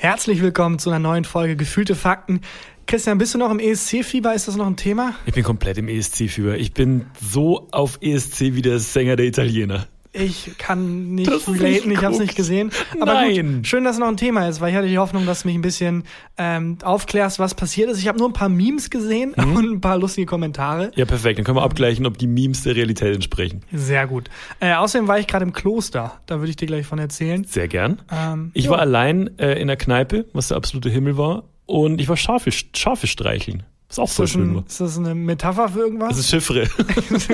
Herzlich 0.00 0.40
willkommen 0.42 0.78
zu 0.78 0.90
einer 0.90 1.00
neuen 1.00 1.24
Folge 1.24 1.56
Gefühlte 1.56 1.96
Fakten. 1.96 2.42
Christian, 2.86 3.18
bist 3.18 3.34
du 3.34 3.38
noch 3.38 3.50
im 3.50 3.58
ESC-Fieber? 3.58 4.32
Ist 4.32 4.46
das 4.46 4.54
noch 4.54 4.68
ein 4.68 4.76
Thema? 4.76 5.16
Ich 5.26 5.34
bin 5.34 5.42
komplett 5.42 5.76
im 5.76 5.88
ESC-Fieber. 5.88 6.56
Ich 6.56 6.72
bin 6.72 7.06
so 7.20 7.66
auf 7.72 7.98
ESC 8.00 8.54
wie 8.54 8.62
der 8.62 8.78
Sänger 8.78 9.16
der 9.16 9.26
Italiener. 9.26 9.88
Ich 10.18 10.58
kann 10.58 11.14
nicht 11.14 11.30
das 11.30 11.48
relaten, 11.48 11.90
ich 11.90 12.02
habe 12.02 12.14
es 12.14 12.20
nicht 12.20 12.36
gesehen. 12.36 12.70
Aber 13.00 13.14
Nein. 13.14 13.56
Gut, 13.56 13.66
schön, 13.66 13.84
dass 13.84 13.94
es 13.94 14.00
noch 14.00 14.08
ein 14.08 14.16
Thema 14.16 14.48
ist, 14.48 14.60
weil 14.60 14.70
ich 14.70 14.76
hatte 14.76 14.88
die 14.88 14.98
Hoffnung, 14.98 15.26
dass 15.26 15.42
du 15.42 15.48
mich 15.48 15.56
ein 15.56 15.62
bisschen 15.62 16.04
ähm, 16.36 16.78
aufklärst, 16.82 17.38
was 17.38 17.54
passiert 17.54 17.90
ist. 17.90 17.98
Ich 17.98 18.08
habe 18.08 18.18
nur 18.18 18.28
ein 18.28 18.32
paar 18.32 18.48
Memes 18.48 18.90
gesehen 18.90 19.34
hm? 19.36 19.56
und 19.56 19.72
ein 19.72 19.80
paar 19.80 19.98
lustige 19.98 20.26
Kommentare. 20.26 20.90
Ja, 20.96 21.04
perfekt. 21.04 21.38
Dann 21.38 21.44
können 21.44 21.56
wir 21.56 21.62
abgleichen, 21.62 22.06
ob 22.06 22.18
die 22.18 22.26
Memes 22.26 22.62
der 22.62 22.74
Realität 22.74 23.14
entsprechen. 23.14 23.62
Sehr 23.72 24.06
gut. 24.06 24.28
Äh, 24.60 24.74
außerdem 24.74 25.08
war 25.08 25.18
ich 25.18 25.26
gerade 25.26 25.44
im 25.44 25.52
Kloster. 25.52 26.20
Da 26.26 26.38
würde 26.38 26.50
ich 26.50 26.56
dir 26.56 26.66
gleich 26.66 26.86
von 26.86 26.98
erzählen. 26.98 27.44
Sehr 27.44 27.68
gern. 27.68 28.02
Ähm, 28.10 28.50
ich 28.54 28.66
jo. 28.66 28.72
war 28.72 28.80
allein 28.80 29.38
äh, 29.38 29.60
in 29.60 29.68
der 29.68 29.76
Kneipe, 29.76 30.26
was 30.32 30.48
der 30.48 30.56
absolute 30.56 30.90
Himmel 30.90 31.16
war. 31.16 31.44
Und 31.66 32.00
ich 32.00 32.08
war 32.08 32.16
Schafe, 32.16 32.50
Schafe 32.50 33.06
streicheln. 33.06 33.62
Was 33.88 33.98
auch 33.98 34.04
ist 34.04 34.14
voll 34.16 34.28
schön. 34.28 34.64
Ist 34.66 34.80
das 34.80 34.98
eine 34.98 35.14
Metapher 35.14 35.70
für 35.70 35.80
irgendwas? 35.80 36.10
Das 36.10 36.18
ist 36.18 36.30
Chiffre. 36.30 36.64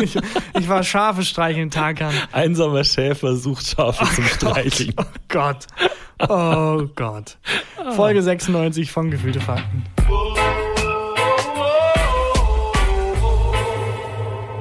ich, 0.01 0.17
ich, 0.59 0.69
war 0.69 0.85
Schafe 0.85 1.25
streicheln 1.25 1.71
Tagan. 1.71 2.15
Einsamer 2.31 2.85
Schäfer 2.85 3.35
sucht 3.37 3.67
Schafe 3.67 4.05
oh 4.05 4.15
zum 4.15 4.25
Streicheln. 4.25 4.95
Oh 4.97 5.03
Gott. 5.29 5.67
Oh 6.29 6.85
Gott. 6.95 7.39
Folge 7.97 8.23
96 8.23 8.93
von 8.93 9.11
Gefühlte 9.11 9.41
Fakten. 9.41 9.85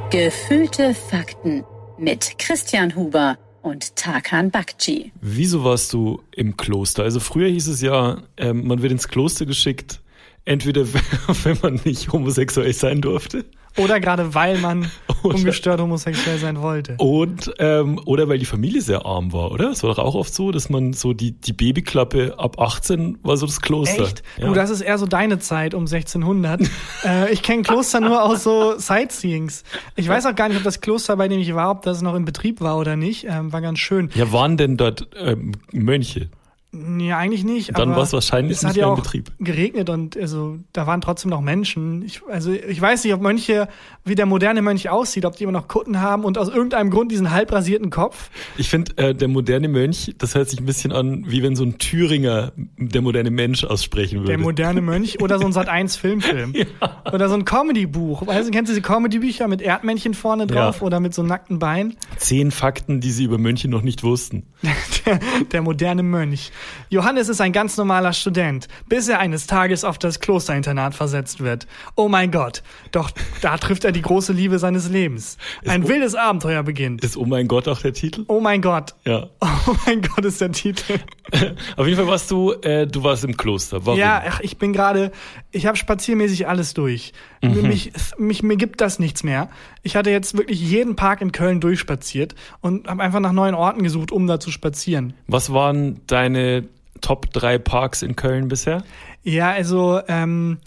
Gefühlte 0.09 0.95
Fakten 0.95 1.63
mit 1.99 2.39
Christian 2.39 2.95
Huber 2.95 3.37
und 3.61 3.95
Tarkan 3.95 4.49
Bakci. 4.49 5.11
Wieso 5.21 5.63
warst 5.63 5.93
du 5.93 6.21
im 6.35 6.57
Kloster? 6.57 7.03
Also 7.03 7.19
früher 7.19 7.49
hieß 7.49 7.67
es 7.67 7.81
ja, 7.81 8.17
äh, 8.35 8.51
man 8.51 8.81
wird 8.81 8.91
ins 8.91 9.07
Kloster 9.07 9.45
geschickt, 9.45 10.01
Entweder 10.45 10.85
wenn 11.43 11.57
man 11.61 11.79
nicht 11.83 12.11
homosexuell 12.11 12.73
sein 12.73 13.01
durfte. 13.01 13.45
Oder 13.77 13.99
gerade 13.99 14.35
weil 14.35 14.59
man 14.59 14.91
oder, 15.23 15.35
ungestört 15.35 15.81
homosexuell 15.81 16.37
sein 16.37 16.61
wollte. 16.61 16.95
Und 16.97 17.51
ähm, 17.57 17.99
oder 18.05 18.29
weil 18.29 18.37
die 18.37 18.45
Familie 18.45 18.81
sehr 18.81 19.05
arm 19.05 19.33
war, 19.33 19.51
oder? 19.51 19.71
Es 19.71 19.81
war 19.83 19.95
doch 19.95 20.03
auch 20.03 20.15
oft 20.15 20.33
so, 20.33 20.51
dass 20.51 20.69
man 20.69 20.93
so 20.93 21.13
die, 21.13 21.31
die 21.31 21.53
Babyklappe 21.53 22.35
ab 22.37 22.59
18 22.59 23.19
war 23.23 23.35
so 23.37 23.47
das 23.47 23.61
Kloster. 23.61 24.03
Echt? 24.03 24.21
Ja. 24.37 24.47
Du, 24.47 24.53
das 24.53 24.69
ist 24.69 24.81
eher 24.81 24.97
so 24.97 25.07
deine 25.07 25.39
Zeit 25.39 25.73
um 25.73 25.83
1600. 25.83 26.61
äh, 27.03 27.33
ich 27.33 27.41
kenne 27.41 27.63
Kloster 27.63 27.99
nur 27.99 28.21
aus 28.23 28.43
so 28.43 28.77
Sightseeings. 28.77 29.63
Ich 29.95 30.07
weiß 30.07 30.27
auch 30.27 30.35
gar 30.35 30.49
nicht, 30.49 30.57
ob 30.57 30.63
das 30.63 30.81
Kloster, 30.81 31.17
bei 31.17 31.27
dem 31.27 31.39
ich 31.39 31.55
war, 31.55 31.71
ob 31.71 31.81
das 31.81 32.01
noch 32.01 32.15
in 32.15 32.25
Betrieb 32.25 32.61
war 32.61 32.77
oder 32.77 32.95
nicht. 32.95 33.25
Ähm, 33.27 33.51
war 33.51 33.61
ganz 33.61 33.79
schön. 33.79 34.11
Ja, 34.13 34.31
waren 34.31 34.57
denn 34.57 34.77
dort 34.77 35.07
ähm, 35.17 35.53
Mönche? 35.71 36.29
Nee, 36.75 37.13
eigentlich 37.13 37.43
nicht. 37.43 37.77
Dann 37.77 37.91
war 37.91 38.01
es 38.01 38.13
wahrscheinlich 38.13 38.57
es 38.57 38.63
nicht 38.63 38.77
mehr 38.77 38.87
ja 38.87 38.89
in 38.89 38.95
Betrieb. 38.95 39.31
geregnet 39.37 39.91
und 39.91 40.17
also 40.17 40.57
da 40.73 40.87
waren 40.87 41.01
trotzdem 41.01 41.29
noch 41.29 41.41
Menschen. 41.41 42.03
Ich, 42.03 42.21
also 42.27 42.51
ich 42.51 42.81
weiß 42.81 43.03
nicht, 43.03 43.13
ob 43.13 43.21
Mönche, 43.21 43.67
wie 44.03 44.15
der 44.15 44.25
moderne 44.25 44.63
Mönch 44.63 44.89
aussieht, 44.89 45.23
ob 45.25 45.35
die 45.35 45.43
immer 45.43 45.51
noch 45.51 45.67
Kutten 45.67 46.01
haben 46.01 46.23
und 46.23 46.39
aus 46.39 46.49
irgendeinem 46.49 46.89
Grund 46.89 47.11
diesen 47.11 47.29
halbrasierten 47.29 47.91
Kopf. 47.91 48.31
Ich 48.57 48.69
finde, 48.69 48.97
äh, 48.97 49.13
der 49.13 49.27
moderne 49.27 49.67
Mönch, 49.67 50.15
das 50.17 50.33
hört 50.33 50.49
sich 50.49 50.59
ein 50.59 50.65
bisschen 50.65 50.91
an, 50.91 51.25
wie 51.27 51.43
wenn 51.43 51.55
so 51.55 51.63
ein 51.63 51.77
Thüringer 51.77 52.53
der 52.55 53.03
moderne 53.03 53.29
Mensch 53.29 53.63
aussprechen 53.63 54.21
würde. 54.21 54.29
Der 54.29 54.39
moderne 54.39 54.81
Mönch 54.81 55.19
oder 55.21 55.37
so 55.37 55.45
ein 55.45 55.53
Sat1-Filmfilm. 55.53 56.53
ja. 56.55 56.65
Oder 57.13 57.29
so 57.29 57.35
ein 57.35 57.45
Comedy-Buch. 57.45 58.21
Du, 58.21 58.25
kennst 58.25 58.71
du 58.71 58.73
diese 58.73 58.81
Comedy-Bücher 58.81 59.47
mit 59.47 59.61
Erdmännchen 59.61 60.15
vorne 60.15 60.47
drauf 60.47 60.77
ja. 60.79 60.87
oder 60.87 60.99
mit 60.99 61.13
so 61.13 61.21
nackten 61.21 61.59
Beinen? 61.59 61.97
Zehn 62.17 62.49
Fakten, 62.49 62.99
die 62.99 63.11
sie 63.11 63.25
über 63.25 63.37
Mönche 63.37 63.67
noch 63.67 63.83
nicht 63.83 64.01
wussten. 64.01 64.47
der, 65.05 65.19
der 65.51 65.61
moderne 65.61 66.01
Mönch. 66.01 66.51
Johannes 66.89 67.29
ist 67.29 67.41
ein 67.41 67.51
ganz 67.51 67.77
normaler 67.77 68.13
Student, 68.13 68.67
bis 68.87 69.07
er 69.07 69.19
eines 69.19 69.47
Tages 69.47 69.83
auf 69.83 69.97
das 69.97 70.19
Klosterinternat 70.19 70.95
versetzt 70.95 71.39
wird. 71.39 71.67
Oh 71.95 72.07
mein 72.07 72.31
Gott, 72.31 72.63
doch 72.91 73.11
da 73.41 73.57
trifft 73.57 73.85
er 73.85 73.91
die 73.91 74.01
große 74.01 74.33
Liebe 74.33 74.59
seines 74.59 74.89
Lebens. 74.89 75.37
Ein 75.65 75.83
ist 75.83 75.89
wildes 75.89 76.15
Abenteuer 76.15 76.63
beginnt. 76.63 77.03
Ist 77.03 77.17
Oh 77.17 77.25
mein 77.25 77.47
Gott 77.47 77.67
auch 77.67 77.79
der 77.79 77.93
Titel? 77.93 78.25
Oh 78.27 78.39
mein 78.39 78.61
Gott. 78.61 78.95
Ja. 79.05 79.29
Oh 79.65 79.75
mein 79.85 80.01
Gott 80.01 80.25
ist 80.25 80.41
der 80.41 80.51
Titel. 80.51 80.99
auf 81.77 81.87
jeden 81.87 81.97
Fall 81.97 82.07
warst 82.07 82.29
du, 82.29 82.51
äh, 82.51 82.85
du 82.85 83.01
warst 83.01 83.23
im 83.23 83.37
Kloster. 83.37 83.85
Warum? 83.85 83.97
Ja, 83.97 84.21
ich 84.41 84.57
bin 84.57 84.73
gerade, 84.73 85.13
ich 85.51 85.65
habe 85.65 85.77
spaziermäßig 85.77 86.49
alles 86.49 86.73
durch. 86.73 87.13
Mhm. 87.43 87.67
Mich, 87.67 87.91
mich, 88.17 88.41
mir 88.41 88.55
gibt 88.55 88.79
das 88.81 88.99
nichts 88.99 89.23
mehr. 89.23 89.49
Ich 89.81 89.95
hatte 89.95 90.09
jetzt 90.09 90.37
wirklich 90.37 90.61
jeden 90.61 90.95
Park 90.95 91.21
in 91.21 91.31
Köln 91.31 91.59
durchspaziert 91.59 92.35
und 92.61 92.87
habe 92.87 93.03
einfach 93.03 93.19
nach 93.19 93.33
neuen 93.33 93.53
Orten 93.53 93.83
gesucht, 93.83 94.11
um 94.11 94.27
da 94.27 94.39
zu 94.39 94.49
spazieren. 94.49 95.13
Was 95.27 95.51
waren 95.51 95.99
deine 96.07 96.65
Top 97.01 97.31
3 97.33 97.57
Parks 97.57 98.01
in 98.01 98.15
Köln 98.15 98.47
bisher? 98.47 98.83
Ja, 99.23 99.51
also 99.51 99.99
ähm, 100.07 100.57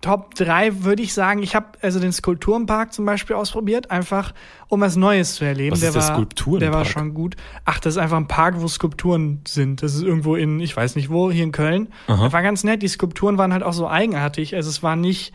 Top 0.00 0.34
3 0.36 0.84
würde 0.84 1.02
ich 1.02 1.12
sagen, 1.12 1.42
ich 1.42 1.56
habe 1.56 1.66
also 1.82 1.98
den 1.98 2.12
Skulpturenpark 2.12 2.92
zum 2.92 3.04
Beispiel 3.04 3.34
ausprobiert, 3.34 3.90
einfach 3.90 4.32
um 4.68 4.80
was 4.80 4.94
Neues 4.94 5.34
zu 5.34 5.44
erleben. 5.44 5.72
Was 5.72 5.80
der 5.80 5.88
ist 5.88 5.94
der 5.96 6.02
war, 6.02 6.14
Skulpturenpark? 6.14 6.60
Der 6.60 6.72
war 6.72 6.84
schon 6.84 7.14
gut. 7.14 7.36
Ach, 7.64 7.80
das 7.80 7.94
ist 7.94 7.98
einfach 7.98 8.16
ein 8.18 8.28
Park, 8.28 8.56
wo 8.58 8.68
Skulpturen 8.68 9.40
sind. 9.48 9.82
Das 9.82 9.94
ist 9.94 10.02
irgendwo 10.02 10.36
in, 10.36 10.60
ich 10.60 10.76
weiß 10.76 10.94
nicht 10.94 11.10
wo, 11.10 11.32
hier 11.32 11.42
in 11.42 11.52
Köln. 11.52 11.88
Aha. 12.06 12.32
war 12.32 12.42
ganz 12.42 12.62
nett. 12.62 12.82
Die 12.82 12.88
Skulpturen 12.88 13.38
waren 13.38 13.52
halt 13.52 13.64
auch 13.64 13.72
so 13.72 13.88
eigenartig. 13.88 14.54
Also 14.54 14.70
es 14.70 14.84
war 14.84 14.94
nicht 14.94 15.32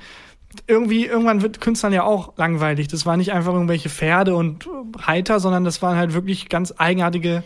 irgendwie, 0.68 1.06
irgendwann 1.06 1.42
wird 1.42 1.62
Künstlern 1.62 1.94
ja 1.94 2.04
auch 2.04 2.38
langweilig. 2.38 2.88
Das 2.88 3.06
war 3.06 3.18
nicht 3.18 3.34
einfach 3.34 3.54
irgendwelche 3.54 3.90
Pferde 3.90 4.36
und 4.36 4.68
Reiter, 4.96 5.40
sondern 5.40 5.64
das 5.64 5.82
waren 5.82 5.98
halt 5.98 6.14
wirklich 6.14 6.50
ganz 6.50 6.74
eigenartige 6.78 7.44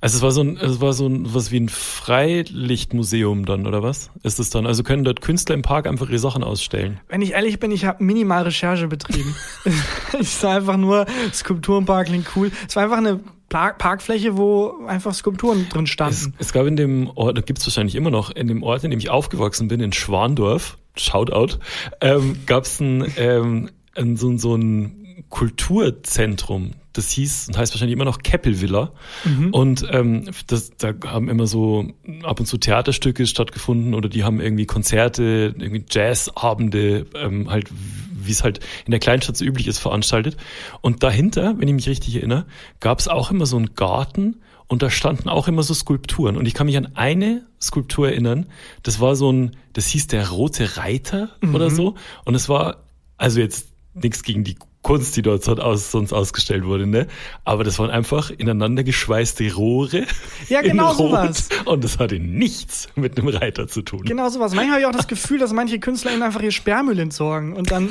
also 0.00 0.18
es 0.18 0.22
war 0.22 0.30
so 0.30 0.42
ein, 0.42 0.56
es 0.58 0.80
war 0.80 0.92
so 0.92 1.08
ein, 1.08 1.34
was 1.34 1.50
wie 1.50 1.58
ein 1.58 1.68
Freilichtmuseum 1.68 3.44
dann, 3.46 3.66
oder 3.66 3.82
was? 3.82 4.10
Ist 4.22 4.38
es 4.38 4.48
dann? 4.48 4.64
Also 4.64 4.84
können 4.84 5.02
dort 5.02 5.20
Künstler 5.20 5.56
im 5.56 5.62
Park 5.62 5.88
einfach 5.88 6.08
ihre 6.08 6.20
Sachen 6.20 6.44
ausstellen? 6.44 7.00
Wenn 7.08 7.20
ich 7.20 7.32
ehrlich 7.32 7.58
bin, 7.58 7.72
ich 7.72 7.84
habe 7.84 8.04
minimal 8.04 8.44
Recherche 8.44 8.86
betrieben. 8.86 9.34
ich 10.20 10.30
sah 10.30 10.56
einfach 10.56 10.76
nur, 10.76 11.06
Skulpturenpark 11.32 12.06
klingt 12.06 12.28
cool. 12.36 12.52
Es 12.68 12.76
war 12.76 12.84
einfach 12.84 12.98
eine 12.98 13.18
Park 13.48 13.78
Parkfläche, 13.78 14.36
wo 14.36 14.74
einfach 14.86 15.14
Skulpturen 15.14 15.68
drin 15.68 15.86
standen. 15.86 16.34
Es, 16.38 16.46
es 16.48 16.52
gab 16.52 16.66
in 16.66 16.76
dem 16.76 17.10
Ort, 17.14 17.36
da 17.36 17.40
gibt 17.40 17.58
es 17.58 17.66
wahrscheinlich 17.66 17.96
immer 17.96 18.10
noch, 18.10 18.30
in 18.30 18.46
dem 18.46 18.62
Ort, 18.62 18.84
in 18.84 18.90
dem 18.90 19.00
ich 19.00 19.10
aufgewachsen 19.10 19.66
bin, 19.66 19.80
in 19.80 19.92
Schwandorf, 19.92 20.78
Shoutout, 20.98 21.58
ähm, 22.00 22.36
gab 22.46 22.64
es 22.64 22.80
ein, 22.80 23.06
ähm, 23.16 23.70
ein, 23.94 24.16
so, 24.16 24.36
so 24.36 24.54
ein 24.56 25.24
Kulturzentrum 25.28 26.74
das 26.98 27.10
hieß 27.10 27.48
und 27.48 27.56
heißt 27.56 27.72
wahrscheinlich 27.72 27.94
immer 27.94 28.04
noch 28.04 28.18
Keppelvilla. 28.18 28.92
Mhm. 29.24 29.50
Und 29.50 29.86
ähm, 29.90 30.24
das, 30.46 30.70
da 30.76 30.92
haben 31.06 31.28
immer 31.28 31.46
so 31.46 31.86
ab 32.24 32.40
und 32.40 32.46
zu 32.46 32.58
Theaterstücke 32.58 33.26
stattgefunden 33.26 33.94
oder 33.94 34.08
die 34.08 34.24
haben 34.24 34.40
irgendwie 34.40 34.66
Konzerte, 34.66 35.54
irgendwie 35.56 35.84
Jazzabende, 35.88 37.06
ähm, 37.14 37.50
halt 37.50 37.68
wie 37.70 38.32
es 38.32 38.42
halt 38.42 38.60
in 38.84 38.90
der 38.90 39.00
Kleinstadt 39.00 39.36
so 39.36 39.44
üblich 39.44 39.68
ist, 39.68 39.78
veranstaltet. 39.78 40.36
Und 40.80 41.02
dahinter, 41.02 41.54
wenn 41.58 41.68
ich 41.68 41.74
mich 41.74 41.88
richtig 41.88 42.16
erinnere, 42.16 42.46
gab 42.80 42.98
es 42.98 43.08
auch 43.08 43.30
immer 43.30 43.46
so 43.46 43.56
einen 43.56 43.74
Garten 43.74 44.40
und 44.68 44.82
da 44.82 44.90
standen 44.90 45.28
auch 45.28 45.48
immer 45.48 45.62
so 45.62 45.74
Skulpturen. 45.74 46.36
Und 46.36 46.46
ich 46.46 46.54
kann 46.54 46.66
mich 46.66 46.76
an 46.76 46.94
eine 46.94 47.46
Skulptur 47.60 48.08
erinnern, 48.08 48.46
das 48.82 49.00
war 49.00 49.16
so 49.16 49.32
ein, 49.32 49.56
das 49.72 49.86
hieß 49.88 50.06
der 50.08 50.28
Rote 50.28 50.76
Reiter 50.76 51.30
mhm. 51.40 51.54
oder 51.54 51.70
so. 51.70 51.94
Und 52.24 52.34
es 52.34 52.48
war, 52.48 52.84
also 53.16 53.40
jetzt 53.40 53.72
nichts 53.94 54.22
gegen 54.22 54.44
die 54.44 54.56
Kunst, 54.82 55.16
die 55.16 55.22
dort 55.22 55.46
aus, 55.48 55.90
sonst 55.90 56.12
ausgestellt 56.12 56.64
wurde, 56.64 56.86
ne? 56.86 57.08
Aber 57.44 57.64
das 57.64 57.78
waren 57.78 57.90
einfach 57.90 58.30
ineinander 58.30 58.84
geschweißte 58.84 59.52
Rohre. 59.54 60.04
Ja, 60.48 60.62
genau 60.62 60.94
sowas. 60.94 61.48
Und 61.64 61.82
das 61.82 61.98
hatte 61.98 62.18
nichts 62.20 62.88
mit 62.94 63.18
einem 63.18 63.28
Reiter 63.28 63.66
zu 63.66 63.82
tun. 63.82 64.02
Genau 64.04 64.28
sowas. 64.28 64.54
Manchmal 64.54 64.76
habe 64.76 64.80
ich 64.82 64.86
auch 64.86 64.96
das 64.96 65.08
Gefühl, 65.08 65.38
dass 65.38 65.52
manche 65.52 65.80
Künstler 65.80 66.12
ihnen 66.12 66.22
einfach 66.22 66.40
ihr 66.42 66.52
Sperrmüll 66.52 66.98
entsorgen. 67.00 67.54
Und 67.54 67.70
dann, 67.72 67.90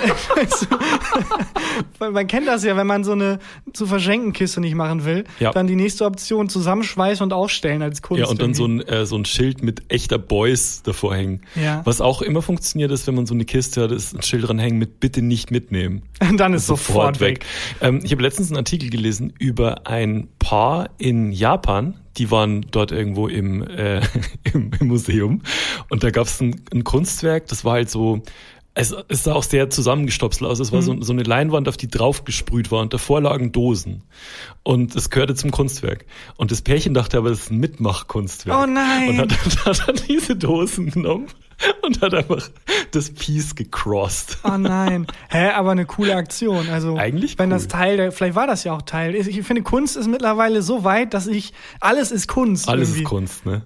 man 1.99 2.25
kennt 2.25 2.47
das 2.47 2.63
ja, 2.63 2.77
wenn 2.77 2.87
man 2.87 3.03
so 3.03 3.11
eine 3.11 3.39
zu 3.73 3.85
verschenken 3.85 4.31
Kiste 4.31 4.61
nicht 4.61 4.75
machen 4.75 5.03
will, 5.03 5.25
ja. 5.39 5.51
dann 5.51 5.67
die 5.67 5.75
nächste 5.75 6.05
Option 6.05 6.47
zusammenschweißen 6.47 7.21
und 7.21 7.33
aufstellen 7.33 7.81
als 7.81 8.01
Kunst. 8.01 8.21
Ja, 8.21 8.27
und 8.27 8.41
dann 8.41 8.53
so 8.53 8.65
ein, 8.65 8.81
äh, 8.81 9.05
so 9.05 9.17
ein 9.17 9.25
Schild 9.25 9.61
mit 9.61 9.83
echter 9.89 10.17
Boys 10.17 10.83
davor 10.83 11.15
hängen. 11.15 11.41
Ja. 11.61 11.81
Was 11.83 11.99
auch 11.99 12.21
immer 12.21 12.41
funktioniert 12.41 12.91
ist, 12.91 13.07
wenn 13.07 13.15
man 13.15 13.25
so 13.25 13.33
eine 13.33 13.45
Kiste 13.45 13.83
hat, 13.83 13.91
ist 13.91 14.15
ein 14.15 14.21
Schild 14.21 14.47
dran 14.47 14.57
hängen 14.57 14.79
mit 14.79 15.01
bitte 15.01 15.21
nicht 15.21 15.51
mitnehmen. 15.51 16.01
Und 16.21 16.37
dann 16.39 16.53
ist 16.53 16.65
so 16.65 16.76
sofort 16.77 17.19
weg. 17.19 17.39
weg. 17.39 17.45
Ähm, 17.81 17.99
ich 18.03 18.11
habe 18.11 18.21
letztens 18.21 18.49
einen 18.49 18.57
Artikel 18.57 18.89
gelesen 18.89 19.33
über 19.39 19.87
ein 19.87 20.27
Paar 20.39 20.89
in 20.97 21.31
Japan, 21.31 21.95
die 22.17 22.31
waren 22.31 22.65
dort 22.71 22.91
irgendwo 22.91 23.27
im, 23.27 23.61
äh, 23.63 24.01
im, 24.53 24.71
im 24.79 24.87
Museum 24.87 25.41
und 25.89 26.03
da 26.03 26.09
gab 26.09 26.27
es 26.27 26.41
ein, 26.41 26.61
ein 26.73 26.83
Kunstwerk, 26.83 27.47
das 27.47 27.65
war 27.65 27.73
halt 27.73 27.89
so 27.89 28.21
es, 28.77 28.95
es 29.07 29.23
sah 29.23 29.33
auch 29.33 29.43
sehr 29.43 29.69
zusammengestopselt 29.69 30.49
aus. 30.49 30.59
Es 30.59 30.71
war 30.71 30.81
mhm. 30.81 30.85
so, 30.85 31.01
so 31.01 31.13
eine 31.13 31.23
Leinwand, 31.23 31.67
auf 31.67 31.77
die 31.77 31.87
drauf 31.87 32.25
gesprüht 32.25 32.71
war 32.71 32.81
und 32.81 32.93
davor 32.93 33.21
lagen 33.21 33.51
Dosen. 33.51 34.03
Und 34.63 34.95
es 34.95 35.09
gehörte 35.09 35.33
zum 35.33 35.49
Kunstwerk. 35.51 36.05
Und 36.37 36.51
das 36.51 36.61
Pärchen 36.61 36.93
dachte 36.93 37.17
aber, 37.17 37.29
das 37.29 37.39
ist 37.39 37.51
ein 37.51 37.57
Mitmachkunstwerk. 37.57 38.57
Oh 38.57 38.65
nein! 38.67 39.19
Und 39.19 39.31
hat, 39.31 39.65
hat, 39.65 39.87
hat 39.87 40.07
diese 40.07 40.35
Dosen 40.35 40.91
genommen 40.91 41.27
und 41.81 42.01
hat 42.01 42.13
einfach 42.13 42.49
das 42.91 43.09
Piece 43.09 43.55
gecrossed. 43.55 44.37
Oh 44.43 44.57
nein. 44.57 45.07
Hä, 45.29 45.49
aber 45.49 45.71
eine 45.71 45.85
coole 45.85 46.15
Aktion. 46.15 46.69
Also, 46.69 46.97
Eigentlich 46.97 47.39
wenn 47.39 47.49
cool. 47.49 47.57
das 47.57 47.67
Teil, 47.67 48.11
vielleicht 48.11 48.35
war 48.35 48.45
das 48.45 48.63
ja 48.63 48.73
auch 48.73 48.83
Teil. 48.83 49.15
Ich 49.15 49.41
finde, 49.43 49.63
Kunst 49.63 49.97
ist 49.97 50.07
mittlerweile 50.07 50.61
so 50.61 50.83
weit, 50.83 51.15
dass 51.15 51.25
ich, 51.25 51.53
alles 51.79 52.11
ist 52.11 52.27
Kunst. 52.27 52.69
Alles 52.69 52.89
irgendwie. 52.89 53.03
ist 53.03 53.09
Kunst, 53.09 53.45
ne? 53.47 53.63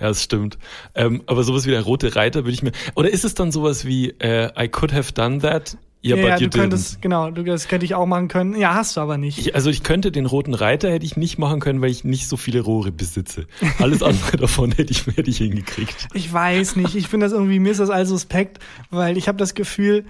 Ja, 0.00 0.08
das 0.08 0.22
stimmt. 0.22 0.58
Ähm, 0.94 1.22
aber 1.26 1.42
sowas 1.42 1.66
wie 1.66 1.70
der 1.70 1.82
rote 1.82 2.16
Reiter 2.16 2.40
würde 2.40 2.52
ich 2.52 2.62
mir. 2.62 2.72
Oder 2.94 3.10
ist 3.10 3.24
es 3.24 3.34
dann 3.34 3.52
sowas 3.52 3.84
wie 3.84 4.10
äh, 4.18 4.50
I 4.58 4.68
could 4.68 4.92
have 4.92 5.12
done 5.12 5.40
that? 5.40 5.76
Ja, 6.04 6.16
ja, 6.16 6.28
ja 6.30 6.36
du 6.36 6.50
könntest, 6.50 7.00
genau, 7.00 7.30
du, 7.30 7.44
das 7.44 7.68
könnte 7.68 7.86
ich 7.86 7.94
auch 7.94 8.06
machen 8.06 8.26
können. 8.26 8.56
Ja, 8.56 8.74
hast 8.74 8.96
du 8.96 9.00
aber 9.00 9.18
nicht. 9.18 9.38
Ich, 9.38 9.54
also 9.54 9.70
ich 9.70 9.84
könnte 9.84 10.10
den 10.10 10.26
roten 10.26 10.52
Reiter 10.52 10.90
hätte 10.90 11.06
ich 11.06 11.16
nicht 11.16 11.38
machen 11.38 11.60
können, 11.60 11.80
weil 11.80 11.90
ich 11.90 12.02
nicht 12.02 12.28
so 12.28 12.36
viele 12.36 12.60
Rohre 12.60 12.90
besitze. 12.90 13.46
Alles 13.78 14.02
andere 14.02 14.36
davon 14.38 14.72
hätte 14.72 14.90
ich, 14.90 15.06
hätte 15.06 15.30
ich 15.30 15.38
hingekriegt. 15.38 16.08
Ich 16.12 16.32
weiß 16.32 16.74
nicht. 16.74 16.96
Ich 16.96 17.06
finde 17.06 17.26
das 17.26 17.32
irgendwie, 17.32 17.60
mir 17.60 17.70
ist 17.70 17.78
das 17.78 17.90
all 17.90 18.04
suspekt, 18.04 18.58
weil 18.90 19.16
ich 19.16 19.28
habe 19.28 19.38
das 19.38 19.54
Gefühl, 19.54 20.04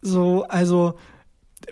so, 0.00 0.44
also 0.48 0.94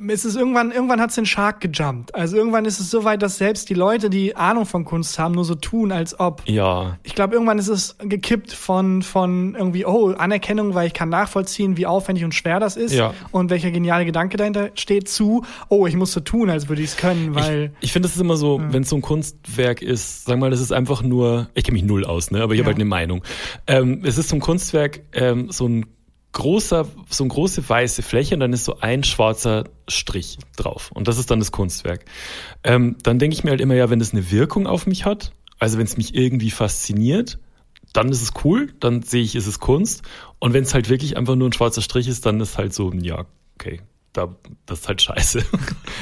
es 0.09 0.25
ist 0.25 0.37
irgendwann, 0.37 0.71
irgendwann 0.71 1.01
hat 1.01 1.11
es 1.11 1.17
den 1.17 1.27
Shark 1.27 1.61
gejumpt. 1.61 2.15
Also 2.15 2.37
irgendwann 2.37 2.65
ist 2.65 2.81
es 2.81 2.91
so 2.91 3.05
weit, 3.05 3.23
dass 3.23 3.39
selbst 3.39 3.69
die 3.71 3.75
Leute, 3.75 4.11
die 4.11 4.37
Ahnung 4.37 4.67
von 4.67 4.85
Kunst 4.85 5.19
haben, 5.19 5.35
nur 5.35 5.45
so 5.45 5.55
tun, 5.55 5.93
als 5.93 6.19
ob. 6.19 6.43
Ja. 6.47 6.99
Ich 7.03 7.15
glaube, 7.15 7.35
irgendwann 7.35 7.59
ist 7.59 7.69
es 7.69 7.97
gekippt 7.99 8.53
von, 8.53 9.03
von 9.03 9.55
irgendwie, 9.55 9.85
oh, 9.85 10.13
Anerkennung, 10.13 10.75
weil 10.75 10.87
ich 10.87 10.95
kann 10.95 11.09
nachvollziehen, 11.09 11.77
wie 11.77 11.87
aufwendig 11.87 12.25
und 12.25 12.35
schwer 12.35 12.61
das 12.61 12.77
ist 12.77 12.95
ja. 12.95 13.15
und 13.31 13.51
welcher 13.51 13.71
geniale 13.71 14.05
Gedanke 14.05 14.37
dahinter 14.37 14.71
steht, 14.75 15.09
zu, 15.09 15.45
oh, 15.69 15.87
ich 15.87 15.97
muss 15.97 16.13
so 16.13 16.21
tun, 16.21 16.51
als 16.51 16.69
würde 16.69 16.83
ich 16.83 16.91
es 16.91 16.97
können, 16.97 17.35
weil. 17.35 17.73
Ich, 17.81 17.87
ich 17.87 17.93
finde, 17.93 18.09
das 18.09 18.17
ist 18.17 18.21
immer 18.21 18.37
so, 18.37 18.59
ja. 18.59 18.73
wenn 18.73 18.83
es 18.83 18.89
so 18.89 18.97
ein 18.97 19.03
Kunstwerk 19.03 19.83
ist, 19.83 20.25
sag 20.25 20.39
mal, 20.39 20.51
das 20.51 20.61
ist 20.61 20.73
einfach 20.73 21.03
nur, 21.03 21.49
ich 21.55 21.65
kenne 21.65 21.75
mich 21.75 21.85
null 21.85 22.05
aus, 22.05 22.31
ne, 22.31 22.43
aber 22.43 22.55
ich 22.55 22.59
ja. 22.59 22.65
habe 22.65 22.73
halt 22.73 22.81
eine 22.81 22.89
Meinung. 22.89 23.23
Ähm, 23.67 24.03
es 24.05 24.19
ist 24.19 24.29
so 24.29 24.37
ein 24.37 24.41
Kunstwerk, 24.41 25.01
ähm, 25.13 25.51
so 25.51 25.67
ein 25.67 25.87
großer, 26.33 26.87
so 27.09 27.25
eine 27.25 27.33
große 27.33 27.69
weiße 27.69 28.03
Fläche 28.03 28.35
und 28.35 28.41
dann 28.41 28.53
ist 28.53 28.65
so 28.65 28.79
ein 28.79 29.03
schwarzer 29.05 29.65
Strich 29.89 30.39
drauf. 30.57 30.91
Und 30.93 31.09
das 31.09 31.19
ist 31.19 31.31
dann 31.31 31.41
das 31.41 31.53
Kunstwerk. 31.53 32.05
Ähm, 32.63 32.97
dann 33.03 33.19
denke 33.19 33.35
ich 33.35 33.45
mir 33.45 33.51
halt 33.51 33.61
immer, 33.61 33.75
ja, 33.75 33.91
wenn 33.91 33.99
das 33.99 34.13
eine 34.13 34.31
Wirkung 34.31 34.67
auf 34.67 34.87
mich 34.87 35.05
hat, 35.05 35.33
also 35.59 35.79
wenn 35.79 35.87
es 35.87 35.97
mich 35.97 36.15
irgendwie 36.15 36.51
fasziniert, 36.51 37.39
dann 37.93 38.11
ist 38.11 38.23
es 38.23 38.33
cool, 38.45 38.73
dann 38.79 39.03
sehe 39.03 39.23
ich, 39.23 39.35
ist 39.35 39.47
es 39.47 39.59
Kunst. 39.59 40.03
Und 40.39 40.53
wenn 40.53 40.63
es 40.63 40.75
halt 40.75 40.89
wirklich 40.89 41.17
einfach 41.17 41.35
nur 41.35 41.49
ein 41.49 41.53
schwarzer 41.53 41.83
Strich 41.83 42.07
ist, 42.07 42.25
dann 42.25 42.41
ist 42.41 42.57
halt 42.57 42.73
so, 42.73 42.93
ja, 42.93 43.27
okay, 43.57 43.81
da, 44.13 44.35
das 44.67 44.81
ist 44.81 44.89
halt 44.89 45.03
scheiße. 45.03 45.45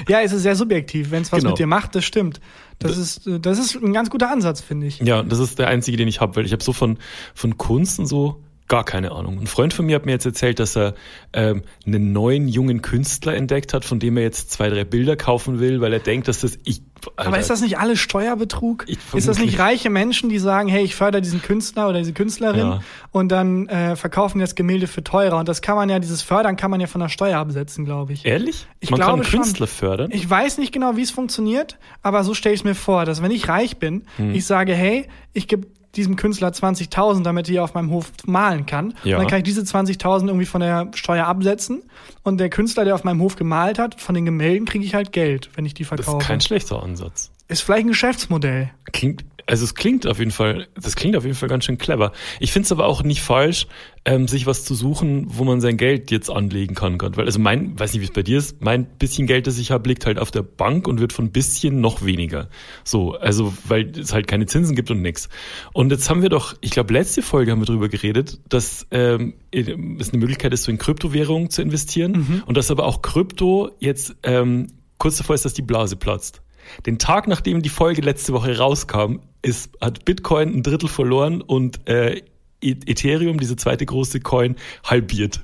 Ja, 0.09 0.21
es 0.21 0.33
ist 0.33 0.43
sehr 0.43 0.57
subjektiv. 0.57 1.11
Wenn 1.11 1.23
es 1.23 1.33
was 1.33 1.41
genau. 1.41 1.51
mit 1.51 1.59
dir 1.59 1.67
macht, 1.67 1.95
das 1.95 2.05
stimmt. 2.05 2.41
Das, 2.79 2.93
das, 2.93 2.99
ist, 2.99 3.29
das 3.43 3.59
ist 3.59 3.75
ein 3.75 3.93
ganz 3.93 4.11
guter 4.11 4.31
Ansatz, 4.31 4.61
finde 4.61 4.87
ich. 4.87 5.01
Ja, 5.01 5.23
das 5.23 5.39
ist 5.41 5.59
der 5.59 5.69
einzige, 5.69 5.97
den 5.97 6.09
ich 6.09 6.21
habe, 6.21 6.37
weil 6.37 6.47
ich 6.47 6.53
habe 6.53 6.63
so 6.63 6.73
von, 6.73 6.99
von 7.35 7.59
Kunst 7.59 7.99
und 7.99 8.07
so 8.07 8.43
Gar 8.69 8.85
keine 8.85 9.13
Ahnung. 9.13 9.41
Ein 9.41 9.47
Freund 9.47 9.73
von 9.73 9.87
mir 9.87 9.97
hat 9.97 10.05
mir 10.05 10.13
jetzt 10.13 10.27
erzählt, 10.27 10.59
dass 10.59 10.77
er 10.77 10.95
ähm, 11.33 11.63
einen 11.87 12.13
neuen 12.13 12.49
jungen 12.49 12.83
Künstler 12.83 13.35
entdeckt 13.35 13.73
hat, 13.73 13.87
von 13.87 13.99
dem 13.99 14.19
er 14.19 14.25
jetzt 14.25 14.51
zwei, 14.51 14.69
drei 14.69 14.85
Bilder 14.85 15.17
kaufen 15.17 15.59
will, 15.59 15.81
weil 15.81 15.91
er 15.95 16.01
denkt, 16.01 16.29
dass 16.29 16.41
das 16.41 16.59
ich. 16.65 16.83
Alter, 17.17 17.29
Aber 17.29 17.39
ist 17.39 17.49
das 17.49 17.63
nicht 17.63 17.79
alles 17.79 17.99
Steuerbetrug? 18.01 18.87
Ist 19.15 19.29
das 19.29 19.39
nicht 19.39 19.59
reiche 19.59 19.89
Menschen, 19.89 20.29
die 20.29 20.39
sagen, 20.39 20.69
hey, 20.69 20.83
ich 20.83 20.97
fördere 20.97 21.23
diesen 21.23 21.41
Künstler 21.41 21.89
oder 21.89 21.99
diese 21.99 22.13
Künstlerin 22.13 22.59
ja. 22.59 22.81
und 23.13 23.31
dann 23.31 23.69
äh, 23.69 23.97
verkaufen 23.97 24.41
das 24.41 24.55
Gemälde 24.55 24.87
für 24.87 25.03
teurer? 25.03 25.39
Und 25.39 25.49
das 25.49 25.63
kann 25.63 25.77
man 25.77 25.89
ja, 25.89 26.01
dieses 26.01 26.21
Fördern 26.21 26.57
kann 26.57 26.71
man 26.71 26.81
ja 26.81 26.89
von 26.89 27.01
der 27.01 27.09
Steuer 27.09 27.39
absetzen, 27.39 27.87
glaube 27.87 28.13
ich. 28.13 28.27
Ehrlich? 28.27 28.67
Ich 28.81 28.91
man 28.91 29.01
glaube 29.01 29.23
kann 29.23 29.31
Künstler 29.31 29.67
schon. 29.67 29.77
fördern? 29.77 30.11
Ich 30.13 30.29
weiß 30.29 30.59
nicht 30.59 30.73
genau, 30.73 30.97
wie 30.97 31.03
es 31.03 31.11
funktioniert, 31.11 31.79
aber 32.03 32.23
so 32.25 32.35
stelle 32.35 32.55
ich 32.55 32.61
es 32.61 32.65
mir 32.65 32.75
vor, 32.75 33.07
dass 33.07 33.23
wenn 33.23 33.31
ich 33.31 33.49
reich 33.49 33.79
bin, 33.79 34.05
hm. 34.17 34.35
ich 34.35 34.45
sage, 34.45 34.75
hey, 34.75 35.07
ich 35.33 35.47
gebe 35.47 35.69
diesem 35.97 36.17
Künstler 36.17 36.49
20.000, 36.49 37.23
damit 37.23 37.49
er 37.49 37.65
auf 37.65 37.75
meinem 37.75 37.91
Hof 37.91 38.13
malen 38.27 38.67
kann. 38.67 38.95
Ja. 39.05 39.17
Und 39.17 39.23
dann 39.23 39.31
kann 39.31 39.39
ich 39.39 39.45
diese 39.45 39.63
20.000 39.63 40.27
irgendwie 40.27 40.47
von 40.47 40.61
der 40.61 40.91
Steuer 40.95 41.27
absetzen. 41.27 41.83
Und 42.23 42.39
der 42.39 42.51
Künstler, 42.51 42.85
der 42.85 42.95
auf 42.95 43.05
meinem 43.05 43.21
Hof 43.21 43.37
gemalt 43.37 43.79
hat, 43.79 44.01
von 44.01 44.15
den 44.15 44.25
Gemälden 44.25 44.67
kriege 44.67 44.85
ich 44.85 44.95
halt 44.95 45.13
Geld, 45.13 45.51
wenn 45.55 45.65
ich 45.67 45.75
die 45.75 45.85
verkaufe. 45.85 46.19
Das 46.19 46.23
ist 46.23 46.29
kein 46.29 46.41
schlechter 46.41 46.83
Ansatz. 46.83 47.31
Ist 47.49 47.63
vielleicht 47.63 47.87
ein 47.87 47.89
Geschäftsmodell. 47.89 48.71
Klingt, 48.93 49.25
also 49.49 49.65
es 49.65 49.75
klingt 49.75 50.07
auf 50.07 50.19
jeden 50.19 50.31
Fall, 50.31 50.69
das 50.75 50.95
klingt 50.95 51.17
auf 51.17 51.25
jeden 51.25 51.35
Fall 51.35 51.49
ganz 51.49 51.65
schön 51.65 51.79
clever. 51.79 52.13
Ich 52.39 52.53
finde 52.53 52.67
es 52.67 52.73
aber 52.73 52.87
auch 52.87 53.03
nicht 53.03 53.23
falsch, 53.23 53.67
ähm, 54.05 54.29
sich 54.29 54.47
was 54.47 54.65
zu 54.65 54.75
suchen, 54.75 55.27
wo 55.29 55.45
man 55.45 55.63
sein 55.63 55.79
Geld 55.79 56.11
jetzt 56.11 56.31
anlegen 56.31 56.75
kann. 56.75 56.99
Weil 57.01 57.25
also 57.25 57.39
mein, 57.39 57.79
weiß 57.79 57.95
nicht, 57.95 58.03
wie 58.03 58.07
es 58.07 58.13
bei 58.13 58.23
dir 58.23 58.37
ist, 58.37 58.61
mein 58.63 58.85
bisschen 58.85 59.27
Geld, 59.27 59.47
das 59.47 59.59
ich 59.59 59.71
habe, 59.71 59.89
liegt 59.89 60.05
halt 60.05 60.19
auf 60.19 60.31
der 60.31 60.43
Bank 60.43 60.87
und 60.87 61.01
wird 61.01 61.15
von 61.15 61.31
bisschen 61.31 61.81
noch 61.81 62.05
weniger. 62.05 62.51
So, 62.85 63.15
also 63.15 63.55
weil 63.67 63.91
es 63.99 64.13
halt 64.13 64.27
keine 64.27 64.45
Zinsen 64.45 64.77
gibt 64.77 64.91
und 64.91 65.01
nix. 65.01 65.31
Und 65.73 65.91
jetzt 65.93 66.11
haben 66.11 66.21
wir 66.21 66.29
doch, 66.29 66.55
ich 66.61 66.71
glaube, 66.71 66.93
letzte 66.93 67.23
Folge 67.23 67.51
haben 67.51 67.61
wir 67.61 67.67
drüber 67.67 67.89
geredet, 67.89 68.39
dass 68.51 68.87
ähm, 68.91 69.33
es 69.51 70.11
eine 70.11 70.19
Möglichkeit 70.19 70.53
ist, 70.53 70.65
so 70.65 70.71
in 70.71 70.77
Kryptowährungen 70.77 71.49
zu 71.49 71.63
investieren 71.63 72.13
mhm. 72.13 72.43
und 72.45 72.57
dass 72.59 72.71
aber 72.71 72.85
auch 72.85 73.01
Krypto 73.01 73.71
jetzt 73.79 74.15
ähm, 74.25 74.67
kurz 74.99 75.17
davor 75.17 75.35
ist, 75.35 75.47
dass 75.47 75.55
die 75.55 75.63
Blase 75.63 75.97
platzt. 75.97 76.43
Den 76.87 76.99
Tag, 76.99 77.29
nachdem 77.29 77.63
die 77.63 77.71
Folge 77.71 78.03
letzte 78.03 78.33
Woche 78.33 78.59
rauskam, 78.59 79.21
ist, 79.49 79.71
hat 79.81 80.05
Bitcoin 80.05 80.55
ein 80.55 80.63
Drittel 80.63 80.89
verloren 80.89 81.41
und 81.41 81.89
äh, 81.89 82.23
e-, 82.63 82.77
Ethereum, 82.87 83.39
diese 83.39 83.57
zweite 83.57 83.87
große 83.87 84.21
Coin, 84.21 84.57
halbiert. 84.85 85.41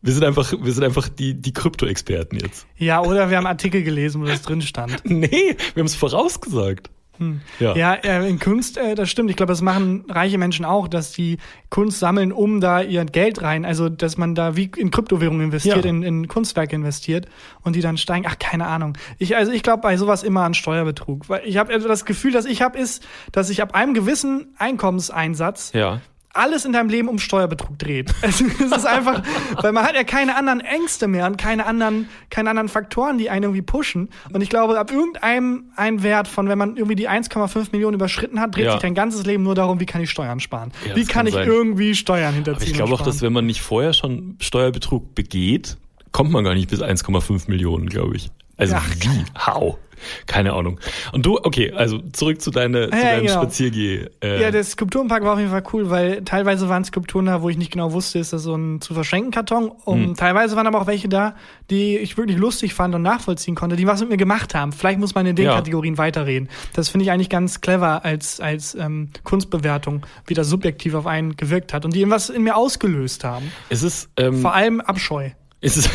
Wir 0.00 0.12
sind 0.12 0.24
einfach, 0.24 0.52
wir 0.52 0.72
sind 0.72 0.82
einfach 0.82 1.08
die, 1.08 1.40
die 1.40 1.52
Krypto-Experten 1.52 2.36
jetzt. 2.40 2.66
Ja, 2.76 3.02
oder 3.02 3.30
wir 3.30 3.36
haben 3.36 3.46
Artikel 3.46 3.84
gelesen, 3.84 4.20
wo 4.20 4.26
das 4.26 4.42
drin 4.42 4.60
stand. 4.60 5.00
nee, 5.04 5.56
wir 5.74 5.80
haben 5.80 5.86
es 5.86 5.94
vorausgesagt. 5.94 6.90
Hm. 7.18 7.40
Ja, 7.60 7.76
ja 7.76 7.94
äh, 7.94 8.28
in 8.28 8.38
Kunst, 8.38 8.78
äh, 8.78 8.94
das 8.94 9.10
stimmt. 9.10 9.30
Ich 9.30 9.36
glaube, 9.36 9.52
das 9.52 9.62
machen 9.62 10.04
reiche 10.08 10.38
Menschen 10.38 10.64
auch, 10.64 10.88
dass 10.88 11.12
die 11.12 11.38
Kunst 11.70 11.98
sammeln, 11.98 12.32
um 12.32 12.60
da 12.60 12.80
ihr 12.80 13.04
Geld 13.04 13.42
rein, 13.42 13.64
also 13.64 13.88
dass 13.88 14.16
man 14.16 14.34
da 14.34 14.56
wie 14.56 14.70
in 14.76 14.90
Kryptowährungen 14.90 15.44
investiert, 15.46 15.84
ja. 15.84 15.90
in, 15.90 16.02
in 16.02 16.28
Kunstwerke 16.28 16.74
investiert 16.74 17.26
und 17.62 17.76
die 17.76 17.80
dann 17.80 17.96
steigen. 17.96 18.26
Ach, 18.28 18.38
keine 18.38 18.66
Ahnung. 18.66 18.96
Ich, 19.18 19.36
also 19.36 19.52
ich 19.52 19.62
glaube 19.62 19.82
bei 19.82 19.96
sowas 19.96 20.22
immer 20.22 20.42
an 20.42 20.54
Steuerbetrug. 20.54 21.28
Weil 21.28 21.42
ich 21.44 21.56
habe 21.58 21.72
also 21.72 21.88
das 21.88 22.04
Gefühl, 22.04 22.32
das 22.32 22.46
ich 22.46 22.62
habe, 22.62 22.78
ist, 22.78 23.06
dass 23.30 23.50
ich 23.50 23.62
ab 23.62 23.74
einem 23.74 23.94
gewissen 23.94 24.54
Einkommenseinsatz 24.58 25.72
ja 25.72 26.00
alles 26.34 26.64
in 26.64 26.72
deinem 26.72 26.88
Leben 26.88 27.08
um 27.08 27.18
Steuerbetrug 27.18 27.78
dreht. 27.78 28.12
Es 28.22 28.40
ist 28.40 28.86
einfach, 28.86 29.22
weil 29.60 29.72
man 29.72 29.84
hat 29.84 29.94
ja 29.94 30.04
keine 30.04 30.36
anderen 30.36 30.60
Ängste 30.60 31.06
mehr 31.06 31.26
und 31.26 31.36
keine 31.36 31.66
anderen, 31.66 32.08
keine 32.30 32.50
anderen 32.50 32.68
Faktoren, 32.68 33.18
die 33.18 33.28
einen 33.28 33.44
irgendwie 33.44 33.62
pushen. 33.62 34.08
Und 34.32 34.40
ich 34.40 34.48
glaube, 34.48 34.78
ab 34.78 34.90
irgendeinem 34.90 35.64
ein 35.76 36.02
Wert 36.02 36.28
von, 36.28 36.48
wenn 36.48 36.56
man 36.56 36.76
irgendwie 36.76 36.94
die 36.94 37.08
1,5 37.08 37.68
Millionen 37.72 37.94
überschritten 37.94 38.40
hat, 38.40 38.56
dreht 38.56 38.64
ja. 38.64 38.72
sich 38.72 38.80
dein 38.80 38.94
ganzes 38.94 39.26
Leben 39.26 39.42
nur 39.42 39.54
darum, 39.54 39.80
wie 39.80 39.86
kann 39.86 40.00
ich 40.00 40.10
Steuern 40.10 40.40
sparen? 40.40 40.72
Ja, 40.86 40.96
wie 40.96 41.04
kann, 41.04 41.26
kann 41.26 41.26
ich 41.26 41.34
irgendwie 41.34 41.94
Steuern 41.94 42.34
hinterziehen? 42.34 42.62
Aber 42.62 42.70
ich 42.70 42.76
glaube 42.76 42.94
auch, 42.94 43.02
dass 43.02 43.20
wenn 43.20 43.32
man 43.32 43.44
nicht 43.44 43.60
vorher 43.60 43.92
schon 43.92 44.36
Steuerbetrug 44.40 45.14
begeht, 45.14 45.76
kommt 46.12 46.30
man 46.30 46.44
gar 46.44 46.54
nicht 46.54 46.70
bis 46.70 46.80
1,5 46.80 47.50
Millionen, 47.50 47.88
glaube 47.88 48.16
ich. 48.16 48.30
Also 48.56 48.76
Ach, 48.76 48.88
wie? 49.00 49.24
How? 49.38 49.78
Keine 50.26 50.52
Ahnung. 50.52 50.80
Und 51.12 51.26
du, 51.26 51.38
okay, 51.42 51.72
also 51.72 51.98
zurück 52.12 52.40
zu, 52.40 52.50
deine, 52.50 52.90
zu 52.90 52.90
deinem 52.90 53.26
genau. 53.26 53.40
Spaziergeh. 53.40 54.06
Äh. 54.22 54.40
Ja, 54.40 54.50
der 54.50 54.64
Skulpturenpark 54.64 55.22
war 55.24 55.34
auf 55.34 55.38
jeden 55.38 55.50
Fall 55.50 55.64
cool, 55.72 55.90
weil 55.90 56.22
teilweise 56.24 56.68
waren 56.68 56.84
Skulpturen 56.84 57.26
da, 57.26 57.42
wo 57.42 57.48
ich 57.48 57.56
nicht 57.56 57.72
genau 57.72 57.92
wusste, 57.92 58.18
ist 58.18 58.32
das 58.32 58.42
so 58.42 58.54
ein 58.54 58.80
zu 58.80 58.94
verschenken 58.94 59.30
Karton. 59.30 59.68
Und 59.84 60.04
hm. 60.04 60.14
teilweise 60.16 60.56
waren 60.56 60.66
aber 60.66 60.80
auch 60.80 60.86
welche 60.86 61.08
da, 61.08 61.34
die 61.70 61.96
ich 61.96 62.16
wirklich 62.16 62.38
lustig 62.38 62.74
fand 62.74 62.94
und 62.94 63.02
nachvollziehen 63.02 63.54
konnte, 63.54 63.76
die 63.76 63.86
was 63.86 64.00
mit 64.00 64.10
mir 64.10 64.16
gemacht 64.16 64.54
haben. 64.54 64.72
Vielleicht 64.72 64.98
muss 64.98 65.14
man 65.14 65.26
in 65.26 65.36
den 65.36 65.46
ja. 65.46 65.54
Kategorien 65.54 65.98
weiterreden. 65.98 66.48
Das 66.74 66.88
finde 66.88 67.04
ich 67.04 67.10
eigentlich 67.10 67.30
ganz 67.30 67.60
clever 67.60 68.04
als, 68.04 68.40
als 68.40 68.74
ähm, 68.74 69.10
Kunstbewertung, 69.24 70.06
wie 70.26 70.34
das 70.34 70.48
subjektiv 70.48 70.94
auf 70.94 71.06
einen 71.06 71.36
gewirkt 71.36 71.72
hat 71.72 71.84
und 71.84 71.94
die 71.94 72.00
irgendwas 72.00 72.30
in 72.30 72.42
mir 72.42 72.56
ausgelöst 72.56 73.24
haben. 73.24 73.50
Es 73.68 73.82
ist 73.82 74.10
ähm, 74.16 74.40
vor 74.40 74.54
allem 74.54 74.80
Abscheu. 74.80 75.30
Ist 75.60 75.76
es, 75.76 75.88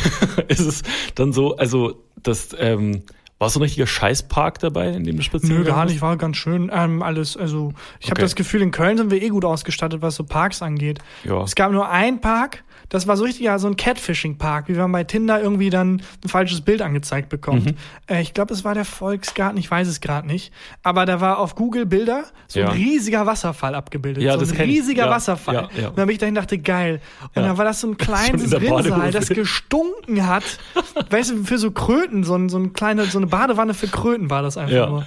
ist 0.47 0.59
es 0.67 0.81
dann 1.15 1.33
so, 1.33 1.57
also 1.57 2.03
das 2.23 2.49
ähm, 2.57 3.03
war 3.39 3.49
so 3.49 3.59
ein 3.59 3.63
richtiger 3.63 3.87
Scheißpark 3.87 4.59
dabei, 4.59 4.89
in 4.89 5.03
dem 5.03 5.17
du 5.17 5.23
spazieren 5.23 5.59
Nö, 5.59 5.63
gar 5.63 5.85
nicht, 5.85 6.01
war 6.01 6.17
ganz 6.17 6.37
schön. 6.37 6.71
Ähm, 6.73 7.03
alles, 7.03 7.37
also 7.37 7.73
ich 7.99 8.05
okay. 8.05 8.11
habe 8.11 8.21
das 8.21 8.35
Gefühl, 8.35 8.61
in 8.61 8.71
Köln 8.71 8.97
sind 8.97 9.11
wir 9.11 9.21
eh 9.21 9.29
gut 9.29 9.45
ausgestattet, 9.45 10.01
was 10.01 10.15
so 10.15 10.23
Parks 10.23 10.61
angeht. 10.61 10.99
Ja. 11.23 11.43
Es 11.43 11.55
gab 11.55 11.71
nur 11.71 11.89
einen 11.89 12.19
Park, 12.19 12.63
das 12.89 13.07
war 13.07 13.17
so 13.17 13.23
richtig 13.23 13.45
ja, 13.45 13.59
so 13.59 13.67
ein 13.67 13.75
Catfishing-Park, 13.75 14.67
wie 14.67 14.73
wenn 14.73 14.83
man 14.83 14.91
bei 14.93 15.03
Tinder 15.03 15.41
irgendwie 15.41 15.69
dann 15.69 16.01
ein 16.23 16.29
falsches 16.29 16.61
Bild 16.61 16.81
angezeigt 16.81 17.29
bekommt. 17.29 17.65
Mhm. 17.65 17.75
Äh, 18.07 18.21
ich 18.21 18.33
glaube, 18.33 18.53
es 18.53 18.63
war 18.63 18.73
der 18.73 18.85
Volksgarten, 18.85 19.57
ich 19.57 19.69
weiß 19.69 19.87
es 19.87 19.99
gerade 19.99 20.27
nicht. 20.27 20.53
Aber 20.83 21.05
da 21.05 21.19
war 21.21 21.39
auf 21.39 21.55
Google 21.55 21.85
Bilder 21.85 22.25
so 22.47 22.59
ja. 22.59 22.69
ein 22.69 22.73
riesiger 22.73 23.25
Wasserfall 23.25 23.75
abgebildet. 23.75 24.23
Ja, 24.23 24.37
so 24.37 24.45
ein 24.45 24.61
riesiger 24.61 25.05
ja, 25.05 25.11
Wasserfall. 25.11 25.69
Ja. 25.77 25.89
Und 25.89 25.97
dann 25.97 26.07
bin 26.07 26.13
ich 26.13 26.19
dahin 26.19 26.35
dachte, 26.35 26.57
geil. 26.57 27.01
Und 27.35 27.43
dann 27.43 27.57
war 27.57 27.65
das 27.65 27.81
so 27.81 27.87
ein 27.87 27.97
kleines 27.97 28.53
Rinnsal, 28.53 29.11
das 29.11 29.29
gestunken 29.29 30.27
hat. 30.27 30.43
weißt 31.09 31.31
du, 31.31 31.43
für 31.43 31.57
so 31.57 31.71
Kröten, 31.71 32.23
so, 32.23 32.35
ein, 32.35 32.49
so, 32.49 32.57
ein 32.57 32.73
kleine, 32.73 33.05
so 33.05 33.17
eine 33.17 33.27
Badewanne 33.27 33.73
für 33.73 33.87
Kröten 33.87 34.29
war 34.29 34.41
das 34.41 34.57
einfach 34.57 34.89
nur. 34.89 35.05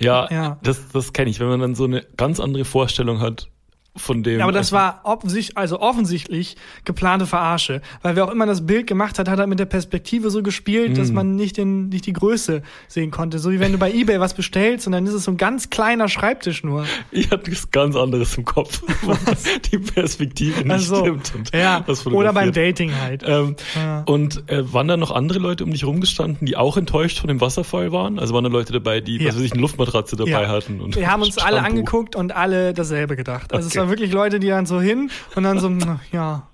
Ja, 0.00 0.28
ja. 0.30 0.58
das, 0.62 0.88
das 0.92 1.12
kenne 1.12 1.30
ich, 1.30 1.38
wenn 1.38 1.48
man 1.48 1.60
dann 1.60 1.74
so 1.74 1.84
eine 1.84 2.04
ganz 2.16 2.40
andere 2.40 2.64
Vorstellung 2.64 3.20
hat 3.20 3.48
von 3.96 4.22
dem. 4.22 4.38
Ja, 4.38 4.44
aber 4.44 4.52
das 4.52 4.70
war 4.70 5.00
offensichtlich, 5.02 5.56
also 5.58 5.80
offensichtlich 5.80 6.56
geplante 6.84 7.26
Verarsche. 7.26 7.82
Weil 8.02 8.14
wer 8.14 8.24
auch 8.24 8.30
immer 8.30 8.46
das 8.46 8.64
Bild 8.64 8.86
gemacht 8.86 9.18
hat, 9.18 9.28
hat 9.28 9.38
er 9.38 9.48
mit 9.48 9.58
der 9.58 9.64
Perspektive 9.64 10.30
so 10.30 10.44
gespielt, 10.44 10.92
mm. 10.92 10.94
dass 10.94 11.10
man 11.10 11.34
nicht, 11.34 11.56
den, 11.56 11.88
nicht 11.88 12.06
die 12.06 12.12
Größe 12.12 12.62
sehen 12.86 13.10
konnte. 13.10 13.40
So 13.40 13.50
wie 13.50 13.58
wenn 13.58 13.72
du 13.72 13.78
bei 13.78 13.92
Ebay 13.92 14.20
was 14.20 14.34
bestellst 14.34 14.86
und 14.86 14.92
dann 14.92 15.06
ist 15.06 15.12
es 15.12 15.24
so 15.24 15.32
ein 15.32 15.36
ganz 15.36 15.70
kleiner 15.70 16.08
Schreibtisch 16.08 16.62
nur. 16.62 16.86
Ich 17.10 17.30
hatte 17.30 17.50
was 17.50 17.70
ganz 17.72 17.96
anderes 17.96 18.36
im 18.38 18.44
Kopf, 18.44 18.80
die 19.72 19.78
Perspektive 19.78 20.62
nicht 20.62 20.70
also, 20.70 21.00
stimmt. 21.00 21.50
Ja, 21.52 21.84
oder 22.06 22.32
beim 22.32 22.52
Dating 22.52 22.92
halt. 22.96 23.24
Ähm, 23.26 23.56
ja. 23.74 24.02
Und 24.06 24.48
äh, 24.48 24.72
waren 24.72 24.86
da 24.86 24.96
noch 24.96 25.10
andere 25.10 25.40
Leute 25.40 25.64
um 25.64 25.72
dich 25.72 25.84
rumgestanden, 25.84 26.46
die 26.46 26.56
auch 26.56 26.76
enttäuscht 26.76 27.18
von 27.18 27.26
dem 27.26 27.40
Wasserfall 27.40 27.90
waren? 27.90 28.20
Also 28.20 28.34
waren 28.34 28.44
da 28.44 28.50
Leute 28.50 28.72
dabei, 28.72 29.00
die, 29.00 29.16
ja. 29.16 29.28
was 29.28 29.36
weiß 29.36 29.42
ich, 29.42 29.52
eine 29.52 29.60
Luftmatratze 29.60 30.14
dabei 30.14 30.30
ja. 30.30 30.48
hatten? 30.48 30.80
Und 30.80 30.94
Wir 30.94 31.10
haben 31.10 31.22
uns 31.22 31.38
alle 31.38 31.62
angeguckt 31.62 32.14
und 32.14 32.34
alle 32.34 32.72
dasselbe 32.72 33.16
gedacht. 33.16 33.52
Also 33.52 33.66
okay 33.66 33.79
war 33.80 33.88
wirklich 33.88 34.12
Leute, 34.12 34.38
die 34.38 34.48
dann 34.48 34.66
so 34.66 34.80
hin 34.80 35.10
und 35.34 35.42
dann 35.42 35.58
so, 35.58 35.68
ja. 36.12 36.46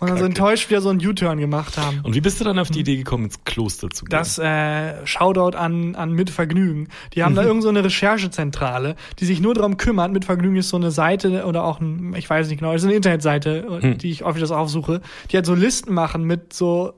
Und 0.00 0.10
dann 0.10 0.18
so 0.18 0.24
enttäuscht 0.26 0.68
wieder 0.68 0.82
so 0.82 0.90
einen 0.90 1.04
U-Turn 1.04 1.38
gemacht 1.38 1.78
haben. 1.78 2.00
Und 2.02 2.14
wie 2.14 2.20
bist 2.20 2.38
du 2.38 2.44
dann 2.44 2.58
auf 2.58 2.68
die 2.70 2.80
Idee 2.80 2.96
gekommen, 2.96 3.24
ins 3.24 3.42
Kloster 3.44 3.88
zu 3.88 4.04
gehen? 4.04 4.10
Das 4.10 4.38
äh, 4.38 5.06
Shoutout 5.06 5.56
an, 5.56 5.94
an 5.94 6.12
Mit 6.12 6.28
Vergnügen. 6.28 6.88
Die 7.14 7.24
haben 7.24 7.34
da 7.34 7.42
irgend 7.42 7.62
so 7.62 7.70
eine 7.70 7.82
Recherchezentrale, 7.82 8.96
die 9.18 9.24
sich 9.24 9.40
nur 9.40 9.54
darum 9.54 9.78
kümmert. 9.78 10.12
Mit 10.12 10.26
Vergnügen 10.26 10.56
ist 10.56 10.68
so 10.68 10.76
eine 10.76 10.90
Seite 10.90 11.46
oder 11.46 11.64
auch 11.64 11.80
ein, 11.80 12.14
ich 12.16 12.28
weiß 12.28 12.48
nicht 12.48 12.58
genau, 12.58 12.74
ist 12.74 12.84
eine 12.84 12.92
Internetseite, 12.94 13.78
Hm. 13.80 13.96
die 13.96 14.10
ich 14.10 14.26
öfters 14.26 14.50
aufsuche, 14.50 15.00
die 15.30 15.36
halt 15.36 15.46
so 15.46 15.54
Listen 15.54 15.94
machen 15.94 16.24
mit 16.24 16.52
so 16.52 16.92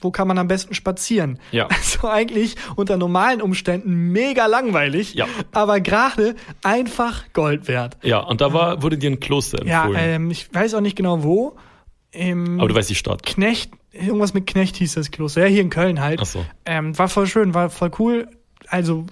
wo 0.00 0.10
kann 0.10 0.28
man 0.28 0.38
am 0.38 0.48
besten 0.48 0.74
spazieren? 0.74 1.38
Ja. 1.52 1.68
Also 1.76 2.08
eigentlich 2.08 2.56
unter 2.76 2.96
normalen 2.96 3.40
Umständen 3.40 4.12
mega 4.12 4.46
langweilig, 4.46 5.14
Ja. 5.14 5.26
aber 5.52 5.80
gerade 5.80 6.34
einfach 6.62 7.24
Gold 7.32 7.68
wert. 7.68 7.96
ja, 8.02 8.18
und 8.20 8.40
da 8.40 8.52
war, 8.52 8.82
wurde 8.82 8.98
dir 8.98 9.10
ein 9.10 9.20
Kloster 9.20 9.64
Ja, 9.66 9.84
empfohlen. 9.86 10.00
ähm, 10.04 10.30
ich 10.30 10.52
weiß 10.52 10.74
auch 10.74 10.80
nicht 10.80 10.96
genau 10.96 11.22
wo. 11.22 11.56
Im 12.12 12.58
Aber 12.60 12.68
du 12.68 12.74
weißt 12.74 12.88
die 12.90 12.94
Stadt. 12.94 13.22
Knecht, 13.24 13.72
irgendwas 13.92 14.32
mit 14.34 14.46
Knecht 14.46 14.76
hieß 14.76 14.94
das 14.94 15.10
Kloster. 15.10 15.42
Ja, 15.42 15.46
hier 15.48 15.60
in 15.62 15.70
Köln 15.70 16.00
halt. 16.00 16.20
Ach 16.22 16.26
so. 16.26 16.44
Ähm, 16.64 16.96
war 16.98 17.08
voll 17.08 17.26
schön, 17.26 17.52
war 17.54 17.68
voll 17.70 17.90
cool. 17.98 18.28
Also 18.68 19.06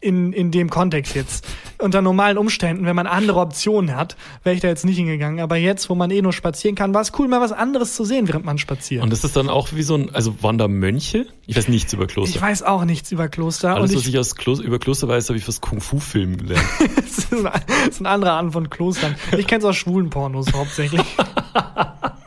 in, 0.00 0.32
in 0.32 0.50
dem 0.50 0.70
Kontext 0.70 1.14
jetzt. 1.14 1.46
Unter 1.78 2.02
normalen 2.02 2.38
Umständen, 2.38 2.86
wenn 2.86 2.96
man 2.96 3.06
andere 3.06 3.40
Optionen 3.40 3.94
hat, 3.94 4.16
wäre 4.42 4.54
ich 4.54 4.60
da 4.60 4.68
jetzt 4.68 4.84
nicht 4.84 4.96
hingegangen. 4.96 5.40
Aber 5.40 5.56
jetzt, 5.56 5.90
wo 5.90 5.94
man 5.94 6.10
eh 6.10 6.22
nur 6.22 6.32
spazieren 6.32 6.74
kann, 6.74 6.94
war 6.94 7.02
es 7.02 7.12
cool, 7.18 7.28
mal 7.28 7.40
was 7.40 7.52
anderes 7.52 7.94
zu 7.94 8.04
sehen, 8.04 8.28
während 8.28 8.44
man 8.44 8.58
spaziert. 8.58 9.02
Und 9.02 9.10
das 9.10 9.24
ist 9.24 9.36
dann 9.36 9.48
auch 9.48 9.68
wie 9.72 9.82
so 9.82 9.94
ein, 9.94 10.14
also 10.14 10.42
waren 10.42 10.58
da 10.58 10.68
Mönche? 10.68 11.26
Ich 11.46 11.56
weiß 11.56 11.68
nichts 11.68 11.92
über 11.92 12.04
ich 12.04 12.12
Kloster. 12.12 12.40
weiß 12.40 12.62
auch 12.62 12.84
nichts 12.84 13.12
über 13.12 13.28
Kloster. 13.28 13.74
Alles, 13.74 13.94
was 13.94 14.02
ich, 14.02 14.08
ich 14.08 14.18
aus 14.18 14.34
Kloster, 14.34 14.64
über 14.64 14.78
Kloster 14.78 15.08
weiß, 15.08 15.28
habe 15.28 15.38
ich 15.38 15.44
fürs 15.44 15.60
Kung-Fu-Film 15.60 16.36
gelernt. 16.36 16.64
das, 16.96 17.18
ist 17.18 17.32
ein, 17.32 17.42
das 17.44 17.88
ist 17.88 18.00
ein 18.00 18.06
anderer 18.06 18.32
Art 18.32 18.52
von 18.52 18.70
Klostern. 18.70 19.14
Ich 19.36 19.46
kenne 19.46 19.60
es 19.60 19.64
aus 19.64 19.76
schwulen 19.76 20.10
Pornos 20.10 20.52
hauptsächlich. 20.52 21.02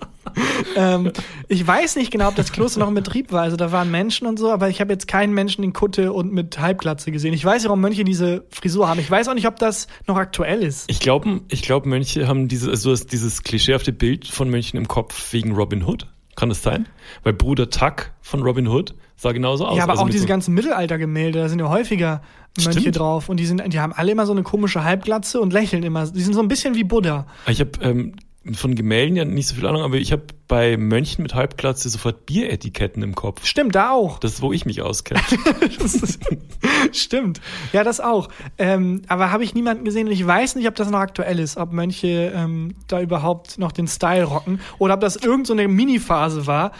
ähm, 0.76 1.12
ich 1.48 1.66
weiß 1.66 1.96
nicht 1.96 2.12
genau, 2.12 2.28
ob 2.30 2.36
das 2.36 2.52
Kloster 2.52 2.80
noch 2.80 2.88
in 2.88 2.94
Betrieb 2.94 3.32
war. 3.32 3.42
Also 3.44 3.58
da 3.58 3.72
waren 3.72 3.92
Menschen 3.92 4.28
und 4.28 4.38
so, 4.40 4.52
aber 4.52 4.70
ich 4.70 4.82
habe 4.82 4.92
jetzt 4.94 5.08
keinen 5.08 5.34
Menschen 5.34 5.64
in 5.64 5.74
Kutte 5.74 6.14
und 6.14 6.32
mit 6.34 6.60
Halbglatze 6.60 7.12
gesehen. 7.12 7.34
Ich 7.34 7.44
weiß 7.46 7.64
ja, 7.64 7.70
warum 7.70 7.82
Mönche 7.82 8.04
diese 8.04 8.46
Frisur 8.50 8.88
haben. 8.88 9.00
Ich 9.00 9.10
weiß 9.10 9.28
auch 9.28 9.34
nicht, 9.34 9.48
ob 9.48 9.58
das 9.58 9.88
noch 10.08 10.18
aktuell 10.18 10.64
ist. 10.64 10.90
Ich 10.90 11.00
glaube, 11.00 11.42
ich 11.50 11.62
glaub, 11.62 11.86
Mönche 11.86 12.28
haben 12.28 12.48
diese, 12.48 12.70
also 12.70 12.96
dieses 12.96 13.44
klischeehafte 13.44 13.92
Bild 13.94 14.28
von 14.28 14.50
Mönchen 14.50 14.78
im 14.78 14.88
Kopf 14.88 15.34
wegen 15.34 15.54
Robin 15.54 15.86
Hood. 15.86 16.08
Kann 16.36 16.50
das 16.50 16.62
sein? 16.64 16.88
Weil 17.24 17.34
Bruder 17.34 17.70
Tuck 17.70 18.12
von 18.22 18.42
Robin 18.42 18.68
Hood 18.68 18.96
sah 19.18 19.34
genauso 19.34 19.66
aus. 19.68 19.78
Ja, 19.78 19.84
aber 19.84 19.92
Also 19.94 20.04
auch 20.04 20.10
diese 20.10 20.22
so- 20.24 20.28
ganzen 20.28 20.54
Mittelaltergemälde, 20.54 21.40
da 21.40 21.50
sind 21.50 21.60
ja 21.60 21.68
häufiger 21.70 22.22
Mönche 22.58 22.80
Stimmt. 22.80 22.98
drauf 22.98 23.30
und 23.30 23.38
die 23.38 23.46
sind, 23.46 23.62
die 23.74 23.80
haben 23.80 23.94
alle 23.94 24.12
immer 24.14 24.26
so 24.26 24.32
eine 24.32 24.42
komische 24.44 24.84
Halbglatze 24.84 25.40
und 25.42 25.54
lächeln 25.54 25.84
immer. 25.84 26.08
Die 26.08 26.22
sind 26.22 26.34
so 26.34 26.42
ein 26.42 26.48
bisschen 26.48 26.74
wie 26.76 26.84
Buddha. 26.84 27.28
Ich 27.48 27.60
habe 27.60 27.72
ähm, 27.82 28.14
von 28.54 28.74
Gemälden 28.74 29.16
ja 29.16 29.26
nicht 29.26 29.48
so 29.48 29.56
viel 29.56 29.68
Ahnung, 29.68 29.84
aber 29.84 29.98
ich 29.98 30.12
habe 30.12 30.24
bei 30.48 30.76
Mönchen 30.76 31.22
mit 31.22 31.36
Halbglatze 31.36 31.88
sofort 31.90 32.26
Bieretiketten 32.26 33.04
im 33.04 33.16
Kopf. 33.16 33.46
Stimmt, 33.46 33.76
da 33.76 33.92
auch. 33.92 34.20
Das 34.20 34.34
ist, 34.34 34.42
wo 34.42 34.52
ich 34.52 34.66
mich 34.66 34.82
auskenne. 34.82 35.22
Stimmt. 36.92 37.40
Ja, 37.72 37.84
das 37.84 38.02
auch. 38.02 38.30
Ähm, 38.58 39.04
aber 39.08 39.32
habe 39.32 39.44
ich 39.44 39.54
niemanden 39.54 39.86
gesehen 39.86 40.08
und 40.08 40.14
ich 40.14 40.26
weiß 40.26 40.56
nicht, 40.56 40.68
ob 40.68 40.76
das 40.76 40.90
noch 40.90 41.00
aktuell 41.00 41.40
ist, 41.40 41.56
ob 41.56 41.72
Mönche 41.72 42.34
ähm, 42.36 42.76
da 42.88 43.00
überhaupt 43.00 43.60
noch 43.60 43.72
den 43.72 43.88
Style 43.88 44.24
rocken 44.24 44.60
oder 44.80 44.96
ob 44.96 45.02
das 45.02 45.16
irgend 45.16 45.48
so 45.48 45.54
eine 45.54 45.68
Mini-Phase 45.68 46.48
war 46.48 46.72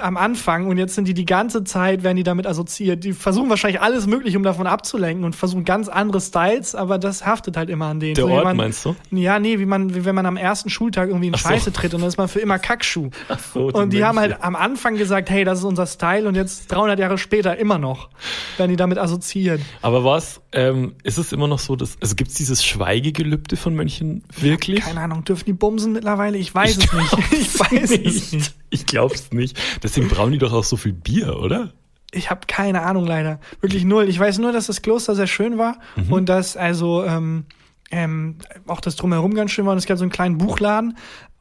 am 0.00 0.16
Anfang 0.16 0.66
und 0.66 0.78
jetzt 0.78 0.94
sind 0.94 1.08
die 1.08 1.14
die 1.14 1.24
ganze 1.24 1.64
Zeit, 1.64 2.02
werden 2.02 2.16
die 2.16 2.22
damit 2.22 2.46
assoziiert. 2.46 3.04
Die 3.04 3.12
versuchen 3.12 3.48
wahrscheinlich 3.50 3.80
alles 3.80 4.06
mögliche, 4.06 4.36
um 4.36 4.42
davon 4.42 4.66
abzulenken 4.66 5.24
und 5.24 5.34
versuchen 5.34 5.64
ganz 5.64 5.88
andere 5.88 6.20
Styles, 6.20 6.74
aber 6.74 6.98
das 6.98 7.24
haftet 7.26 7.56
halt 7.56 7.70
immer 7.70 7.86
an 7.86 8.00
denen. 8.00 8.14
Der 8.14 8.24
So 8.24 8.30
Ort 8.30 8.44
man, 8.44 8.56
meinst 8.56 8.84
du? 8.84 8.94
Ja, 9.10 9.38
nee, 9.38 9.58
wie 9.58 9.66
man, 9.66 9.94
wie 9.94 10.04
wenn 10.04 10.14
man 10.14 10.26
am 10.26 10.36
ersten 10.36 10.70
Schultag 10.92 11.08
irgendwie 11.08 11.28
in 11.28 11.34
Ach 11.34 11.38
so. 11.38 11.48
Scheiße 11.48 11.72
tritt 11.72 11.94
und 11.94 12.00
dann 12.00 12.08
ist 12.08 12.18
man 12.18 12.28
für 12.28 12.40
immer 12.40 12.58
Kackschuh. 12.58 13.10
so, 13.54 13.68
und 13.68 13.92
die 13.92 14.04
haben 14.04 14.16
Mönche. 14.16 14.32
halt 14.34 14.42
am 14.44 14.56
Anfang 14.56 14.96
gesagt, 14.96 15.30
hey, 15.30 15.44
das 15.44 15.60
ist 15.60 15.64
unser 15.64 15.86
Style 15.86 16.28
und 16.28 16.34
jetzt 16.34 16.70
300 16.70 16.98
Jahre 16.98 17.18
später 17.18 17.56
immer 17.56 17.78
noch 17.78 18.10
werden 18.58 18.70
die 18.70 18.76
damit 18.76 18.98
assoziiert. 18.98 19.60
Aber 19.80 20.04
was, 20.04 20.40
ähm, 20.52 20.94
ist 21.02 21.18
es 21.18 21.32
immer 21.32 21.48
noch 21.48 21.58
so, 21.58 21.76
dass, 21.76 21.96
also 22.00 22.14
gibt 22.14 22.30
es 22.30 22.36
dieses 22.36 22.64
Schweigegelübde 22.64 23.56
von 23.56 23.74
Mönchen 23.74 24.22
wirklich? 24.38 24.80
Keine 24.80 25.00
Ahnung, 25.00 25.24
dürfen 25.24 25.44
die 25.46 25.52
bumsen 25.54 25.92
mittlerweile? 25.92 26.36
Ich 26.38 26.54
weiß 26.54 26.76
es 26.78 26.92
nicht. 26.92 27.12
Ich 27.32 27.58
weiß 27.60 27.90
es 27.90 28.32
nicht. 28.32 28.54
Ich 28.70 28.86
glaub's 28.86 29.32
nicht. 29.32 29.58
Deswegen 29.82 30.08
brauen 30.08 30.32
die 30.32 30.38
doch 30.38 30.52
auch 30.52 30.64
so 30.64 30.76
viel 30.76 30.92
Bier, 30.92 31.38
oder? 31.38 31.72
Ich 32.14 32.28
habe 32.30 32.40
keine 32.46 32.82
Ahnung 32.82 33.06
leider. 33.06 33.40
Wirklich 33.62 33.84
null. 33.84 34.06
Ich 34.08 34.18
weiß 34.18 34.38
nur, 34.38 34.52
dass 34.52 34.66
das 34.66 34.82
Kloster 34.82 35.14
sehr 35.14 35.26
schön 35.26 35.56
war 35.56 35.78
Mhm. 35.96 36.12
und 36.12 36.28
dass 36.28 36.56
also 36.58 37.04
ähm, 37.04 37.44
ähm, 37.92 38.38
auch 38.66 38.80
das 38.80 38.96
drumherum 38.96 39.34
ganz 39.34 39.52
schön 39.52 39.64
war. 39.66 39.72
Und 39.72 39.78
es 39.78 39.86
gab 39.86 39.98
so 39.98 40.02
einen 40.04 40.10
kleinen 40.10 40.38
Buchladen. 40.38 40.96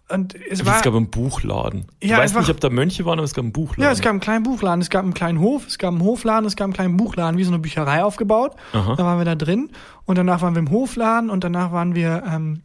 Und 0.10 0.36
es 0.36 0.66
war. 0.66 0.76
es 0.76 0.82
gab 0.82 0.94
einen 0.94 1.10
Buchladen. 1.10 1.86
Ich 2.02 2.10
Ja, 2.10 2.18
weiß 2.18 2.32
einfach- 2.32 2.42
nicht, 2.42 2.50
ob 2.50 2.60
da 2.60 2.70
Mönche 2.70 3.06
waren, 3.06 3.18
aber 3.18 3.24
es 3.26 3.34
gab 3.34 3.44
einen 3.46 3.54
Buchladen. 3.54 3.82
Ja, 3.84 3.92
es 3.92 4.02
gab 4.02 4.10
einen 4.12 4.20
kleinen 4.20 4.44
Buchladen, 4.44 4.82
es 4.82 4.90
gab 4.90 5.04
einen 5.06 5.14
kleinen 5.14 5.40
Hof, 5.40 5.66
es 5.68 5.78
gab 5.78 5.94
einen 5.94 6.04
Hofladen, 6.04 6.46
es 6.46 6.58
gab 6.58 6.66
einen 6.66 6.74
kleinen 6.74 6.98
Buchladen, 6.98 7.38
wie 7.38 7.46
so 7.46 7.52
eine 7.52 7.60
Bücherei 7.60 8.04
aufgebaut. 8.04 8.54
Aha. 8.74 8.96
Da 8.98 9.06
waren 9.06 9.18
wir 9.20 9.26
da 9.26 9.36
drin 9.36 9.70
und 10.06 10.18
danach 10.18 10.42
waren 10.42 10.54
wir 10.54 10.60
im 10.60 10.70
Hofladen 10.70 11.30
und 11.30 11.46
danach 11.46 11.72
waren 11.72 11.96
wir 11.96 12.24
ähm, 12.30 12.62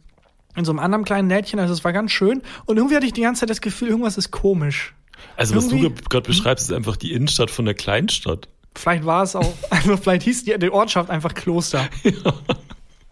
in 0.57 0.65
so 0.65 0.71
einem 0.73 0.79
anderen 0.79 1.05
kleinen 1.05 1.29
Lädchen. 1.29 1.57
Also 1.59 1.73
es 1.73 1.85
war 1.85 1.93
ganz 1.93 2.11
schön 2.11 2.41
und 2.65 2.75
irgendwie 2.75 2.97
hatte 2.97 3.05
ich 3.05 3.13
die 3.13 3.21
ganze 3.21 3.39
Zeit 3.41 3.49
das 3.49 3.61
Gefühl, 3.61 3.87
irgendwas 3.87 4.17
ist 4.17 4.31
komisch. 4.31 4.93
also 5.37 5.55
was 5.55 5.69
du 5.69 5.77
irgendwie- 5.77 6.03
gerade 6.09 6.27
beschreibst, 6.27 6.69
ist 6.69 6.75
einfach 6.75 6.97
die 6.97 7.13
Innenstadt 7.13 7.49
von 7.49 7.63
der 7.63 7.75
Kleinstadt. 7.75 8.49
Vielleicht 8.75 9.05
war 9.05 9.23
es 9.23 9.37
auch, 9.37 9.53
also 9.69 9.95
vielleicht 9.95 10.23
hieß 10.23 10.43
die, 10.43 10.59
die 10.59 10.69
Ortschaft 10.69 11.09
einfach 11.09 11.33
Kloster. 11.33 11.87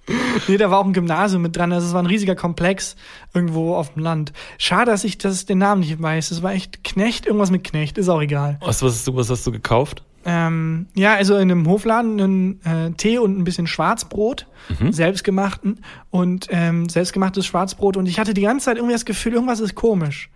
Nee, 0.47 0.57
da 0.57 0.69
war 0.69 0.79
auch 0.79 0.85
ein 0.85 0.93
Gymnasium 0.93 1.41
mit 1.41 1.55
dran. 1.55 1.71
Also 1.71 1.87
es 1.87 1.93
war 1.93 2.01
ein 2.01 2.07
riesiger 2.07 2.35
Komplex 2.35 2.95
irgendwo 3.33 3.75
auf 3.75 3.93
dem 3.93 4.03
Land. 4.03 4.33
Schade, 4.57 4.91
dass 4.91 5.03
ich 5.03 5.17
das, 5.17 5.45
den 5.45 5.57
Namen 5.57 5.81
nicht 5.81 6.01
weiß. 6.01 6.31
Es 6.31 6.43
war 6.43 6.53
echt 6.53 6.83
Knecht, 6.83 7.25
irgendwas 7.25 7.51
mit 7.51 7.63
Knecht, 7.63 7.97
ist 7.97 8.09
auch 8.09 8.21
egal. 8.21 8.59
Was, 8.61 8.83
was, 8.83 8.93
hast, 8.93 9.07
du, 9.07 9.15
was 9.15 9.29
hast 9.29 9.47
du 9.47 9.51
gekauft? 9.51 10.03
Ähm, 10.27 10.87
ja, 10.95 11.13
also 11.13 11.35
in 11.35 11.51
einem 11.51 11.67
Hofladen 11.67 12.19
einen 12.19 12.61
äh, 12.65 12.91
Tee 12.97 13.19
und 13.19 13.37
ein 13.37 13.43
bisschen 13.43 13.67
Schwarzbrot, 13.67 14.47
selbstgemachten 14.89 15.81
und 16.09 16.47
ähm, 16.49 16.89
selbstgemachtes 16.89 17.45
Schwarzbrot. 17.45 17.95
Und 17.95 18.07
ich 18.07 18.19
hatte 18.19 18.33
die 18.33 18.41
ganze 18.41 18.65
Zeit 18.65 18.77
irgendwie 18.77 18.93
das 18.93 19.05
Gefühl, 19.05 19.33
irgendwas 19.33 19.59
ist 19.59 19.75
komisch. 19.75 20.31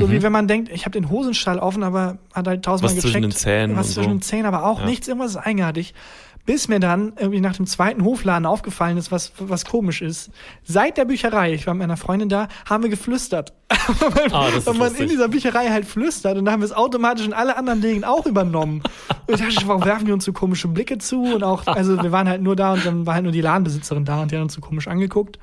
So 0.00 0.10
wie 0.10 0.22
wenn 0.22 0.32
man 0.32 0.48
denkt, 0.48 0.70
ich 0.72 0.84
habe 0.84 0.92
den 0.98 1.08
Hosenstall 1.10 1.58
offen, 1.58 1.82
aber 1.82 2.18
hat 2.34 2.46
halt 2.48 2.64
tausendmal 2.64 2.90
Was 2.96 3.02
gecheckt. 3.02 3.12
zwischen 3.12 3.22
den 3.22 3.30
Zähnen 3.32 3.76
Was 3.76 3.94
zwischen 3.94 4.04
so. 4.10 4.16
den 4.16 4.22
Zähnen, 4.22 4.46
aber 4.46 4.64
auch 4.64 4.80
Ja. 4.80 4.86
nichts, 4.86 5.08
irgendwas 5.08 5.30
ist 5.32 5.36
eigenartig. 5.36 5.94
Bis 6.46 6.66
mir 6.66 6.80
dann 6.80 7.12
irgendwie 7.18 7.42
nach 7.42 7.56
dem 7.56 7.66
zweiten 7.66 8.02
Hofladen 8.04 8.46
aufgefallen 8.46 8.96
ist, 8.96 9.12
was, 9.12 9.32
was 9.38 9.66
komisch 9.66 10.00
ist. 10.00 10.30
Seit 10.64 10.96
der 10.96 11.04
Bücherei, 11.04 11.52
ich 11.52 11.66
war 11.66 11.74
mit 11.74 11.82
meiner 11.82 11.98
Freundin 11.98 12.30
da, 12.30 12.48
haben 12.64 12.82
wir 12.82 12.88
geflüstert. 12.88 13.52
weil 14.00 14.32
Ah, 14.32 14.48
man 14.64 14.78
lustig. 14.78 15.00
in 15.00 15.08
dieser 15.10 15.28
Bücherei 15.28 15.68
halt 15.68 15.84
flüstert 15.84 16.38
und 16.38 16.46
dann 16.46 16.54
haben 16.54 16.60
wir 16.62 16.64
es 16.66 16.72
automatisch 16.72 17.26
in 17.26 17.34
alle 17.34 17.54
anderen 17.58 17.82
Dingen 17.82 18.02
auch 18.04 18.24
übernommen. 18.24 18.82
Und 19.26 19.38
ich 19.42 19.54
dachte, 19.56 19.68
warum 19.68 19.84
werfen 19.84 20.06
die 20.06 20.12
uns 20.12 20.24
so 20.24 20.32
komische 20.32 20.68
Blicke 20.68 20.96
zu? 20.96 21.22
Und 21.34 21.44
auch, 21.44 21.66
also 21.66 22.02
wir 22.02 22.12
waren 22.12 22.26
halt 22.26 22.40
nur 22.40 22.56
da 22.56 22.72
und 22.72 22.86
dann 22.86 23.04
war 23.04 23.12
halt 23.12 23.24
nur 23.24 23.32
die 23.32 23.42
Ladenbesitzerin 23.42 24.06
da 24.06 24.22
und 24.22 24.30
die 24.30 24.36
hat 24.36 24.42
uns 24.42 24.54
so 24.54 24.62
komisch 24.62 24.88
angeguckt. 24.88 25.38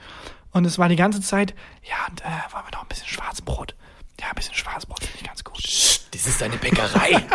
Und 0.50 0.66
es 0.66 0.80
war 0.80 0.90
die 0.90 0.96
ganze 0.96 1.22
Zeit, 1.22 1.54
ja, 1.84 1.94
und 2.10 2.22
äh, 2.22 2.24
wollen 2.52 2.64
wir 2.66 2.72
noch 2.78 2.82
ein 2.82 2.88
bisschen 2.90 3.08
Schwarzbrot? 3.08 3.76
Ja, 4.20 4.30
ein 4.30 4.36
bisschen 4.36 4.56
Schwarzbrot 4.56 5.00
finde 5.02 5.18
ich 5.18 5.24
ganz 5.24 5.44
gut. 5.44 5.64
Das 6.12 6.26
ist 6.26 6.42
eine 6.42 6.58
Bäckerei. 6.58 7.24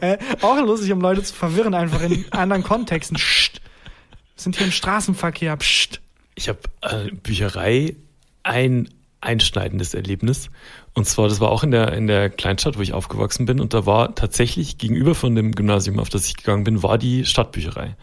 Äh, 0.00 0.18
auch 0.40 0.58
lustig, 0.60 0.90
um 0.92 1.00
Leute 1.00 1.22
zu 1.22 1.34
verwirren, 1.34 1.74
einfach 1.74 2.00
in 2.02 2.24
anderen 2.32 2.62
Kontexten. 2.62 3.16
Psst. 3.16 3.60
Wir 3.60 4.42
sind 4.42 4.56
hier 4.56 4.66
im 4.66 4.72
Straßenverkehr. 4.72 5.56
Psst. 5.56 6.00
Ich 6.34 6.48
habe 6.48 6.58
äh, 6.82 7.10
Bücherei 7.12 7.96
ein 8.42 8.88
einschneidendes 9.20 9.94
Erlebnis. 9.94 10.50
Und 10.92 11.06
zwar, 11.06 11.28
das 11.28 11.40
war 11.40 11.50
auch 11.50 11.62
in 11.62 11.70
der, 11.70 11.92
in 11.92 12.08
der 12.08 12.28
Kleinstadt, 12.30 12.76
wo 12.76 12.82
ich 12.82 12.92
aufgewachsen 12.92 13.46
bin. 13.46 13.60
Und 13.60 13.74
da 13.74 13.86
war 13.86 14.14
tatsächlich 14.16 14.76
gegenüber 14.76 15.14
von 15.14 15.36
dem 15.36 15.52
Gymnasium, 15.52 16.00
auf 16.00 16.08
das 16.08 16.26
ich 16.26 16.36
gegangen 16.36 16.64
bin, 16.64 16.82
war 16.82 16.98
die 16.98 17.24
Stadtbücherei. 17.24 17.96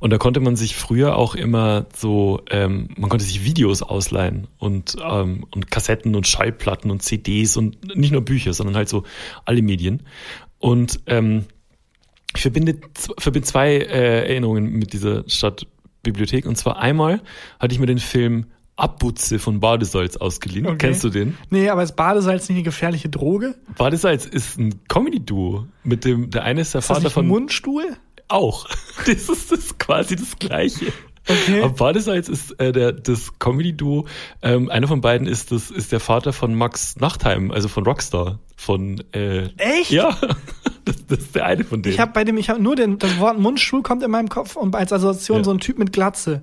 Und 0.00 0.10
da 0.10 0.18
konnte 0.18 0.40
man 0.40 0.56
sich 0.56 0.74
früher 0.74 1.16
auch 1.16 1.36
immer 1.36 1.86
so, 1.96 2.42
ähm, 2.50 2.88
man 2.96 3.10
konnte 3.10 3.24
sich 3.24 3.44
Videos 3.44 3.82
ausleihen 3.82 4.48
und, 4.58 4.96
ähm, 5.00 5.46
und 5.54 5.70
Kassetten 5.70 6.16
und 6.16 6.26
Schallplatten 6.26 6.90
und 6.90 7.02
CDs 7.02 7.56
und 7.56 7.96
nicht 7.96 8.10
nur 8.10 8.24
Bücher, 8.24 8.52
sondern 8.52 8.74
halt 8.74 8.88
so 8.88 9.04
alle 9.44 9.62
Medien. 9.62 10.02
Und 10.58 11.00
ähm, 11.06 11.44
ich 12.34 12.42
verbinde, 12.42 12.76
verbinde 13.18 13.46
zwei 13.46 13.76
äh, 13.76 14.28
Erinnerungen 14.28 14.72
mit 14.72 14.92
dieser 14.92 15.28
Stadtbibliothek. 15.28 16.46
Und 16.46 16.56
zwar 16.56 16.78
einmal 16.78 17.22
hatte 17.60 17.72
ich 17.72 17.78
mir 17.78 17.86
den 17.86 17.98
Film 17.98 18.46
Abbutze 18.76 19.38
von 19.38 19.60
Badesalz 19.60 20.16
ausgeliehen. 20.16 20.66
Okay. 20.66 20.78
Kennst 20.78 21.04
du 21.04 21.10
den? 21.10 21.36
Nee, 21.50 21.68
aber 21.68 21.82
ist 21.82 21.94
Badesalz 21.94 22.48
nicht 22.48 22.56
eine 22.56 22.64
gefährliche 22.64 23.08
Droge? 23.08 23.54
Badesalz 23.76 24.24
ist 24.26 24.58
ein 24.58 24.80
Comedy-Duo. 24.88 25.66
Mit 25.84 26.04
dem, 26.04 26.30
der 26.30 26.44
eine 26.44 26.62
ist 26.62 26.74
der 26.74 26.78
Ist 26.80 26.88
das 26.90 26.96
Vater 26.96 27.00
nicht 27.08 27.12
ein 27.12 27.14
von. 27.14 27.26
Mundstuhl? 27.26 27.96
Auch. 28.28 28.66
Das 29.06 29.28
ist, 29.28 29.50
das 29.52 29.78
quasi 29.78 30.16
das 30.16 30.38
Gleiche. 30.38 30.86
Okay. 31.28 31.60
Aber 31.62 31.72
Badesalz 31.74 32.28
ist 32.28 32.58
äh, 32.60 32.72
der, 32.72 32.92
das 32.92 33.38
Comedy-Duo. 33.38 34.06
Ähm, 34.42 34.68
einer 34.70 34.88
von 34.88 35.00
beiden 35.00 35.26
ist, 35.26 35.52
das, 35.52 35.70
ist 35.70 35.92
der 35.92 36.00
Vater 36.00 36.32
von 36.32 36.54
Max 36.54 36.96
Nachtheim, 36.96 37.50
also 37.50 37.68
von 37.68 37.84
Rockstar. 37.84 38.38
Von, 38.56 39.02
äh, 39.12 39.48
Echt? 39.56 39.90
Ja, 39.90 40.16
das, 40.84 41.06
das 41.06 41.18
ist 41.18 41.34
der 41.34 41.46
eine 41.46 41.64
von 41.64 41.82
denen. 41.82 41.94
Ich 41.94 42.00
habe 42.00 42.12
bei 42.12 42.24
dem, 42.24 42.38
ich 42.38 42.48
habe 42.48 42.60
nur 42.62 42.74
den, 42.74 42.98
das 42.98 43.18
Wort 43.18 43.38
Mundstuhl 43.38 43.82
kommt 43.82 44.02
in 44.02 44.10
meinem 44.10 44.28
Kopf 44.28 44.56
und 44.56 44.74
als 44.74 44.92
Assoziation 44.92 45.38
Ja. 45.38 45.44
so 45.44 45.50
ein 45.52 45.58
Typ 45.60 45.78
mit 45.78 45.92
Glatze. 45.92 46.42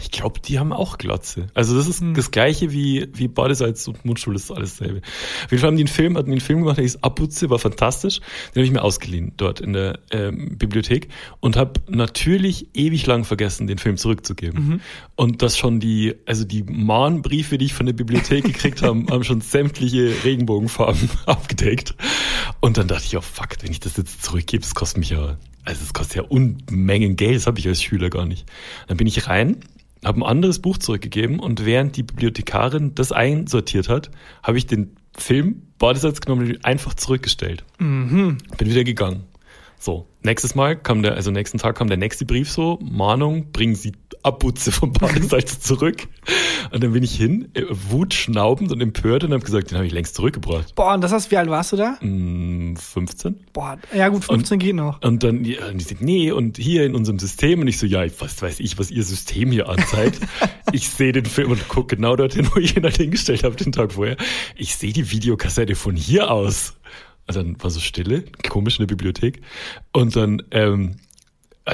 Ich 0.00 0.10
glaube, 0.10 0.40
die 0.40 0.58
haben 0.58 0.72
auch 0.72 0.98
Glatze. 0.98 1.48
Also 1.54 1.76
das 1.76 1.86
ist 1.86 2.00
hm. 2.00 2.14
das 2.14 2.30
gleiche 2.30 2.72
wie, 2.72 3.08
wie 3.14 3.28
Badesalz 3.28 3.86
und 3.88 4.04
Mundstuhl, 4.04 4.34
das 4.34 4.44
ist 4.44 4.50
alles 4.50 4.76
dasselbe. 4.76 5.02
Auf 5.44 5.50
jeden 5.50 5.60
Fall 5.60 5.68
haben 5.68 5.76
die 5.76 5.82
einen 5.82 5.88
Film, 5.88 6.16
hatten 6.16 6.26
die 6.26 6.32
einen 6.32 6.40
Film 6.40 6.60
gemacht, 6.60 6.78
der 6.78 6.84
hieß 6.84 7.02
Abputze, 7.02 7.50
war 7.50 7.58
fantastisch. 7.58 8.20
Den 8.20 8.60
habe 8.60 8.64
ich 8.64 8.70
mir 8.70 8.82
ausgeliehen 8.82 9.32
dort 9.36 9.60
in 9.60 9.72
der 9.72 10.00
ähm, 10.10 10.56
Bibliothek 10.58 11.08
und 11.40 11.56
habe 11.56 11.80
natürlich 11.88 12.68
ewig 12.74 13.06
lang 13.06 13.24
vergessen, 13.24 13.66
den 13.66 13.78
Film 13.78 13.96
zurückzugeben. 13.96 14.66
Mhm. 14.66 14.80
Und 15.16 15.42
das 15.42 15.58
schon 15.58 15.80
die, 15.80 16.14
also 16.26 16.44
die 16.44 16.62
Mahnbriefe, 16.62 17.58
die 17.58 17.66
ich 17.66 17.74
von 17.74 17.86
der 17.86 17.92
Bibliothek 17.92 18.44
gekriegt 18.44 18.82
habe, 18.82 19.04
haben 19.10 19.24
schon 19.24 19.40
sämtliche 19.40 20.12
Regenbogenfarben 20.24 21.10
abgedeckt. 21.26 21.94
Und 22.60 22.76
dann 22.76 22.88
dachte 22.88 23.04
ich, 23.06 23.16
oh 23.16 23.20
fuck, 23.20 23.56
wenn 23.62 23.70
ich 23.70 23.80
das 23.80 23.96
jetzt 23.96 24.22
zurückgebe, 24.22 24.62
das 24.62 24.74
kostet 24.74 24.98
mich 24.98 25.10
ja 25.10 25.36
also 25.64 25.84
es 25.84 25.92
kostet 25.92 26.16
ja 26.16 26.22
Unmengen 26.22 27.16
Geld, 27.16 27.36
das 27.36 27.46
habe 27.46 27.58
ich 27.58 27.68
als 27.68 27.82
Schüler 27.82 28.10
gar 28.10 28.26
nicht. 28.26 28.46
Dann 28.88 28.96
bin 28.96 29.06
ich 29.06 29.28
rein, 29.28 29.58
habe 30.04 30.20
ein 30.20 30.22
anderes 30.22 30.60
Buch 30.60 30.78
zurückgegeben 30.78 31.40
und 31.40 31.64
während 31.64 31.96
die 31.96 32.02
Bibliothekarin 32.02 32.94
das 32.94 33.12
einsortiert 33.12 33.88
hat, 33.88 34.10
habe 34.42 34.58
ich 34.58 34.66
den 34.66 34.96
Film 35.16 35.62
Badesatz 35.78 36.20
genommen 36.20 36.46
und 36.46 36.64
einfach 36.64 36.94
zurückgestellt. 36.94 37.64
Mhm. 37.78 38.38
Bin 38.56 38.70
wieder 38.70 38.84
gegangen. 38.84 39.24
So, 39.78 40.06
nächstes 40.22 40.54
Mal 40.54 40.76
kam 40.76 41.02
der, 41.02 41.14
also 41.14 41.30
nächsten 41.30 41.58
Tag 41.58 41.76
kam 41.76 41.88
der 41.88 41.96
nächste 41.96 42.26
Brief 42.26 42.50
so, 42.50 42.78
Mahnung, 42.82 43.50
bringen 43.50 43.74
Sie 43.74 43.92
Abputze 44.22 44.72
vom 44.72 44.92
Badesalz 44.92 45.60
zurück. 45.60 46.08
Und 46.72 46.84
dann 46.84 46.92
bin 46.92 47.02
ich 47.02 47.16
hin, 47.16 47.48
äh, 47.54 47.64
wutschnaubend 47.68 48.70
und 48.72 48.80
empört 48.80 49.24
und 49.24 49.32
habe 49.32 49.44
gesagt, 49.44 49.70
den 49.70 49.76
habe 49.76 49.86
ich 49.86 49.92
längst 49.92 50.14
zurückgebracht. 50.14 50.74
Boah, 50.74 50.94
und 50.94 51.02
das 51.02 51.12
hast, 51.12 51.30
wie 51.30 51.36
alt 51.36 51.48
warst 51.50 51.72
du 51.72 51.76
da? 51.76 51.96
15. 52.00 53.32
Mm, 53.32 53.36
Boah, 53.52 53.78
ja 53.94 54.08
gut, 54.08 54.24
15 54.24 54.54
und, 54.54 54.58
geht 54.58 54.74
noch. 54.74 55.02
Und 55.02 55.22
dann, 55.22 55.44
ja, 55.44 55.72
die 55.72 55.84
sind, 55.84 56.02
nee, 56.02 56.30
und 56.30 56.58
hier 56.58 56.84
in 56.84 56.94
unserem 56.94 57.18
System. 57.18 57.60
Und 57.60 57.68
ich 57.68 57.78
so, 57.78 57.86
ja, 57.86 58.04
was 58.18 58.40
weiß 58.40 58.60
ich, 58.60 58.78
was 58.78 58.90
ihr 58.90 59.02
System 59.02 59.50
hier 59.50 59.68
anzeigt. 59.68 60.20
ich 60.72 60.88
sehe 60.88 61.12
den 61.12 61.26
Film 61.26 61.50
und 61.52 61.68
gucke 61.68 61.96
genau 61.96 62.16
dorthin, 62.16 62.48
wo 62.52 62.60
ich 62.60 62.76
ihn 62.76 62.84
halt 62.84 62.96
hingestellt 62.96 63.44
habe 63.44 63.56
den 63.56 63.72
Tag 63.72 63.92
vorher. 63.92 64.16
Ich 64.56 64.76
sehe 64.76 64.92
die 64.92 65.10
Videokassette 65.10 65.74
von 65.74 65.96
hier 65.96 66.30
aus. 66.30 66.74
Und 67.26 67.36
dann 67.36 67.62
war 67.62 67.70
so 67.70 67.80
Stille, 67.80 68.24
komisch 68.48 68.78
in 68.78 68.86
der 68.86 68.94
Bibliothek. 68.94 69.40
Und 69.92 70.16
dann, 70.16 70.42
ähm, 70.50 70.96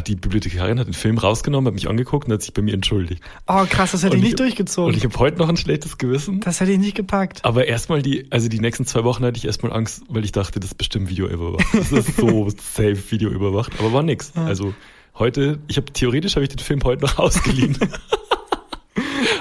die 0.07 0.16
Bibliothekarin 0.16 0.78
hat 0.78 0.87
den 0.87 0.95
Film 0.95 1.19
rausgenommen, 1.19 1.69
hat 1.69 1.75
mich 1.75 1.88
angeguckt 1.88 2.26
und 2.26 2.35
hat 2.35 2.43
sich 2.43 2.52
bei 2.52 2.62
mir 2.62 2.75
entschuldigt. 2.75 3.23
Oh 3.47 3.64
krass, 3.69 3.93
das 3.93 4.02
hätte 4.02 4.14
und 4.14 4.19
ich 4.19 4.25
nicht 4.25 4.40
durchgezogen. 4.40 4.93
Und 4.93 4.97
ich 4.97 5.05
habe 5.05 5.19
heute 5.19 5.38
noch 5.38 5.49
ein 5.49 5.57
schlechtes 5.57 5.99
Gewissen. 5.99 6.40
Das 6.40 6.61
hätte 6.61 6.73
ich 6.73 6.78
nicht 6.78 6.97
gepackt. 6.97 7.45
Aber 7.45 7.66
erstmal 7.66 8.02
die, 8.02 8.26
also 8.31 8.49
die 8.49 8.61
nächsten 8.61 8.85
zwei 8.85 9.05
Wochen 9.05 9.25
hatte 9.25 9.38
ich 9.38 9.45
erstmal 9.45 9.73
Angst, 9.73 10.02
weil 10.09 10.25
ich 10.25 10.33
dachte, 10.33 10.61
das 10.61 10.71
ist 10.71 10.78
bestimmt 10.78 11.09
Video 11.09 11.28
überwacht. 11.28 11.66
Das 11.73 11.93
ist 11.93 12.16
so 12.16 12.49
safe 12.75 12.99
Video 13.11 13.31
überwacht, 13.31 13.73
aber 13.78 13.93
war 13.93 14.02
nix. 14.02 14.33
Ja. 14.35 14.45
Also 14.45 14.75
heute, 15.19 15.59
ich 15.69 15.76
habe 15.76 15.93
theoretisch 15.93 16.37
habe 16.37 16.45
ich 16.45 16.50
den 16.50 16.59
Film 16.59 16.83
heute 16.85 17.02
noch 17.02 17.19
ausgeliehen. 17.19 17.78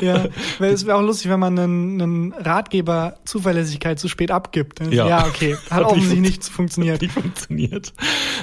ja, 0.02 0.28
weil 0.60 0.74
es 0.74 0.86
wäre 0.86 0.98
auch 0.98 1.02
lustig, 1.02 1.30
wenn 1.32 1.40
man 1.40 1.58
einen, 1.58 2.02
einen 2.02 2.34
Ratgeber 2.34 3.18
Zuverlässigkeit 3.25 4.00
zu 4.00 4.08
spät 4.08 4.32
abgibt. 4.32 4.80
Ja. 4.92 5.08
ja, 5.08 5.28
okay. 5.28 5.56
Hat, 5.70 5.72
hat 5.72 5.84
offensichtlich 5.86 6.22
nicht 6.22 6.44
funktioniert. 6.46 7.02
Nicht 7.02 7.14
funktioniert. 7.14 7.94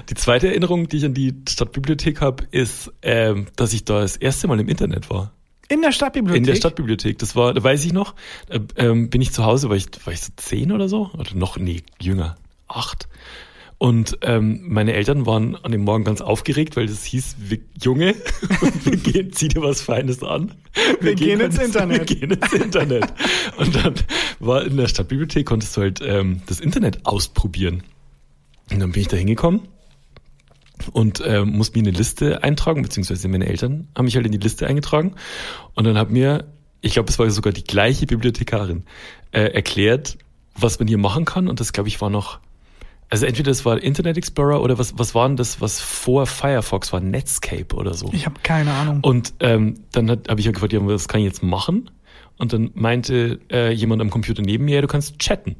Die 0.08 0.14
zweite 0.14 0.48
Erinnerung, 0.48 0.88
die 0.88 0.98
ich 0.98 1.04
an 1.04 1.14
die 1.14 1.34
Stadtbibliothek 1.48 2.20
habe, 2.20 2.44
ist, 2.50 2.92
ähm, 3.02 3.46
dass 3.56 3.72
ich 3.72 3.84
da 3.84 4.00
das 4.00 4.16
erste 4.16 4.48
Mal 4.48 4.60
im 4.60 4.68
Internet 4.68 5.10
war. 5.10 5.32
In 5.68 5.80
der 5.80 5.92
Stadtbibliothek? 5.92 6.38
In 6.38 6.44
der 6.44 6.56
Stadtbibliothek. 6.56 7.18
Das 7.18 7.34
war, 7.34 7.54
da 7.54 7.62
weiß 7.62 7.84
ich 7.84 7.92
noch, 7.92 8.14
äh, 8.48 8.60
ähm, 8.76 9.08
bin 9.08 9.22
ich 9.22 9.32
zu 9.32 9.44
Hause, 9.44 9.68
war 9.68 9.76
ich, 9.76 9.86
war 10.04 10.12
ich 10.12 10.20
so 10.20 10.32
zehn 10.36 10.72
oder 10.72 10.88
so? 10.88 11.10
Oder 11.14 11.34
noch, 11.34 11.56
nee, 11.56 11.82
jünger. 12.00 12.36
Acht. 12.68 13.08
Und 13.82 14.18
ähm, 14.22 14.60
meine 14.68 14.92
Eltern 14.92 15.26
waren 15.26 15.56
an 15.56 15.72
dem 15.72 15.80
Morgen 15.80 16.04
ganz 16.04 16.20
aufgeregt, 16.20 16.76
weil 16.76 16.86
das 16.86 17.02
hieß, 17.02 17.34
wir, 17.40 17.58
Junge, 17.82 18.14
wir 18.84 18.96
gehen, 18.96 19.32
zieh 19.32 19.48
dir 19.48 19.60
was 19.60 19.80
Feines 19.80 20.22
an. 20.22 20.54
Wir, 21.00 21.02
wir 21.02 21.14
gehen, 21.16 21.38
gehen 21.38 21.40
ins 21.40 21.58
Internet. 21.58 22.08
Wir 22.08 22.16
gehen 22.16 22.30
ins 22.30 22.52
Internet. 22.52 23.12
Und 23.56 23.74
dann 23.74 23.94
war 24.38 24.64
in 24.64 24.76
der 24.76 24.86
Stadtbibliothek, 24.86 25.44
konntest 25.44 25.76
du 25.76 25.80
halt 25.80 26.00
ähm, 26.00 26.42
das 26.46 26.60
Internet 26.60 27.04
ausprobieren. 27.06 27.82
Und 28.70 28.78
dann 28.78 28.92
bin 28.92 29.02
ich 29.02 29.08
da 29.08 29.16
hingekommen 29.16 29.62
und 30.92 31.20
äh, 31.20 31.44
musste 31.44 31.76
mir 31.76 31.88
eine 31.88 31.98
Liste 31.98 32.44
eintragen, 32.44 32.82
beziehungsweise 32.82 33.26
meine 33.26 33.46
Eltern 33.48 33.88
haben 33.96 34.04
mich 34.04 34.14
halt 34.14 34.26
in 34.26 34.30
die 34.30 34.38
Liste 34.38 34.68
eingetragen. 34.68 35.16
Und 35.74 35.88
dann 35.88 35.98
hat 35.98 36.08
mir, 36.08 36.44
ich 36.82 36.92
glaube, 36.92 37.10
es 37.10 37.18
war 37.18 37.28
sogar 37.30 37.52
die 37.52 37.64
gleiche 37.64 38.06
Bibliothekarin, 38.06 38.84
äh, 39.32 39.40
erklärt, 39.40 40.18
was 40.54 40.78
man 40.78 40.86
hier 40.86 40.98
machen 40.98 41.24
kann. 41.24 41.48
Und 41.48 41.58
das, 41.58 41.72
glaube 41.72 41.88
ich, 41.88 42.00
war 42.00 42.10
noch 42.10 42.38
also 43.12 43.26
entweder 43.26 43.50
das 43.50 43.66
war 43.66 43.78
Internet 43.82 44.16
Explorer 44.16 44.62
oder 44.62 44.78
was, 44.78 44.98
was 44.98 45.14
war 45.14 45.28
denn 45.28 45.36
das, 45.36 45.60
was 45.60 45.82
vor 45.82 46.24
Firefox 46.24 46.94
war? 46.94 47.00
Netscape 47.00 47.76
oder 47.76 47.92
so. 47.92 48.08
Ich 48.14 48.24
habe 48.24 48.36
keine 48.42 48.72
Ahnung. 48.72 49.00
Und 49.02 49.34
ähm, 49.40 49.74
dann 49.92 50.08
habe 50.08 50.40
ich 50.40 50.46
ja 50.46 50.52
gefragt, 50.52 50.72
ja, 50.72 50.80
was 50.82 51.08
kann 51.08 51.20
ich 51.20 51.26
jetzt 51.26 51.42
machen? 51.42 51.90
Und 52.38 52.54
dann 52.54 52.70
meinte 52.72 53.38
äh, 53.50 53.70
jemand 53.70 54.00
am 54.00 54.08
Computer 54.08 54.40
neben 54.40 54.64
mir, 54.64 54.76
ja, 54.76 54.80
du 54.80 54.86
kannst 54.86 55.18
chatten. 55.18 55.56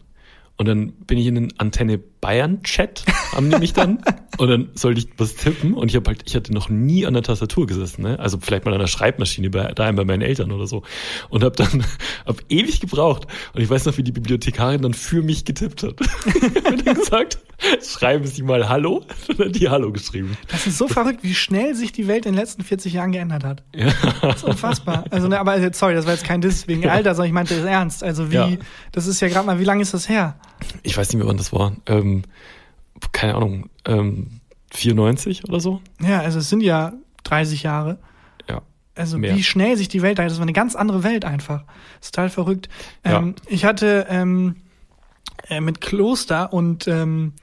Und 0.56 0.66
dann 0.66 0.92
bin 0.92 1.18
ich 1.18 1.26
in 1.26 1.34
den 1.34 1.58
Antenne 1.58 2.00
Bayern 2.22 2.62
Chat, 2.62 3.04
haben 3.34 3.50
die 3.50 3.58
mich 3.58 3.72
dann. 3.72 3.98
und 4.38 4.48
dann 4.48 4.70
sollte 4.74 5.00
ich 5.00 5.08
was 5.18 5.34
tippen. 5.34 5.74
Und 5.74 5.90
ich 5.90 5.96
habe 5.96 6.08
halt, 6.08 6.22
ich 6.24 6.36
hatte 6.36 6.54
noch 6.54 6.68
nie 6.68 7.04
an 7.04 7.14
der 7.14 7.24
Tastatur 7.24 7.66
gesessen, 7.66 8.02
ne? 8.02 8.18
Also 8.20 8.38
vielleicht 8.40 8.64
mal 8.64 8.72
an 8.72 8.78
der 8.78 8.86
Schreibmaschine 8.86 9.50
bei, 9.50 9.72
daheim 9.72 9.96
bei 9.96 10.04
meinen 10.04 10.22
Eltern 10.22 10.52
oder 10.52 10.68
so. 10.68 10.84
Und 11.30 11.42
habe 11.42 11.56
dann, 11.56 11.84
hab 12.26 12.40
ewig 12.48 12.80
gebraucht. 12.80 13.26
Und 13.54 13.60
ich 13.60 13.68
weiß 13.68 13.86
noch, 13.86 13.98
wie 13.98 14.04
die 14.04 14.12
Bibliothekarin 14.12 14.82
dann 14.82 14.94
für 14.94 15.20
mich 15.20 15.44
getippt 15.44 15.82
hat. 15.82 16.00
und 16.70 16.86
dann 16.86 16.94
gesagt, 16.94 17.38
schreiben 17.84 18.24
Sie 18.24 18.44
mal 18.44 18.68
Hallo. 18.68 19.04
Und 19.28 19.40
dann 19.40 19.50
die 19.50 19.68
Hallo 19.68 19.90
geschrieben. 19.90 20.36
Das 20.46 20.68
ist 20.68 20.78
so 20.78 20.86
verrückt, 20.86 21.24
wie 21.24 21.34
schnell 21.34 21.74
sich 21.74 21.90
die 21.90 22.06
Welt 22.06 22.24
in 22.24 22.34
den 22.34 22.38
letzten 22.38 22.62
40 22.62 22.92
Jahren 22.92 23.10
geändert 23.10 23.42
hat. 23.42 23.64
Ja. 23.74 23.92
Das 24.20 24.36
ist 24.36 24.44
unfassbar. 24.44 25.06
Also, 25.10 25.26
ne, 25.26 25.40
aber 25.40 25.58
sorry, 25.72 25.94
das 25.94 26.06
war 26.06 26.12
jetzt 26.12 26.24
kein 26.24 26.40
Diss 26.40 26.68
wegen 26.68 26.88
Alter, 26.88 27.16
sondern 27.16 27.26
ich 27.26 27.34
meinte 27.34 27.56
das 27.56 27.64
ernst. 27.64 28.04
Also 28.04 28.30
wie, 28.30 28.36
ja. 28.36 28.48
das 28.92 29.08
ist 29.08 29.20
ja 29.20 29.26
gerade 29.26 29.44
mal, 29.44 29.58
wie 29.58 29.64
lange 29.64 29.82
ist 29.82 29.92
das 29.92 30.08
her? 30.08 30.36
Ich 30.82 30.96
weiß 30.96 31.08
nicht 31.08 31.18
mehr, 31.18 31.26
wann 31.26 31.36
das 31.36 31.52
war. 31.52 31.72
Ähm, 31.86 32.22
keine 33.12 33.34
Ahnung, 33.34 33.68
ähm, 33.84 34.40
94 34.72 35.44
oder 35.48 35.60
so? 35.60 35.80
Ja, 36.00 36.20
also 36.20 36.38
es 36.38 36.48
sind 36.48 36.62
ja 36.62 36.92
30 37.24 37.62
Jahre. 37.62 37.98
Ja. 38.48 38.62
Also 38.94 39.18
mehr. 39.18 39.34
wie 39.36 39.42
schnell 39.42 39.76
sich 39.76 39.88
die 39.88 40.02
Welt, 40.02 40.18
das 40.18 40.36
war 40.36 40.42
eine 40.42 40.52
ganz 40.52 40.74
andere 40.74 41.02
Welt 41.02 41.24
einfach. 41.24 41.64
Das 41.98 42.08
ist 42.08 42.14
total 42.14 42.30
verrückt. 42.30 42.68
Ähm, 43.04 43.34
ja. 43.36 43.50
Ich 43.52 43.64
hatte 43.64 44.06
ähm, 44.08 44.56
äh, 45.48 45.60
mit 45.60 45.80
Kloster 45.80 46.52
und 46.52 46.86
ähm, 46.88 47.34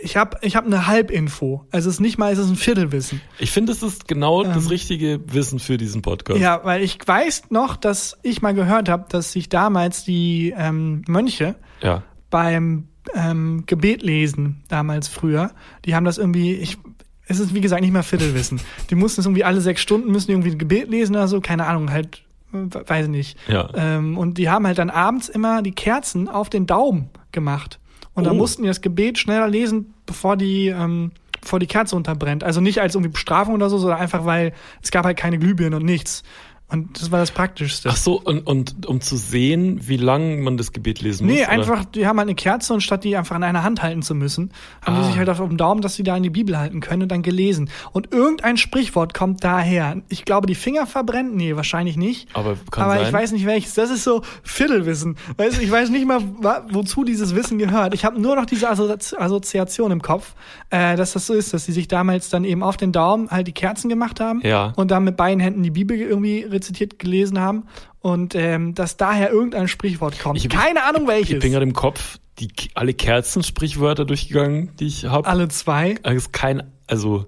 ich 0.00 0.16
habe 0.16 0.38
ich 0.40 0.56
hab 0.56 0.64
eine 0.64 0.86
Halbinfo. 0.86 1.66
Also 1.70 1.88
es 1.88 1.96
ist 1.96 2.00
nicht 2.00 2.18
mal, 2.18 2.32
es 2.32 2.38
ist 2.38 2.48
ein 2.48 2.56
Viertelwissen. 2.56 3.20
Ich 3.38 3.50
finde, 3.50 3.72
es 3.72 3.82
ist 3.82 4.08
genau 4.08 4.42
ähm, 4.42 4.52
das 4.54 4.70
richtige 4.70 5.20
Wissen 5.32 5.58
für 5.58 5.76
diesen 5.76 6.02
Podcast. 6.02 6.40
Ja, 6.40 6.64
weil 6.64 6.82
ich 6.82 6.98
weiß 7.04 7.50
noch, 7.50 7.76
dass 7.76 8.16
ich 8.22 8.42
mal 8.42 8.54
gehört 8.54 8.88
habe, 8.88 9.06
dass 9.08 9.32
sich 9.32 9.48
damals 9.48 10.04
die 10.04 10.54
ähm, 10.56 11.02
Mönche 11.08 11.56
ja. 11.82 12.02
Beim 12.36 12.88
ähm, 13.14 13.64
Gebet 13.64 14.02
lesen, 14.02 14.62
damals 14.68 15.08
früher, 15.08 15.52
die 15.86 15.94
haben 15.94 16.04
das 16.04 16.18
irgendwie, 16.18 16.52
ich, 16.52 16.76
es 17.26 17.40
ist 17.40 17.54
wie 17.54 17.62
gesagt 17.62 17.80
nicht 17.80 17.94
mehr 17.94 18.02
Viertelwissen. 18.02 18.60
Die 18.90 18.94
mussten 18.94 19.22
es 19.22 19.26
irgendwie 19.26 19.44
alle 19.44 19.62
sechs 19.62 19.80
Stunden, 19.80 20.12
müssen 20.12 20.32
irgendwie 20.32 20.50
ein 20.50 20.58
Gebet 20.58 20.90
lesen 20.90 21.16
oder 21.16 21.28
so, 21.28 21.40
keine 21.40 21.66
Ahnung, 21.66 21.90
halt, 21.90 22.24
weiß 22.52 23.06
ich 23.06 23.10
nicht. 23.10 23.38
Ja. 23.48 23.70
Ähm, 23.74 24.18
und 24.18 24.36
die 24.36 24.50
haben 24.50 24.66
halt 24.66 24.76
dann 24.76 24.90
abends 24.90 25.30
immer 25.30 25.62
die 25.62 25.72
Kerzen 25.72 26.28
auf 26.28 26.50
den 26.50 26.66
Daumen 26.66 27.08
gemacht. 27.32 27.80
Und 28.12 28.24
oh. 28.24 28.26
dann 28.26 28.36
mussten 28.36 28.60
die 28.60 28.68
das 28.68 28.82
Gebet 28.82 29.16
schneller 29.16 29.48
lesen, 29.48 29.94
bevor 30.04 30.36
die, 30.36 30.68
ähm, 30.68 31.12
bevor 31.40 31.58
die 31.58 31.66
Kerze 31.66 31.96
unterbrennt. 31.96 32.44
Also 32.44 32.60
nicht 32.60 32.82
als 32.82 32.96
irgendwie 32.96 33.12
Bestrafung 33.12 33.54
oder 33.54 33.70
so, 33.70 33.78
sondern 33.78 33.98
einfach, 33.98 34.26
weil 34.26 34.52
es 34.82 34.90
gab 34.90 35.06
halt 35.06 35.16
keine 35.16 35.38
Glühbirnen 35.38 35.80
und 35.80 35.86
nichts. 35.86 36.22
Und 36.68 37.00
das 37.00 37.12
war 37.12 37.20
das 37.20 37.30
Praktischste. 37.30 37.88
Ach 37.92 37.96
so, 37.96 38.20
und, 38.20 38.44
und 38.44 38.86
um 38.86 39.00
zu 39.00 39.16
sehen, 39.16 39.86
wie 39.86 39.96
lang 39.96 40.40
man 40.40 40.56
das 40.56 40.72
Gebet 40.72 41.00
lesen 41.00 41.26
muss? 41.26 41.36
Nee, 41.36 41.44
einfach, 41.44 41.84
die 41.84 42.08
haben 42.08 42.18
halt 42.18 42.26
eine 42.26 42.34
Kerze 42.34 42.74
und 42.74 42.80
statt 42.80 43.04
die 43.04 43.16
einfach 43.16 43.36
in 43.36 43.44
einer 43.44 43.62
Hand 43.62 43.84
halten 43.84 44.02
zu 44.02 44.16
müssen, 44.16 44.50
haben 44.82 44.96
ah. 44.96 45.02
die 45.02 45.06
sich 45.06 45.16
halt 45.16 45.28
auf 45.28 45.38
dem 45.38 45.56
Daumen, 45.56 45.80
dass 45.80 45.94
sie 45.94 46.02
da 46.02 46.16
in 46.16 46.24
die 46.24 46.30
Bibel 46.30 46.58
halten 46.58 46.80
können 46.80 47.02
und 47.02 47.12
dann 47.12 47.22
gelesen. 47.22 47.70
Und 47.92 48.12
irgendein 48.12 48.56
Sprichwort 48.56 49.14
kommt 49.14 49.44
daher. 49.44 50.02
Ich 50.08 50.24
glaube, 50.24 50.48
die 50.48 50.56
Finger 50.56 50.88
verbrennen? 50.88 51.36
Nee, 51.36 51.54
wahrscheinlich 51.54 51.96
nicht. 51.96 52.28
Aber 52.34 52.56
kann 52.72 52.84
Aber 52.84 52.96
sein. 52.96 53.06
ich 53.06 53.12
weiß 53.12 53.30
nicht 53.30 53.46
welches. 53.46 53.74
Das 53.74 53.90
ist 53.90 54.02
so 54.02 54.22
Viertelwissen. 54.42 55.16
Weißt, 55.36 55.62
ich 55.62 55.70
weiß 55.70 55.90
nicht 55.90 56.04
mal, 56.04 56.20
wozu 56.70 57.04
dieses 57.04 57.36
Wissen 57.36 57.58
gehört. 57.58 57.94
Ich 57.94 58.04
habe 58.04 58.20
nur 58.20 58.34
noch 58.34 58.46
diese 58.46 58.68
Assoziation 58.68 59.92
im 59.92 60.02
Kopf, 60.02 60.34
äh, 60.70 60.96
dass 60.96 61.12
das 61.12 61.28
so 61.28 61.34
ist, 61.34 61.54
dass 61.54 61.64
sie 61.64 61.72
sich 61.72 61.86
damals 61.86 62.28
dann 62.28 62.42
eben 62.42 62.64
auf 62.64 62.76
den 62.76 62.90
Daumen 62.90 63.30
halt 63.30 63.46
die 63.46 63.52
Kerzen 63.52 63.88
gemacht 63.88 64.18
haben 64.18 64.40
ja. 64.42 64.72
und 64.74 64.90
dann 64.90 65.04
mit 65.04 65.16
beiden 65.16 65.38
Händen 65.38 65.62
die 65.62 65.70
Bibel 65.70 65.96
irgendwie 65.96 66.55
rezitiert 66.56 66.98
gelesen 66.98 67.40
haben 67.40 67.64
und 68.00 68.34
ähm, 68.34 68.74
dass 68.74 68.96
daher 68.96 69.30
irgendein 69.30 69.68
Sprichwort 69.68 70.18
kommt. 70.18 70.38
Ich, 70.38 70.48
Keine 70.48 70.84
Ahnung 70.84 71.06
welches. 71.06 71.34
Ich 71.34 71.38
bin 71.40 71.52
gerade 71.52 71.64
im 71.64 71.72
Kopf 71.72 72.18
die 72.38 72.50
alle 72.74 72.92
Kerzen-Sprichwörter 72.92 74.04
durchgegangen, 74.04 74.76
die 74.78 74.86
ich 74.86 75.06
habe. 75.06 75.26
Alle 75.26 75.48
zwei? 75.48 75.96
Also 76.02 76.28
kein, 76.32 76.62
also 76.86 77.26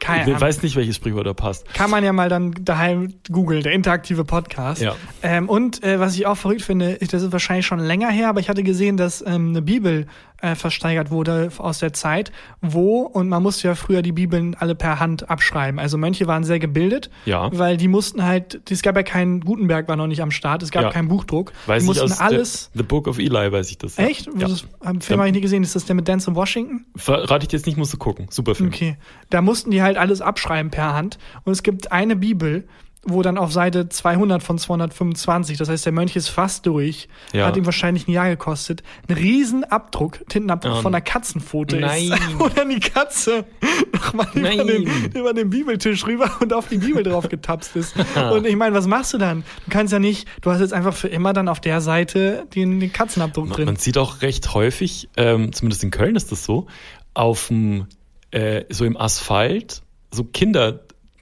keine 0.00 0.32
ich 0.32 0.40
weiß 0.40 0.62
nicht, 0.62 0.76
welches 0.76 0.96
Sprichwort 0.96 1.26
da 1.26 1.34
passt. 1.34 1.72
Kann 1.74 1.90
man 1.90 2.02
ja 2.02 2.12
mal 2.12 2.30
dann 2.30 2.54
daheim 2.62 3.14
googeln, 3.30 3.62
der 3.62 3.72
interaktive 3.72 4.24
Podcast. 4.24 4.80
Ja. 4.80 4.96
Ähm, 5.22 5.48
und 5.48 5.84
äh, 5.84 6.00
was 6.00 6.14
ich 6.14 6.26
auch 6.26 6.36
verrückt 6.36 6.62
finde, 6.62 6.96
das 6.98 7.22
ist 7.22 7.32
wahrscheinlich 7.32 7.66
schon 7.66 7.80
länger 7.80 8.10
her, 8.10 8.30
aber 8.30 8.40
ich 8.40 8.48
hatte 8.48 8.62
gesehen, 8.62 8.96
dass 8.96 9.20
ähm, 9.24 9.50
eine 9.50 9.60
Bibel 9.60 10.06
äh, 10.42 10.54
versteigert 10.54 11.10
wurde 11.10 11.50
aus 11.58 11.78
der 11.80 11.92
Zeit, 11.92 12.32
wo, 12.60 13.00
und 13.02 13.28
man 13.28 13.42
musste 13.42 13.68
ja 13.68 13.74
früher 13.74 14.02
die 14.02 14.12
Bibeln 14.12 14.54
alle 14.58 14.74
per 14.74 15.00
Hand 15.00 15.28
abschreiben. 15.30 15.78
Also 15.78 15.98
Mönche 15.98 16.26
waren 16.26 16.44
sehr 16.44 16.58
gebildet, 16.58 17.10
Ja. 17.26 17.50
weil 17.52 17.76
die 17.76 17.88
mussten 17.88 18.24
halt, 18.24 18.60
es 18.70 18.82
gab 18.82 18.96
ja 18.96 19.02
keinen, 19.02 19.40
Gutenberg 19.40 19.88
war 19.88 19.96
noch 19.96 20.06
nicht 20.06 20.22
am 20.22 20.30
Start, 20.30 20.62
es 20.62 20.70
gab 20.70 20.82
Ja. 20.84 20.90
keinen 20.90 21.08
Buchdruck. 21.08 21.52
Weiß 21.66 21.82
die 21.82 21.86
mussten 21.86 22.12
alles. 22.12 22.70
The, 22.74 22.82
Book 22.82 23.06
of 23.08 23.18
Eli, 23.18 23.52
weiß 23.52 23.70
ich 23.70 23.78
das. 23.78 23.96
ja. 23.96 24.04
Echt? 24.04 24.26
Ja. 24.38 24.48
Das 24.48 24.64
Film 25.00 25.20
habe 25.20 25.28
ich 25.28 25.34
nie 25.34 25.40
gesehen. 25.40 25.62
Ist 25.62 25.76
das 25.76 25.84
der 25.84 25.94
mit 25.94 26.08
Dance 26.08 26.30
in 26.30 26.36
Washington? 26.36 26.86
Verrate 26.96 27.44
ich 27.44 27.48
dir 27.48 27.56
jetzt 27.56 27.66
nicht, 27.66 27.76
musst 27.78 27.92
du 27.92 27.98
gucken. 27.98 28.26
Super 28.30 28.54
Film. 28.54 28.68
Okay. 28.70 28.96
Da 29.30 29.42
mussten 29.42 29.70
die 29.70 29.82
halt 29.82 29.96
alles 29.96 30.20
abschreiben 30.20 30.70
per 30.70 30.94
Hand. 30.94 31.18
Und 31.44 31.52
es 31.52 31.62
gibt 31.62 31.92
eine 31.92 32.16
Bibel, 32.16 32.66
wo 33.02 33.22
dann 33.22 33.38
auf 33.38 33.50
Seite 33.50 33.88
200 33.88 34.42
von 34.42 34.58
225, 34.58 35.56
das 35.56 35.70
heißt, 35.70 35.86
der 35.86 35.92
Mönch 35.92 36.16
ist 36.16 36.28
fast 36.28 36.66
durch, 36.66 37.08
Ja. 37.32 37.46
hat 37.46 37.56
ihm 37.56 37.64
wahrscheinlich 37.64 38.06
ein 38.06 38.10
Jahr 38.12 38.28
gekostet, 38.28 38.82
ein 39.08 39.14
riesen 39.14 39.64
Abdruck, 39.64 40.20
Tintenabdruck 40.28 40.74
Oh. 40.78 40.82
von 40.82 40.94
einer 40.94 41.00
Katzenfoto 41.00 41.76
Nein. 41.76 42.12
ist. 42.12 42.20
Wo 42.38 42.48
dann 42.48 42.68
die 42.68 42.78
Katze 42.80 43.46
nochmal 43.94 44.28
über 44.34 44.64
den, 44.64 44.86
über 45.14 45.32
den 45.32 45.48
Bibeltisch 45.48 46.06
rüber 46.06 46.30
und 46.40 46.52
auf 46.52 46.68
die 46.68 46.76
Bibel 46.76 47.02
drauf 47.02 47.28
getapst 47.28 47.74
ist. 47.74 47.94
Und 48.32 48.46
ich 48.46 48.56
meine, 48.56 48.74
was 48.74 48.86
machst 48.86 49.14
du 49.14 49.18
dann? 49.18 49.44
Du 49.64 49.70
kannst 49.70 49.92
ja 49.94 49.98
nicht, 49.98 50.28
du 50.42 50.50
hast 50.50 50.60
jetzt 50.60 50.72
einfach 50.74 50.94
für 50.94 51.08
immer 51.08 51.32
dann 51.32 51.48
auf 51.48 51.60
der 51.60 51.80
Seite 51.80 52.46
den, 52.54 52.80
den 52.80 52.92
Katzenabdruck 52.92 53.46
Man, 53.48 53.56
drin. 53.56 53.64
man 53.66 53.76
sieht 53.76 53.96
auch 53.96 54.20
recht 54.22 54.52
häufig, 54.52 55.08
ähm, 55.16 55.52
zumindest 55.54 55.82
in 55.84 55.90
Köln 55.90 56.16
ist 56.16 56.30
das 56.32 56.44
so, 56.44 56.66
auf 57.14 57.48
dem, 57.48 57.86
äh, 58.30 58.64
so 58.68 58.84
im 58.84 58.96
Asphalt, 58.98 59.82
so 60.10 60.24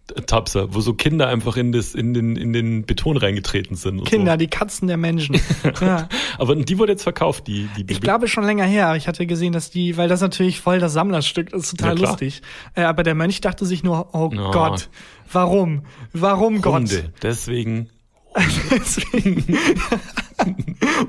Kindertapser, 0.09 0.75
wo 0.75 0.81
so 0.81 0.94
Kinder 0.94 1.29
einfach 1.29 1.57
in, 1.57 1.73
das, 1.73 1.94
in, 1.94 2.14
den, 2.14 2.37
in 2.37 2.53
den 2.53 2.85
Beton 2.85 3.16
reingetreten 3.16 3.77
sind. 3.77 3.99
Und 4.01 4.09
Kinder, 4.09 4.33
So. 4.33 4.37
die 4.38 4.47
Katzen 4.49 4.88
der 4.88 4.97
Menschen. 4.97 5.40
ja. 5.81 6.09
Aber 6.38 6.57
die 6.57 6.79
wurde 6.79 6.92
jetzt 6.92 7.03
verkauft, 7.03 7.47
die, 7.47 7.68
die 7.77 7.85
Bibel. 7.85 7.92
Ich 7.92 8.01
glaube 8.01 8.29
schon 8.29 8.44
länger 8.44 8.64
her. 8.64 8.94
Ich 8.97 9.07
hatte 9.09 9.27
gesehen, 9.27 9.53
dass 9.53 9.71
die, 9.71 9.97
weil 9.97 10.09
das 10.09 10.21
natürlich 10.21 10.61
voll 10.61 10.79
das 10.79 10.92
Sammlerstück 10.92 11.53
ist, 11.53 11.71
total 11.71 11.99
Ja, 11.99 12.07
lustig. 12.09 12.42
Äh, 12.75 12.83
aber 12.83 13.03
der 13.03 13.14
Mönch 13.14 13.40
dachte 13.40 13.66
sich 13.66 13.83
nur, 13.83 14.14
oh 14.14 14.31
Ja. 14.33 14.51
Gott, 14.51 14.88
warum? 15.31 15.83
Warum 16.12 16.61
Gott? 16.62 16.75
Hunde. 16.75 17.12
Deswegen. 17.23 17.88
Deswegen. 18.71 19.44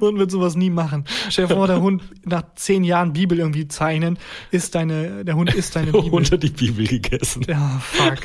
Hund 0.01 0.17
wird 0.17 0.31
sowas 0.31 0.55
nie 0.55 0.69
machen. 0.69 1.05
Stell 1.29 1.47
dir 1.47 1.55
vor, 1.55 1.67
der 1.67 1.81
Hund 1.81 2.01
nach 2.25 2.43
zehn 2.55 2.83
Jahren 2.83 3.13
Bibel 3.13 3.37
irgendwie 3.37 3.67
zeichnen, 3.67 4.17
ist 4.51 4.73
deine, 4.75 5.23
der 5.25 5.35
Hund 5.35 5.53
ist 5.53 5.75
deine 5.75 5.91
Bibel. 5.91 6.09
unter 6.09 6.37
die 6.37 6.49
Bibel 6.49 6.87
gegessen. 6.87 7.43
Ja, 7.47 7.79
fuck. 7.83 8.17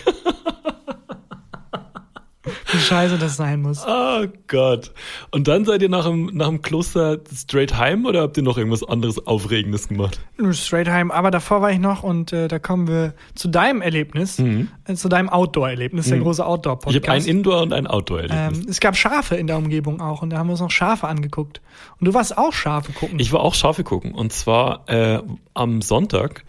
Wie 2.72 2.78
scheiße 2.78 3.18
das 3.18 3.36
sein 3.36 3.62
muss. 3.62 3.84
Oh 4.16 4.26
Gott. 4.48 4.92
Und 5.30 5.48
dann 5.48 5.64
seid 5.64 5.82
ihr 5.82 5.88
nach 5.88 6.04
dem, 6.04 6.26
nach 6.34 6.48
dem 6.48 6.62
Kloster 6.62 7.18
straight 7.34 7.76
heim 7.76 8.06
oder 8.06 8.22
habt 8.22 8.36
ihr 8.36 8.42
noch 8.42 8.56
irgendwas 8.58 8.82
anderes 8.84 9.26
Aufregendes 9.26 9.88
gemacht? 9.88 10.20
Straight 10.52 10.88
heim, 10.88 11.10
aber 11.10 11.30
davor 11.30 11.62
war 11.62 11.70
ich 11.72 11.78
noch 11.78 12.02
und 12.02 12.32
äh, 12.32 12.46
da 12.48 12.58
kommen 12.58 12.86
wir 12.86 13.14
zu 13.34 13.48
deinem 13.48 13.82
Erlebnis, 13.82 14.38
äh, 14.38 14.94
zu 14.94 15.08
deinem 15.08 15.28
Outdoor-Erlebnis, 15.28 16.06
der 16.08 16.18
große 16.18 16.42
Mhm. 16.42 16.46
Ich 16.46 16.52
Outdoor-Podcast. 16.52 17.08
habe 17.08 17.12
ein 17.18 17.24
Indoor- 17.26 17.62
und 17.62 17.72
ein 17.72 17.86
Outdoor-Erlebnis. 17.86 18.58
Ähm, 18.60 18.66
es 18.68 18.80
gab 18.80 18.96
Schafe 18.96 19.34
in 19.36 19.46
der 19.46 19.56
Umgebung 19.58 20.00
auch 20.00 20.22
und 20.22 20.30
da 20.30 20.38
haben 20.38 20.46
wir 20.48 20.52
uns 20.52 20.60
noch 20.60 20.70
Schafe 20.70 21.08
angeguckt. 21.08 21.60
Und 21.98 22.06
du 22.06 22.14
warst 22.14 22.36
auch 22.38 22.52
Schafe 22.52 22.92
gucken. 22.92 23.18
Ich 23.18 23.32
war 23.32 23.40
auch 23.40 23.54
Schafe 23.54 23.82
gucken 23.84 24.12
und 24.14 24.32
zwar 24.32 24.88
äh, 24.88 25.20
am 25.54 25.82
Sonntag. 25.82 26.44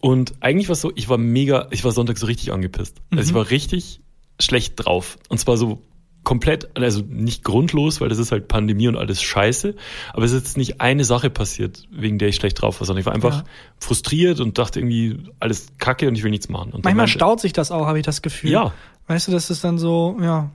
Und 0.00 0.32
eigentlich 0.40 0.68
war 0.68 0.72
es 0.74 0.80
so, 0.80 0.90
ich 0.94 1.08
war 1.08 1.18
mega, 1.18 1.68
ich 1.70 1.84
war 1.84 1.92
Sonntag 1.92 2.18
so 2.18 2.26
richtig 2.26 2.52
angepisst. 2.52 2.96
Also 3.10 3.22
ich 3.22 3.34
war 3.34 3.50
richtig 3.50 4.00
schlecht 4.44 4.74
drauf. 4.76 5.18
Und 5.28 5.38
zwar 5.38 5.56
so 5.56 5.82
komplett, 6.24 6.76
also 6.78 7.02
nicht 7.08 7.42
grundlos, 7.42 8.00
weil 8.00 8.08
das 8.08 8.18
ist 8.18 8.30
halt 8.30 8.46
Pandemie 8.46 8.86
und 8.86 8.96
alles 8.96 9.20
scheiße. 9.22 9.74
Aber 10.12 10.24
es 10.24 10.32
ist 10.32 10.44
jetzt 10.44 10.56
nicht 10.56 10.80
eine 10.80 11.04
Sache 11.04 11.30
passiert, 11.30 11.82
wegen 11.90 12.18
der 12.18 12.28
ich 12.28 12.36
schlecht 12.36 12.60
drauf 12.62 12.80
war, 12.80 12.86
sondern 12.86 13.00
ich 13.00 13.06
war 13.06 13.12
einfach 13.12 13.38
Ja. 13.38 13.44
frustriert 13.78 14.38
und 14.38 14.56
dachte 14.56 14.78
irgendwie, 14.78 15.18
alles 15.40 15.66
kacke 15.78 16.06
und 16.06 16.14
ich 16.16 16.22
will 16.22 16.30
nichts 16.30 16.48
machen. 16.48 16.72
Und 16.72 16.84
Manchmal 16.84 17.08
staut 17.08 17.40
sich 17.40 17.52
das 17.52 17.72
auch, 17.72 17.86
habe 17.86 17.98
ich 17.98 18.04
das 18.04 18.22
Gefühl. 18.22 18.50
Ja. 18.50 18.72
Weißt 19.08 19.26
du, 19.26 19.32
das 19.32 19.50
ist 19.50 19.64
dann 19.64 19.78
so, 19.78 20.16
ja. 20.22 20.50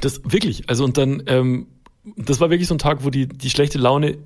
Das 0.00 0.22
wirklich, 0.24 0.70
also 0.70 0.84
und 0.84 0.96
dann, 0.96 1.22
ähm, 1.26 1.66
das 2.16 2.40
war 2.40 2.48
wirklich 2.48 2.68
so 2.68 2.74
ein 2.74 2.78
Tag, 2.78 3.04
wo 3.04 3.10
die, 3.10 3.26
die 3.28 3.50
schlechte 3.50 3.76
Laune 3.78 4.16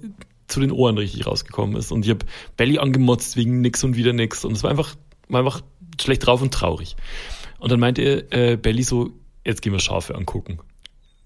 zu 0.47 0.61
den 0.61 0.71
Ohren 0.71 0.97
richtig 0.97 1.27
rausgekommen 1.27 1.75
ist. 1.77 1.91
Und 1.91 2.05
ich 2.05 2.11
habe 2.11 2.25
Belly 2.57 2.79
angemotzt 2.79 3.37
wegen 3.37 3.61
nix 3.63 3.83
und 3.83 3.97
wieder 3.97 4.13
nix. 4.13 4.45
Und 4.45 4.53
es 4.53 4.63
war 4.63 4.71
einfach, 4.71 4.95
war 5.29 5.41
einfach 5.41 5.63
schlecht 6.01 6.25
drauf 6.27 6.41
und 6.43 6.55
traurig. 6.55 6.95
Und 7.63 7.71
dann 7.71 7.79
meinte 7.79 8.27
äh, 8.33 8.57
Belly 8.57 8.83
so, 8.83 9.11
jetzt 9.45 9.63
gehen 9.63 9.73
wir 9.73 9.79
Schafe 9.79 10.17
angucken. 10.17 10.59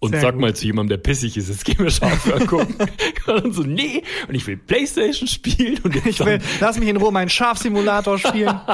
Und 0.00 0.10
Sehr 0.10 0.20
sag 0.20 0.32
gut. 0.34 0.42
mal 0.42 0.54
zu 0.54 0.66
jemandem, 0.66 0.90
der 0.90 1.02
pissig 1.02 1.34
ist, 1.38 1.48
jetzt 1.48 1.64
gehen 1.64 1.78
wir 1.78 1.90
Schafe 1.90 2.34
angucken. 2.34 2.76
und 3.26 3.54
so, 3.54 3.62
nee, 3.62 4.02
und 4.28 4.34
ich 4.34 4.46
will 4.46 4.58
Playstation 4.58 5.26
spielen. 5.28 5.78
Und 5.82 5.96
Ich 6.04 6.22
will, 6.22 6.38
lass 6.60 6.78
mich 6.78 6.90
in 6.90 6.98
Ruhe 6.98 7.10
meinen 7.10 7.30
Schafsimulator 7.30 8.18
spielen. 8.18 8.60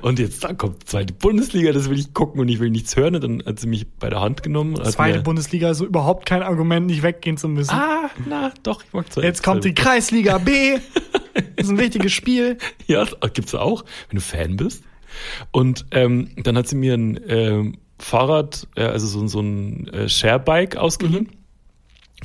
Und 0.00 0.18
jetzt 0.18 0.42
dann 0.44 0.56
kommt 0.56 0.88
zweite 0.88 1.12
Bundesliga, 1.12 1.72
das 1.72 1.90
will 1.90 1.98
ich 1.98 2.14
gucken 2.14 2.40
und 2.40 2.48
ich 2.48 2.60
will 2.60 2.70
nichts 2.70 2.96
hören. 2.96 3.16
Und 3.16 3.24
dann 3.24 3.42
hat 3.44 3.60
sie 3.60 3.66
mich 3.66 3.86
bei 3.98 4.08
der 4.08 4.20
Hand 4.20 4.42
genommen. 4.42 4.76
Zweite 4.84 5.20
Bundesliga 5.20 5.70
ist 5.70 5.78
so 5.78 5.86
überhaupt 5.86 6.24
kein 6.24 6.42
Argument, 6.42 6.86
nicht 6.86 7.02
weggehen 7.02 7.36
zu 7.36 7.48
müssen. 7.48 7.74
Ah, 7.74 8.10
na, 8.26 8.52
doch, 8.62 8.82
ich 8.82 8.92
mag 8.94 9.12
zweite. 9.12 9.26
Jetzt 9.26 9.42
kommt 9.42 9.64
die 9.64 9.74
Kreisliga 9.74 10.38
B. 10.38 10.78
Das 11.34 11.44
ist 11.66 11.70
ein 11.70 11.78
wichtiges 11.78 12.12
Spiel. 12.12 12.56
Ja, 12.86 13.06
gibt's 13.34 13.54
auch, 13.54 13.84
wenn 14.08 14.16
du 14.16 14.22
Fan 14.22 14.56
bist. 14.56 14.82
Und 15.50 15.86
ähm, 15.90 16.30
dann 16.36 16.56
hat 16.56 16.68
sie 16.68 16.76
mir 16.76 16.94
ein 16.94 17.20
ähm, 17.26 17.78
Fahrrad, 17.98 18.66
äh, 18.76 18.82
also 18.82 19.06
so, 19.06 19.26
so 19.26 19.40
ein 19.40 19.88
äh, 19.88 20.08
Sharebike 20.08 20.80
ausgeliehen. 20.80 21.30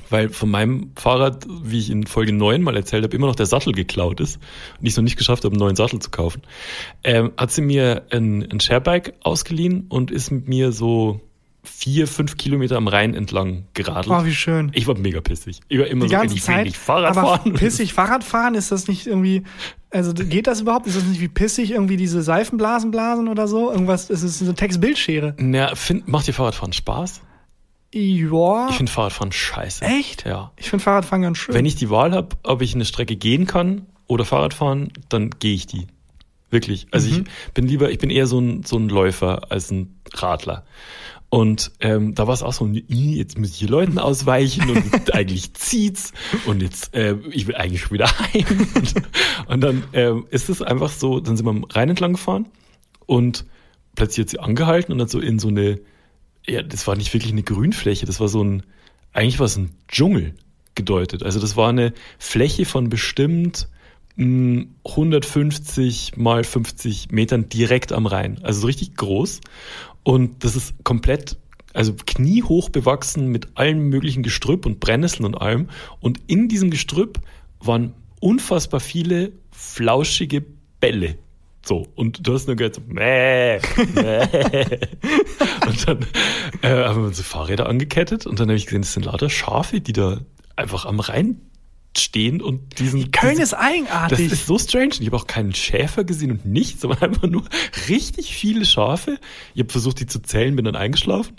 Weil 0.10 0.30
von 0.30 0.50
meinem 0.50 0.91
Fahrrad, 0.95 1.45
wie 1.63 1.80
ich 1.80 1.89
in 1.89 2.06
Folge 2.06 2.32
9 2.32 2.62
mal 2.62 2.76
erzählt 2.76 3.04
habe, 3.04 3.15
immer 3.15 3.28
noch 3.28 3.36
der 3.36 3.47
Sattel 3.47 3.73
geklaut 3.73 4.19
ist 4.19 4.38
und 4.80 4.86
ich 4.86 4.93
es 4.93 4.97
noch 4.97 5.04
nicht 5.04 5.17
geschafft 5.17 5.43
habe, 5.43 5.54
einen 5.54 5.60
neuen 5.60 5.76
Sattel 5.76 6.00
zu 6.00 6.12
kaufen, 6.12 6.43
ähm, 7.04 7.32
hat 7.36 7.52
sie 7.52 7.62
mir 7.62 8.06
ein, 8.12 8.47
ein 8.50 8.60
Sharebike 8.60 9.15
ausgeliehen 9.21 9.88
und 9.89 10.12
ist 10.12 10.30
mit 10.30 10.47
mir 10.47 10.71
so 10.71 11.19
vier, 11.67 12.08
fünf 12.08 12.38
Kilometer 12.38 12.77
am 12.77 12.88
Rhein 12.88 13.13
entlang 13.13 13.65
geradelt. 13.73 14.08
Oh, 14.10 14.25
wie 14.25 14.34
schön. 14.34 14.71
ich 14.73 14.88
war 14.88 14.97
mega 14.97 15.21
pissig. 15.21 15.60
Ich 15.67 15.77
war 15.80 15.88
immer 15.88 16.06
Die 16.06 16.10
so, 16.12 16.15
ganze 16.17 16.36
ich 16.36 16.41
will 16.47 16.56
Zeit. 16.56 16.65
nicht 16.65 16.77
Fahrrad 16.77 17.17
aber 17.17 17.38
fahren. 17.38 17.53
pissig 17.53 17.93
Fahrrad 17.93 18.23
fahren, 18.23 18.56
ist 18.56 18.71
das 18.71 18.88
nicht 18.88 19.06
irgendwie, 19.08 19.43
also 19.91 20.13
geht 20.13 20.47
das 20.47 20.62
überhaupt? 20.62 20.88
Ist 20.88 20.97
das 20.97 21.03
nicht 21.03 21.21
wie 21.21 21.27
pissig 21.27 21.71
irgendwie 21.71 21.97
diese 21.97 22.21
Seifenblasen 22.23 22.91
blasen 22.91 23.27
oder 23.27 23.47
so? 23.47 23.71
Irgendwas, 23.71 24.10
es 24.10 24.23
ist 24.23 24.41
eine 24.41 24.56
Textbildschere. 24.56 25.36
Na, 25.38 25.75
find, 25.75 26.08
macht 26.08 26.27
dir 26.27 26.34
Fahrradfahren 26.34 26.73
Spaß? 26.73 27.21
Ja. 27.93 28.67
Ich 28.69 28.75
finde 28.75 28.91
Fahrradfahren 28.91 29.32
scheiße. 29.32 29.86
Echt? 29.86 30.25
Ja. 30.25 30.51
Ich 30.58 30.69
finde 30.69 30.84
Fahrradfahren 30.84 31.21
ganz 31.21 31.38
schön. 31.38 31.56
Wenn 31.56 31.65
ich 31.65 31.75
die 31.75 31.89
Wahl 31.89 32.12
habe, 32.12 32.36
ob 32.43 32.62
ich 32.62 32.75
eine 32.75 32.86
Strecke 32.86 33.15
gehen 33.15 33.47
kann 33.47 33.86
oder 34.08 34.25
Fahrrad 34.25 34.53
fahren, 34.53 34.91
dann 35.10 35.30
gehe 35.39 35.53
ich 35.53 35.67
die. 35.67 35.88
Wirklich. 36.49 36.88
Also 36.91 37.10
Mhm. 37.10 37.25
ich 37.47 37.53
bin 37.53 37.67
lieber, 37.67 37.89
ich 37.89 37.97
bin 37.97 38.10
eher 38.10 38.27
so 38.27 38.39
ein, 38.39 38.63
so 38.63 38.77
ein 38.77 38.89
Läufer 38.89 39.51
als 39.51 39.71
ein 39.71 39.99
Radler. 40.13 40.65
Und 41.29 41.73
ähm, 41.81 42.15
da 42.15 42.25
war 42.25 42.33
es 42.33 42.41
auch 42.41 42.53
so, 42.53 42.65
"Ih, 42.65 43.17
jetzt 43.17 43.37
muss 43.37 43.51
ich 43.51 43.57
hier 43.57 43.67
Leuten 43.67 43.99
ausweichen 43.99 44.69
und 44.69 44.83
eigentlich 45.13 45.53
zieht's 45.53 46.13
und 46.45 46.61
jetzt, 46.61 46.93
äh, 46.93 47.15
ich 47.31 47.47
will 47.47 47.55
eigentlich 47.55 47.81
schon 47.81 47.91
wieder 47.91 48.07
heim. 48.07 48.45
Und, 48.75 48.93
und 49.47 49.61
dann 49.61 49.83
ähm, 49.93 50.25
ist 50.29 50.49
es 50.49 50.61
einfach 50.61 50.89
so, 50.89 51.19
dann 51.19 51.35
sind 51.35 51.45
wir 51.45 51.49
am 51.49 51.65
Rhein 51.65 51.89
entlang 51.89 52.13
gefahren 52.13 52.45
und 53.05 53.45
plötzlich 53.95 54.25
hat 54.25 54.29
sie 54.29 54.39
angehalten 54.39 54.93
und 54.93 55.01
hat 55.01 55.09
so 55.09 55.19
in 55.19 55.39
so 55.39 55.49
eine, 55.49 55.79
ja, 56.45 56.63
das 56.63 56.87
war 56.87 56.95
nicht 56.95 57.13
wirklich 57.13 57.33
eine 57.33 57.43
Grünfläche, 57.43 58.05
das 58.05 58.21
war 58.21 58.29
so 58.29 58.41
ein, 58.41 58.63
eigentlich 59.11 59.39
war 59.39 59.47
es 59.47 59.57
ein 59.57 59.75
Dschungel 59.89 60.33
gedeutet. 60.75 61.23
Also 61.23 61.41
das 61.41 61.57
war 61.57 61.69
eine 61.69 61.93
Fläche 62.19 62.63
von 62.63 62.87
bestimmt 62.87 63.67
mh, 64.17 64.65
150 64.85 66.17
mal 66.17 66.43
50 66.43 67.11
Metern 67.11 67.49
direkt 67.49 67.91
am 67.91 68.05
Rhein. 68.05 68.39
Also 68.43 68.61
so 68.61 68.67
richtig 68.67 68.95
groß. 68.95 69.41
Und 70.08 70.46
das 70.46 70.56
ist 70.56 70.86
komplett, 70.86 71.36
also 71.74 71.93
kniehoch 71.93 72.70
bewachsen 72.70 73.28
mit 73.28 73.58
allem 73.58 73.89
möglichen 73.89 74.24
Gestrüpp 74.24 74.65
und 74.65 74.80
Brennnesseln 74.80 75.26
und 75.26 75.36
allem. 75.36 75.67
Und 76.00 76.22
in 76.28 76.48
diesem 76.48 76.70
Gestrüpp 76.70 77.20
waren 77.60 77.93
unfassbar 78.22 78.80
viele 78.80 79.34
flauschige 79.52 80.46
Bälle. 80.80 81.17
So, 81.62 81.89
und 81.96 82.26
du 82.26 82.34
hast 82.34 82.48
nur 82.48 82.56
gehört, 82.56 82.76
so, 82.76 82.82
mäh, 82.88 83.60
mäh. 83.96 84.22
Und 85.67 85.86
dann 85.86 86.06
äh, 86.62 86.86
haben 86.86 87.02
wir 87.02 87.08
unsere 87.08 87.28
Fahrräder 87.28 87.67
angekettet 87.67 88.26
und 88.26 88.39
dann 88.39 88.48
habe 88.48 88.56
ich 88.56 88.67
gesehen, 88.67 88.84
das 88.84 88.93
sind 88.93 89.06
lauter 89.06 89.30
Schafe, 89.30 89.82
die 89.82 89.91
da 89.91 90.22
einfach 90.56 90.86
am 90.86 91.02
Rhein 91.02 91.41
stehen 91.99 92.41
und 92.41 92.79
diesen. 92.79 93.12
Köln 93.12 93.39
ist 93.39 93.53
das 93.53 93.60
eigenartig. 93.60 94.31
ist 94.31 94.45
so 94.45 94.57
strange. 94.57 94.95
Ich 94.99 95.05
habe 95.05 95.17
auch 95.17 95.27
keinen 95.27 95.53
Schäfer 95.53 96.03
gesehen 96.03 96.31
und 96.31 96.45
nichts, 96.45 96.81
sondern 96.81 97.01
einfach 97.01 97.27
nur 97.27 97.43
richtig 97.89 98.33
viele 98.33 98.65
Schafe. 98.65 99.19
Ich 99.53 99.62
habe 99.62 99.71
versucht, 99.71 99.99
die 99.99 100.07
zu 100.07 100.21
zählen, 100.21 100.55
bin 100.55 100.65
dann 100.65 100.75
eingeschlafen. 100.75 101.36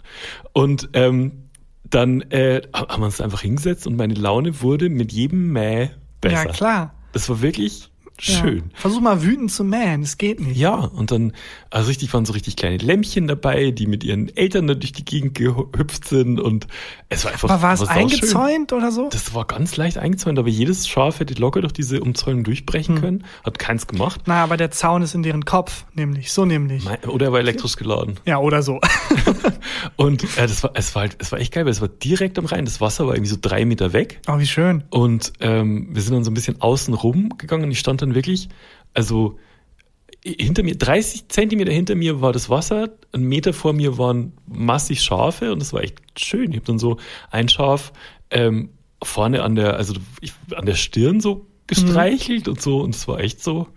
Und 0.53 0.91
ähm, 0.93 1.45
dann 1.85 2.23
äh, 2.31 2.63
haben 2.73 3.03
wir 3.03 3.07
uns 3.07 3.21
einfach 3.21 3.41
hingesetzt 3.41 3.87
und 3.87 3.97
meine 3.97 4.15
Laune 4.15 4.61
wurde 4.61 4.89
mit 4.89 5.13
jedem 5.13 5.53
Mäh 5.53 5.91
besser. 6.21 6.47
ja, 6.47 6.53
klar. 6.53 6.95
Das 7.13 7.29
war 7.29 7.41
wirklich 7.41 7.91
schön. 8.21 8.59
Ja. 8.59 8.63
Versuch 8.75 9.01
mal 9.01 9.23
wütend 9.23 9.51
zu 9.51 9.65
mähen, 9.65 10.03
es 10.03 10.19
geht 10.19 10.41
nicht. 10.41 10.57
Ja, 10.57 10.75
und 10.75 11.11
dann, 11.11 11.33
also 11.71 11.89
richtig, 11.89 12.13
waren 12.15 12.25
so 12.25 12.33
richtig 12.33 12.57
kleine 12.57 12.79
Lämmchen 12.79 13.29
dabei, 13.29 13.71
die 13.71 13.87
mit 13.87 14.05
ihren 14.05 14.35
Eltern 14.37 14.67
da 14.67 14.75
durch 14.75 14.93
die 14.93 15.05
Gegend 15.05 15.35
gehüpft 15.35 16.07
sind 16.07 16.41
und 16.41 16.67
es 17.09 17.25
war 17.25 17.33
einfach. 17.33 17.51
Aber 17.51 17.63
war 17.63 17.75
es 17.75 17.87
eingezäunt 17.87 18.73
oder 18.73 18.93
so? 18.93 19.09
Das 19.11 19.35
war 19.35 19.47
ganz 19.47 19.77
leicht 19.77 19.99
eingezäunt, 19.99 20.39
aber 20.39 20.49
jedes 20.49 20.89
Schaf 20.89 21.21
hätte 21.21 21.35
locker 21.35 21.61
durch 21.61 21.73
diese 21.73 22.01
Umzäunung 22.01 22.45
durchbrechen 22.45 22.97
hm. 22.97 23.03
können. 23.03 23.25
Hat 23.45 23.59
keins 23.59 23.87
gemacht. 23.87 24.23
Na, 24.27 24.43
aber 24.43 24.57
der 24.57 24.71
Zaun 24.71 25.03
ist 25.03 25.15
in 25.15 25.23
deren 25.23 25.45
Kopf, 25.45 25.85
nämlich, 25.95 26.33
so 26.33 26.45
nämlich. 26.45 26.85
Oder 27.07 27.27
er 27.27 27.33
war 27.33 27.41
elektrisch 27.41 27.77
geladen. 27.77 28.19
Ja, 28.27 28.39
oder 28.39 28.63
so. 28.63 28.81
und 29.97 30.25
äh, 30.25 30.47
das 30.47 30.63
war, 30.63 30.73
es 30.75 30.95
war 30.95 31.03
halt, 31.03 31.17
es 31.19 31.33
war 31.33 31.39
echt 31.39 31.53
geil, 31.53 31.65
weil 31.65 31.73
es 31.73 31.81
war 31.81 31.89
direkt 31.89 32.39
am 32.39 32.47
Rhein. 32.47 32.65
Das 32.65 32.81
Wasser 32.81 33.07
war 33.07 33.15
irgendwie 33.15 33.31
so 33.31 33.39
drei 33.41 33.65
Meter 33.65 33.93
weg. 33.93 34.21
Oh, 34.29 34.39
wie 34.39 34.47
schön. 34.47 34.85
Und 34.91 35.33
ähm, 35.41 35.89
wir 35.93 36.03
sind 36.03 36.15
dann 36.15 36.25
so 36.25 36.31
ein 36.31 36.35
bisschen 36.35 36.61
außen 36.61 36.95
rum 36.95 37.35
gegangen 37.39 37.65
und 37.65 37.71
ich 37.71 37.79
stand 37.79 38.03
dann 38.03 38.08
wirklich, 38.15 38.49
also 38.95 39.39
hinter 40.25 40.63
mir, 40.63 40.77
30 40.77 41.29
Zentimeter 41.29 41.73
hinter 41.73 41.95
mir 41.95 42.21
war 42.21 42.33
das 42.33 42.51
Wasser, 42.51 42.91
ein 43.13 43.23
Meter 43.23 43.53
vor 43.53 43.73
mir 43.73 43.99
waren 43.99 44.33
massig 44.47 45.03
Schafe 45.03 45.53
und 45.53 45.61
das 45.61 45.73
war 45.73 45.83
echt 45.83 46.01
schön. 46.19 46.51
Ich 46.51 46.57
habe 46.57 46.67
dann 46.67 46.79
so 46.79 46.99
ein 47.31 47.49
Schaf 47.49 47.93
ähm, 48.31 48.71
vorne 49.03 49.43
an 49.43 49.55
der, 49.55 49.77
also 49.77 49.95
ich, 50.21 50.33
an 50.55 50.67
der 50.67 50.75
Stirn 50.75 51.21
so 51.21 51.47
gestreichelt 51.67 52.47
mhm. 52.47 52.53
und 52.53 52.61
so 52.61 52.81
und 52.81 52.95
es 52.95 53.07
war 53.07 53.21
echt 53.21 53.43
so, 53.43 53.69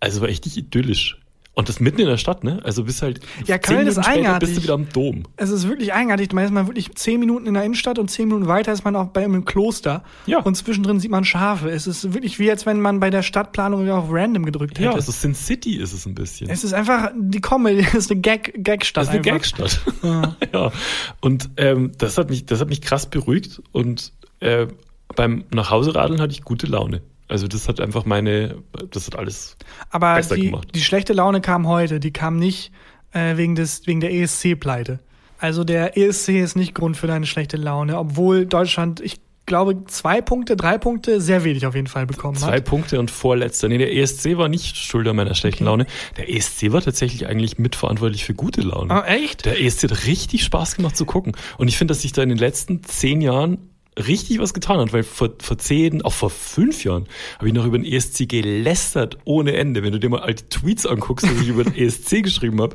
also 0.00 0.20
war 0.20 0.28
echt 0.28 0.44
nicht 0.44 0.56
idyllisch. 0.56 1.20
Und 1.54 1.68
das 1.68 1.78
mitten 1.78 2.00
in 2.00 2.08
der 2.08 2.16
Stadt, 2.16 2.42
ne? 2.42 2.60
Also 2.64 2.82
bis 2.82 3.00
halt 3.00 3.20
ja, 3.46 3.58
Köln 3.58 3.86
ist 3.86 3.98
eigenartig. 3.98 4.48
bist 4.48 4.58
du 4.58 4.64
wieder 4.64 4.74
am 4.74 4.88
Dom. 4.88 5.22
Es 5.36 5.50
ist 5.50 5.68
wirklich 5.68 5.92
eigenartig. 5.92 6.32
Man 6.32 6.44
ist 6.44 6.50
mal 6.50 6.66
wirklich 6.66 6.92
zehn 6.96 7.20
Minuten 7.20 7.46
in 7.46 7.54
der 7.54 7.62
Innenstadt 7.62 8.00
und 8.00 8.10
zehn 8.10 8.26
Minuten 8.26 8.48
weiter 8.48 8.72
ist 8.72 8.84
man 8.84 8.96
auch 8.96 9.06
bei 9.06 9.22
einem 9.22 9.44
Kloster. 9.44 10.02
Ja. 10.26 10.40
Und 10.40 10.56
zwischendrin 10.56 10.98
sieht 10.98 11.12
man 11.12 11.24
Schafe. 11.24 11.70
Es 11.70 11.86
ist 11.86 12.12
wirklich 12.12 12.40
wie 12.40 12.50
als 12.50 12.66
wenn 12.66 12.80
man 12.80 12.98
bei 12.98 13.10
der 13.10 13.22
Stadtplanung 13.22 13.88
auf 13.90 14.06
Random 14.10 14.44
gedrückt 14.44 14.78
hätte. 14.78 14.88
Ja, 14.88 14.94
also 14.94 15.12
Sin 15.12 15.36
City 15.36 15.76
ist 15.76 15.92
es 15.92 16.06
ein 16.06 16.16
bisschen. 16.16 16.50
Es 16.50 16.64
ist 16.64 16.72
einfach 16.72 17.12
die 17.16 17.40
Comedy, 17.40 17.86
es 17.86 17.94
ist 17.94 18.10
eine 18.10 18.20
Gag 18.20 18.52
Gagstadt. 18.64 19.04
Es 19.04 19.10
ist 19.10 19.14
eine 19.14 19.22
Gagstadt. 19.22 19.80
Ja. 20.02 20.36
ja. 20.52 20.72
Und 21.20 21.50
ähm, 21.56 21.92
das 21.98 22.18
hat 22.18 22.30
mich, 22.30 22.46
das 22.46 22.60
hat 22.60 22.68
mich 22.68 22.80
krass 22.80 23.06
beruhigt 23.06 23.62
und 23.70 24.12
äh, 24.40 24.66
beim 25.14 25.44
Nachhauseradeln 25.52 26.20
hatte 26.20 26.32
ich 26.32 26.42
gute 26.42 26.66
Laune. 26.66 27.02
Also 27.28 27.48
das 27.48 27.68
hat 27.68 27.80
einfach 27.80 28.04
meine, 28.04 28.62
das 28.90 29.06
hat 29.06 29.16
alles 29.16 29.56
Aber 29.90 30.14
besser 30.14 30.36
die, 30.36 30.46
gemacht. 30.46 30.68
die 30.74 30.82
schlechte 30.82 31.12
Laune 31.12 31.40
kam 31.40 31.66
heute, 31.66 32.00
die 32.00 32.12
kam 32.12 32.38
nicht 32.38 32.70
äh, 33.12 33.36
wegen, 33.36 33.54
des, 33.54 33.86
wegen 33.86 34.00
der 34.00 34.12
ESC-Pleite. 34.12 35.00
Also 35.38 35.64
der 35.64 35.96
ESC 35.96 36.30
ist 36.30 36.56
nicht 36.56 36.74
Grund 36.74 36.96
für 36.96 37.06
deine 37.06 37.26
schlechte 37.26 37.56
Laune, 37.56 37.98
obwohl 37.98 38.46
Deutschland, 38.46 39.00
ich 39.00 39.20
glaube, 39.46 39.84
zwei 39.86 40.20
Punkte, 40.20 40.56
drei 40.56 40.78
Punkte, 40.78 41.20
sehr 41.20 41.44
wenig 41.44 41.66
auf 41.66 41.74
jeden 41.74 41.86
Fall 41.86 42.06
bekommen 42.06 42.36
zwei 42.36 42.46
hat. 42.46 42.52
Zwei 42.54 42.60
Punkte 42.60 43.00
und 43.00 43.10
vorletzter. 43.10 43.68
Nee, 43.68 43.78
der 43.78 43.94
ESC 43.94 44.36
war 44.36 44.48
nicht 44.48 44.76
schuld 44.76 45.06
an 45.06 45.16
meiner 45.16 45.34
schlechten 45.34 45.64
okay. 45.64 45.70
Laune. 45.70 45.86
Der 46.16 46.30
ESC 46.30 46.72
war 46.72 46.80
tatsächlich 46.80 47.26
eigentlich 47.26 47.58
mitverantwortlich 47.58 48.24
für 48.24 48.34
gute 48.34 48.62
Laune. 48.62 48.90
Ah, 48.90 49.06
echt? 49.06 49.44
Der 49.44 49.60
ESC 49.60 49.84
hat 49.84 50.06
richtig 50.06 50.44
Spaß 50.44 50.76
gemacht 50.76 50.96
zu 50.96 51.04
gucken. 51.04 51.36
Und 51.58 51.68
ich 51.68 51.76
finde, 51.76 51.92
dass 51.92 52.02
sich 52.02 52.12
da 52.12 52.22
in 52.22 52.30
den 52.30 52.38
letzten 52.38 52.82
zehn 52.84 53.20
Jahren 53.20 53.58
richtig 53.98 54.38
was 54.38 54.54
getan 54.54 54.78
hat, 54.78 54.92
weil 54.92 55.02
vor, 55.02 55.30
vor 55.40 55.58
zehn, 55.58 56.02
auch 56.02 56.12
vor 56.12 56.30
fünf 56.30 56.84
Jahren 56.84 57.06
habe 57.38 57.48
ich 57.48 57.54
noch 57.54 57.64
über 57.64 57.78
den 57.78 57.90
ESC 57.90 58.28
gelästert 58.28 59.18
ohne 59.24 59.54
Ende. 59.54 59.82
Wenn 59.82 59.92
du 59.92 60.00
dir 60.00 60.08
mal 60.08 60.20
alte 60.20 60.48
Tweets 60.48 60.86
anguckst, 60.86 61.26
die 61.26 61.42
ich 61.42 61.48
über 61.48 61.64
den 61.64 61.74
ESC 61.74 62.22
geschrieben 62.22 62.60
habe, 62.60 62.74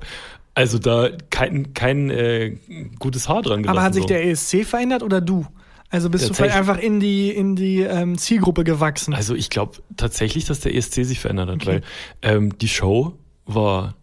also 0.56 0.78
da 0.78 1.10
kein, 1.30 1.74
kein 1.74 2.10
äh, 2.10 2.58
gutes 3.00 3.30
Haar 3.30 3.42
dran 3.42 3.64
gelassen. 3.64 3.78
Aber 3.78 3.86
hat 3.86 3.94
sich 3.94 4.04
so. 4.04 4.08
der 4.08 4.26
ESC 4.26 4.66
verändert 4.66 5.04
oder 5.04 5.22
du? 5.22 5.46
Also 5.92 6.10
bist 6.10 6.30
du 6.30 6.34
vielleicht 6.34 6.56
einfach 6.56 6.78
in 6.78 7.00
die, 7.00 7.32
in 7.32 7.56
die 7.56 7.82
ähm, 7.82 8.18
Zielgruppe 8.18 8.64
gewachsen? 8.64 9.14
Also 9.14 9.34
ich 9.34 9.50
glaube 9.50 9.78
tatsächlich, 9.98 10.46
dass 10.46 10.60
der 10.60 10.76
ESC 10.76 11.06
sich 11.06 11.20
verändert 11.20 11.50
hat, 11.50 11.56
okay. 11.56 11.68
weil 11.68 11.82
ähm, 12.22 12.58
die 12.60 12.68
Show 12.68 13.18
war 13.46 13.96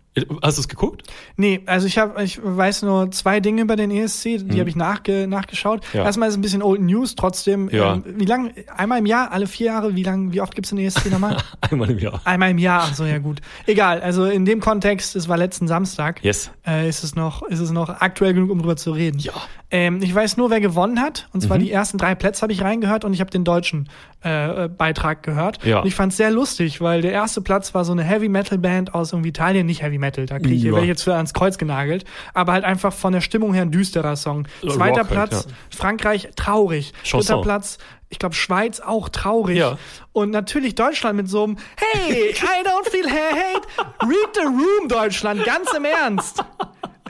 Hast 0.42 0.56
du 0.56 0.62
es 0.62 0.68
geguckt? 0.68 1.02
Nee, 1.36 1.60
also 1.66 1.86
ich 1.86 1.98
habe, 1.98 2.22
ich 2.22 2.40
weiß 2.42 2.82
nur 2.82 3.10
zwei 3.10 3.40
Dinge 3.40 3.62
über 3.62 3.76
den 3.76 3.90
ESC, 3.90 4.22
die 4.22 4.38
hm. 4.38 4.60
habe 4.60 4.70
ich 4.70 4.76
nachge, 4.76 5.26
nachgeschaut. 5.26 5.84
Ja. 5.92 6.04
Erstmal 6.04 6.28
ist 6.28 6.34
es 6.34 6.38
ein 6.38 6.42
bisschen 6.42 6.62
Old 6.62 6.80
News, 6.80 7.16
trotzdem. 7.16 7.68
Ja. 7.70 7.94
Ähm, 7.94 8.04
wie 8.06 8.24
lang? 8.24 8.52
Einmal 8.74 9.00
im 9.00 9.06
Jahr, 9.06 9.30
alle 9.32 9.46
vier 9.46 9.66
Jahre, 9.66 9.94
wie 9.94 10.02
lang, 10.02 10.32
wie 10.32 10.40
oft 10.40 10.54
gibt's 10.54 10.70
den 10.70 10.78
ESC 10.78 11.10
nochmal? 11.10 11.36
Einmal 11.60 11.90
im 11.90 11.98
Jahr. 11.98 12.20
Einmal 12.24 12.50
im 12.50 12.58
Jahr, 12.58 12.84
ach 12.84 12.94
so 12.94 13.04
ja 13.04 13.18
gut. 13.18 13.40
Egal, 13.66 14.00
also 14.00 14.24
in 14.24 14.46
dem 14.46 14.60
Kontext, 14.60 15.16
es 15.16 15.28
war 15.28 15.36
letzten 15.36 15.68
Samstag. 15.68 16.24
Yes. 16.24 16.50
Äh, 16.66 16.88
ist 16.88 17.04
es 17.04 17.14
noch, 17.14 17.42
ist 17.42 17.60
es 17.60 17.70
noch 17.70 17.88
aktuell 17.88 18.32
genug, 18.32 18.50
um 18.50 18.60
drüber 18.60 18.76
zu 18.76 18.92
reden. 18.92 19.18
Ja. 19.18 19.32
Ähm, 19.70 20.00
ich 20.00 20.14
weiß 20.14 20.36
nur, 20.36 20.50
wer 20.50 20.60
gewonnen 20.60 21.00
hat. 21.00 21.28
Und 21.32 21.40
zwar 21.40 21.58
mhm. 21.58 21.62
die 21.62 21.72
ersten 21.72 21.98
drei 21.98 22.14
Plätze 22.14 22.42
habe 22.42 22.52
ich 22.52 22.62
reingehört 22.62 23.04
und 23.04 23.12
ich 23.12 23.20
habe 23.20 23.30
den 23.30 23.44
deutschen 23.44 23.88
äh, 24.24 24.64
äh, 24.64 24.68
Beitrag 24.68 25.22
gehört. 25.22 25.64
Ja. 25.64 25.80
Und 25.80 25.86
ich 25.86 25.94
fand 25.94 26.12
es 26.12 26.16
sehr 26.16 26.30
lustig, 26.30 26.80
weil 26.80 27.02
der 27.02 27.12
erste 27.12 27.40
Platz 27.40 27.74
war 27.74 27.84
so 27.84 27.92
eine 27.92 28.04
Heavy 28.04 28.28
Metal 28.28 28.58
Band 28.58 28.94
aus 28.94 29.12
irgendwie 29.12 29.30
Italien, 29.30 29.66
nicht 29.66 29.82
Heavy 29.82 29.98
Metal, 29.98 30.05
da 30.10 30.38
kriege 30.38 30.54
ich, 30.54 30.62
ja. 30.62 30.72
werde 30.72 30.84
ich 30.84 30.88
jetzt 30.88 31.02
für 31.02 31.14
ans 31.14 31.34
Kreuz 31.34 31.58
genagelt, 31.58 32.04
aber 32.34 32.52
halt 32.52 32.64
einfach 32.64 32.92
von 32.92 33.12
der 33.12 33.20
Stimmung 33.20 33.54
her 33.54 33.62
ein 33.62 33.70
düsterer 33.70 34.16
Song. 34.16 34.46
Zweiter 34.60 35.02
Rock 35.02 35.10
Platz, 35.10 35.34
halt, 35.34 35.46
ja. 35.46 35.76
Frankreich, 35.76 36.28
traurig. 36.36 36.92
Chanson. 37.02 37.36
Dritter 37.36 37.42
Platz, 37.42 37.78
ich 38.08 38.18
glaube, 38.18 38.34
Schweiz 38.34 38.80
auch 38.80 39.08
traurig. 39.08 39.58
Ja. 39.58 39.78
Und 40.12 40.30
natürlich 40.30 40.74
Deutschland 40.74 41.16
mit 41.16 41.28
so 41.28 41.44
einem 41.44 41.58
Hey, 41.76 42.30
I 42.30 42.34
don't 42.34 42.88
feel 42.90 43.06
hate. 43.06 43.66
Read 44.02 44.34
the 44.34 44.42
room, 44.42 44.88
Deutschland, 44.88 45.44
ganz 45.44 45.72
im 45.72 45.84
Ernst. 45.84 46.44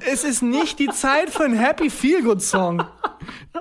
Es 0.05 0.25
ist 0.25 0.43
nicht 0.43 0.79
die 0.79 0.89
Zeit 0.89 1.31
für 1.31 1.45
einen 1.45 1.59
Happy 1.59 1.91
Feel 1.91 2.23
Good 2.23 2.43
Song. 2.43 2.83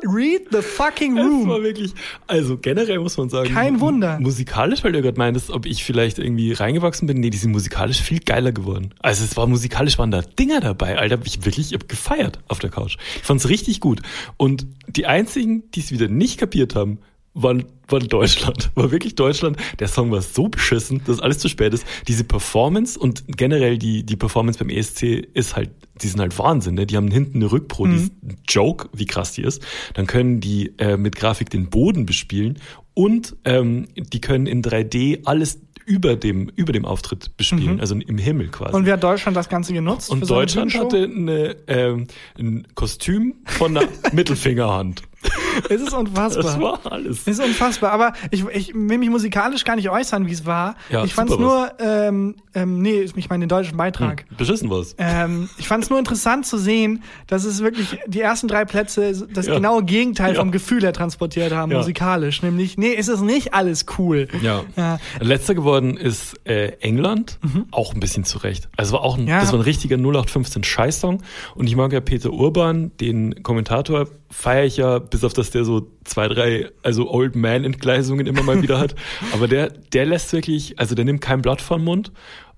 Read 0.03 0.47
the 0.51 0.61
fucking 0.61 1.17
room. 1.17 1.41
Das 1.41 1.49
war 1.49 1.63
wirklich, 1.63 1.93
also 2.27 2.57
generell 2.57 2.99
muss 2.99 3.17
man 3.17 3.29
sagen. 3.29 3.53
Kein 3.53 3.79
Wunder. 3.79 4.19
Musikalisch, 4.19 4.83
weil 4.83 4.91
du 4.91 5.01
gerade 5.01 5.17
meintest, 5.17 5.49
ob 5.49 5.65
ich 5.65 5.83
vielleicht 5.83 6.19
irgendwie 6.19 6.53
reingewachsen 6.53 7.07
bin. 7.07 7.19
Nee, 7.19 7.29
die 7.29 7.37
sind 7.37 7.51
musikalisch 7.51 8.01
viel 8.01 8.19
geiler 8.19 8.51
geworden. 8.51 8.93
Also 8.99 9.23
es 9.23 9.37
war 9.37 9.47
musikalisch, 9.47 9.97
waren 9.97 10.11
da 10.11 10.21
Dinger 10.21 10.59
dabei, 10.59 10.97
Alter. 10.97 11.19
Ich 11.23 11.45
wirklich 11.45 11.71
ich 11.71 11.79
hab 11.79 11.87
gefeiert 11.87 12.39
auf 12.47 12.59
der 12.59 12.69
Couch. 12.69 12.97
Ich 13.15 13.23
fand's 13.23 13.47
richtig 13.49 13.79
gut. 13.79 14.01
Und 14.37 14.67
die 14.87 15.05
einzigen, 15.05 15.69
die 15.71 15.79
es 15.79 15.91
wieder 15.91 16.07
nicht 16.07 16.37
kapiert 16.37 16.75
haben, 16.75 16.99
war, 17.35 17.55
war 17.87 17.99
Deutschland, 17.99 18.71
war 18.75 18.91
wirklich 18.91 19.13
Deutschland. 19.13 19.57
Der 19.79 19.87
Song 19.87 20.09
war 20.09 20.21
so 20.21 20.47
beschissen, 20.47 21.01
dass 21.05 21.19
alles 21.19 21.37
zu 21.37 21.49
spät 21.49 21.73
ist. 21.73 21.85
Diese 22.07 22.23
Performance 22.23 22.97
und 22.97 23.25
generell 23.27 23.77
die, 23.77 24.03
die 24.03 24.15
Performance 24.15 24.57
beim 24.57 24.69
ESC 24.69 25.03
ist 25.33 25.55
halt, 25.55 25.69
die 26.01 26.07
sind 26.07 26.19
halt 26.19 26.37
Wahnsinn. 26.39 26.75
Ne? 26.75 26.87
Die 26.87 26.97
haben 26.97 27.11
hinten 27.11 27.37
eine 27.37 27.51
Rückpro, 27.51 27.85
mhm. 27.85 27.91
die 27.91 27.97
ist 27.97 28.11
ein 28.23 28.37
Joke, 28.47 28.89
wie 28.93 29.05
krass 29.05 29.33
die 29.33 29.43
ist. 29.43 29.61
Dann 29.93 30.07
können 30.07 30.39
die 30.39 30.73
äh, 30.79 30.97
mit 30.97 31.15
Grafik 31.15 31.49
den 31.49 31.69
Boden 31.69 32.05
bespielen 32.05 32.57
und 32.93 33.35
ähm, 33.43 33.87
die 33.95 34.21
können 34.21 34.47
in 34.47 34.63
3D 34.63 35.25
alles 35.25 35.59
über 35.85 36.15
dem, 36.15 36.49
über 36.55 36.73
dem 36.73 36.85
Auftritt 36.85 37.37
bespielen, 37.37 37.75
mhm. 37.75 37.79
also 37.79 37.95
im 37.95 38.17
Himmel 38.17 38.47
quasi. 38.47 38.75
Und 38.75 38.85
wie 38.85 38.91
hat 38.91 39.03
Deutschland 39.03 39.37
das 39.37 39.49
Ganze 39.49 39.73
genutzt? 39.73 40.09
Und 40.09 40.27
Deutschland 40.27 40.73
hatte 40.73 41.03
eine, 41.03 41.55
ähm, 41.67 42.07
ein 42.39 42.67
Kostüm 42.73 43.35
von 43.45 43.77
einer 43.77 43.87
Mittelfingerhand. 44.11 45.03
es 45.69 45.81
ist 45.81 45.93
unfassbar. 45.93 46.43
Das 46.43 46.59
war 46.59 46.79
alles. 46.91 47.21
Es 47.21 47.39
ist 47.39 47.43
unfassbar. 47.43 47.91
Aber 47.91 48.13
ich, 48.31 48.45
ich 48.53 48.73
will 48.73 48.97
mich 48.97 49.09
musikalisch 49.09 49.63
gar 49.63 49.75
nicht 49.75 49.89
äußern, 49.89 50.27
wie 50.27 50.31
es 50.33 50.45
war. 50.45 50.75
Ja, 50.89 51.03
ich 51.03 51.13
fand 51.13 51.29
es 51.31 51.37
nur, 51.37 51.71
ähm, 51.79 52.35
ähm, 52.53 52.81
nee, 52.81 53.01
ich 53.01 53.29
meine 53.29 53.43
den 53.43 53.49
deutschen 53.49 53.77
Beitrag. 53.77 54.25
Hm, 54.29 54.37
beschissen 54.37 54.69
was. 54.69 54.95
Ähm, 54.97 55.49
ich 55.57 55.67
fand 55.67 55.83
es 55.83 55.89
nur 55.89 55.99
interessant 55.99 56.45
zu 56.45 56.57
sehen, 56.57 57.03
dass 57.27 57.45
es 57.45 57.61
wirklich 57.61 57.97
die 58.07 58.21
ersten 58.21 58.47
drei 58.47 58.65
Plätze 58.65 59.27
das 59.33 59.47
ja. 59.47 59.55
genaue 59.55 59.83
Gegenteil 59.83 60.33
ja. 60.33 60.39
vom 60.39 60.51
Gefühl 60.51 60.81
her 60.81 60.93
transportiert 60.93 61.53
haben, 61.53 61.73
musikalisch. 61.73 62.41
Nämlich, 62.41 62.77
nee, 62.77 62.95
es 62.95 63.07
ist 63.07 63.21
nicht 63.21 63.53
alles 63.53 63.85
cool. 63.97 64.27
Ja. 64.41 64.63
ja. 64.75 64.99
Letzter 65.19 65.55
geworden 65.55 65.97
ist 65.97 66.35
äh, 66.45 66.73
England, 66.79 67.39
mhm. 67.41 67.65
auch 67.71 67.93
ein 67.93 67.99
bisschen 67.99 68.23
zurecht. 68.23 68.69
Also 68.77 68.93
war 68.93 69.01
auch 69.01 69.17
ein, 69.17 69.25
das 69.25 69.51
war 69.51 69.59
ein 69.59 69.63
richtiger 69.63 69.97
0815 69.97 70.63
Scheißsong. 70.63 71.21
Und 71.55 71.67
ich 71.67 71.75
mag 71.75 71.93
ja 71.93 72.01
Peter 72.01 72.31
Urban, 72.31 72.91
den 72.99 73.43
Kommentator, 73.43 74.07
feiere 74.35 74.65
ich 74.65 74.77
ja, 74.77 74.99
bis 74.99 75.23
auf 75.23 75.33
dass 75.33 75.49
der 75.49 75.63
so 75.63 75.89
zwei, 76.03 76.27
drei, 76.27 76.69
also 76.83 77.09
Old 77.09 77.35
Man-Entgleisungen 77.35 78.27
immer 78.27 78.43
mal 78.43 78.61
wieder 78.61 78.79
hat. 78.79 78.93
Aber 79.33 79.47
der, 79.47 79.69
der 79.69 80.05
lässt 80.05 80.33
wirklich, 80.33 80.77
also 80.77 80.93
der 80.93 81.05
nimmt 81.05 81.21
kein 81.21 81.41
Blatt 81.41 81.61
vom 81.61 81.83
Mund. 81.83 82.11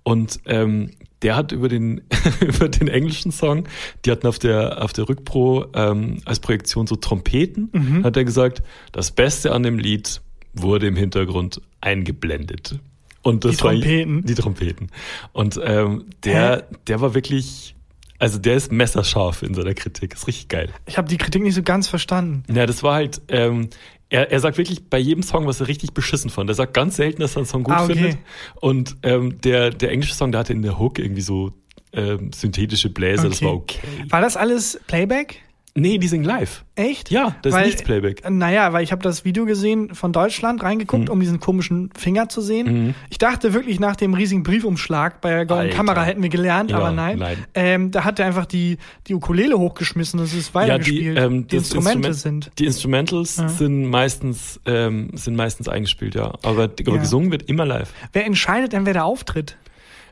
Und 0.04 0.40
ähm, 0.46 0.92
der 1.22 1.36
hat 1.36 1.52
über 1.52 1.70
den, 1.70 2.02
über 2.42 2.68
den 2.68 2.88
englischen 2.88 3.32
Song, 3.32 3.68
die 4.04 4.12
hatten 4.12 4.26
auf 4.26 4.40
der, 4.40 4.84
auf 4.84 4.92
der 4.92 5.08
Rückpro 5.08 5.68
ähm, 5.76 6.18
als 6.26 6.40
Projektion 6.40 6.88
so 6.88 6.96
Trompeten, 6.96 7.70
mhm. 7.72 8.04
hat 8.04 8.18
er 8.18 8.26
gesagt, 8.26 8.63
das 8.92 9.12
Beste 9.12 9.52
an 9.52 9.63
dem 9.63 9.78
Lied 9.78 10.22
wurde 10.54 10.88
im 10.88 10.96
Hintergrund 10.96 11.62
eingeblendet. 11.80 12.80
Und 13.22 13.46
das 13.46 13.52
die 13.52 13.58
Trompeten. 13.58 14.16
War, 14.16 14.22
die 14.24 14.36
Trompeten. 14.36 14.88
Und 15.32 15.60
ähm, 15.63 16.06
der, 16.24 16.68
der 16.88 17.02
war 17.02 17.13
wirklich 17.13 17.76
also 18.20 18.40
der 18.40 18.56
ist 18.56 18.72
messerscharf 18.72 19.44
in 19.44 19.54
seiner 19.54 19.74
Kritik. 19.74 20.14
Ist 20.14 20.28
richtig 20.28 20.48
geil. 20.48 20.70
Ich 20.86 20.98
habe 20.98 21.08
die 21.08 21.18
Kritik 21.18 21.44
nicht 21.44 21.56
so 21.56 21.64
ganz 21.64 21.88
verstanden. 21.88 22.44
Ja, 22.54 22.66
das 22.66 22.84
war 22.84 22.96
halt, 22.96 23.22
ähm, 23.28 23.70
er, 24.10 24.32
er 24.32 24.40
sagt 24.40 24.58
wirklich 24.58 24.90
bei 24.90 24.98
jedem 24.98 25.24
Song, 25.24 25.46
was 25.48 25.60
er 25.62 25.68
richtig 25.68 25.94
beschissen 25.94 26.30
fand. 26.30 26.50
Er 26.50 26.56
sagt 26.56 26.74
ganz 26.74 26.96
selten, 26.96 27.22
dass 27.22 27.36
er 27.36 27.40
einen 27.40 27.46
Song 27.46 27.64
gut 27.64 27.76
ah, 27.76 27.84
okay. 27.84 27.94
findet. 27.94 28.18
Und 28.56 28.96
ähm, 29.04 29.40
der, 29.42 29.70
der 29.70 29.92
englische 29.92 30.14
Song, 30.14 30.32
der 30.32 30.40
hatte 30.40 30.54
in 30.54 30.62
der 30.62 30.80
Hook 30.80 31.00
irgendwie 31.00 31.22
so 31.22 31.54
ähm, 31.94 32.32
synthetische 32.34 32.90
Bläser, 32.90 33.24
okay. 33.26 33.30
das 33.30 33.42
war 33.44 33.54
okay. 33.54 33.88
War 34.10 34.22
das 34.22 34.38
alles 34.38 34.80
Playback? 34.88 35.42
Nee, 35.80 35.98
die 36.00 36.08
singen 36.08 36.26
live. 36.26 36.66
Echt? 36.76 37.12
Ja, 37.12 37.36
das 37.44 37.54
weil, 37.54 37.62
ist 37.62 37.68
nichts 37.68 37.84
Playback. 37.84 38.28
Naja, 38.30 38.74
weil 38.74 38.84
ich 38.84 38.92
habe 38.92 39.02
das 39.04 39.26
Video 39.26 39.46
gesehen 39.46 39.94
von 39.94 40.12
Deutschland 40.12 40.63
reingeguckt, 40.63 41.06
Mhm. 41.06 41.12
um 41.12 41.20
diesen 41.20 41.40
komischen 41.40 41.90
Finger 41.98 42.30
zu 42.30 42.42
sehen. 42.42 42.96
Ich 43.10 43.18
dachte 43.20 43.54
wirklich 43.54 43.80
nach 43.80 43.96
dem 43.96 44.13
riesigen 44.13 44.44
Briefumschlag 44.44 45.22
bei 45.22 45.44
der 45.46 45.56
Alter. 45.56 45.76
Kamera 45.76 46.04
hätten 46.04 46.22
wir 46.24 46.30
gelernt, 46.30 46.72
Ja, 46.72 46.78
aber 46.78 46.92
nein. 46.92 47.20
nein. 47.20 47.38
Ähm, 47.54 47.92
da 47.92 48.04
hat 48.04 48.20
er 48.20 48.26
einfach 48.26 48.46
die, 48.46 48.78
die 49.08 49.13
Ukulele 49.13 49.58
hochgeschmissen 49.58 50.20
es 50.20 50.34
ist 50.34 50.54
weitergespielt. 50.56 51.18
ähm, 51.20 51.48
die 51.48 51.56
das 51.56 51.66
Instrumente 51.66 52.08
Instrument- 52.10 52.44
sind. 52.46 52.60
Die 52.60 52.66
Instrumentals 52.66 53.36
sind 53.36 53.86
meistens 53.86 54.60
ähm, 54.66 55.10
sind 55.13 55.36
meistens 55.36 55.68
eingespielt, 55.70 56.16
ja. 56.16 56.34
Aber, 56.44 56.63
aber 56.66 56.74
Ja. 56.86 56.98
gesungen 56.98 57.32
wird 57.32 57.44
immer 57.44 57.66
live. 57.66 57.94
Wer 58.13 58.26
entscheidet 58.26 58.74
denn, 58.74 58.86
wer 58.86 58.94
da 58.94 59.04
auftritt? 59.04 59.58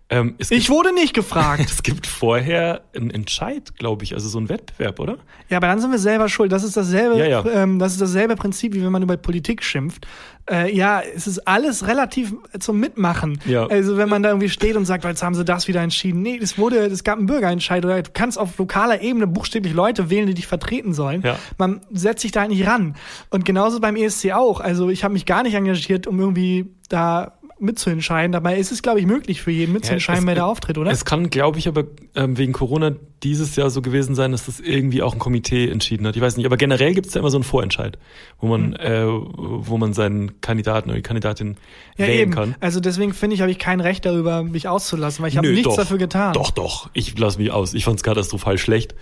Ähm, 0.09 0.35
Ich 0.37 0.49
gibt, 0.49 0.69
wurde 0.69 0.93
nicht 0.93 1.13
gefragt. 1.13 1.65
es 1.71 1.81
gibt 1.81 2.05
vorher 2.05 2.81
einen 2.95 3.09
Entscheid, 3.09 3.75
glaube 3.77 4.03
ich, 4.03 4.13
also 4.13 4.29
so 4.29 4.39
ein 4.39 4.49
Wettbewerb, 4.49 4.99
oder? 4.99 5.17
Ja, 5.49 5.57
aber 5.57 5.67
dann 5.67 5.79
sind 5.79 5.91
wir 5.91 5.97
selber 5.97 6.29
schuld. 6.29 6.51
Das 6.51 6.63
ist 6.63 6.77
dasselbe, 6.77 7.17
Ja, 7.17 7.25
ja. 7.25 7.45
Ähm, 7.45 7.79
das 7.79 7.93
ist 7.93 8.01
dasselbe 8.01 8.35
Prinzip, 8.35 8.73
wie 8.75 8.83
wenn 8.83 8.91
man 8.91 9.01
über 9.01 9.17
Politik 9.17 9.63
schimpft. 9.63 10.05
Äh, 10.47 10.75
ja, 10.75 11.01
es 11.01 11.25
ist 11.25 11.47
alles 11.47 11.87
relativ 11.87 12.35
zum 12.59 12.79
Mitmachen. 12.79 13.39
Ja. 13.45 13.65
Also 13.65 13.97
wenn 13.97 14.09
man 14.09 14.21
da 14.21 14.29
irgendwie 14.29 14.49
steht 14.49 14.75
und 14.75 14.85
sagt, 14.85 15.03
jetzt 15.03 15.23
haben 15.23 15.33
sie 15.33 15.43
das 15.43 15.67
wieder 15.67 15.81
entschieden. 15.81 16.21
Nee, 16.21 16.37
es 16.39 16.59
wurde, 16.59 16.77
es 16.85 17.03
gab 17.03 17.17
einen 17.17 17.25
Bürgerentscheid 17.25 17.83
oder 17.83 17.99
du 18.03 18.11
kannst 18.13 18.37
auf 18.37 18.55
lokaler 18.59 19.01
Ebene 19.01 19.25
buchstäblich 19.25 19.73
Leute 19.73 20.11
wählen, 20.11 20.27
die 20.27 20.35
dich 20.35 20.45
vertreten 20.45 20.93
sollen. 20.93 21.23
Ja. 21.23 21.39
Man 21.57 21.81
setzt 21.91 22.21
sich 22.21 22.31
da 22.31 22.47
nicht 22.47 22.67
ran. 22.67 22.95
Und 23.31 23.43
genauso 23.43 23.79
beim 23.79 23.95
ESC 23.95 24.33
auch. 24.33 24.59
Also 24.59 24.89
ich 24.89 25.03
habe 25.03 25.13
mich 25.13 25.25
gar 25.25 25.41
nicht 25.41 25.55
engagiert, 25.55 26.05
um 26.05 26.19
irgendwie 26.19 26.67
da 26.89 27.39
mitzuentscheiden. 27.59 28.31
Dabei 28.33 28.57
ist 28.57 28.71
es, 28.71 28.81
glaube 28.81 28.99
ich, 28.99 29.05
möglich 29.05 29.41
für 29.41 29.51
jeden 29.51 29.71
mitzuentscheiden, 29.73 30.23
es- 30.23 30.27
wer 30.27 30.35
da 30.35 30.45
auftritt, 30.45 30.77
oder? 30.77 30.91
Es 30.91 31.05
kann, 31.05 31.29
glaube 31.29 31.57
ich, 31.57 31.67
aber 31.67 31.85
ähm, 32.15 32.37
wegen 32.37 32.51
Corona 32.53 32.91
dieses 33.23 33.55
Jahr 33.55 33.69
so 33.69 33.81
gewesen 33.81 34.13
sein, 34.13 34.31
dass 34.33 34.45
das 34.45 34.59
irgendwie 34.59 35.01
auch 35.01 35.13
ein 35.13 35.19
Komitee 35.19 35.69
entschieden 35.69 36.05
hat. 36.05 36.15
Ich 36.15 36.21
weiß 36.21 36.35
nicht, 36.37 36.45
aber 36.45 36.57
generell 36.57 36.93
gibt 36.93 37.07
es 37.07 37.13
ja 37.13 37.21
immer 37.21 37.29
so 37.31 37.37
einen 37.37 37.43
Vorentscheid, 37.45 37.97
wo 38.39 38.47
man, 38.47 38.75
Hm. 38.77 38.79
äh, 38.79 39.05
wo 39.07 39.77
man 39.77 39.93
seinen 39.93 40.41
Kandidaten 40.41 40.89
oder 40.89 40.97
die 40.97 41.01
Kandidatin 41.03 41.55
ja, 41.97 42.07
wählen 42.07 42.19
eben. 42.19 42.31
kann. 42.31 42.55
Also 42.59 42.79
deswegen 42.79 43.13
finde 43.13 43.35
ich, 43.35 43.41
habe 43.41 43.51
ich 43.51 43.59
kein 43.59 43.79
Recht 43.79 44.05
darüber, 44.05 44.43
mich 44.43 44.67
auszulassen, 44.67 45.23
weil 45.23 45.29
ich 45.29 45.37
habe 45.37 45.47
nichts 45.49 45.63
doch. 45.63 45.75
dafür 45.77 45.97
getan. 45.97 46.33
Doch, 46.33 46.51
doch. 46.51 46.89
Ich 46.93 47.17
lasse 47.17 47.39
mich 47.39 47.51
aus. 47.51 47.73
Ich 47.73 47.85
fand 47.85 47.97
es 47.97 48.03
katastrophal 48.03 48.57
schlecht. 48.57 48.95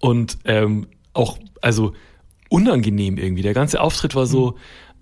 Und 0.00 0.38
ähm, 0.44 0.88
auch, 1.12 1.38
also 1.62 1.92
unangenehm 2.48 3.16
irgendwie. 3.16 3.42
Der 3.42 3.54
ganze 3.54 3.80
Auftritt 3.80 4.14
war 4.14 4.26
so, 4.26 4.56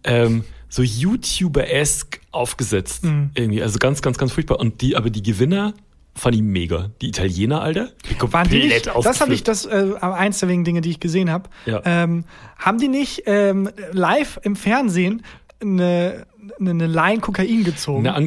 ähm, 0.04 0.44
so 0.68 0.82
YouTuber-esque 0.82 2.20
aufgesetzt. 2.30 3.04
Mhm. 3.04 3.30
Irgendwie. 3.34 3.62
Also 3.62 3.78
ganz, 3.78 4.02
ganz, 4.02 4.18
ganz 4.18 4.32
furchtbar. 4.32 4.60
Und 4.60 4.80
die, 4.80 4.96
aber 4.96 5.10
die 5.10 5.22
Gewinner 5.22 5.74
fand 6.14 6.36
ich 6.36 6.42
mega. 6.42 6.90
Die 7.00 7.08
Italiener, 7.08 7.62
Alter. 7.62 7.90
Die 8.10 8.32
Waren 8.32 8.48
die 8.48 8.66
nicht, 8.66 8.86
das 8.86 9.20
habe 9.20 9.32
ich, 9.32 9.44
das 9.44 9.64
äh, 9.66 9.94
eins 10.00 10.40
der 10.40 10.48
wenigen 10.48 10.64
Dinge, 10.64 10.80
die 10.80 10.90
ich 10.90 11.00
gesehen 11.00 11.30
habe. 11.30 11.48
Ja. 11.64 11.80
Ähm, 11.84 12.24
haben 12.58 12.78
die 12.78 12.88
nicht 12.88 13.22
ähm, 13.26 13.70
live 13.92 14.38
im 14.42 14.56
Fernsehen 14.56 15.22
eine, 15.60 16.26
eine, 16.58 16.70
eine 16.70 16.86
Line 16.86 17.20
Kokain 17.20 17.64
gezogen? 17.64 18.02
Na, 18.02 18.20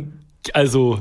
also, 0.54 1.00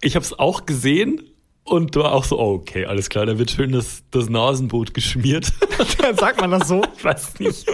ich 0.00 0.16
habe 0.16 0.24
es 0.24 0.38
auch 0.38 0.66
gesehen. 0.66 1.22
Und 1.68 1.94
war 1.96 2.12
auch 2.12 2.24
so, 2.24 2.38
oh, 2.38 2.54
okay, 2.54 2.86
alles 2.86 3.08
klar, 3.10 3.26
da 3.26 3.38
wird 3.38 3.50
schön 3.50 3.72
das, 3.72 4.02
das 4.10 4.28
Nasenboot 4.28 4.94
geschmiert. 4.94 5.52
Sagt 6.18 6.40
man 6.40 6.50
das 6.50 6.68
so? 6.68 6.82
Ich 6.96 7.04
weiß 7.04 7.38
nicht. 7.40 7.66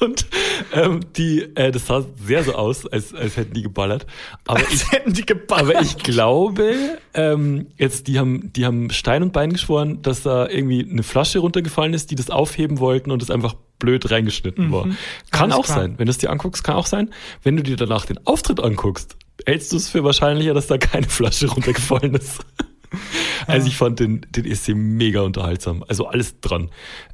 Und 0.00 0.26
ähm, 0.72 1.00
die, 1.16 1.42
äh, 1.54 1.70
das 1.70 1.86
sah 1.86 2.04
sehr 2.24 2.44
so 2.44 2.54
aus, 2.54 2.86
als, 2.86 3.12
als 3.14 3.36
hätten 3.36 3.52
die 3.54 3.62
geballert. 3.62 4.06
Aber 4.46 4.60
ich, 4.60 4.66
Als 4.68 4.92
hätten 4.92 5.12
die 5.12 5.26
geballert. 5.26 5.76
aber 5.76 5.82
ich 5.82 5.98
glaube, 5.98 6.98
ähm, 7.14 7.66
jetzt, 7.76 8.06
die 8.08 8.18
haben, 8.18 8.52
die 8.54 8.64
haben 8.64 8.90
Stein 8.90 9.22
und 9.22 9.32
Bein 9.32 9.52
geschworen, 9.52 10.00
dass 10.02 10.22
da 10.22 10.48
irgendwie 10.48 10.86
eine 10.90 11.02
Flasche 11.02 11.38
runtergefallen 11.40 11.92
ist, 11.94 12.10
die 12.10 12.14
das 12.14 12.30
aufheben 12.30 12.78
wollten 12.78 13.10
und 13.10 13.22
es 13.22 13.30
einfach 13.30 13.54
blöd 13.78 14.10
reingeschnitten 14.10 14.72
war. 14.72 14.84
Kann 14.84 14.90
Mhm. 15.48 15.52
Alles 15.52 15.54
auch 15.56 15.64
klar. 15.66 15.78
sein. 15.80 15.94
Wenn 15.98 16.06
du 16.06 16.10
es 16.10 16.18
dir 16.18 16.30
anguckst, 16.30 16.64
kann 16.64 16.76
auch 16.76 16.86
sein. 16.86 17.10
Wenn 17.42 17.56
du 17.56 17.62
dir 17.62 17.76
danach 17.76 18.06
den 18.06 18.18
Auftritt 18.26 18.60
anguckst, 18.60 19.16
hältst 19.44 19.72
du 19.72 19.76
es 19.76 19.88
für 19.90 20.02
wahrscheinlicher, 20.02 20.54
dass 20.54 20.66
da 20.66 20.78
keine 20.78 21.06
Flasche 21.08 21.48
runtergefallen 21.48 22.14
ist. 22.14 22.40
Also 23.56 23.68
ich 23.68 23.76
fand 23.76 24.00
den, 24.00 24.26
den 24.30 24.44
ESC 24.44 24.74
mega 24.74 25.20
unterhaltsam. 25.22 25.84
Also 25.88 26.06
alles 26.06 26.40
dran. 26.40 26.70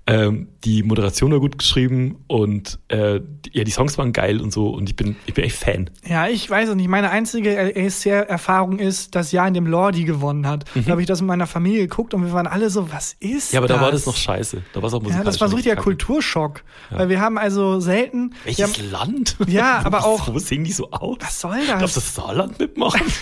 Ähm, 0.07 0.49
die 0.65 0.83
Moderation 0.83 1.31
war 1.31 1.39
gut 1.39 1.59
geschrieben 1.59 2.17
und 2.27 2.81
äh, 2.89 3.21
die, 3.23 3.57
ja, 3.57 3.63
die 3.65 3.71
Songs 3.71 3.97
waren 3.99 4.13
geil 4.13 4.41
und 4.41 4.53
so 4.53 4.71
und 4.71 4.89
ich 4.89 4.97
bin, 4.97 5.15
ich 5.27 5.35
bin 5.35 5.45
echt 5.45 5.55
Fan. 5.57 5.91
Ja, 6.05 6.27
ich 6.27 6.49
weiß 6.51 6.71
es 6.71 6.75
nicht. 6.75 6.89
Meine 6.89 7.11
einzige 7.11 7.57
ESC-Erfahrung 7.77 8.79
ist 8.81 9.15
das 9.15 9.31
Jahr, 9.33 9.47
in 9.47 9.55
dem 9.55 9.67
Lordi 9.67 10.05
gewonnen 10.05 10.47
hat. 10.49 10.65
Da 10.75 10.91
habe 10.91 11.01
ich 11.03 11.07
das 11.07 11.21
mit 11.21 11.29
meiner 11.29 11.47
Familie 11.47 11.83
geguckt 11.87 12.15
und 12.15 12.25
wir 12.25 12.33
waren 12.33 12.47
alle 12.49 12.69
so, 12.71 12.91
was 12.93 13.15
ist 13.21 13.53
Mhm. 13.53 13.55
Ja, 13.55 13.61
aber 13.61 13.69
das? 13.69 13.77
da 13.77 13.83
war 13.83 13.93
das 13.93 14.07
noch 14.07 14.17
scheiße. 14.17 14.63
Da 14.73 14.83
war 14.83 14.89
es 14.89 14.95
auch 14.95 14.99
Ja, 14.99 15.05
musikalisch 15.05 15.27
das 15.27 15.41
war 15.41 15.49
so 15.49 15.57
richtiger. 15.57 15.77
Kulturschock. 15.77 16.63
Weil 16.91 17.09
wir 17.09 17.21
haben 17.21 17.39
also 17.39 17.81
selten. 17.81 18.35
Welches 18.45 18.79
haben, 18.79 18.91
Land? 18.91 19.37
Ja, 19.47 19.81
aber 19.85 20.05
auch- 20.05 20.33
Wo 20.33 20.39
sehen 20.39 20.65
die 20.65 20.73
so 20.73 20.91
aus? 20.91 21.17
was 21.21 21.41
soll 21.41 21.59
Darf 21.67 21.81
das? 21.81 21.95
das 21.95 22.15
Saarland 22.15 22.59
mitmachen? 22.59 23.03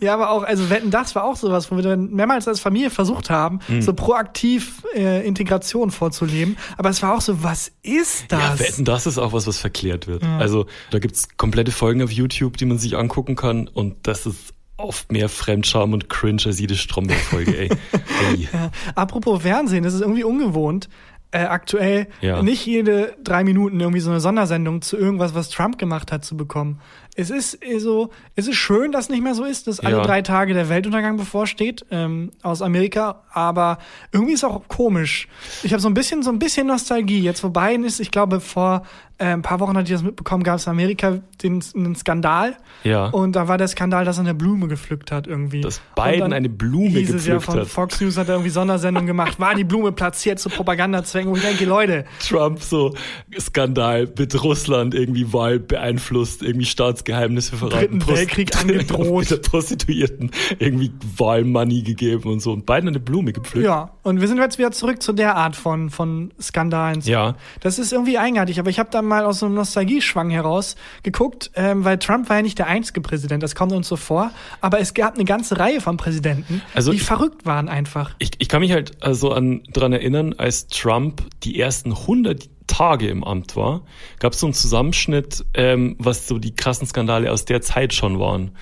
Ja, 0.00 0.14
aber 0.14 0.30
auch, 0.30 0.42
also 0.42 0.68
Wetten, 0.70 0.90
das 0.90 1.14
war 1.14 1.24
auch 1.24 1.36
sowas, 1.36 1.70
wo 1.70 1.76
wir 1.76 1.82
dann 1.82 2.10
mehrmals 2.10 2.33
als 2.34 2.60
Familie 2.60 2.90
versucht 2.90 3.30
haben, 3.30 3.60
Mhm. 3.68 3.82
so 3.82 3.92
proaktiv 3.94 4.82
äh, 4.94 5.26
Integration 5.26 5.90
vorzuleben. 5.90 6.56
Aber 6.76 6.90
es 6.90 7.02
war 7.02 7.14
auch 7.14 7.20
so, 7.20 7.42
was 7.42 7.72
ist 7.82 8.26
das? 8.32 8.40
Ja, 8.40 8.58
wetten, 8.58 8.84
das 8.84 9.06
ist 9.06 9.18
auch 9.18 9.32
was, 9.32 9.46
was 9.46 9.58
verklärt 9.58 10.06
wird. 10.06 10.24
Also 10.24 10.66
da 10.90 10.98
gibt's 10.98 11.28
komplette 11.36 11.72
Folgen 11.72 12.02
auf 12.02 12.10
YouTube, 12.10 12.56
die 12.56 12.64
man 12.64 12.78
sich 12.78 12.96
angucken 12.96 13.36
kann 13.36 13.68
und 13.68 13.96
das 14.06 14.26
ist 14.26 14.52
oft 14.76 15.12
mehr 15.12 15.28
Fremdscham 15.28 15.92
und 15.92 16.08
Cringe 16.10 16.42
als 16.46 16.58
jede 16.58 16.74
Stromberg-Folge, 16.74 17.56
ey. 17.56 17.68
ey. 18.32 18.48
Ja, 18.52 18.70
apropos 18.96 19.42
Fernsehen, 19.42 19.84
das 19.84 19.94
ist 19.94 20.00
irgendwie 20.00 20.24
ungewohnt. 20.24 20.88
Äh, 21.30 21.46
aktuell 21.46 22.06
Ja. 22.20 22.42
nicht 22.44 22.64
jede 22.64 23.16
drei 23.22 23.42
Minuten 23.42 23.80
irgendwie 23.80 23.98
so 24.00 24.10
eine 24.10 24.20
Sondersendung 24.20 24.82
zu 24.82 24.96
irgendwas, 24.96 25.34
was 25.34 25.50
Trump 25.50 25.78
gemacht 25.78 26.12
hat, 26.12 26.24
zu 26.24 26.36
bekommen. 26.36 26.80
Es 27.16 27.30
ist 27.30 27.64
äh, 27.64 27.78
so, 27.78 28.10
es 28.36 28.48
ist 28.48 28.56
schön, 28.56 28.92
dass 28.92 29.08
nicht 29.08 29.22
mehr 29.22 29.34
so 29.34 29.44
ist, 29.44 29.66
dass 29.66 29.80
alle 29.80 29.96
Ja. 29.98 30.02
drei 30.02 30.22
Tage 30.22 30.54
der 30.54 30.68
Weltuntergang 30.68 31.16
bevorsteht 31.16 31.84
ähm, 31.90 32.30
aus 32.42 32.60
Amerika, 32.62 33.22
aber 33.32 33.78
irgendwie 34.12 34.32
ist 34.34 34.44
auch 34.44 34.66
komisch. 34.68 35.28
Ich 35.62 35.72
habe 35.72 35.80
so 35.80 35.88
ein 35.88 35.94
bisschen, 35.94 36.22
so 36.22 36.30
ein 36.30 36.38
bisschen 36.38 36.66
Nostalgie. 36.66 37.20
Jetzt 37.20 37.40
Biden 37.50 37.84
ist, 37.84 38.00
ich 38.00 38.10
glaube 38.10 38.40
vor 38.40 38.82
äh, 39.18 39.26
ein 39.26 39.42
paar 39.42 39.60
Wochen 39.60 39.76
hatte 39.76 39.84
ich 39.84 39.92
das 39.92 40.02
mitbekommen, 40.02 40.42
gab 40.42 40.56
es 40.56 40.66
in 40.66 40.70
Amerika 40.70 41.20
den, 41.42 41.62
einen 41.74 41.94
Skandal. 41.94 42.56
Ja. 42.82 43.06
Und 43.06 43.36
da 43.36 43.46
war 43.48 43.58
der 43.58 43.68
Skandal, 43.68 44.04
dass 44.04 44.18
er 44.18 44.22
eine 44.22 44.34
Blume 44.34 44.66
gepflückt 44.68 45.12
hat 45.12 45.26
irgendwie. 45.26 45.60
Dass 45.60 45.80
Biden 45.94 46.32
eine 46.32 46.48
Blume 46.48 46.98
hieß 46.98 47.14
es 47.14 47.26
ja 47.26 47.34
gepflückt 47.34 47.44
von 47.44 47.60
hat. 47.60 47.68
Fox 47.68 48.00
News 48.00 48.16
hat 48.16 48.28
er 48.28 48.34
irgendwie 48.34 48.50
Sondersendung 48.50 49.06
gemacht. 49.06 49.38
War 49.38 49.54
die 49.54 49.64
Blume 49.64 49.92
platziert 49.92 50.38
zu 50.38 50.48
Propagandazwecken? 50.48 51.30
Und 51.30 51.38
ich 51.38 51.44
denke, 51.44 51.64
Leute, 51.64 52.04
Trump 52.26 52.60
so 52.62 52.94
Skandal 53.38 54.08
mit 54.18 54.42
Russland 54.42 54.94
irgendwie 54.94 55.32
Wahl 55.32 55.58
beeinflusst, 55.60 56.42
irgendwie 56.42 56.66
Staatsgeheimnisse 56.66 57.56
verraten. 57.56 57.78
Dritten 57.78 57.98
Prost- 58.00 58.16
Weltkrieg 58.16 58.56
angedroht. 58.60 59.14
Mit 59.30 59.30
der 59.30 59.36
Prostituierten 59.48 60.30
irgendwie 60.58 60.92
Wahlmoney 61.16 61.82
gegeben 61.82 62.28
und 62.30 62.40
so 62.40 62.52
und 62.52 62.66
Biden 62.66 62.88
eine 62.88 63.00
Blume 63.00 63.32
gepflückt. 63.32 63.64
ja. 63.66 63.90
Und 64.02 64.20
wir 64.20 64.28
sind 64.28 64.38
jetzt 64.38 64.58
wieder 64.58 64.70
zurück 64.70 65.00
zu 65.02 65.12
der 65.14 65.36
Art 65.36 65.56
von, 65.56 65.88
von 65.88 66.32
Skandalen. 66.40 67.00
Ja. 67.02 67.36
Das 67.60 67.78
ist 67.78 67.92
irgendwie 67.92 68.18
eigenartig, 68.18 68.58
aber 68.58 68.68
ich 68.68 68.78
habe 68.78 68.90
da 68.90 69.00
mal 69.04 69.24
aus 69.24 69.38
so 69.40 69.46
einem 69.46 69.54
Nostalgieschwang 69.54 70.30
heraus 70.30 70.76
geguckt, 71.02 71.50
ähm, 71.54 71.84
weil 71.84 71.98
Trump 71.98 72.28
war 72.28 72.36
ja 72.36 72.42
nicht 72.42 72.58
der 72.58 72.66
einzige 72.66 73.00
Präsident, 73.00 73.42
das 73.42 73.54
kommt 73.54 73.72
uns 73.72 73.88
so 73.88 73.96
vor, 73.96 74.30
aber 74.60 74.80
es 74.80 74.94
gab 74.94 75.14
eine 75.14 75.24
ganze 75.24 75.58
Reihe 75.58 75.80
von 75.80 75.96
Präsidenten, 75.96 76.62
Also 76.74 76.90
die 76.90 76.96
ich- 76.98 77.02
verrückt 77.04 77.46
waren 77.46 77.68
einfach. 77.68 78.14
Ich, 78.18 78.32
ich 78.38 78.48
kann 78.48 78.60
mich 78.60 78.72
halt 78.72 79.02
also 79.02 79.32
an 79.32 79.62
dran 79.72 79.92
erinnern, 79.92 80.34
als 80.36 80.66
Trump 80.68 81.22
die 81.42 81.58
ersten 81.60 81.92
100 81.92 82.48
Tage 82.66 83.08
im 83.08 83.22
Amt 83.24 83.56
war, 83.56 83.82
gab 84.18 84.32
es 84.32 84.40
so 84.40 84.46
einen 84.46 84.54
Zusammenschnitt, 84.54 85.44
ähm, 85.52 85.96
was 85.98 86.26
so 86.26 86.38
die 86.38 86.54
krassen 86.54 86.86
Skandale 86.86 87.30
aus 87.30 87.44
der 87.44 87.60
Zeit 87.60 87.92
schon 87.92 88.18
waren. 88.18 88.52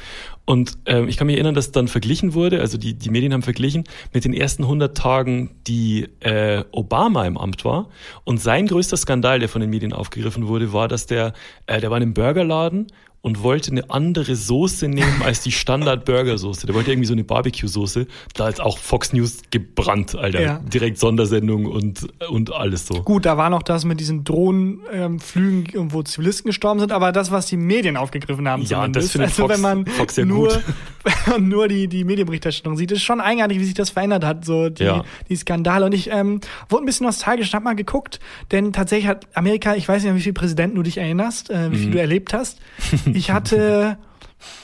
Und 0.52 0.76
ähm, 0.84 1.08
ich 1.08 1.16
kann 1.16 1.28
mich 1.28 1.36
erinnern, 1.36 1.54
dass 1.54 1.72
dann 1.72 1.88
verglichen 1.88 2.34
wurde, 2.34 2.60
also 2.60 2.76
die, 2.76 2.92
die 2.92 3.08
Medien 3.08 3.32
haben 3.32 3.40
verglichen 3.40 3.84
mit 4.12 4.26
den 4.26 4.34
ersten 4.34 4.64
100 4.64 4.94
Tagen, 4.94 5.56
die 5.66 6.10
äh, 6.20 6.62
Obama 6.72 7.24
im 7.24 7.38
Amt 7.38 7.64
war. 7.64 7.88
Und 8.24 8.38
sein 8.38 8.66
größter 8.66 8.98
Skandal, 8.98 9.38
der 9.38 9.48
von 9.48 9.62
den 9.62 9.70
Medien 9.70 9.94
aufgegriffen 9.94 10.48
wurde, 10.48 10.74
war, 10.74 10.88
dass 10.88 11.06
der, 11.06 11.32
äh, 11.64 11.80
der 11.80 11.90
war 11.90 11.96
in 11.96 12.02
einem 12.02 12.12
Burgerladen 12.12 12.88
und 13.22 13.42
wollte 13.42 13.70
eine 13.70 13.88
andere 13.90 14.34
Soße 14.36 14.88
nehmen 14.88 15.22
als 15.24 15.40
die 15.42 15.52
Standard-Burger-Soße. 15.52 16.66
Der 16.66 16.74
wollte 16.74 16.90
irgendwie 16.90 17.06
so 17.06 17.12
eine 17.12 17.22
Barbecue-Soße. 17.24 18.06
Da 18.34 18.48
ist 18.48 18.60
auch 18.60 18.78
Fox 18.78 19.12
News 19.12 19.38
gebrannt, 19.50 20.14
Alter. 20.16 20.40
Ja. 20.42 20.58
Direkt 20.58 20.98
Sondersendung 20.98 21.66
und, 21.66 22.06
und 22.28 22.52
alles 22.52 22.86
so. 22.86 23.02
Gut, 23.02 23.24
da 23.24 23.36
war 23.36 23.48
noch 23.48 23.62
das 23.62 23.84
mit 23.84 24.00
diesen 24.00 24.24
Drohnenflügen, 24.24 25.68
ähm, 25.74 25.92
wo 25.92 26.02
Zivilisten 26.02 26.48
gestorben 26.48 26.80
sind, 26.80 26.92
aber 26.92 27.12
das, 27.12 27.30
was 27.30 27.46
die 27.46 27.56
Medien 27.56 27.96
aufgegriffen 27.96 28.48
haben, 28.48 28.62
Ja, 28.62 28.78
zumindest. 28.78 29.06
das 29.06 29.12
findet 29.12 29.30
also 29.30 29.42
Fox- 29.42 29.54
wenn 29.54 29.60
man 29.60 29.86
Fox 29.86 30.16
ja 30.16 30.24
nur, 30.24 30.48
gut. 30.48 30.60
wenn 31.04 31.32
man 31.32 31.48
nur 31.48 31.68
die, 31.68 31.88
die 31.88 32.04
Medienberichterstattung 32.04 32.76
sieht, 32.76 32.92
ist 32.92 33.02
schon 33.02 33.20
eigenartig, 33.20 33.58
wie 33.60 33.64
sich 33.64 33.74
das 33.74 33.90
verändert 33.90 34.24
hat, 34.24 34.44
so 34.44 34.68
die, 34.68 34.82
Ja. 34.84 35.04
die 35.28 35.36
Skandale. 35.36 35.86
Und 35.86 35.94
ich 35.94 36.10
ähm, 36.10 36.40
wurde 36.68 36.82
ein 36.84 36.86
bisschen 36.86 37.06
nostalgisch 37.06 37.48
und 37.48 37.54
hab 37.54 37.62
mal 37.64 37.74
geguckt, 37.76 38.18
denn 38.50 38.72
tatsächlich 38.72 39.06
hat 39.08 39.26
Amerika, 39.34 39.74
ich 39.76 39.88
weiß 39.88 40.02
nicht, 40.02 40.10
an 40.10 40.16
wie 40.16 40.22
viele 40.22 40.34
Präsidenten 40.34 40.76
du 40.76 40.82
dich 40.82 40.98
erinnerst, 40.98 41.50
äh, 41.50 41.70
wie 41.70 41.76
viel 41.76 41.86
Mhm. 41.88 41.92
du 41.92 42.00
erlebt 42.00 42.34
hast. 42.34 42.58
Ich 43.14 43.30
hatte, 43.30 43.98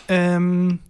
ähm, 0.08 0.80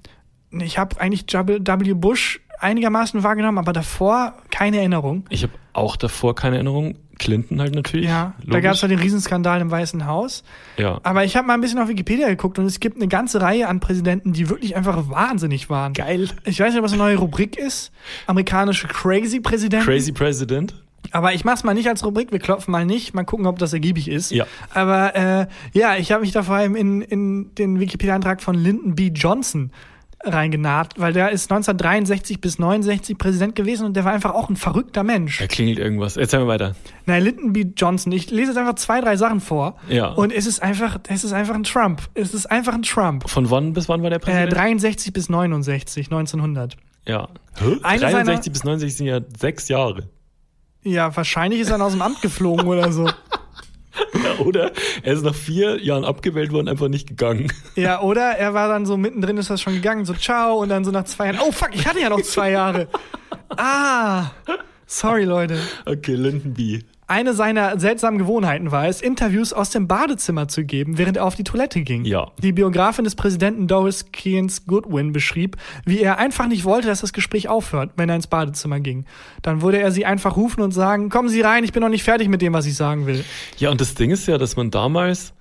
ich 0.50 0.78
habe 0.78 1.00
eigentlich 1.00 1.26
W. 1.32 1.94
Bush 1.94 2.40
einigermaßen 2.60 3.22
wahrgenommen, 3.22 3.58
aber 3.58 3.72
davor 3.72 4.34
keine 4.50 4.78
Erinnerung. 4.78 5.24
Ich 5.30 5.42
habe 5.42 5.52
auch 5.72 5.96
davor 5.96 6.34
keine 6.34 6.56
Erinnerung. 6.56 6.96
Clinton 7.18 7.60
halt 7.60 7.74
natürlich. 7.74 8.06
Ja, 8.06 8.34
logisch. 8.38 8.52
da 8.52 8.60
gab 8.60 8.74
es 8.74 8.82
halt 8.82 8.92
den 8.92 9.00
Riesenskandal 9.00 9.60
im 9.60 9.70
Weißen 9.70 10.06
Haus. 10.06 10.44
Ja. 10.76 11.00
Aber 11.02 11.24
ich 11.24 11.36
habe 11.36 11.46
mal 11.46 11.54
ein 11.54 11.60
bisschen 11.60 11.80
auf 11.80 11.88
Wikipedia 11.88 12.28
geguckt 12.28 12.58
und 12.58 12.64
es 12.64 12.78
gibt 12.80 12.96
eine 12.96 13.08
ganze 13.08 13.40
Reihe 13.40 13.68
an 13.68 13.80
Präsidenten, 13.80 14.32
die 14.32 14.48
wirklich 14.48 14.76
einfach 14.76 15.10
wahnsinnig 15.10 15.68
waren. 15.68 15.92
Geil. 15.94 16.28
Ich 16.44 16.60
weiß 16.60 16.72
nicht, 16.72 16.82
was 16.82 16.92
eine 16.92 17.02
neue 17.02 17.16
Rubrik 17.16 17.56
ist. 17.56 17.90
Amerikanische 18.26 18.86
Crazy 18.86 19.40
Präsidenten. 19.40 19.84
Crazy 19.84 20.12
President. 20.12 20.74
Aber 21.12 21.34
ich 21.34 21.44
mach's 21.44 21.64
mal 21.64 21.74
nicht 21.74 21.88
als 21.88 22.04
Rubrik, 22.04 22.32
wir 22.32 22.38
klopfen 22.38 22.72
mal 22.72 22.84
nicht, 22.84 23.14
mal 23.14 23.24
gucken, 23.24 23.46
ob 23.46 23.58
das 23.58 23.72
ergiebig 23.72 24.08
ist. 24.08 24.30
Ja. 24.30 24.46
Aber 24.72 25.14
äh, 25.14 25.46
ja, 25.72 25.96
ich 25.96 26.12
habe 26.12 26.22
mich 26.22 26.32
da 26.32 26.42
vor 26.42 26.56
allem 26.56 26.74
in, 26.74 27.02
in 27.02 27.54
den 27.54 27.80
Wikipedia-Eintrag 27.80 28.42
von 28.42 28.54
Lyndon 28.54 28.94
B. 28.94 29.08
Johnson 29.08 29.72
reingenaht, 30.24 30.94
weil 30.98 31.12
der 31.12 31.30
ist 31.30 31.50
1963 31.50 32.40
bis 32.40 32.58
69 32.58 33.18
Präsident 33.18 33.54
gewesen 33.54 33.86
und 33.86 33.94
der 33.94 34.04
war 34.04 34.12
einfach 34.12 34.34
auch 34.34 34.48
ein 34.48 34.56
verrückter 34.56 35.04
Mensch. 35.04 35.38
Da 35.38 35.46
klingelt 35.46 35.78
irgendwas. 35.78 36.16
Erzähl 36.16 36.40
mal 36.40 36.48
weiter. 36.48 36.74
Nein, 37.06 37.22
Lyndon 37.22 37.52
B. 37.52 37.66
Johnson. 37.76 38.12
Ich 38.12 38.30
lese 38.30 38.48
jetzt 38.48 38.58
einfach 38.58 38.74
zwei, 38.74 39.00
drei 39.00 39.16
Sachen 39.16 39.40
vor. 39.40 39.76
Ja. 39.88 40.08
Und 40.08 40.32
es 40.32 40.46
ist 40.46 40.62
einfach, 40.62 40.98
es 41.08 41.24
ist 41.24 41.32
einfach 41.32 41.54
ein 41.54 41.62
Trump. 41.64 42.02
Es 42.14 42.34
ist 42.34 42.46
einfach 42.46 42.74
ein 42.74 42.82
Trump. 42.82 43.28
Von 43.28 43.50
wann 43.50 43.72
bis 43.72 43.88
wann 43.88 44.02
war 44.02 44.10
der 44.10 44.18
Präsident? 44.18 44.52
Äh, 44.52 44.56
63 44.56 45.12
bis 45.12 45.28
69, 45.28 46.06
1900. 46.06 46.76
Ja. 47.06 47.28
Hä? 47.54 47.76
63 47.80 48.52
bis 48.52 48.64
69 48.64 48.96
sind 48.96 49.06
ja 49.06 49.20
sechs 49.38 49.68
Jahre. 49.68 50.08
Ja, 50.88 51.14
wahrscheinlich 51.14 51.60
ist 51.60 51.70
er 51.70 51.80
aus 51.82 51.92
dem 51.92 52.02
Amt 52.02 52.22
geflogen 52.22 52.66
oder 52.66 52.90
so. 52.92 53.06
Ja, 53.06 54.38
oder 54.38 54.72
er 55.02 55.12
ist 55.12 55.24
nach 55.24 55.34
vier 55.34 55.82
Jahren 55.82 56.04
abgewählt 56.04 56.52
worden, 56.52 56.68
einfach 56.68 56.88
nicht 56.88 57.08
gegangen. 57.08 57.52
Ja, 57.74 58.00
oder 58.00 58.22
er 58.38 58.54
war 58.54 58.68
dann 58.68 58.86
so 58.86 58.96
mittendrin, 58.96 59.36
ist 59.36 59.50
das 59.50 59.60
schon 59.60 59.74
gegangen, 59.74 60.04
so 60.04 60.14
ciao, 60.14 60.58
und 60.58 60.68
dann 60.68 60.84
so 60.84 60.90
nach 60.90 61.04
zwei 61.04 61.26
Jahren, 61.26 61.40
oh 61.46 61.52
fuck, 61.52 61.70
ich 61.74 61.86
hatte 61.86 62.00
ja 62.00 62.08
noch 62.08 62.22
zwei 62.22 62.52
Jahre. 62.52 62.88
Ah, 63.56 64.30
sorry 64.86 65.24
Leute. 65.24 65.58
Okay, 65.84 66.14
Linden 66.14 66.54
B. 66.54 66.80
Eine 67.10 67.32
seiner 67.32 67.80
seltsamen 67.80 68.18
Gewohnheiten 68.18 68.70
war 68.70 68.86
es, 68.86 69.00
Interviews 69.00 69.54
aus 69.54 69.70
dem 69.70 69.88
Badezimmer 69.88 70.46
zu 70.46 70.62
geben, 70.64 70.98
während 70.98 71.16
er 71.16 71.24
auf 71.24 71.36
die 71.36 71.42
Toilette 71.42 71.80
ging. 71.80 72.04
Ja. 72.04 72.32
Die 72.42 72.52
Biografin 72.52 73.04
des 73.04 73.14
Präsidenten 73.14 73.66
Doris 73.66 74.12
Keynes 74.12 74.66
Goodwin 74.66 75.12
beschrieb, 75.12 75.56
wie 75.86 76.00
er 76.00 76.18
einfach 76.18 76.48
nicht 76.48 76.66
wollte, 76.66 76.88
dass 76.88 77.00
das 77.00 77.14
Gespräch 77.14 77.48
aufhört, 77.48 77.92
wenn 77.96 78.10
er 78.10 78.16
ins 78.16 78.26
Badezimmer 78.26 78.80
ging. 78.80 79.06
Dann 79.40 79.62
würde 79.62 79.78
er 79.78 79.90
sie 79.90 80.04
einfach 80.04 80.36
rufen 80.36 80.60
und 80.60 80.72
sagen, 80.72 81.08
kommen 81.08 81.30
Sie 81.30 81.40
rein, 81.40 81.64
ich 81.64 81.72
bin 81.72 81.82
noch 81.82 81.88
nicht 81.88 82.02
fertig 82.02 82.28
mit 82.28 82.42
dem, 82.42 82.52
was 82.52 82.66
ich 82.66 82.74
sagen 82.74 83.06
will. 83.06 83.24
Ja, 83.56 83.70
und 83.70 83.80
das 83.80 83.94
Ding 83.94 84.10
ist 84.10 84.28
ja, 84.28 84.36
dass 84.36 84.56
man 84.56 84.70
damals 84.70 85.32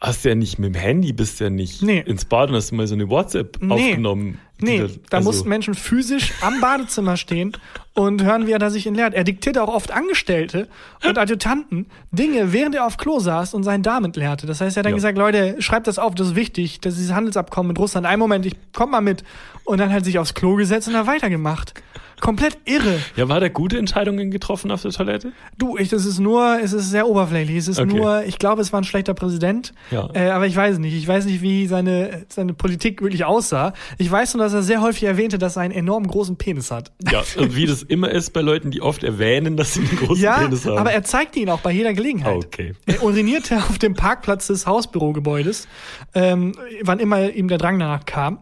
hast 0.00 0.24
ja 0.24 0.36
nicht 0.36 0.60
mit 0.60 0.74
dem 0.74 0.80
Handy, 0.80 1.12
bist 1.12 1.40
ja 1.40 1.50
nicht 1.50 1.82
nee. 1.82 2.00
ins 2.06 2.24
Bad 2.24 2.50
und 2.50 2.54
hast 2.54 2.70
mal 2.70 2.86
so 2.86 2.94
eine 2.94 3.08
WhatsApp 3.10 3.58
nee. 3.60 3.74
aufgenommen. 3.74 4.38
Nee, 4.60 4.78
da, 4.78 4.86
da 5.10 5.16
also 5.18 5.28
mussten 5.28 5.48
Menschen 5.48 5.74
physisch 5.74 6.32
am 6.40 6.60
Badezimmer 6.60 7.16
stehen 7.16 7.56
und 7.94 8.22
hören, 8.24 8.46
wie 8.46 8.52
er 8.52 8.58
da 8.58 8.70
sich 8.70 8.86
entleert. 8.86 9.14
Er 9.14 9.24
diktierte 9.24 9.62
auch 9.62 9.68
oft 9.68 9.90
Angestellte 9.90 10.68
und 11.04 11.18
Adjutanten 11.18 11.86
Dinge, 12.10 12.52
während 12.52 12.74
er 12.74 12.86
auf 12.86 12.96
Klo 12.96 13.20
saß 13.20 13.54
und 13.54 13.62
seinen 13.62 13.82
Darm 13.82 14.04
entleerte. 14.04 14.46
Das 14.46 14.60
heißt, 14.60 14.76
er 14.76 14.80
hat 14.80 14.86
dann 14.86 14.92
ja. 14.92 14.96
gesagt, 14.96 15.18
Leute, 15.18 15.56
schreibt 15.60 15.86
das 15.86 15.98
auf, 15.98 16.14
das 16.14 16.28
ist 16.28 16.36
wichtig, 16.36 16.80
das 16.80 16.94
ist 16.94 17.00
dieses 17.00 17.14
Handelsabkommen 17.14 17.68
mit 17.68 17.78
Russland. 17.78 18.06
Einen 18.06 18.20
Moment, 18.20 18.46
ich 18.46 18.56
komm 18.72 18.90
mal 18.90 19.00
mit. 19.00 19.24
Und 19.64 19.78
dann 19.78 19.90
hat 19.90 20.02
er 20.02 20.04
sich 20.04 20.18
aufs 20.18 20.34
Klo 20.34 20.56
gesetzt 20.56 20.88
und 20.88 20.94
da 20.94 21.06
weitergemacht. 21.06 21.74
Komplett 22.20 22.58
irre. 22.64 22.98
Ja, 23.16 23.28
war 23.28 23.40
der 23.40 23.50
gute 23.50 23.78
Entscheidungen 23.78 24.30
getroffen 24.30 24.70
auf 24.70 24.82
der 24.82 24.90
Toilette? 24.90 25.32
Du, 25.56 25.76
ich, 25.76 25.88
das 25.88 26.04
ist 26.04 26.18
nur, 26.18 26.58
es 26.62 26.72
ist 26.72 26.90
sehr 26.90 27.08
oberflächlich. 27.08 27.56
Es 27.56 27.68
ist 27.68 27.78
okay. 27.78 27.94
nur, 27.94 28.24
ich 28.24 28.38
glaube, 28.38 28.62
es 28.62 28.72
war 28.72 28.80
ein 28.80 28.84
schlechter 28.84 29.14
Präsident. 29.14 29.72
Ja. 29.90 30.08
Äh, 30.14 30.30
aber 30.30 30.46
ich 30.46 30.56
weiß 30.56 30.78
nicht. 30.78 30.94
Ich 30.94 31.06
weiß 31.06 31.26
nicht, 31.26 31.42
wie 31.42 31.66
seine, 31.66 32.24
seine 32.28 32.54
Politik 32.54 33.02
wirklich 33.02 33.24
aussah. 33.24 33.72
Ich 33.98 34.10
weiß 34.10 34.34
nur, 34.34 34.44
dass 34.48 34.54
er 34.54 34.62
sehr 34.62 34.80
häufig 34.80 35.04
erwähnte, 35.04 35.36
dass 35.38 35.56
er 35.56 35.62
einen 35.62 35.74
enorm 35.74 36.06
großen 36.06 36.36
Penis 36.36 36.70
hat. 36.70 36.92
Ja, 37.10 37.22
und 37.36 37.54
wie 37.54 37.66
das 37.66 37.82
immer 37.82 38.10
ist 38.10 38.32
bei 38.32 38.40
Leuten, 38.40 38.70
die 38.70 38.80
oft 38.80 39.04
erwähnen, 39.04 39.56
dass 39.56 39.74
sie 39.74 39.80
einen 39.80 39.96
großen 39.96 40.24
ja, 40.24 40.38
Penis 40.38 40.64
haben. 40.64 40.78
aber 40.78 40.92
er 40.92 41.04
zeigte 41.04 41.38
ihn 41.38 41.50
auch 41.50 41.60
bei 41.60 41.70
jeder 41.70 41.92
Gelegenheit. 41.92 42.34
Okay. 42.34 42.72
Er 42.86 43.02
urinierte 43.02 43.58
auf 43.58 43.78
dem 43.78 43.94
Parkplatz 43.94 44.46
des 44.46 44.66
Hausbürogebäudes, 44.66 45.68
ähm, 46.14 46.52
wann 46.82 46.98
immer 46.98 47.30
ihm 47.30 47.48
der 47.48 47.58
Drang 47.58 47.78
danach 47.78 48.06
kam. 48.06 48.38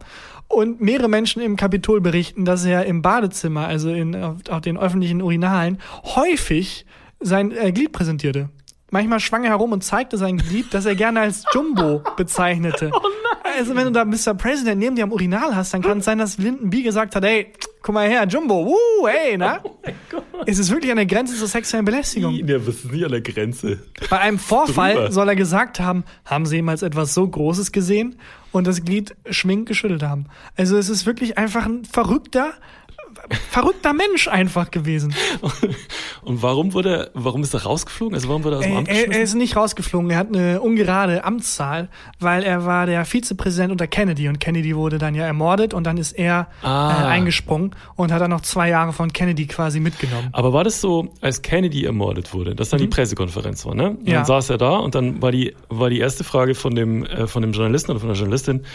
Und 0.47 0.79
mehrere 0.79 1.09
Menschen 1.09 1.41
im 1.41 1.57
Kapitol 1.57 1.99
berichten, 1.99 2.45
dass 2.45 2.63
er 2.63 2.85
im 2.85 3.01
Badezimmer, 3.01 3.67
also 3.67 3.89
in, 3.89 4.15
auf, 4.15 4.37
auf 4.49 4.61
den 4.61 4.77
öffentlichen 4.77 5.21
Urinalen, 5.21 5.79
häufig 6.15 6.85
sein 7.19 7.51
äh, 7.51 7.73
Glied 7.73 7.91
präsentierte. 7.91 8.49
Manchmal 8.89 9.19
schwang 9.19 9.43
er 9.43 9.49
herum 9.49 9.73
und 9.73 9.83
zeigte 9.83 10.17
sein 10.17 10.37
Glied, 10.37 10.73
das 10.73 10.85
er 10.85 10.95
gerne 10.95 11.19
als 11.19 11.43
Jumbo 11.53 12.01
bezeichnete. 12.15 12.91
Oh 13.26 13.26
also 13.57 13.75
wenn 13.75 13.85
du 13.85 13.91
da 13.91 14.05
Mr. 14.05 14.33
President 14.33 14.79
neben 14.79 14.95
dir 14.95 15.03
am 15.03 15.11
Urinal 15.11 15.55
hast, 15.55 15.73
dann 15.73 15.81
kann 15.81 15.99
es 15.99 16.05
sein, 16.05 16.17
dass 16.17 16.37
Linden 16.37 16.69
B 16.69 16.81
gesagt 16.83 17.15
hat, 17.15 17.23
hey, 17.23 17.51
guck 17.81 17.95
mal 17.95 18.07
her, 18.07 18.25
Jumbo, 18.27 18.65
wuh, 18.65 19.07
hey, 19.07 19.37
na? 19.37 19.59
Oh 19.63 19.77
mein 19.83 19.95
Gott. 20.09 20.23
Es 20.45 20.59
ist 20.59 20.71
wirklich 20.71 20.91
an 20.91 20.97
der 20.97 21.05
Grenze 21.05 21.35
zur 21.35 21.47
sexuellen 21.47 21.85
Belästigung. 21.85 22.33
Ja, 22.33 22.65
was 22.65 22.75
ist 22.75 22.91
nicht 22.91 23.03
an 23.03 23.11
der 23.11 23.21
Grenze? 23.21 23.79
Bei 24.09 24.19
einem 24.19 24.39
Vorfall 24.39 24.93
Drüber. 24.93 25.11
soll 25.11 25.29
er 25.29 25.35
gesagt 25.35 25.79
haben, 25.79 26.03
haben 26.25 26.45
Sie 26.45 26.57
jemals 26.57 26.83
etwas 26.83 27.13
so 27.13 27.27
Großes 27.27 27.71
gesehen? 27.71 28.19
Und 28.51 28.65
das 28.67 28.83
Glied 28.83 29.15
schwingend 29.29 29.67
geschüttelt 29.67 30.03
haben. 30.03 30.27
Also 30.55 30.77
es 30.77 30.89
ist 30.89 31.05
wirklich 31.05 31.37
einfach 31.37 31.65
ein 31.65 31.85
verrückter, 31.85 32.53
verrückter 33.51 33.93
Mensch 33.93 34.27
einfach 34.27 34.71
gewesen. 34.71 35.13
Und 36.27 36.43
warum 36.43 36.73
wurde, 36.73 37.09
warum 37.13 37.41
ist 37.41 37.53
er 37.53 37.63
rausgeflogen? 37.63 38.13
Also 38.13 38.27
warum 38.27 38.43
wurde 38.43 38.57
er 38.57 38.59
aus 38.59 38.65
dem 38.65 38.75
Amt 38.75 38.89
er, 38.89 39.09
er 39.09 39.21
ist 39.21 39.33
nicht 39.33 39.55
rausgeflogen. 39.55 40.09
Er 40.09 40.17
hat 40.17 40.27
eine 40.27 40.59
ungerade 40.59 41.23
Amtszahl, 41.23 41.87
weil 42.19 42.43
er 42.43 42.65
war 42.65 42.85
der 42.85 43.05
Vizepräsident 43.05 43.71
unter 43.71 43.87
Kennedy 43.87 44.27
und 44.27 44.41
Kennedy 44.41 44.75
wurde 44.75 44.97
dann 44.97 45.15
ja 45.15 45.25
ermordet 45.25 45.73
und 45.73 45.85
dann 45.85 45.95
ist 45.95 46.11
er 46.11 46.47
ah. 46.63 47.03
äh, 47.03 47.05
eingesprungen 47.07 47.71
und 47.95 48.11
hat 48.11 48.19
dann 48.19 48.31
noch 48.31 48.41
zwei 48.41 48.67
Jahre 48.67 48.91
von 48.91 49.13
Kennedy 49.13 49.47
quasi 49.47 49.79
mitgenommen. 49.79 50.27
Aber 50.33 50.51
war 50.51 50.65
das 50.65 50.81
so, 50.81 51.07
als 51.21 51.41
Kennedy 51.41 51.85
ermordet 51.85 52.33
wurde, 52.33 52.55
dass 52.55 52.69
dann 52.71 52.81
mhm. 52.81 52.85
die 52.85 52.89
Pressekonferenz 52.89 53.65
war, 53.65 53.73
ne? 53.73 53.91
Und 53.91 54.05
ja. 54.05 54.15
Dann 54.15 54.25
saß 54.25 54.49
er 54.49 54.57
da 54.57 54.75
und 54.75 54.95
dann 54.95 55.21
war 55.21 55.31
die, 55.31 55.55
war 55.69 55.89
die 55.89 55.99
erste 55.99 56.25
Frage 56.25 56.55
von 56.55 56.75
dem, 56.75 57.05
äh, 57.05 57.27
von 57.27 57.41
dem 57.41 57.53
Journalisten 57.53 57.91
oder 57.91 58.01
von 58.01 58.09
der 58.09 58.17
Journalistin, 58.17 58.65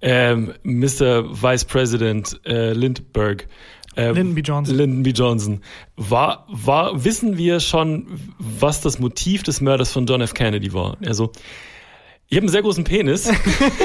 ähm, 0.00 0.54
Mr. 0.62 1.24
Vice 1.42 1.64
President 1.64 2.40
äh, 2.46 2.72
Lindbergh, 2.72 3.46
äh, 3.96 4.12
Lyndon 4.12 4.34
B. 4.34 4.40
Johnson. 4.42 4.76
Lyndon 4.76 5.02
B. 5.02 5.10
Johnson. 5.10 5.60
War, 5.96 6.46
war, 6.48 7.04
wissen 7.04 7.36
wir 7.36 7.60
schon, 7.60 8.06
was 8.38 8.80
das 8.80 8.98
Motiv 8.98 9.42
des 9.42 9.60
Mörders 9.60 9.92
von 9.92 10.06
John 10.06 10.20
F. 10.20 10.34
Kennedy 10.34 10.72
war? 10.72 10.96
Also, 11.04 11.32
ich 12.28 12.36
habe 12.36 12.44
einen 12.44 12.52
sehr 12.52 12.62
großen 12.62 12.84
Penis. 12.84 13.30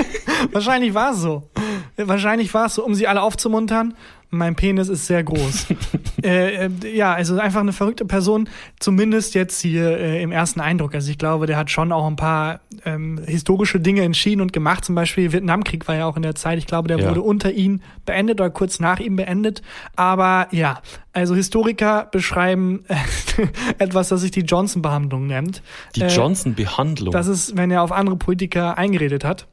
Wahrscheinlich 0.51 0.93
war 0.93 1.13
es 1.13 1.21
so. 1.21 1.49
Wahrscheinlich 1.97 2.53
war 2.53 2.67
es 2.67 2.75
so, 2.75 2.85
um 2.85 2.93
sie 2.93 3.07
alle 3.07 3.21
aufzumuntern 3.21 3.95
mein 4.35 4.55
Penis 4.55 4.89
ist 4.89 5.07
sehr 5.07 5.23
groß. 5.23 5.67
äh, 6.23 6.65
äh, 6.65 6.69
ja, 6.93 7.13
also 7.13 7.37
einfach 7.39 7.61
eine 7.61 7.73
verrückte 7.73 8.05
Person, 8.05 8.49
zumindest 8.79 9.33
jetzt 9.35 9.61
hier 9.61 9.97
äh, 9.97 10.21
im 10.21 10.31
ersten 10.31 10.59
Eindruck. 10.61 10.93
Also 10.93 11.09
ich 11.09 11.17
glaube, 11.17 11.47
der 11.47 11.57
hat 11.57 11.71
schon 11.71 11.91
auch 11.91 12.05
ein 12.05 12.15
paar 12.15 12.59
ähm, 12.85 13.19
historische 13.25 13.79
Dinge 13.79 14.01
entschieden 14.01 14.41
und 14.41 14.53
gemacht. 14.53 14.85
Zum 14.85 14.95
Beispiel 14.95 15.31
Vietnamkrieg 15.31 15.87
war 15.87 15.95
ja 15.95 16.05
auch 16.05 16.15
in 16.15 16.21
der 16.21 16.35
Zeit. 16.35 16.57
Ich 16.57 16.67
glaube, 16.67 16.87
der 16.87 16.99
ja. 16.99 17.09
wurde 17.09 17.21
unter 17.21 17.51
ihm 17.51 17.81
beendet 18.05 18.39
oder 18.39 18.49
kurz 18.49 18.79
nach 18.79 18.99
ihm 18.99 19.15
beendet. 19.15 19.61
Aber 19.95 20.47
ja, 20.51 20.81
also 21.13 21.35
Historiker 21.35 22.07
beschreiben 22.11 22.83
äh, 22.87 22.95
etwas, 23.77 24.09
das 24.09 24.21
sich 24.21 24.31
die 24.31 24.41
Johnson-Behandlung 24.41 25.27
nennt. 25.27 25.61
Die 25.95 26.01
äh, 26.01 26.07
Johnson-Behandlung? 26.07 27.11
Das 27.11 27.27
ist, 27.27 27.57
wenn 27.57 27.71
er 27.71 27.81
auf 27.81 27.91
andere 27.91 28.17
Politiker 28.17 28.77
eingeredet 28.77 29.23
hat 29.23 29.47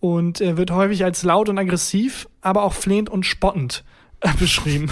und 0.00 0.40
er 0.40 0.56
wird 0.56 0.70
häufig 0.70 1.04
als 1.04 1.22
laut 1.22 1.48
und 1.48 1.58
aggressiv, 1.58 2.28
aber 2.40 2.62
auch 2.62 2.72
flehend 2.72 3.10
und 3.10 3.24
spottend 3.26 3.84
beschrieben. 4.38 4.90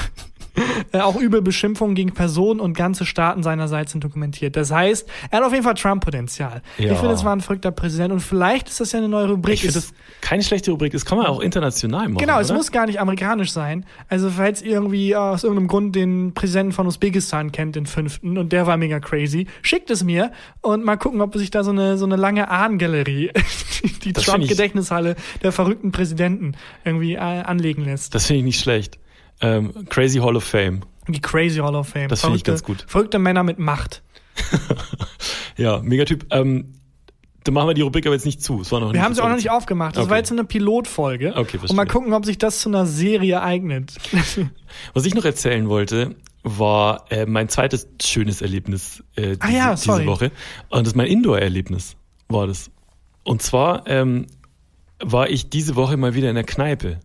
Äh, 0.92 1.00
auch 1.00 1.16
übel 1.16 1.42
Beschimpfungen 1.42 1.94
gegen 1.94 2.12
Personen 2.12 2.60
und 2.60 2.76
ganze 2.76 3.06
Staaten 3.06 3.42
seinerseits 3.42 3.92
sind 3.92 4.04
dokumentiert. 4.04 4.56
Das 4.56 4.70
heißt, 4.70 5.08
er 5.30 5.38
hat 5.38 5.46
auf 5.46 5.52
jeden 5.52 5.64
Fall 5.64 5.74
Trump-Potenzial. 5.74 6.62
Ja. 6.78 6.92
Ich 6.92 6.98
finde, 6.98 7.14
es 7.14 7.24
war 7.24 7.34
ein 7.34 7.40
verrückter 7.40 7.70
Präsident 7.70 8.12
und 8.12 8.20
vielleicht 8.20 8.68
ist 8.68 8.80
das 8.80 8.92
ja 8.92 8.98
eine 8.98 9.08
neue 9.08 9.28
Rubrik. 9.28 9.54
Ich 9.54 9.60
finde 9.60 9.74
das 9.74 9.92
keine 10.20 10.42
schlechte 10.42 10.70
Rubrik. 10.70 10.92
Das 10.92 11.04
kann 11.04 11.18
man 11.18 11.26
auch 11.26 11.40
international 11.40 12.08
machen. 12.08 12.18
Genau, 12.18 12.34
oder? 12.34 12.42
es 12.42 12.52
muss 12.52 12.72
gar 12.72 12.86
nicht 12.86 13.00
amerikanisch 13.00 13.52
sein. 13.52 13.84
Also, 14.08 14.30
falls 14.30 14.62
ihr 14.62 14.72
irgendwie 14.72 15.14
aus 15.14 15.44
irgendeinem 15.44 15.68
Grund 15.68 15.94
den 15.94 16.34
Präsidenten 16.34 16.72
von 16.72 16.86
Usbekistan 16.86 17.52
kennt, 17.52 17.76
den 17.76 17.86
fünften, 17.86 18.38
und 18.38 18.52
der 18.52 18.66
war 18.66 18.76
mega 18.76 19.00
crazy, 19.00 19.46
schickt 19.62 19.90
es 19.90 20.02
mir 20.02 20.32
und 20.60 20.84
mal 20.84 20.96
gucken, 20.96 21.20
ob 21.20 21.36
sich 21.36 21.50
da 21.50 21.62
so 21.62 21.70
eine, 21.70 21.98
so 21.98 22.04
eine 22.04 22.16
lange 22.16 22.48
Ahnengalerie, 22.50 23.30
die 24.04 24.12
Trump-Gedächtnishalle 24.12 25.16
der 25.42 25.52
verrückten 25.52 25.92
Präsidenten 25.92 26.52
irgendwie 26.84 27.14
äh, 27.14 27.18
anlegen 27.18 27.84
lässt. 27.84 28.14
Das 28.14 28.26
finde 28.26 28.40
ich 28.40 28.44
nicht 28.44 28.60
schlecht. 28.60 28.98
Ähm, 29.40 29.86
Crazy 29.88 30.18
Hall 30.18 30.36
of 30.36 30.44
Fame. 30.44 30.80
Die 31.08 31.20
Crazy 31.20 31.58
Hall 31.58 31.74
of 31.74 31.88
Fame. 31.88 32.08
Das 32.08 32.20
finde 32.20 32.36
ich 32.36 32.44
ganz 32.44 32.62
gut. 32.62 32.84
Verrückte 32.86 33.18
Männer 33.18 33.42
mit 33.42 33.58
Macht. 33.58 34.02
ja, 35.56 35.80
Megatyp. 35.80 36.26
Ähm, 36.30 36.74
dann 37.44 37.54
machen 37.54 37.68
wir 37.68 37.74
die 37.74 37.82
Rubrik 37.82 38.04
aber 38.06 38.14
jetzt 38.14 38.26
nicht 38.26 38.42
zu. 38.42 38.60
Es 38.60 38.72
war 38.72 38.80
noch 38.80 38.92
wir 38.92 39.02
haben 39.02 39.14
sie 39.14 39.22
auch 39.22 39.28
noch 39.28 39.36
nicht 39.36 39.50
aufgemacht. 39.50 39.96
Das 39.96 40.02
okay. 40.02 40.10
war 40.10 40.18
jetzt 40.18 40.30
eine 40.30 40.44
Pilotfolge. 40.44 41.30
Okay, 41.34 41.58
verstehe. 41.58 41.70
Und 41.70 41.76
mal 41.76 41.86
gucken, 41.86 42.12
ob 42.12 42.26
sich 42.26 42.36
das 42.36 42.60
zu 42.60 42.68
einer 42.68 42.84
Serie 42.84 43.42
eignet. 43.42 43.94
Was 44.92 45.06
ich 45.06 45.14
noch 45.14 45.24
erzählen 45.24 45.68
wollte, 45.68 46.14
war 46.42 47.06
äh, 47.10 47.26
mein 47.26 47.48
zweites 47.48 47.88
schönes 48.02 48.42
Erlebnis 48.42 49.02
äh, 49.16 49.36
diese, 49.36 49.42
ah 49.42 49.48
ja, 49.48 49.74
diese 49.74 50.06
Woche. 50.06 50.30
Und 50.68 50.80
das 50.80 50.88
ist 50.88 50.96
mein 50.96 51.06
Indoor-Erlebnis, 51.06 51.96
war 52.28 52.46
das. 52.46 52.70
Und 53.24 53.40
zwar 53.40 53.86
ähm, 53.86 54.26
war 55.00 55.30
ich 55.30 55.48
diese 55.48 55.76
Woche 55.76 55.96
mal 55.96 56.14
wieder 56.14 56.28
in 56.28 56.34
der 56.34 56.44
Kneipe. 56.44 57.00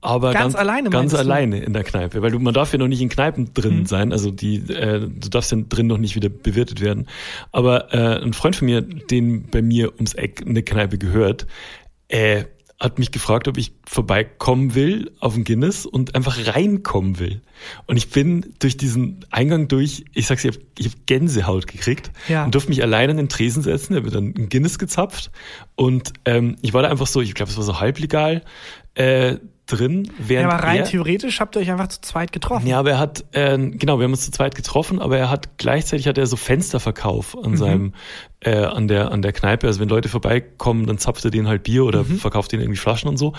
Aber 0.00 0.32
Ganz 0.32 0.42
ganz, 0.42 0.54
alleine, 0.56 0.90
ganz 0.90 1.14
alleine 1.14 1.60
in 1.60 1.72
der 1.72 1.82
Kneipe, 1.84 2.22
weil 2.22 2.30
du, 2.30 2.38
man 2.38 2.54
darf 2.54 2.72
ja 2.72 2.78
noch 2.78 2.88
nicht 2.88 3.00
in 3.02 3.08
Kneipen 3.08 3.52
drin 3.52 3.80
Mhm. 3.80 3.86
sein, 3.86 4.12
also 4.12 4.30
die, 4.30 4.56
äh, 4.72 5.00
du 5.00 5.28
darfst 5.28 5.50
ja 5.52 5.58
drin 5.68 5.86
noch 5.88 5.98
nicht 5.98 6.14
wieder 6.14 6.28
bewirtet 6.28 6.80
werden. 6.80 7.08
Aber 7.52 7.92
äh, 7.92 8.22
ein 8.22 8.32
Freund 8.32 8.54
von 8.56 8.66
mir, 8.66 8.80
den 8.82 9.48
bei 9.50 9.60
mir 9.62 9.94
ums 9.94 10.14
Eck 10.14 10.42
eine 10.46 10.62
Kneipe 10.62 10.98
gehört, 10.98 11.46
äh, 12.08 12.44
hat 12.80 13.00
mich 13.00 13.10
gefragt, 13.10 13.48
ob 13.48 13.58
ich 13.58 13.72
vorbeikommen 13.88 14.76
will 14.76 15.10
auf 15.18 15.34
den 15.34 15.42
Guinness 15.42 15.84
und 15.84 16.14
einfach 16.14 16.54
reinkommen 16.54 17.18
will. 17.18 17.40
Und 17.86 17.96
ich 17.96 18.10
bin 18.10 18.54
durch 18.60 18.76
diesen 18.76 19.24
Eingang 19.30 19.66
durch, 19.66 20.04
ich 20.14 20.28
sag's 20.28 20.42
dir, 20.42 20.52
ich 20.78 20.86
habe 20.86 20.94
hab 20.94 21.06
Gänsehaut 21.08 21.66
gekriegt 21.66 22.12
Ja. 22.28 22.44
und 22.44 22.54
durfte 22.54 22.68
mich 22.70 22.80
allein 22.84 23.10
an 23.10 23.16
den 23.16 23.28
Tresen 23.28 23.64
setzen. 23.64 23.94
Da 23.94 24.04
wird 24.04 24.14
dann 24.14 24.32
ein 24.38 24.48
Guinness 24.48 24.78
gezapft 24.78 25.32
und 25.74 26.12
ähm, 26.24 26.54
ich 26.62 26.72
war 26.72 26.82
da 26.82 26.88
einfach 26.88 27.08
so, 27.08 27.20
ich 27.20 27.34
glaube, 27.34 27.50
es 27.50 27.56
war 27.56 27.64
so 27.64 27.80
halblegal 27.80 28.42
äh, 28.94 29.38
drin. 29.68 30.10
Ja, 30.28 30.48
aber 30.48 30.64
rein 30.64 30.78
er, 30.78 30.84
theoretisch 30.84 31.40
habt 31.40 31.54
ihr 31.54 31.60
euch 31.60 31.70
einfach 31.70 31.88
zu 31.88 32.00
zweit 32.00 32.32
getroffen. 32.32 32.66
ja, 32.66 32.78
aber 32.78 32.90
er 32.92 32.98
hat, 32.98 33.24
äh, 33.32 33.56
genau, 33.58 33.98
wir 33.98 34.04
haben 34.04 34.12
uns 34.12 34.24
zu 34.24 34.30
zweit 34.30 34.54
getroffen, 34.54 34.98
aber 34.98 35.18
er 35.18 35.30
hat 35.30 35.58
gleichzeitig 35.58 36.08
hat 36.08 36.16
er 36.18 36.26
so 36.26 36.36
Fensterverkauf 36.36 37.34
Mhm. 37.36 37.44
an 37.44 37.56
seinem, 37.56 37.94
äh, 38.40 38.56
an 38.56 38.88
der, 38.88 39.12
an 39.12 39.20
der 39.22 39.32
Kneipe. 39.32 39.66
Also 39.66 39.80
wenn 39.80 39.88
Leute 39.88 40.08
vorbeikommen, 40.08 40.86
dann 40.86 40.98
zapft 40.98 41.24
er 41.24 41.30
denen 41.30 41.48
halt 41.48 41.62
Bier 41.64 41.84
oder 41.84 42.02
Mhm. 42.04 42.18
verkauft 42.18 42.50
denen 42.52 42.62
irgendwie 42.62 42.78
Flaschen 42.78 43.08
und 43.08 43.16
so. 43.18 43.34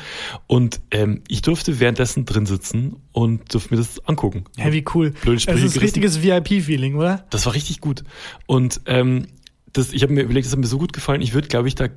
Und 0.48 0.80
ähm, 0.92 1.24
ich 1.28 1.42
durfte 1.42 1.80
währenddessen 1.80 2.26
drin 2.26 2.46
sitzen 2.46 2.98
und 3.12 3.54
durfte 3.54 3.74
mir 3.74 3.78
das 3.82 4.00
angucken. 4.08 4.46
Hey, 4.58 4.72
wie 4.72 4.86
cool. 4.94 5.12
Blöde 5.12 5.36
Das 5.38 5.44
Sprüche 5.44 5.66
ist 5.66 5.74
gerissen. 5.74 5.80
richtiges 6.04 6.22
VIP-Feeling, 6.24 6.96
oder? 6.96 7.26
Das 7.32 7.46
war 7.48 7.54
richtig 7.56 7.82
gut. 7.82 8.04
Und 8.46 8.82
ähm, 8.86 9.28
das, 9.74 9.94
ich 9.94 10.04
habe 10.04 10.14
mir 10.14 10.22
überlegt, 10.22 10.46
das 10.46 10.52
hat 10.54 10.60
mir 10.60 10.68
so 10.68 10.78
gut 10.78 10.94
gefallen, 10.94 11.22
ich 11.22 11.34
würde, 11.34 11.48
glaube 11.48 11.68
ich, 11.68 11.76
da 11.76 11.88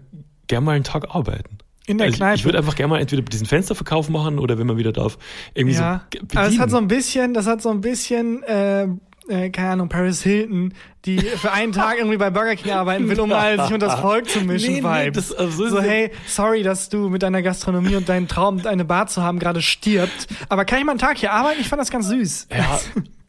gern 0.47 0.65
mal 0.65 0.73
einen 0.73 0.85
Tag 0.85 1.15
arbeiten. 1.15 1.59
In 1.87 1.99
der 1.99 2.07
also 2.07 2.17
Kneipe. 2.19 2.37
Ich 2.37 2.45
würde 2.45 2.59
einfach 2.59 2.77
gerne 2.77 2.91
mal 2.91 3.01
entweder 3.01 3.23
diesen 3.23 3.47
Fensterverkauf 3.47 4.09
machen 4.09 4.39
oder 4.39 4.59
wenn 4.59 4.67
man 4.67 4.77
wieder 4.77 4.93
darf, 4.93 5.19
irgendwie 5.55 5.77
ja. 5.77 6.07
so 6.13 6.21
Aber 6.37 6.49
es 6.49 6.59
hat 6.59 6.71
so 6.71 6.77
bedienen. 6.77 6.85
ein 6.85 6.89
bisschen, 6.89 7.35
das 7.35 7.47
hat 7.47 7.61
so 7.61 7.71
ein 7.71 7.81
bisschen, 7.81 8.43
äh, 8.45 8.85
äh, 9.29 9.51
keine 9.51 9.71
Ahnung, 9.71 9.89
Paris 9.89 10.23
Hilton, 10.23 10.75
die 11.05 11.19
für 11.19 11.51
einen 11.53 11.73
Tag 11.73 11.97
irgendwie 11.99 12.17
bei 12.17 12.31
Burger 12.31 12.55
King 12.57 12.73
arbeiten 12.73 13.09
will, 13.09 13.19
um 13.21 13.29
mal 13.31 13.61
sich 13.61 13.73
unter 13.75 13.87
das 13.87 14.01
Volk 14.01 14.29
zu 14.29 14.41
mischen, 14.41 14.75
Nee, 14.75 14.81
nee, 14.83 15.11
das- 15.11 15.33
also 15.33 15.69
so 15.69 15.81
hey, 15.81 16.11
sorry, 16.27 16.63
dass 16.63 16.89
du 16.89 17.09
mit 17.09 17.23
deiner 17.23 17.43
Gastronomie 17.43 17.97
und 17.97 18.09
deinem 18.09 18.29
Traum, 18.29 18.65
eine 18.67 18.85
Bar 18.85 19.07
zu 19.09 19.23
haben, 19.23 19.39
gerade 19.39 19.63
stirbt. 19.63 20.29
Aber 20.49 20.65
kann 20.65 20.79
ich 20.79 20.85
mal 20.85 20.93
einen 20.93 20.99
Tag 21.01 21.19
hier 21.19 21.33
arbeiten? 21.33 21.61
Ich 21.61 21.69
fand 21.69 21.81
das 21.81 21.91
ganz 21.91 22.09
süß. 22.09 22.49
Ja, 22.57 22.81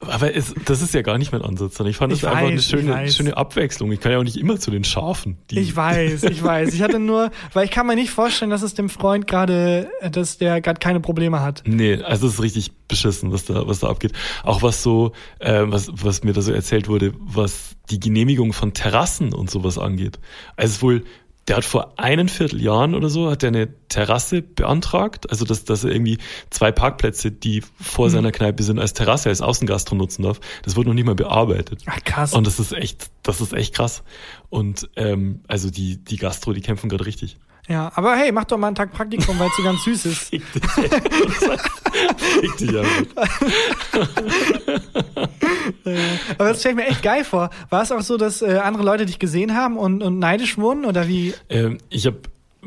aber 0.06 0.36
es, 0.36 0.54
das 0.66 0.82
ist 0.82 0.94
ja 0.94 1.02
gar 1.02 1.18
nicht 1.18 1.32
mein 1.32 1.42
Ansatz, 1.42 1.78
sondern 1.78 1.92
ich 1.92 1.98
fand 1.98 2.12
das 2.12 2.20
Ich 2.20 2.26
einfach 2.28 2.40
eine 2.42 2.56
weiß, 2.58 2.60
ich 2.62 2.68
schöne, 2.68 2.92
weiß. 2.94 3.16
schöne 3.16 3.38
Abwechslung. 3.38 3.90
Ich 3.94 4.02
kann 4.02 4.12
ja 4.12 4.18
auch 4.20 4.24
nicht 4.24 4.36
immer 4.38 4.60
zu 4.60 4.70
den 4.70 4.84
Schafen. 4.84 5.38
Die, 5.50 5.60
Ich 5.60 5.74
weiß, 5.76 6.24
ich 6.24 6.44
weiß. 6.44 6.74
Ich 6.74 6.82
hatte 6.82 7.00
nur, 7.00 7.32
weil 7.54 7.64
ich 7.66 7.72
kann 7.72 7.88
mir 7.88 7.96
nicht 7.96 8.12
vorstellen, 8.12 8.52
dass 8.52 8.64
es 8.64 8.74
dem 8.74 8.90
Freund 8.90 9.28
gerade, 9.28 9.90
dass 10.12 10.38
der 10.38 10.60
gerade 10.60 10.80
keine 10.80 11.00
Probleme 11.00 11.40
hat. 11.40 11.64
Nee, 11.66 12.02
also 12.04 12.28
es 12.28 12.34
ist 12.34 12.42
richtig 12.42 12.72
beschissen, 12.90 13.32
was 13.32 13.46
da, 13.46 13.66
was 13.66 13.80
da 13.80 13.88
abgeht. 13.88 14.12
Auch 14.44 14.62
was 14.62 14.84
so, 14.84 15.14
äh, 15.40 15.62
was, 15.68 15.90
was 15.94 16.24
mir 16.26 16.34
da 16.34 16.42
so 16.42 16.52
erzählt 16.52 16.90
wurde, 16.90 17.14
was 17.20 17.63
die 17.90 18.00
Genehmigung 18.00 18.54
von 18.54 18.74
Terrassen 18.74 19.34
und 19.34 19.50
sowas 19.50 19.78
angeht. 19.78 20.20
Also 20.56 20.82
wohl, 20.82 21.04
der 21.48 21.58
hat 21.58 21.66
vor 21.66 22.00
einem 22.00 22.30
Vierteljahren 22.30 22.96
oder 22.96 23.10
so, 23.10 23.30
hat 23.30 23.44
er 23.44 23.50
eine 23.50 23.68
Terrasse 23.90 24.42
beantragt, 24.42 25.30
also 25.30 25.44
dass, 25.44 25.66
dass 25.66 25.84
er 25.84 25.92
irgendwie 25.92 26.18
zwei 26.50 26.72
Parkplätze, 26.72 27.32
die 27.32 27.62
vor 27.80 28.10
seiner 28.10 28.32
Kneipe 28.32 28.64
sind, 28.64 28.80
als 28.80 28.94
Terrasse, 28.94 29.30
als 29.30 29.42
Außengastro 29.42 29.96
nutzen 29.96 30.24
darf. 30.24 30.40
Das 30.64 30.76
wurde 30.76 30.90
noch 30.90 30.96
nicht 30.96 31.06
mal 31.06 31.16
bearbeitet. 31.16 31.84
Ach, 31.86 32.00
krass. 32.06 32.34
Und 32.34 32.48
das 32.48 32.60
ist 32.60 32.72
echt, 32.72 33.10
das 33.24 33.42
ist 33.42 33.54
echt 33.54 33.76
krass. 33.76 34.04
Und 34.50 34.90
ähm, 34.96 35.42
also 35.48 35.70
die, 35.70 35.98
die 35.98 36.18
Gastro, 36.18 36.54
die 36.54 36.62
kämpfen 36.62 36.90
gerade 36.90 37.06
richtig. 37.06 37.38
Ja, 37.70 37.92
aber 37.96 38.16
hey, 38.18 38.32
mach 38.34 38.44
doch 38.44 38.58
mal 38.58 38.68
einen 38.68 38.76
Tag 38.76 38.92
Praktikum, 38.92 39.40
weil 39.40 39.48
es 39.48 39.56
so 39.56 39.64
ganz 39.64 39.84
süß 39.86 40.06
ist. 40.08 40.20
Fick 40.30 40.44
dich, 40.54 40.62
Fick 42.42 42.58
dich. 42.58 42.76
Aber 46.38 46.50
das 46.50 46.60
stelle 46.60 46.74
ich 46.82 46.86
mir 46.86 46.88
echt 46.88 47.04
geil 47.04 47.24
vor. 47.24 47.50
War 47.70 47.84
es 47.84 47.92
auch 47.92 48.02
so, 48.02 48.18
dass 48.18 48.42
äh, 48.42 48.58
andere 48.64 48.84
Leute 48.84 49.06
dich 49.06 49.20
gesehen 49.20 49.56
haben 49.56 49.78
und, 49.78 50.02
und 50.04 50.20
neidisch 50.20 50.58
wurden? 50.58 50.86
Oder 50.86 51.08
wie? 51.08 51.34
Ähm, 51.50 51.78
ich 51.90 52.06
habe 52.06 52.18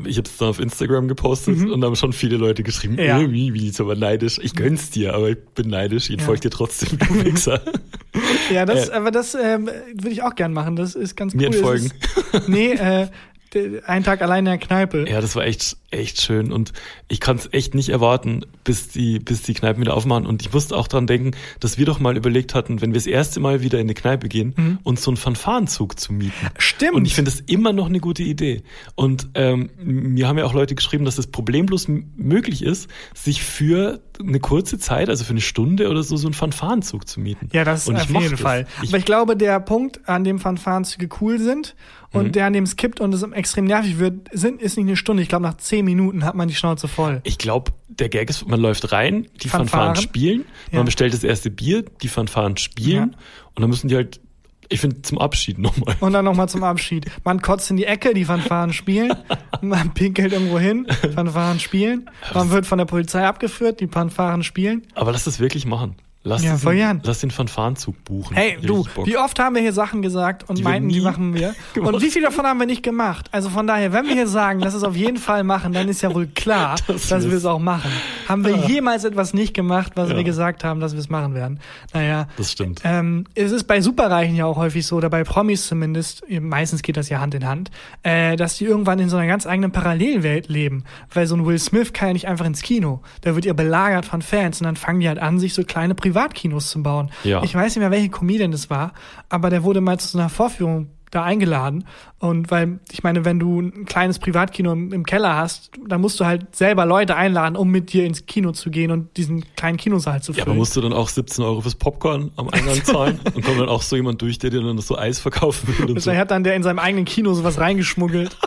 ich 0.04 0.18
habe 0.18 0.28
es 0.28 0.36
dann 0.36 0.48
auf 0.48 0.60
Instagram 0.60 1.08
gepostet 1.08 1.58
und 1.70 1.82
haben 1.82 1.96
schon 1.96 2.12
viele 2.12 2.36
Leute 2.36 2.62
geschrieben, 2.62 2.94
Mhm. 2.94 2.98
Ja. 3.00 3.18
ja. 3.18 3.30
wie, 3.30 3.54
wie 3.54 3.68
ist 3.68 3.80
aber 3.80 3.96
neidisch. 3.96 4.38
Ich 4.42 4.54
gönn's 4.54 4.90
dir, 4.90 5.14
aber 5.14 5.30
ich 5.30 5.38
bin 5.54 5.68
neidisch. 5.70 6.10
Ich 6.10 6.18
Ja. 6.20 6.24
folge 6.26 6.40
dir 6.42 6.50
trotzdem, 6.50 6.98
du 6.98 7.24
Wichser. 7.24 7.60
Ja, 8.50 8.64
das, 8.64 8.88
Äh. 8.88 8.92
aber 8.92 9.10
das 9.10 9.34
ähm, 9.34 9.66
würde 9.66 10.10
ich 10.10 10.22
auch 10.22 10.34
gern 10.34 10.52
machen. 10.52 10.76
Das 10.76 10.94
ist 10.94 11.16
ganz 11.16 11.34
cool. 11.34 11.40
Mir 11.40 11.46
entfolgen. 11.48 11.90
Ist, 12.32 12.48
nee, 12.48 12.72
äh, 12.72 13.08
d- 13.56 13.80
ein 13.86 14.04
Tag 14.04 14.22
allein 14.22 14.40
in 14.40 14.44
der 14.46 14.58
Kneipe. 14.58 15.06
Ja, 15.08 15.20
das 15.20 15.34
war 15.36 15.44
echt, 15.44 15.76
echt 15.90 16.20
schön 16.20 16.52
und 16.52 16.72
ich 17.08 17.20
kann 17.20 17.36
es 17.36 17.48
echt 17.52 17.74
nicht 17.74 17.88
erwarten, 17.88 18.44
bis 18.64 18.88
die, 18.88 19.18
bis 19.18 19.42
die 19.42 19.54
Kneipen 19.54 19.80
wieder 19.80 19.94
aufmachen. 19.94 20.26
Und 20.26 20.42
ich 20.42 20.52
musste 20.52 20.76
auch 20.76 20.88
dran 20.88 21.06
denken, 21.06 21.32
dass 21.60 21.78
wir 21.78 21.86
doch 21.86 22.00
mal 22.00 22.16
überlegt 22.16 22.54
hatten, 22.54 22.80
wenn 22.80 22.90
wir 22.92 22.98
das 22.98 23.06
erste 23.06 23.40
Mal 23.40 23.62
wieder 23.62 23.78
in 23.78 23.86
eine 23.86 23.94
Kneipe 23.94 24.28
gehen, 24.28 24.78
uns 24.84 25.02
so 25.02 25.10
einen 25.10 25.16
Fanfarenzug 25.16 25.98
zu 25.98 26.12
mieten. 26.12 26.32
Mhm. 26.42 26.48
Stimmt. 26.58 26.94
Und 26.94 27.06
ich 27.06 27.14
finde 27.14 27.30
das 27.30 27.40
immer 27.40 27.72
noch 27.72 27.86
eine 27.86 28.00
gute 28.00 28.22
Idee. 28.22 28.62
Und 28.94 29.28
ähm, 29.34 29.70
mir 29.82 30.28
haben 30.28 30.38
ja 30.38 30.44
auch 30.44 30.54
Leute 30.54 30.74
geschrieben, 30.74 31.04
dass 31.04 31.18
es 31.18 31.26
problemlos 31.28 31.86
m- 31.88 32.12
möglich 32.16 32.62
ist, 32.62 32.88
sich 33.14 33.42
für 33.42 34.00
eine 34.20 34.40
kurze 34.40 34.78
Zeit, 34.78 35.08
also 35.08 35.24
für 35.24 35.30
eine 35.30 35.40
Stunde 35.40 35.88
oder 35.90 36.02
so, 36.02 36.16
so 36.16 36.26
einen 36.26 36.34
Fanfarenzug 36.34 37.06
zu 37.06 37.20
mieten. 37.20 37.48
Ja, 37.52 37.64
das 37.64 37.86
ich 37.88 37.94
auf 37.94 38.08
jeden 38.10 38.30
das. 38.30 38.40
Fall. 38.40 38.66
Ich, 38.82 38.88
Aber 38.90 38.98
ich 38.98 39.04
glaube, 39.04 39.36
der 39.36 39.60
Punkt, 39.60 40.08
an 40.08 40.24
dem 40.24 40.38
Fanfarenzüge 40.38 41.08
cool 41.20 41.38
sind 41.38 41.74
und 42.12 42.26
Mhm. 42.28 42.32
der, 42.32 42.46
an 42.46 42.52
dem 42.52 42.64
es 42.64 42.76
kippt 42.76 43.00
und 43.00 43.12
es 43.14 43.22
extrem 43.22 43.64
nervig 43.66 43.98
wird, 43.98 44.28
sind, 44.32 44.60
ist 44.62 44.76
nicht 44.76 44.86
eine 44.86 44.96
Stunde. 44.96 45.22
Ich 45.22 45.28
glaube, 45.28 45.42
nach 45.44 45.56
zehn 45.56 45.84
Minuten 45.84 46.24
hat 46.24 46.34
man 46.34 46.48
die 46.48 46.54
Schnauze 46.54 46.88
voll. 46.88 47.20
ich 47.24 47.38
glaube, 47.38 47.72
der 47.88 48.08
Gag 48.08 48.28
ist, 48.30 48.46
man 48.48 48.60
läuft 48.60 48.92
rein, 48.92 49.26
die 49.42 49.48
Fanfaren. 49.48 49.68
Fanfaren, 49.88 49.96
spielen, 49.96 50.44
Ja. 50.70 50.78
man 50.78 50.86
bestellt 50.86 51.12
das 51.14 51.24
erste 51.24 51.50
Bier, 51.50 51.84
die 52.02 52.08
Fanfaren 52.08 52.56
spielen 52.56 53.10
Ja. 53.12 53.18
und 53.54 53.60
dann 53.62 53.70
müssen 53.70 53.88
die 53.88 53.96
halt, 53.96 54.20
ich 54.68 54.80
finde, 54.80 55.00
zum 55.02 55.18
Abschied 55.18 55.58
nochmal. 55.58 55.94
Und 56.00 56.12
dann 56.12 56.24
nochmal 56.24 56.48
zum 56.48 56.64
Abschied. 56.64 57.06
Man 57.24 57.40
kotzt 57.40 57.70
in 57.70 57.76
die 57.76 57.84
Ecke, 57.84 58.14
die 58.14 58.24
Fanfaren 58.24 58.72
spielen. 58.72 59.12
Man 59.62 59.94
pinkelt 59.94 60.32
irgendwo 60.32 60.58
hin, 60.58 60.86
Fanfaren 61.14 61.60
spielen. 61.60 62.10
Man 62.34 62.50
wird 62.50 62.66
von 62.66 62.78
der 62.78 62.84
Polizei 62.84 63.24
abgeführt, 63.24 63.80
die 63.80 63.86
Fanfaren 63.86 64.42
spielen. 64.42 64.82
Aber 64.94 65.12
lass 65.12 65.24
das 65.24 65.38
wirklich 65.40 65.66
machen. 65.66 65.94
Lass, 66.28 66.42
Ja, 66.42 66.56
gern. 66.56 66.96
diesen, 66.98 67.00
lass 67.04 67.20
den 67.20 67.30
Fanfarenzug 67.30 68.02
buchen. 68.04 68.34
Hey, 68.36 68.58
du, 68.60 68.84
wie 69.04 69.16
oft 69.16 69.38
haben 69.38 69.54
wir 69.54 69.62
hier 69.62 69.72
Sachen 69.72 70.02
gesagt 70.02 70.48
und 70.50 70.58
Die 70.58 70.62
meinten, 70.64 70.88
die 70.88 71.00
machen 71.00 71.34
wir? 71.34 71.54
Und 71.80 72.02
wie 72.02 72.10
viel 72.10 72.22
davon 72.22 72.44
haben 72.46 72.58
wir 72.58 72.66
nicht 72.66 72.82
gemacht? 72.82 73.28
Also 73.30 73.48
von 73.48 73.66
daher, 73.68 73.92
wenn 73.92 74.06
wir 74.06 74.14
hier 74.14 74.26
sagen, 74.26 74.58
lass 74.58 74.74
es 74.74 74.82
auf 74.82 74.96
jeden 74.96 75.18
Fall 75.18 75.44
machen, 75.44 75.72
dann 75.72 75.88
ist 75.88 76.02
ja 76.02 76.12
wohl 76.12 76.26
klar, 76.26 76.76
Dass 76.88 77.08
dass 77.08 77.28
wir 77.30 77.36
es 77.36 77.44
auch 77.44 77.60
machen. 77.60 77.90
Haben 78.28 78.44
wir 78.44 78.56
jemals 78.66 79.04
etwas 79.04 79.34
nicht 79.34 79.54
gemacht, 79.54 79.92
was 79.94 80.10
Ja. 80.10 80.16
wir 80.16 80.24
gesagt 80.24 80.64
haben, 80.64 80.80
dass 80.80 80.92
wir 80.94 80.98
es 81.00 81.08
machen 81.08 81.34
werden? 81.34 81.60
Naja. 81.92 82.26
Das 82.36 82.50
stimmt. 82.50 82.80
Ähm, 82.82 83.24
es 83.36 83.52
ist 83.52 83.64
bei 83.64 83.80
Superreichen 83.80 84.34
ja 84.34 84.46
auch 84.46 84.56
häufig 84.56 84.84
so, 84.84 84.96
oder 84.96 85.08
bei 85.10 85.22
Promis 85.22 85.68
zumindest, 85.68 86.24
meistens 86.28 86.82
geht 86.82 86.96
das 86.96 87.08
ja 87.08 87.20
Hand 87.20 87.34
in 87.34 87.46
Hand, 87.46 87.70
äh, 88.02 88.34
dass 88.36 88.56
die 88.56 88.64
irgendwann 88.64 88.98
in 88.98 89.08
so 89.08 89.16
einer 89.16 89.28
ganz 89.28 89.46
eigenen 89.46 89.70
Parallelwelt 89.70 90.48
leben. 90.48 90.82
Weil 91.14 91.26
so 91.28 91.36
ein 91.36 91.46
Will 91.46 91.58
Smith 91.60 91.92
kann 91.92 92.08
ja 92.08 92.12
nicht 92.14 92.26
einfach 92.26 92.46
ins 92.46 92.62
Kino. 92.62 93.00
Da 93.20 93.36
wird 93.36 93.44
ja 93.44 93.52
belagert 93.52 94.06
von 94.06 94.22
Fans 94.22 94.60
und 94.60 94.64
dann 94.64 94.74
fangen 94.76 94.98
die 95.00 95.08
halt 95.08 95.18
an, 95.20 95.38
sich 95.38 95.54
so 95.54 95.62
kleine 95.62 95.94
Privatkinos 96.16 96.70
zu 96.70 96.82
bauen. 96.82 97.10
Ja. 97.24 97.42
Ich 97.42 97.54
weiß 97.54 97.74
nicht 97.74 97.80
mehr, 97.80 97.90
welche 97.90 98.08
Comedian 98.08 98.50
das 98.50 98.70
war, 98.70 98.92
aber 99.28 99.50
der 99.50 99.62
wurde 99.64 99.80
mal 99.80 99.98
zu 100.00 100.08
so 100.08 100.18
einer 100.18 100.28
Vorführung 100.30 100.88
da 101.10 101.22
eingeladen. 101.22 101.84
Und 102.18 102.50
weil, 102.50 102.80
ich 102.90 103.02
meine, 103.04 103.24
wenn 103.24 103.38
du 103.38 103.60
ein 103.60 103.84
kleines 103.84 104.18
Privatkino 104.18 104.72
im, 104.72 104.92
im 104.92 105.04
Keller 105.04 105.36
hast, 105.36 105.70
dann 105.86 106.00
musst 106.00 106.18
du 106.18 106.24
halt 106.24 106.56
selber 106.56 106.84
Leute 106.84 107.14
einladen, 107.16 107.54
um 107.54 107.70
mit 107.70 107.92
dir 107.92 108.04
ins 108.04 108.26
Kino 108.26 108.50
zu 108.52 108.70
gehen 108.70 108.90
und 108.90 109.16
diesen 109.16 109.44
kleinen 109.54 109.76
Kinosaal 109.76 110.20
zu 110.22 110.32
Ja, 110.32 110.36
füllen. 110.36 110.48
aber 110.48 110.54
musst 110.56 110.74
du 110.74 110.80
dann 110.80 110.92
auch 110.92 111.08
17 111.08 111.44
Euro 111.44 111.60
fürs 111.60 111.76
Popcorn 111.76 112.32
am 112.36 112.48
Eingang 112.48 112.82
zahlen? 112.82 113.20
und 113.34 113.44
kommt 113.44 113.60
dann 113.60 113.68
auch 113.68 113.82
so 113.82 113.94
jemand 113.94 114.20
durch, 114.20 114.38
der 114.38 114.50
dir 114.50 114.62
dann 114.62 114.78
so 114.78 114.98
Eis 114.98 115.20
verkaufen 115.20 115.68
will 115.68 115.90
und 115.90 116.00
so. 116.00 116.10
Vielleicht 116.10 116.20
hat 116.22 116.30
dann 116.32 116.42
der 116.44 116.56
in 116.56 116.62
seinem 116.62 116.78
eigenen 116.80 117.04
Kino 117.04 117.34
sowas 117.34 117.60
reingeschmuggelt. 117.60 118.36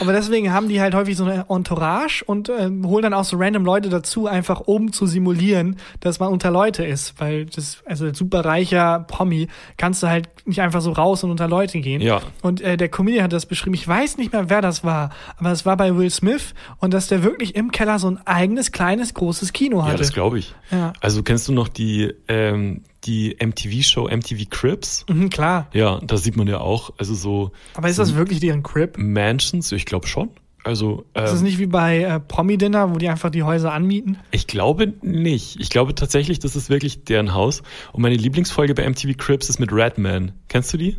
Aber 0.00 0.12
deswegen 0.12 0.52
haben 0.52 0.68
die 0.68 0.80
halt 0.80 0.94
häufig 0.94 1.16
so 1.16 1.24
eine 1.24 1.46
Entourage 1.48 2.24
und 2.24 2.48
ähm, 2.48 2.86
holen 2.86 3.02
dann 3.02 3.14
auch 3.14 3.24
so 3.24 3.36
random 3.36 3.64
Leute 3.64 3.88
dazu, 3.88 4.26
einfach 4.26 4.60
um 4.60 4.92
zu 4.92 5.06
simulieren, 5.06 5.76
dass 6.00 6.18
man 6.20 6.32
unter 6.32 6.50
Leute 6.50 6.84
ist. 6.84 7.20
Weil 7.20 7.46
das, 7.46 7.82
also 7.86 8.06
als 8.06 8.18
super 8.18 8.44
reicher 8.44 9.00
Promi 9.00 9.48
kannst 9.76 10.02
du 10.02 10.08
halt 10.08 10.28
nicht 10.46 10.60
einfach 10.60 10.80
so 10.80 10.92
raus 10.92 11.24
und 11.24 11.30
unter 11.30 11.48
Leute 11.48 11.80
gehen. 11.80 12.00
Ja. 12.00 12.20
Und 12.42 12.60
äh, 12.60 12.76
der 12.76 12.88
Comedian 12.88 13.24
hat 13.24 13.32
das 13.32 13.46
beschrieben. 13.46 13.74
Ich 13.74 13.86
weiß 13.86 14.18
nicht 14.18 14.32
mehr, 14.32 14.48
wer 14.48 14.62
das 14.62 14.84
war, 14.84 15.10
aber 15.38 15.52
es 15.52 15.66
war 15.66 15.76
bei 15.76 15.96
Will 15.96 16.10
Smith 16.10 16.54
und 16.78 16.94
dass 16.94 17.08
der 17.08 17.22
wirklich 17.22 17.56
im 17.56 17.70
Keller 17.70 17.98
so 17.98 18.08
ein 18.08 18.18
eigenes, 18.26 18.72
kleines, 18.72 19.14
großes 19.14 19.52
Kino 19.52 19.82
hatte. 19.82 19.92
Ja, 19.92 19.98
das 19.98 20.12
glaube 20.12 20.38
ich. 20.38 20.54
Ja. 20.70 20.92
Also 21.00 21.22
kennst 21.22 21.48
du 21.48 21.52
noch 21.52 21.68
die, 21.68 22.12
ähm, 22.28 22.82
die 23.06 23.36
MTV-Show 23.40 24.08
MTV 24.08 24.50
Cribs? 24.50 25.04
Mhm, 25.08 25.30
klar. 25.30 25.68
Ja, 25.72 26.00
da 26.04 26.16
sieht 26.16 26.36
man 26.36 26.46
ja 26.46 26.58
auch, 26.60 26.90
also 26.98 27.14
so 27.14 27.52
Aber 27.74 27.88
ist 27.88 27.98
das 27.98 28.14
wirklich 28.14 28.40
deren 28.40 28.62
Crip? 28.62 28.96
Mansions, 28.98 29.72
ich 29.72 29.86
glaube 29.86 30.06
schon. 30.06 30.30
Also 30.64 31.04
Ist 31.14 31.30
es 31.30 31.38
ähm, 31.38 31.44
nicht 31.44 31.58
wie 31.60 31.66
bei 31.66 32.00
äh, 32.00 32.18
Promi-Dinner, 32.18 32.92
wo 32.92 32.98
die 32.98 33.08
einfach 33.08 33.30
die 33.30 33.44
Häuser 33.44 33.72
anmieten? 33.72 34.18
ich 34.32 34.48
glaube 34.48 34.94
nicht. 35.00 35.60
Ich 35.60 35.70
glaube 35.70 35.94
tatsächlich, 35.94 36.40
das 36.40 36.56
ist 36.56 36.68
wirklich 36.70 37.04
deren 37.04 37.34
Haus. 37.34 37.62
Und 37.92 38.02
meine 38.02 38.16
Lieblingsfolge 38.16 38.74
bei 38.74 38.82
MTV 38.88 39.16
Cribs 39.16 39.48
ist 39.48 39.60
mit 39.60 39.70
Redman. 39.72 40.32
Kennst 40.48 40.72
du 40.72 40.76
die? 40.76 40.96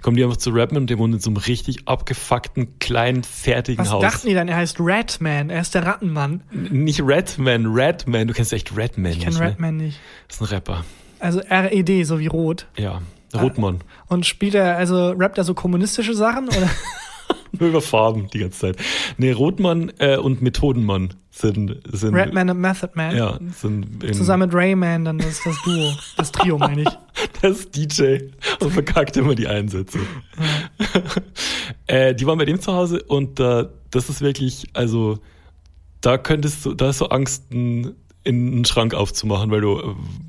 Kommen 0.00 0.16
die 0.16 0.24
einfach 0.24 0.38
zu 0.38 0.48
Redman 0.52 0.84
und 0.84 0.90
der 0.90 0.96
wohnt 0.98 1.12
in 1.12 1.20
so 1.20 1.28
einem 1.28 1.36
richtig 1.36 1.86
abgefuckten, 1.86 2.78
kleinen, 2.78 3.22
fertigen 3.22 3.84
Was 3.84 3.92
Haus. 3.92 4.00
dachten 4.00 4.26
die 4.26 4.32
dann? 4.32 4.48
Er 4.48 4.56
heißt 4.56 4.78
Ratman, 4.80 5.50
er 5.50 5.60
ist 5.60 5.74
der 5.74 5.84
Rattenmann. 5.84 6.42
Nicht 6.50 7.02
Redman, 7.04 7.66
Redman. 7.66 8.26
Du 8.26 8.32
kennst 8.32 8.54
echt 8.54 8.74
Redman 8.74 9.12
Ich 9.12 9.18
nicht, 9.18 9.26
kenne 9.26 9.38
ne? 9.38 9.50
Ratman 9.50 9.76
nicht. 9.76 10.00
Das 10.28 10.36
ist 10.40 10.48
ein 10.48 10.54
Rapper. 10.54 10.82
Also 11.20 11.40
R-E-D, 11.40 12.04
so 12.04 12.18
wie 12.18 12.26
rot. 12.26 12.66
Ja. 12.76 13.00
Rotmann. 13.34 13.80
Und 14.08 14.26
spielt 14.26 14.54
er, 14.54 14.76
also 14.76 15.10
rappt 15.10 15.38
er 15.38 15.44
so 15.44 15.54
kommunistische 15.54 16.14
Sachen? 16.14 16.48
Oder? 16.48 16.68
Nur 17.58 17.68
über 17.68 17.80
Farben 17.80 18.28
die 18.30 18.38
ganze 18.40 18.58
Zeit. 18.58 18.76
Nee, 19.16 19.32
Rotmann 19.32 19.92
äh, 19.98 20.16
und 20.16 20.40
Methodenmann 20.40 21.14
sind, 21.30 21.80
sind 21.92 22.14
Ratman 22.14 22.50
und 22.50 22.60
Method 22.60 22.92
Man? 22.94 23.16
ja, 23.16 23.38
sind 23.56 24.02
in, 24.02 24.14
Zusammen 24.14 24.48
mit 24.48 24.54
Rayman, 24.54 25.04
dann 25.04 25.18
ist 25.18 25.44
das 25.44 25.56
Duo. 25.64 25.92
Das 26.16 26.32
Trio, 26.32 26.58
meine 26.58 26.82
ich. 26.82 26.88
Das 27.42 27.70
DJ 27.70 28.18
und 28.60 28.70
verkackt 28.70 29.16
immer 29.16 29.34
die 29.34 29.46
Einsätze. 29.46 29.98
äh, 31.86 32.14
die 32.14 32.26
waren 32.26 32.38
bei 32.38 32.44
dem 32.44 32.60
zu 32.60 32.72
Hause 32.72 33.02
und 33.02 33.40
äh, 33.40 33.66
das 33.90 34.10
ist 34.10 34.20
wirklich, 34.20 34.66
also 34.74 35.18
da 36.00 36.18
könntest 36.18 36.66
du, 36.66 36.74
da 36.74 36.88
hast 36.88 37.00
du 37.00 37.06
Angst, 37.06 37.44
einen, 37.50 37.94
in 38.22 38.52
einen 38.52 38.64
Schrank 38.66 38.94
aufzumachen, 38.94 39.50
weil 39.50 39.60
du 39.62 39.78
äh, 39.78 39.82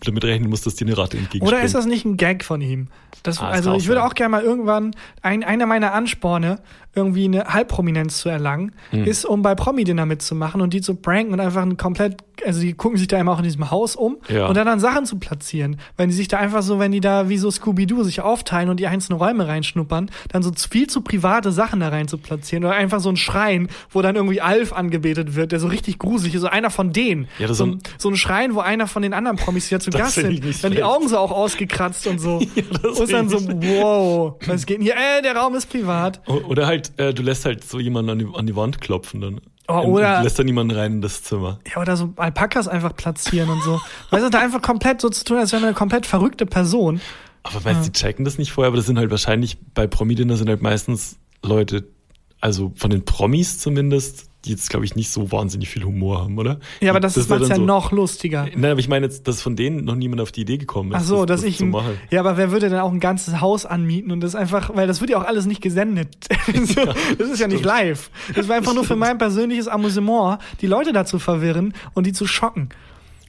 damit 0.06 0.24
rechnen 0.24 0.50
musst, 0.50 0.66
dass 0.66 0.76
dir 0.76 0.86
eine 0.88 0.98
Ratte 0.98 1.18
entgegenspringt. 1.18 1.52
Oder 1.54 1.62
ist 1.64 1.76
das 1.76 1.86
nicht 1.86 2.06
ein 2.06 2.16
Gag 2.18 2.44
von 2.44 2.62
ihm? 2.62 2.88
Das, 3.24 3.40
Ah, 3.40 3.50
also 3.50 3.76
ich 3.76 3.88
würde 3.88 4.02
sein. 4.02 4.10
auch 4.10 4.14
gerne 4.16 4.30
mal 4.32 4.44
irgendwann, 4.44 4.96
ein, 5.22 5.44
einer 5.44 5.66
meiner 5.66 5.94
Ansporne, 5.94 6.60
irgendwie 6.96 7.26
eine 7.26 7.46
Halbprominenz 7.46 8.18
zu 8.20 8.30
erlangen, 8.30 8.74
Hm. 8.90 9.06
ist, 9.06 9.26
um 9.26 9.42
bei 9.42 9.56
Promi-Dinner 9.56 10.06
mitzumachen 10.06 10.60
und 10.62 10.74
die 10.74 10.82
zu 10.82 10.96
pranken 10.96 11.32
und 11.34 11.40
einfach 11.40 11.62
ein 11.62 11.78
komplett, 11.78 12.18
also 12.46 12.60
die 12.60 12.74
gucken 12.74 12.98
sich 12.98 13.08
da 13.08 13.18
immer 13.18 13.32
auch 13.34 13.38
in 13.38 13.44
diesem 13.46 13.72
Haus 13.72 13.96
um 13.96 14.18
Ja. 14.28 14.48
und 14.48 14.58
dann, 14.58 14.66
dann 14.66 14.80
Sachen 14.82 15.06
zu 15.06 15.18
platzieren. 15.18 15.78
Wenn 15.96 16.10
die 16.10 16.16
sich 16.16 16.28
da 16.28 16.38
einfach 16.38 16.64
so, 16.64 16.80
wenn 16.80 16.92
die 16.92 17.00
da 17.00 17.30
wie 17.30 17.38
so 17.38 17.50
Scooby-Doo 17.52 18.04
sich 18.04 18.22
aufteilen 18.22 18.70
und 18.70 18.78
die 18.80 18.88
einzelnen 18.88 19.20
Räume 19.20 19.48
reinschnuppern, 19.48 20.10
dann 20.30 20.44
so 20.44 20.52
viel 20.70 20.88
zu 20.88 21.02
private 21.02 21.52
Sachen 21.54 21.80
da 21.80 21.90
rein 21.90 22.08
zu 22.10 22.18
platzieren 22.18 22.66
oder 22.66 22.74
einfach 22.74 23.00
so 23.00 23.10
ein 23.10 23.18
Schrein, 23.18 23.70
wo 23.92 24.02
dann 24.02 24.16
irgendwie 24.16 24.42
Alf 24.42 24.74
angebetet 24.74 25.36
wird, 25.36 25.52
der 25.54 25.60
so 25.62 25.68
richtig 25.68 25.98
gruselig 26.00 26.36
ist, 26.36 26.42
so 26.42 26.48
einer 26.48 26.72
von 26.72 26.92
denen. 26.92 27.28
Ja, 27.40 27.48
das 27.48 27.58
so, 27.58 27.66
ist 27.68 27.81
ein, 27.82 27.92
so 27.98 28.10
ein 28.10 28.16
Schrein, 28.16 28.56
wo 28.56 28.60
einer 28.60 28.88
von 28.88 29.02
den 29.02 29.14
anderen 29.14 29.38
Promis 29.38 29.70
ja 29.70 29.80
zu 29.80 29.90
Das 29.90 30.02
Gast 30.02 30.16
sind. 30.16 30.64
Dann 30.64 30.72
die. 30.72 30.84
Augen 30.84 31.08
so 31.08 31.18
auch 31.18 31.32
ausgekratzt 31.32 32.08
und 32.08 32.20
so. 32.20 32.40
das 32.84 33.00
und 33.00 33.12
dann 33.12 33.30
so, 33.30 33.40
wow, 33.42 34.36
was 34.46 34.66
geht 34.66 34.78
denn 34.78 34.84
hier? 34.84 34.96
Äh, 34.96 35.22
der 35.22 35.36
Raum 35.36 35.56
ist 35.56 35.70
privat. 35.70 36.22
Oder 36.28 36.68
halt, 36.68 36.92
äh, 36.98 37.14
du 37.14 37.22
lässt 37.24 37.46
halt 37.46 37.64
so 37.64 37.80
jemanden 37.80 38.12
an 38.12 38.20
die, 38.20 38.28
an 38.34 38.48
die 38.48 38.56
Wand 38.56 38.82
klopfen 38.82 39.22
dann. 39.22 39.42
Oh, 39.68 39.80
Und 39.80 39.86
oder- 39.94 40.22
lässt 40.24 40.38
dann 40.40 40.46
niemanden 40.48 40.76
rein 40.76 40.94
in 40.94 41.02
das 41.02 41.24
Zimmer. 41.24 41.60
Ja, 41.74 41.82
oder 41.82 41.96
so 41.96 42.14
Alpakas 42.18 42.68
einfach 42.68 42.96
platzieren 42.96 43.50
und 43.50 43.62
so. 43.64 43.80
Weißt 44.10 44.26
du, 44.26 44.30
da 44.30 44.40
einfach 44.40 44.62
komplett 44.62 45.02
so 45.02 45.10
zu 45.10 45.24
tun, 45.24 45.38
als 45.38 45.52
wäre 45.52 45.62
man 45.62 45.70
eine 45.70 45.76
komplett 45.78 46.06
verrückte 46.06 46.46
Person. 46.46 47.00
Aber 47.44 47.62
meinst 47.64 47.88
du, 47.88 47.92
die 47.92 47.98
checken 48.00 48.26
das 48.26 48.38
nicht 48.38 48.52
vorher? 48.52 48.68
Aber 48.68 48.78
das 48.78 48.86
sind 48.86 48.98
halt 48.98 49.10
wahrscheinlich, 49.12 49.58
bei 49.74 49.88
Promi-Dinner 49.88 50.36
sind 50.38 50.50
halt 50.50 50.62
meistens 50.62 51.18
Leute, 51.44 51.86
also 52.42 52.74
von 52.76 52.90
den 52.92 53.06
Promis 53.06 53.60
zumindest, 53.60 54.28
die 54.46 54.50
jetzt, 54.50 54.72
glaube 54.72 54.84
ich, 54.86 54.96
nicht 54.96 55.12
so 55.12 55.32
wahnsinnig 55.32 55.70
viel 55.70 55.84
Humor 55.84 56.22
haben, 56.24 56.40
oder? 56.40 56.60
Ja, 56.80 56.90
aber 56.90 57.00
das, 57.00 57.16
wär 57.16 57.24
macht's 57.38 57.50
ja 57.50 57.54
dann 57.56 57.62
so- 57.62 57.66
noch 57.68 57.92
lustiger. 57.92 58.48
Nein, 58.56 58.72
aber 58.72 58.80
ich 58.80 58.88
meine 58.88 59.06
jetzt, 59.06 59.28
dass 59.28 59.40
von 59.40 59.56
denen 59.56 59.86
noch 59.86 59.94
niemand 59.96 60.20
auf 60.20 60.32
die 60.32 60.42
Idee 60.42 60.58
gekommen 60.58 60.92
ist. 60.92 60.98
Ach 60.98 61.04
so, 61.04 61.26
das, 61.26 61.42
dass 61.42 61.48
ich 61.50 61.58
zu 61.60 61.66
machen. 61.68 62.00
ja, 62.10 62.20
aber 62.22 62.38
wer 62.38 62.52
würde 62.52 62.70
denn 62.70 62.80
auch 62.80 62.92
ein 62.92 63.00
ganzes 63.00 63.40
Haus 63.40 63.68
anmieten 63.68 64.12
und 64.12 64.22
das 64.22 64.34
einfach, 64.34 64.76
weil 64.76 64.88
das 64.88 65.00
wird 65.00 65.12
ja 65.12 65.20
auch 65.22 65.26
alles 65.26 65.46
nicht 65.46 65.62
gesendet. 65.62 66.10
so, 66.66 66.86
das 67.20 67.30
ist 67.30 67.40
ja 67.40 67.48
nicht 67.48 67.64
live. 67.64 68.10
Das 68.34 68.48
war 68.48 68.56
einfach 68.56 68.74
nur 68.74 68.84
für 68.84 68.96
mein 68.96 69.20
persönliches 69.20 69.68
Amüsement, 69.68 70.40
die 70.62 70.68
Leute 70.68 70.92
dazu 70.92 71.20
verwirren 71.20 71.76
und 71.94 72.08
die 72.08 72.12
zu 72.14 72.26
schocken. 72.26 72.70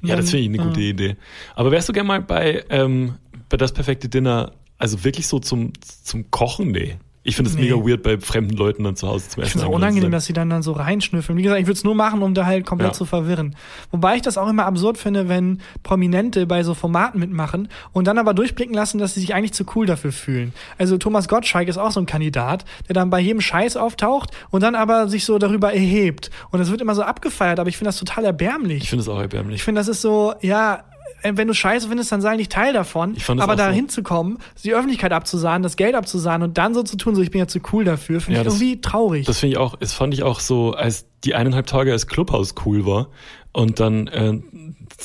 Und 0.00 0.08
Ja, 0.08 0.14
dann- 0.16 0.24
das 0.24 0.30
finde 0.30 0.44
ich 0.44 0.48
eine 0.60 0.66
gute 0.68 0.80
Idee. 0.80 1.16
Aber 1.54 1.70
wärst 1.70 1.90
du 1.90 1.92
gerne 1.92 2.08
mal 2.08 2.22
bei, 2.22 2.64
ähm, 2.70 3.16
bei 3.50 3.58
das 3.58 3.72
perfekte 3.72 4.08
Dinner, 4.08 4.52
also 4.78 5.04
wirklich 5.04 5.26
so 5.26 5.38
zum, 5.40 5.74
zum 6.02 6.30
Kochen? 6.30 6.70
Nee. 6.72 6.96
Ich 7.24 7.36
finde 7.36 7.50
es 7.50 7.56
Nee. 7.56 7.62
mega 7.70 7.76
weird, 7.76 8.02
bei 8.02 8.18
fremden 8.18 8.56
Leuten 8.56 8.82
dann 8.82 8.96
zu 8.96 9.06
Hause 9.06 9.26
Ich 9.30 9.38
Essen 9.38 9.44
finde 9.44 9.58
es 9.58 9.62
auch 9.64 9.68
zu 9.70 9.74
unangenehm, 9.76 10.10
dass 10.10 10.24
sie 10.24 10.32
dann, 10.32 10.50
dann 10.50 10.62
so 10.62 10.72
reinschnüffeln. 10.72 11.38
Wie 11.38 11.42
gesagt, 11.42 11.60
ich 11.60 11.66
würde 11.66 11.76
es 11.78 11.84
nur 11.84 11.94
machen, 11.94 12.20
um 12.22 12.34
da 12.34 12.46
halt 12.46 12.66
komplett 12.66 12.90
Ja. 12.90 12.94
zu 12.94 13.04
verwirren. 13.04 13.54
Wobei 13.92 14.16
ich 14.16 14.22
das 14.22 14.36
auch 14.38 14.48
immer 14.48 14.66
absurd 14.66 14.98
finde, 14.98 15.28
wenn 15.28 15.60
Prominente 15.84 16.46
bei 16.46 16.62
so 16.64 16.74
Formaten 16.74 17.20
mitmachen 17.20 17.68
und 17.92 18.06
dann 18.06 18.18
aber 18.18 18.34
durchblicken 18.34 18.74
lassen, 18.74 18.98
dass 18.98 19.14
sie 19.14 19.20
sich 19.20 19.34
eigentlich 19.34 19.52
zu 19.52 19.64
cool 19.76 19.86
dafür 19.86 20.10
fühlen. 20.10 20.52
Also 20.78 20.98
Thomas 20.98 21.28
Gottschalk 21.28 21.68
ist 21.68 21.78
auch 21.78 21.92
so 21.92 22.00
ein 22.00 22.06
Kandidat, 22.06 22.64
der 22.88 22.94
dann 22.94 23.10
bei 23.10 23.20
jedem 23.20 23.40
Scheiß 23.40 23.76
auftaucht 23.76 24.30
und 24.50 24.62
dann 24.62 24.74
aber 24.74 25.08
sich 25.08 25.24
so 25.24 25.38
darüber 25.38 25.72
erhebt. 25.72 26.30
Und 26.50 26.58
das 26.58 26.70
wird 26.70 26.80
immer 26.80 26.94
so 26.94 27.02
abgefeiert, 27.02 27.60
aber 27.60 27.68
ich 27.68 27.76
finde 27.76 27.88
das 27.88 27.98
total 27.98 28.24
erbärmlich. 28.24 28.82
Ich 28.84 28.90
finde 28.90 29.02
es 29.02 29.08
auch 29.08 29.16
Ich 29.16 29.22
erbärmlich. 29.22 29.62
finde, 29.62 29.80
das 29.80 29.88
ist 29.88 30.02
so, 30.02 30.34
ja, 30.40 30.82
wenn 31.24 31.48
du 31.48 31.54
Scheiße 31.54 31.88
findest, 31.88 32.10
dann 32.12 32.20
sei 32.20 32.36
nicht 32.36 32.52
Teil 32.52 32.72
davon. 32.72 33.14
Ich 33.16 33.24
fand 33.24 33.40
das 33.40 33.44
aber 33.44 33.56
da 33.56 33.68
so. 33.68 33.72
hinzukommen, 33.74 34.38
die 34.64 34.74
Öffentlichkeit 34.74 35.12
abzusahnen, 35.12 35.62
das 35.62 35.76
Geld 35.76 35.94
abzusahnen 35.94 36.48
und 36.48 36.58
dann 36.58 36.74
so 36.74 36.82
zu 36.82 36.96
tun, 36.96 37.14
so 37.14 37.22
ich 37.22 37.30
bin 37.30 37.38
ja 37.38 37.46
zu 37.46 37.60
cool 37.72 37.84
dafür, 37.84 38.20
finde 38.20 38.36
Ja, 38.36 38.42
ich 38.42 38.46
das- 38.48 38.54
irgendwie 38.60 38.80
traurig. 38.80 39.26
Das 39.26 39.38
finde 39.40 39.52
ich 39.54 39.58
auch, 39.58 39.76
es 39.80 39.92
fand 39.92 40.14
ich 40.14 40.22
auch 40.22 40.40
so, 40.40 40.72
als 40.72 41.06
die 41.24 41.34
eineinhalb 41.34 41.66
Tage 41.66 41.92
als 41.92 42.06
Clubhaus 42.06 42.54
cool 42.66 42.84
war 42.86 43.08
und 43.52 43.80
dann 43.80 44.06
äh, 44.08 44.40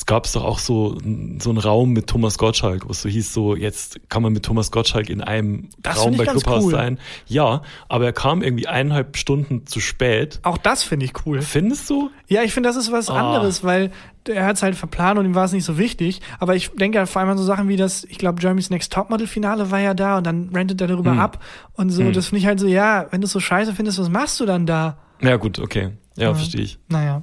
gab 0.06 0.24
es 0.24 0.32
doch 0.32 0.42
auch 0.44 0.58
so, 0.58 0.96
so 1.38 1.50
einen 1.50 1.58
Raum 1.58 1.90
mit 1.92 2.06
Thomas 2.06 2.38
Gottschalk, 2.38 2.86
wo 2.86 2.92
es 2.92 3.02
so 3.02 3.08
hieß, 3.08 3.32
so 3.34 3.54
jetzt 3.54 4.00
kann 4.08 4.22
man 4.22 4.32
mit 4.32 4.44
Thomas 4.44 4.70
Gottschalk 4.70 5.10
in 5.10 5.20
einem 5.20 5.68
Das 5.82 5.98
Raum 5.98 6.16
bei 6.16 6.24
ganz 6.24 6.42
Clubhaus 6.42 6.64
cool. 6.64 6.70
sein. 6.72 6.98
Ja, 7.26 7.62
aber 7.88 8.06
er 8.06 8.12
kam 8.12 8.42
irgendwie 8.42 8.66
eineinhalb 8.66 9.16
Stunden 9.16 9.66
zu 9.66 9.80
spät. 9.80 10.40
Auch 10.44 10.56
das 10.56 10.82
finde 10.82 11.04
ich 11.04 11.12
cool. 11.26 11.42
Findest 11.42 11.90
du? 11.90 12.10
Ja, 12.26 12.42
ich 12.42 12.52
finde, 12.54 12.68
das 12.70 12.76
ist 12.76 12.90
was 12.90 13.10
Ah. 13.10 13.18
anderes, 13.34 13.64
weil 13.64 13.90
er 14.26 14.46
hat 14.46 14.56
es 14.56 14.62
halt 14.62 14.76
verplant 14.76 15.18
und 15.18 15.24
ihm 15.26 15.34
war 15.34 15.44
es 15.44 15.52
nicht 15.52 15.64
so 15.64 15.76
wichtig. 15.78 16.20
Aber 16.38 16.54
ich 16.56 16.70
denke 16.70 17.06
vor 17.06 17.20
allem 17.20 17.30
an 17.30 17.38
so 17.38 17.44
Sachen 17.44 17.68
wie 17.68 17.76
das, 17.76 18.04
ich 18.04 18.18
glaube, 18.18 18.40
Jeremy's 18.40 18.70
Next 18.70 18.92
Topmodel-Finale 18.92 19.70
war 19.70 19.80
ja 19.80 19.94
da 19.94 20.18
und 20.18 20.26
dann 20.26 20.50
rentet 20.54 20.80
er 20.80 20.86
darüber 20.86 21.12
Hm. 21.12 21.18
ab. 21.20 21.42
Und 21.74 21.90
so, 21.90 22.10
das 22.12 22.26
finde 22.28 22.40
ich 22.40 22.46
halt 22.46 22.60
so, 22.60 22.66
ja, 22.66 23.06
wenn 23.10 23.20
du 23.20 23.26
es 23.26 23.32
so 23.32 23.40
scheiße 23.40 23.74
findest, 23.74 23.98
was 23.98 24.08
machst 24.08 24.40
du 24.40 24.46
dann 24.46 24.64
da? 24.64 24.96
Ja 25.22 25.36
gut, 25.36 25.58
okay. 25.58 25.90
Ja, 26.16 26.34
verstehe 26.34 26.62
ich. 26.62 26.78
Naja. 26.88 27.22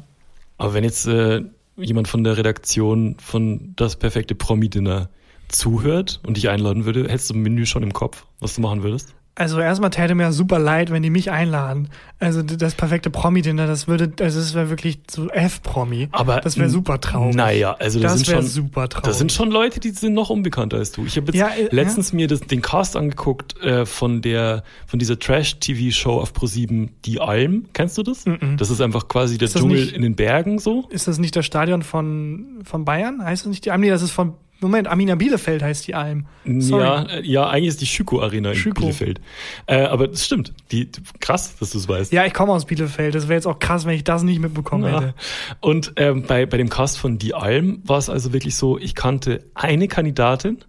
Aber 0.58 0.74
wenn 0.74 0.84
jetzt 0.84 1.06
äh, 1.08 1.43
jemand 1.78 2.08
von 2.08 2.24
der 2.24 2.38
Redaktion 2.38 3.18
von 3.20 3.74
das 3.76 3.96
perfekte 3.98 4.36
Promi-Dinner 4.36 5.10
zuhört 5.48 6.22
und 6.26 6.38
dich 6.38 6.50
einladen 6.50 6.86
würde, 6.86 7.04
hättest 7.04 7.30
du 7.30 7.36
ein 7.36 7.41
Menü 7.41 7.66
schon 7.66 7.84
im 7.84 7.93
Kopf, 7.93 8.26
was 8.39 8.56
du 8.56 8.62
machen 8.62 8.84
würdest? 8.84 9.16
Also 9.38 9.59
erstmal 9.59 9.89
täte 9.89 10.15
mir 10.15 10.31
super 10.31 10.59
leid, 10.59 10.91
wenn 10.91 11.03
die 11.03 11.09
mich 11.09 11.29
einladen. 11.29 11.89
Also 12.19 12.41
das 12.41 12.73
perfekte 12.73 13.09
Promi-Dinner, 13.09 13.67
das 13.67 13.86
würde, 13.86 14.13
also 14.23 14.39
das 14.39 14.53
wäre 14.53 14.69
wirklich 14.69 14.99
so 15.11 15.27
F-Promi. 15.29 16.07
Aber 16.13 16.39
das 16.39 16.57
wäre 16.57 16.69
super 16.69 17.01
traurig. 17.01 17.36
Naja, 17.36 17.73
also 17.77 17.99
das, 17.99 18.13
Das 18.13 18.21
sind 18.21 18.33
schon 18.38 18.47
super 18.47 18.88
traurig. 18.88 19.05
Das 19.07 19.17
sind 19.17 19.33
schon 19.33 19.51
Leute, 19.51 19.81
die 19.81 19.89
sind 19.89 20.13
noch 20.13 20.29
unbekannter 20.29 20.77
als 20.77 20.93
du. 20.93 21.05
Ich 21.05 21.17
habe 21.17 21.27
jetzt 21.33 21.36
Ja, 21.36 21.49
äh, 21.49 21.67
letztens 21.71 22.13
mir 22.13 22.29
das, 22.29 22.39
den 22.39 22.61
Cast 22.61 22.95
angeguckt 22.95 23.61
äh, 23.61 23.86
von 23.86 24.21
der 24.21 24.63
von 24.88 24.99
dieser 24.99 25.19
Trash-TV-Show 25.19 26.13
auf 26.21 26.31
Pro7 26.31 26.89
Die 27.03 27.19
Alm. 27.19 27.65
Kennst 27.73 27.97
du 27.97 28.03
das? 28.03 28.23
Das 28.57 28.69
ist 28.69 28.79
einfach 28.79 29.09
quasi 29.09 29.38
der 29.38 29.49
Dschungel 29.49 29.81
nicht- 29.81 29.93
in 29.93 30.01
den 30.01 30.15
Bergen 30.15 30.59
so. 30.59 30.88
Ist 30.89 31.09
das 31.09 31.17
nicht 31.19 31.36
das 31.36 31.45
Stadion 31.45 31.81
von, 31.81 32.61
von 32.63 32.86
Bayern? 32.86 33.21
Heißt 33.21 33.43
das 33.43 33.49
nicht 33.49 33.65
die 33.65 33.71
Alm? 33.71 33.81
Nee, 33.81 33.89
das 33.89 34.01
ist 34.01 34.11
von, 34.11 34.33
Moment, 34.62 34.88
Amina 34.88 35.16
Bielefeld 35.16 35.62
heißt 35.62 35.86
die 35.88 35.95
Alm. 35.95 36.26
Sorry. 36.45 36.84
Ja, 36.84 37.03
äh, 37.03 37.22
ja, 37.26 37.49
eigentlich 37.49 37.68
ist 37.68 37.82
die 37.82 37.86
Schüko 37.86 38.22
Arena 38.22 38.49
in 38.51 38.56
Schüko. 38.56 38.82
Bielefeld. 38.82 39.20
Äh, 39.68 39.82
aber 39.82 40.08
das 40.08 40.26
stimmt. 40.26 40.53
Die, 40.72 40.89
krass, 41.20 41.56
dass 41.60 41.72
du 41.72 41.78
es 41.78 41.88
weißt. 41.89 42.12
Ja, 42.14 42.26
ich 42.26 42.34
komme 42.34 42.53
aus 42.53 42.66
Bielefeld. 42.66 43.14
Das 43.16 43.24
wäre 43.28 43.36
jetzt 43.36 43.47
auch 43.47 43.60
krass, 43.60 43.86
wenn 43.86 43.95
ich 43.95 44.03
das 44.03 44.24
nicht 44.24 44.39
mitbekommen 44.39 44.86
Ja. 44.86 45.01
hätte. 45.01 45.14
Und 45.62 45.93
ähm, 45.97 46.24
bei, 46.24 46.45
bei 46.45 46.58
dem 46.58 46.70
Cast 46.70 46.97
von 46.97 47.18
Die 47.18 47.34
Alm 47.34 47.82
war 47.86 47.97
es 47.97 48.10
also 48.10 48.34
wirklich 48.34 48.56
so, 48.56 48.78
ich 48.80 48.95
kannte 48.95 49.43
eine 49.56 49.88
Kandidatin, 49.88 50.60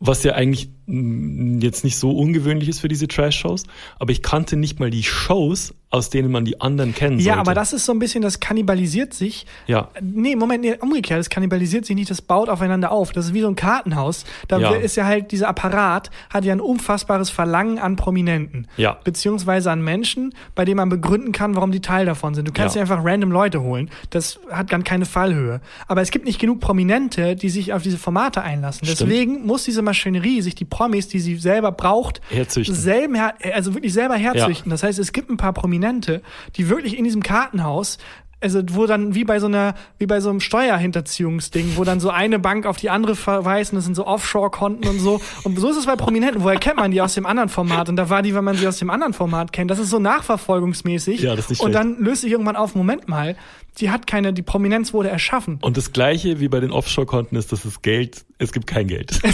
was 0.00 0.22
ja 0.22 0.32
eigentlich 0.34 0.70
jetzt 0.86 1.84
nicht 1.84 1.96
so 1.98 2.10
ungewöhnlich 2.10 2.68
ist 2.68 2.80
für 2.80 2.88
diese 2.88 3.08
Trash-Shows, 3.08 3.64
aber 3.98 4.12
ich 4.12 4.22
kannte 4.22 4.56
nicht 4.56 4.80
mal 4.80 4.90
die 4.90 5.02
Shows, 5.02 5.72
aus 5.90 6.10
denen 6.10 6.30
man 6.32 6.44
die 6.44 6.60
anderen 6.60 6.92
kennen 6.94 7.18
Ja, 7.20 7.24
sollte. 7.34 7.38
aber 7.40 7.54
das 7.54 7.72
ist 7.72 7.84
so 7.86 7.92
ein 7.92 8.00
bisschen, 8.00 8.20
das 8.20 8.40
kannibalisiert 8.40 9.14
sich. 9.14 9.46
Ja. 9.68 9.88
Nee, 10.02 10.34
Moment, 10.34 10.62
nee, 10.64 10.74
umgekehrt, 10.80 11.20
das 11.20 11.30
kannibalisiert 11.30 11.86
sich 11.86 11.94
nicht, 11.94 12.10
das 12.10 12.20
baut 12.20 12.48
aufeinander 12.48 12.90
auf. 12.90 13.12
Das 13.12 13.26
ist 13.26 13.34
wie 13.34 13.40
so 13.40 13.46
ein 13.48 13.54
Kartenhaus. 13.54 14.24
Da 14.48 14.58
Ja. 14.58 14.70
ist 14.72 14.96
ja 14.96 15.04
halt, 15.06 15.30
dieser 15.30 15.48
Apparat 15.48 16.10
hat 16.30 16.44
ja 16.44 16.52
ein 16.52 16.60
unfassbares 16.60 17.30
Verlangen 17.30 17.78
an 17.78 17.94
Prominenten. 17.96 18.66
Ja. 18.76 18.98
Beziehungsweise 19.04 19.70
an 19.70 19.82
Menschen, 19.82 20.34
bei 20.56 20.64
denen 20.64 20.78
man 20.78 20.88
begründen 20.88 21.30
kann, 21.32 21.54
warum 21.54 21.70
die 21.70 21.80
Teil 21.80 22.06
davon 22.06 22.34
sind. 22.34 22.48
Du 22.48 22.52
kannst 22.52 22.74
Ja. 22.74 22.82
nicht 22.82 22.90
einfach 22.90 23.04
random 23.04 23.30
Leute 23.30 23.62
holen. 23.62 23.88
Das 24.10 24.40
hat 24.50 24.72
dann 24.72 24.82
keine 24.84 25.06
Fallhöhe. 25.06 25.60
Aber 25.86 26.02
es 26.02 26.10
gibt 26.10 26.24
nicht 26.24 26.40
genug 26.40 26.58
Prominente, 26.60 27.36
die 27.36 27.48
sich 27.50 27.72
auf 27.72 27.82
diese 27.82 27.98
Formate 27.98 28.42
einlassen. 28.42 28.84
Stimmt. 28.84 29.00
Deswegen 29.00 29.46
muss 29.46 29.62
diese 29.64 29.80
Maschinerie 29.82 30.42
sich 30.42 30.56
die 30.56 30.64
Promis, 30.74 31.06
die 31.06 31.20
sie 31.20 31.36
selber 31.36 31.70
braucht, 31.70 32.20
Herzüchten. 32.30 32.74
selben 32.74 33.16
also 33.16 33.74
wirklich 33.74 33.92
selber 33.92 34.16
herzüchten. 34.16 34.70
Das 34.70 34.82
heißt, 34.82 34.98
es 34.98 35.12
gibt 35.12 35.30
ein 35.30 35.36
paar 35.36 35.52
Prominente, 35.52 36.20
die 36.56 36.68
wirklich 36.68 36.98
in 36.98 37.04
diesem 37.04 37.22
Kartenhaus 37.22 37.98
also 38.40 38.60
wo 38.72 38.84
dann 38.86 39.14
wie 39.14 39.24
bei 39.24 39.40
so 39.40 39.46
einer, 39.46 39.74
wie 39.98 40.04
bei 40.04 40.20
so 40.20 40.28
einem 40.28 40.40
Steuerhinterziehungsding, 40.40 41.76
wo 41.76 41.84
dann 41.84 41.98
so 41.98 42.10
eine 42.10 42.38
Bank 42.38 42.66
auf 42.66 42.76
die 42.76 42.90
andere 42.90 43.16
verweisen, 43.16 43.76
das 43.76 43.86
sind 43.86 43.94
so 43.94 44.06
Offshore-Konten 44.06 44.86
und 44.86 44.98
so. 44.98 45.20
Und 45.44 45.58
so 45.58 45.70
ist 45.70 45.78
es 45.78 45.86
bei 45.86 45.96
Prominenten. 45.96 46.42
Woher 46.42 46.58
kennt 46.58 46.76
man 46.76 46.90
die 46.90 47.00
aus 47.00 47.14
dem 47.14 47.24
anderen 47.24 47.48
Format? 47.48 47.88
Und 47.88 47.96
da 47.96 48.10
war 48.10 48.20
die, 48.20 48.34
wenn 48.34 48.44
man 48.44 48.56
sie 48.56 48.68
aus 48.68 48.78
dem 48.78 48.90
anderen 48.90 49.14
Format 49.14 49.52
kennt. 49.52 49.70
Das 49.70 49.78
ist 49.78 49.88
so 49.88 49.98
nachverfolgungsmäßig. 49.98 51.22
Ja, 51.22 51.36
das 51.36 51.46
ist 51.46 51.50
nicht 51.50 51.60
Und 51.62 51.72
schlecht. 51.72 51.84
dann 51.84 52.04
löst 52.04 52.20
sich 52.20 52.32
irgendwann 52.32 52.56
auf, 52.56 52.74
Moment 52.74 53.08
mal, 53.08 53.34
die 53.80 53.90
hat 53.90 54.06
keine, 54.06 54.32
die 54.32 54.42
Prominenz 54.42 54.92
wurde 54.92 55.08
erschaffen. 55.08 55.58
Und 55.62 55.76
das 55.76 55.92
gleiche 55.92 56.40
wie 56.40 56.48
bei 56.48 56.60
den 56.60 56.70
Offshore-Konten 56.70 57.36
ist, 57.36 57.52
dass 57.52 57.62
das 57.62 57.82
Geld, 57.82 58.24
es 58.38 58.52
gibt 58.52 58.66
kein 58.66 58.86
Geld. 58.88 59.20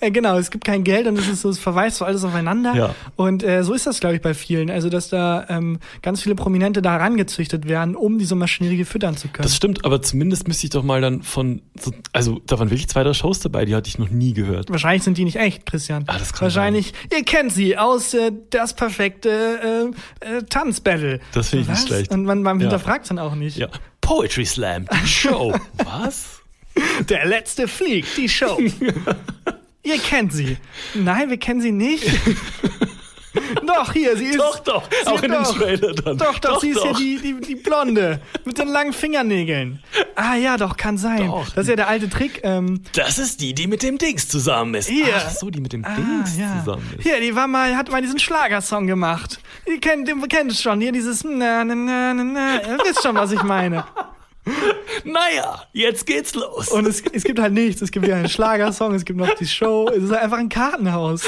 Ja, 0.00 0.08
genau, 0.10 0.36
es 0.38 0.50
gibt 0.50 0.64
kein 0.64 0.82
Geld 0.82 1.06
und 1.06 1.16
es 1.18 1.28
ist 1.28 1.42
so, 1.42 1.48
es 1.48 1.58
verweist 1.60 1.98
so 1.98 2.04
alles 2.04 2.24
aufeinander. 2.24 2.74
Ja. 2.74 2.94
Und 3.14 3.44
äh, 3.44 3.62
so 3.62 3.72
ist 3.74 3.86
das, 3.86 4.00
glaube 4.00 4.16
ich, 4.16 4.22
bei 4.22 4.34
vielen. 4.34 4.70
Also, 4.70 4.88
dass 4.88 5.08
da 5.08 5.46
ähm, 5.48 5.78
ganz 6.02 6.22
viele 6.22 6.34
Prominente 6.34 6.82
da 6.82 6.92
herangezüchtet 6.92 7.68
werden, 7.68 7.94
um 7.94 8.18
diese 8.18 8.34
Maschinerie 8.34 8.84
füttern 8.84 9.16
zu 9.16 9.28
können. 9.28 9.44
Das 9.44 9.54
stimmt, 9.54 9.84
aber 9.84 10.02
zumindest 10.02 10.48
müsste 10.48 10.66
ich 10.66 10.70
doch 10.70 10.82
mal 10.82 11.00
dann 11.00 11.22
von, 11.22 11.62
so, 11.78 11.92
also 12.12 12.40
da 12.46 12.58
waren 12.58 12.70
wirklich 12.70 12.88
zwei, 12.88 13.04
drei 13.04 13.14
Shows 13.14 13.38
dabei, 13.40 13.64
die 13.64 13.74
hatte 13.76 13.88
ich 13.88 13.98
noch 13.98 14.10
nie 14.10 14.32
gehört. 14.32 14.70
Wahrscheinlich 14.70 15.04
sind 15.04 15.18
die 15.18 15.24
nicht 15.24 15.36
echt, 15.36 15.66
Christian. 15.66 16.04
Ah, 16.08 16.18
das 16.18 16.32
kann 16.32 16.42
Wahrscheinlich, 16.42 16.92
ihr 17.16 17.24
kennt 17.24 17.52
sie 17.52 17.78
aus 17.78 18.12
äh, 18.14 18.32
das 18.50 18.74
perfekte 18.74 19.92
äh, 20.22 20.26
äh, 20.38 20.42
Tanzbattle. 20.48 21.20
Das 21.32 21.50
finde 21.50 21.62
ich 21.62 21.68
nicht 21.68 21.78
Was? 21.82 21.86
schlecht. 21.86 22.10
Und 22.10 22.24
man, 22.24 22.42
man 22.42 22.58
Ja. 22.58 22.62
hinterfragt 22.62 23.06
dann 23.16 23.24
auch 23.24 23.34
nicht. 23.34 23.56
Ja. 23.56 23.68
Poetry 24.00 24.44
Slam, 24.44 24.86
die 24.86 25.06
Show. 25.06 25.54
Was? 25.84 26.40
Der 27.08 27.26
letzte 27.26 27.68
fliegt, 27.68 28.16
die 28.16 28.28
Show. 28.28 28.58
ihr 29.82 29.98
kennt 29.98 30.32
sie. 30.32 30.56
Nein, 30.94 31.30
wir 31.30 31.38
kennen 31.38 31.60
sie 31.60 31.72
nicht. 31.72 32.04
doch, 33.66 33.92
hier, 33.92 34.16
sie 34.16 34.26
ist. 34.26 34.38
Doch, 34.38 34.58
doch, 34.60 34.88
sie 34.90 35.06
auch 35.06 35.22
in 35.22 35.30
dem 35.30 35.42
doch. 35.42 35.56
Trailer 35.56 35.94
dann. 35.94 36.18
Doch, 36.18 36.38
doch, 36.38 36.60
sie 36.60 36.70
ist 36.70 36.78
doch. 36.78 36.86
ja 36.86 36.92
die, 36.92 37.18
die, 37.18 37.40
die 37.40 37.54
Blonde 37.54 38.20
mit 38.44 38.58
den 38.58 38.68
langen 38.68 38.92
Fingernägeln. 38.92 39.82
Ah 40.14 40.36
ja, 40.36 40.56
doch, 40.56 40.76
kann 40.76 40.98
sein. 40.98 41.26
Doch. 41.26 41.50
Das 41.50 41.64
ist 41.64 41.70
ja 41.70 41.76
der 41.76 41.88
alte 41.88 42.08
Trick. 42.08 42.40
Ähm, 42.44 42.82
Das 42.94 43.18
ist 43.18 43.40
die, 43.40 43.54
die 43.54 43.66
mit 43.66 43.82
dem 43.82 43.98
Dings 43.98 44.28
zusammen 44.28 44.74
ist. 44.74 44.88
Hier. 44.88 45.14
Ach 45.16 45.30
so, 45.30 45.50
die 45.50 45.60
mit 45.60 45.72
dem 45.72 45.84
ah, 45.84 45.94
Dings 45.94 46.36
ja. 46.38 46.58
zusammen 46.58 46.88
ist. 46.96 47.02
Hier, 47.02 47.20
die 47.20 47.34
war 47.34 47.48
mal, 47.48 47.76
hat 47.76 47.90
mal 47.90 48.02
diesen 48.02 48.18
Schlagersong 48.18 48.86
gemacht. 48.86 49.40
Ihr 49.66 49.80
kennt, 49.80 50.08
ihr 50.08 50.16
kennt 50.28 50.52
es 50.52 50.60
schon. 50.60 50.80
Hier 50.80 50.92
dieses 50.92 51.24
na, 51.24 51.64
na, 51.64 51.74
na, 51.74 52.14
na, 52.14 52.24
na. 52.24 52.54
Ihr 52.56 52.78
wisst 52.84 53.02
schon, 53.02 53.14
was 53.14 53.32
ich 53.32 53.42
meine. 53.42 53.84
Naja, 55.04 55.62
jetzt 55.72 56.06
geht's 56.06 56.34
los. 56.34 56.68
Und 56.68 56.86
es, 56.86 57.02
es 57.12 57.24
gibt 57.24 57.38
halt 57.38 57.52
nichts. 57.52 57.82
Es 57.82 57.90
gibt 57.90 58.06
ja 58.06 58.16
einen 58.16 58.28
Schlagersong, 58.28 58.94
es 58.94 59.04
gibt 59.04 59.18
noch 59.18 59.32
die 59.34 59.46
Show. 59.46 59.88
Es 59.88 60.04
ist 60.04 60.10
halt 60.10 60.22
einfach 60.22 60.38
ein 60.38 60.48
Kartenhaus. 60.48 61.22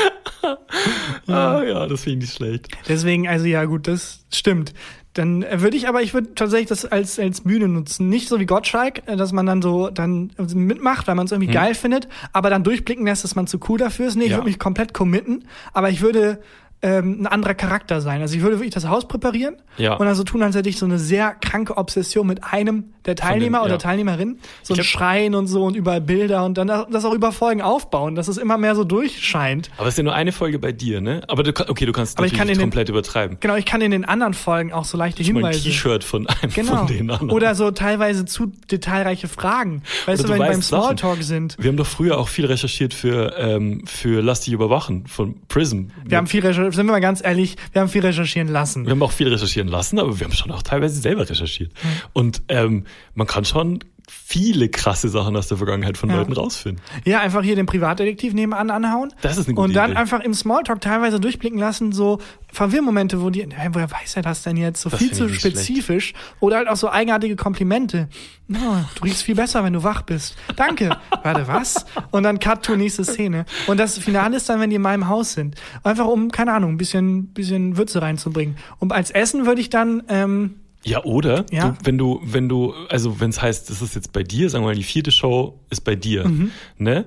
ah, 1.29 1.63
ja, 1.63 1.87
das 1.87 2.03
finde 2.03 2.25
ich 2.25 2.31
nicht 2.31 2.37
schlecht. 2.37 2.69
Deswegen, 2.89 3.29
also 3.29 3.47
ja, 3.47 3.65
gut, 3.65 3.87
das 3.89 4.25
stimmt. 4.33 4.73
Dann 5.15 5.43
äh, 5.45 5.61
würde 5.61 5.77
ich 5.77 5.87
aber, 5.89 6.03
ich 6.03 6.13
würde 6.13 6.35
tatsächlich 6.35 6.69
das 6.69 6.85
als, 6.87 7.19
als 7.21 7.43
Bühne 7.43 7.69
nutzen. 7.69 8.09
Nicht 8.09 8.29
so 8.29 8.41
wie 8.41 8.47
Gottschalk, 8.47 9.03
äh, 9.07 9.17
dass 9.17 9.33
man 9.33 9.47
dann 9.47 9.63
so 9.63 9.89
dann 9.91 10.33
mitmacht, 10.55 11.07
weil 11.07 11.15
man 11.15 11.27
es 11.27 11.33
irgendwie 11.33 11.53
geil 11.53 11.75
findet, 11.75 12.09
aber 12.33 12.51
dann 12.51 12.65
durchblicken 12.65 13.07
lässt, 13.07 13.23
dass 13.23 13.37
man 13.37 13.47
zu 13.47 13.61
cool 13.69 13.79
dafür 13.79 14.09
ist. 14.09 14.17
Nee, 14.17 14.25
ich 14.25 14.31
Ja. 14.31 14.39
würde 14.39 14.49
mich 14.49 14.59
komplett 14.59 14.93
committen, 14.93 15.45
aber 15.73 15.89
ich 15.91 16.01
würde 16.01 16.41
ähm, 16.85 17.23
ein 17.23 17.27
anderer 17.27 17.55
Charakter 17.55 18.03
sein. 18.03 18.21
Also 18.21 18.37
ich 18.37 18.43
würde 18.43 18.57
wirklich 18.59 18.75
das 18.75 18.87
Haus 18.87 19.09
präparieren 19.09 19.57
Ja. 19.79 19.95
und 19.95 20.05
dann 20.05 20.15
so 20.15 20.23
tun, 20.23 20.43
als 20.43 20.55
hätte 20.55 20.69
ich 20.69 20.79
so 20.79 20.85
eine 20.85 20.99
sehr 20.99 21.33
kranke 21.41 21.79
Obsession 21.79 22.27
mit 22.27 22.45
einem 22.45 22.93
der 23.07 23.17
Teilnehmer 23.17 23.63
oder 23.63 23.73
ja. 23.73 23.79
Teilnehmerin. 23.79 24.39
So 24.63 24.75
ein 24.75 24.85
Schreien 24.85 25.35
und 25.35 25.47
so 25.47 25.65
und 25.65 25.77
überall 25.77 26.01
Bilder 26.03 26.45
und 26.45 26.59
dann 26.59 26.69
das 26.69 27.05
auch 27.07 27.15
über 27.15 27.33
Folgen 27.33 27.63
aufbauen, 27.63 28.15
dass 28.15 28.29
es 28.29 28.37
immer 28.39 28.59
mehr 28.59 28.75
so 28.75 28.85
durchscheint. 28.85 29.71
Aber 29.79 29.89
es 29.89 29.95
ist 29.95 29.99
ja 29.99 30.05
nur 30.05 30.15
eine 30.15 30.33
Folge 30.33 30.59
bei 30.59 30.73
dir, 30.73 31.01
ne? 31.01 31.23
Aber 31.29 31.43
du, 31.43 31.51
okay, 31.69 31.87
du 31.87 31.93
kannst 31.93 32.19
Aber 32.19 32.27
ich 32.27 32.35
kann 32.35 32.49
in 32.49 32.55
den- 32.55 32.61
komplett 32.61 32.89
übertreiben. 32.91 33.39
Genau, 33.41 33.57
ich 33.57 33.65
kann 33.67 33.81
in 33.81 33.91
den 33.91 34.05
anderen 34.05 34.35
Folgen 34.35 34.73
auch 34.73 34.85
so 34.85 34.99
leichte 34.99 35.23
ein 35.23 35.27
Hinweise. 35.27 35.63
T-Shirt 35.63 36.05
von 36.05 36.27
einem 36.27 36.53
Genau. 36.53 36.77
von 36.79 36.87
den 36.87 37.11
anderen. 37.11 37.31
Oder 37.31 37.55
so 37.55 37.71
teilweise 37.71 38.25
zu 38.27 38.53
detailreiche 38.71 39.29
Fragen. 39.29 39.83
Weißt 40.07 40.21
Oder 40.25 40.29
du, 40.29 40.35
wenn 40.35 40.41
wir 40.47 40.53
beim. 40.53 40.63
Smalltalk 40.63 41.23
sind. 41.23 41.57
Wir 41.59 41.69
haben 41.69 41.77
doch 41.77 41.87
früher 41.87 42.19
auch 42.19 42.29
viel 42.29 42.47
recherchiert 42.47 42.93
für, 42.95 43.35
ähm, 43.39 43.85
für 43.87 44.23
Lass 44.23 44.41
dich 44.43 44.53
überwachen 44.53 45.07
von 45.07 45.37
Prism. 45.49 45.85
Wir 46.05 46.19
haben 46.19 46.27
viel 46.27 46.41
recherchiert, 46.41 46.74
sind 46.77 46.87
wir 46.87 46.93
mal 46.93 47.01
ganz 47.01 47.25
ehrlich, 47.25 47.57
wir 47.73 47.83
haben 47.83 47.89
viel 47.89 48.03
recherchieren 48.03 48.49
lassen. 48.49 48.85
Wir 48.85 48.93
haben 48.93 49.03
auch 49.03 49.13
viel 49.13 49.29
recherchieren 49.29 49.69
lassen, 49.69 49.99
aber 49.99 50.19
wir 50.19 50.27
haben 50.27 50.35
schon 50.35 50.51
auch 50.51 50.63
teilweise 50.63 51.01
selber 51.01 51.29
recherchiert. 51.29 51.73
Und 52.13 52.43
ähm, 52.49 52.85
man 53.15 53.27
kann 53.27 53.45
schon 53.45 53.81
viele 54.11 54.69
krasse 54.69 55.09
Sachen 55.09 55.37
aus 55.37 55.49
der 55.49 55.57
Vergangenheit 55.57 55.97
von 55.99 56.09
Ja. 56.11 56.17
Leuten 56.17 56.33
rausfinden. 56.33 56.83
Ja, 57.05 57.21
einfach 57.21 57.43
hier 57.43 57.57
den 57.57 57.67
Privatdetektiv 57.67 58.35
nebenan 58.35 58.71
anhauen. 58.71 59.13
Das 59.23 59.39
ist 59.39 59.47
eine 59.47 59.55
gute 59.55 59.65
Und 59.69 59.75
dann 59.75 59.91
Idee. 59.93 60.01
einfach 60.01 60.21
im 60.21 60.35
Smalltalk 60.35 60.81
teilweise 60.81 61.21
durchblicken 61.21 61.59
lassen, 61.59 61.93
so 61.93 62.19
Verwirrmomente, 62.53 63.21
wo 63.21 63.31
die, 63.31 63.43
hä, 63.43 63.69
woher 63.73 63.91
weiß 63.91 64.17
er 64.17 64.23
das 64.23 64.43
denn 64.43 64.57
jetzt? 64.57 64.81
So 64.83 64.89
Das 64.91 64.99
viel 65.01 65.13
zu 65.13 65.25
nicht 65.25 65.41
schlecht. 65.41 65.57
spezifisch. 65.57 66.13
Oder 66.41 66.59
halt 66.59 66.69
auch 66.69 66.77
so 66.77 66.89
eigenartige 66.91 67.35
Komplimente. 67.37 68.09
Na, 68.47 68.89
du 68.95 69.05
riechst 69.05 69.23
viel 69.23 69.35
besser, 69.35 69.65
wenn 69.65 69.73
du 69.73 69.83
wach 69.83 70.03
bist. 70.03 70.37
Danke. 70.57 70.97
Warte, 71.23 71.49
was? 71.49 71.85
Und 72.11 72.23
dann 72.23 72.39
Cut 72.39 72.63
to 72.65 72.77
nächste 72.77 73.05
Szene. 73.05 73.47
Und 73.67 73.79
das 73.81 73.99
Finale 73.99 74.37
ist 74.37 74.49
dann, 74.49 74.61
wenn 74.61 74.71
die 74.71 74.77
in 74.77 74.83
meinem 74.83 75.09
Haus 75.09 75.33
sind. 75.33 75.57
Einfach 75.83 76.07
um, 76.07 76.31
keine 76.31 76.53
Ahnung, 76.53 76.73
ein 76.73 76.77
bisschen, 76.77 77.29
bisschen 77.29 77.77
Würze 77.77 78.01
reinzubringen. 78.03 78.57
Und 78.79 78.93
als 78.93 79.11
Essen 79.11 79.47
würde 79.47 79.61
ich 79.61 79.71
dann, 79.71 80.03
ähm, 80.09 80.57
Ja, 80.85 81.03
oder 81.05 81.45
Ja. 81.51 81.71
Du, 81.71 81.77
wenn 81.85 81.99
du, 81.99 82.21
wenn 82.25 82.49
du, 82.49 82.75
also 82.89 83.21
wenn 83.21 83.31
es 83.31 83.41
heißt, 83.41 83.71
das 83.71 83.81
ist 83.83 83.95
jetzt 83.95 84.13
bei 84.13 84.23
dir, 84.23 84.51
sagen 84.51 84.65
wir 84.65 84.69
mal, 84.71 84.75
die 84.77 84.83
vierte 84.83 85.11
Show 85.11 85.59
ist 85.71 85.81
bei 85.83 85.95
dir, 85.97 86.27
Mhm. 86.29 86.51
ne? 86.79 87.07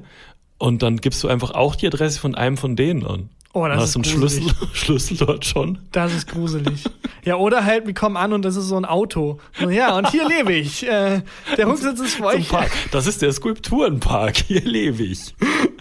Und 0.57 0.82
dann 0.82 0.97
gibst 0.97 1.23
du 1.23 1.28
einfach 1.28 1.51
auch 1.51 1.75
die 1.75 1.86
Adresse 1.88 2.19
von 2.19 2.34
einem 2.34 2.57
von 2.57 2.75
denen 2.75 3.05
an. 3.05 3.30
Oh, 3.53 3.65
das 3.67 3.69
Dann 3.69 3.78
ist 3.78 3.84
hast 3.84 3.95
du 3.95 3.99
einen 4.11 4.21
gruselig. 4.21 4.43
Schlüssel, 4.51 4.67
Schlüssel 4.73 5.17
dort 5.17 5.45
schon. 5.45 5.78
Das 5.91 6.13
ist 6.13 6.28
gruselig. 6.28 6.84
ja, 7.23 7.36
oder 7.38 7.63
halt, 7.65 7.86
wir 7.88 7.93
kommen 7.93 8.17
an 8.17 8.34
und 8.34 8.43
das 8.43 8.55
ist 8.55 8.67
so 8.67 8.75
ein 8.75 8.86
Auto. 8.86 9.39
So, 9.59 9.69
ja, 9.69 9.95
und 9.97 10.09
hier 10.11 10.28
lebe 10.28 10.53
ich. 10.53 10.86
Äh, 10.88 11.21
der 11.57 11.67
Rücksitz 11.67 11.99
ist 11.99 12.15
für 12.15 12.25
euch. 12.25 12.47
Das 12.91 13.05
ist 13.07 13.21
der 13.21 13.32
Skulpturenpark. 13.32 14.38
Hier 14.38 14.61
lebe 14.61 15.03
ich. 15.03 15.34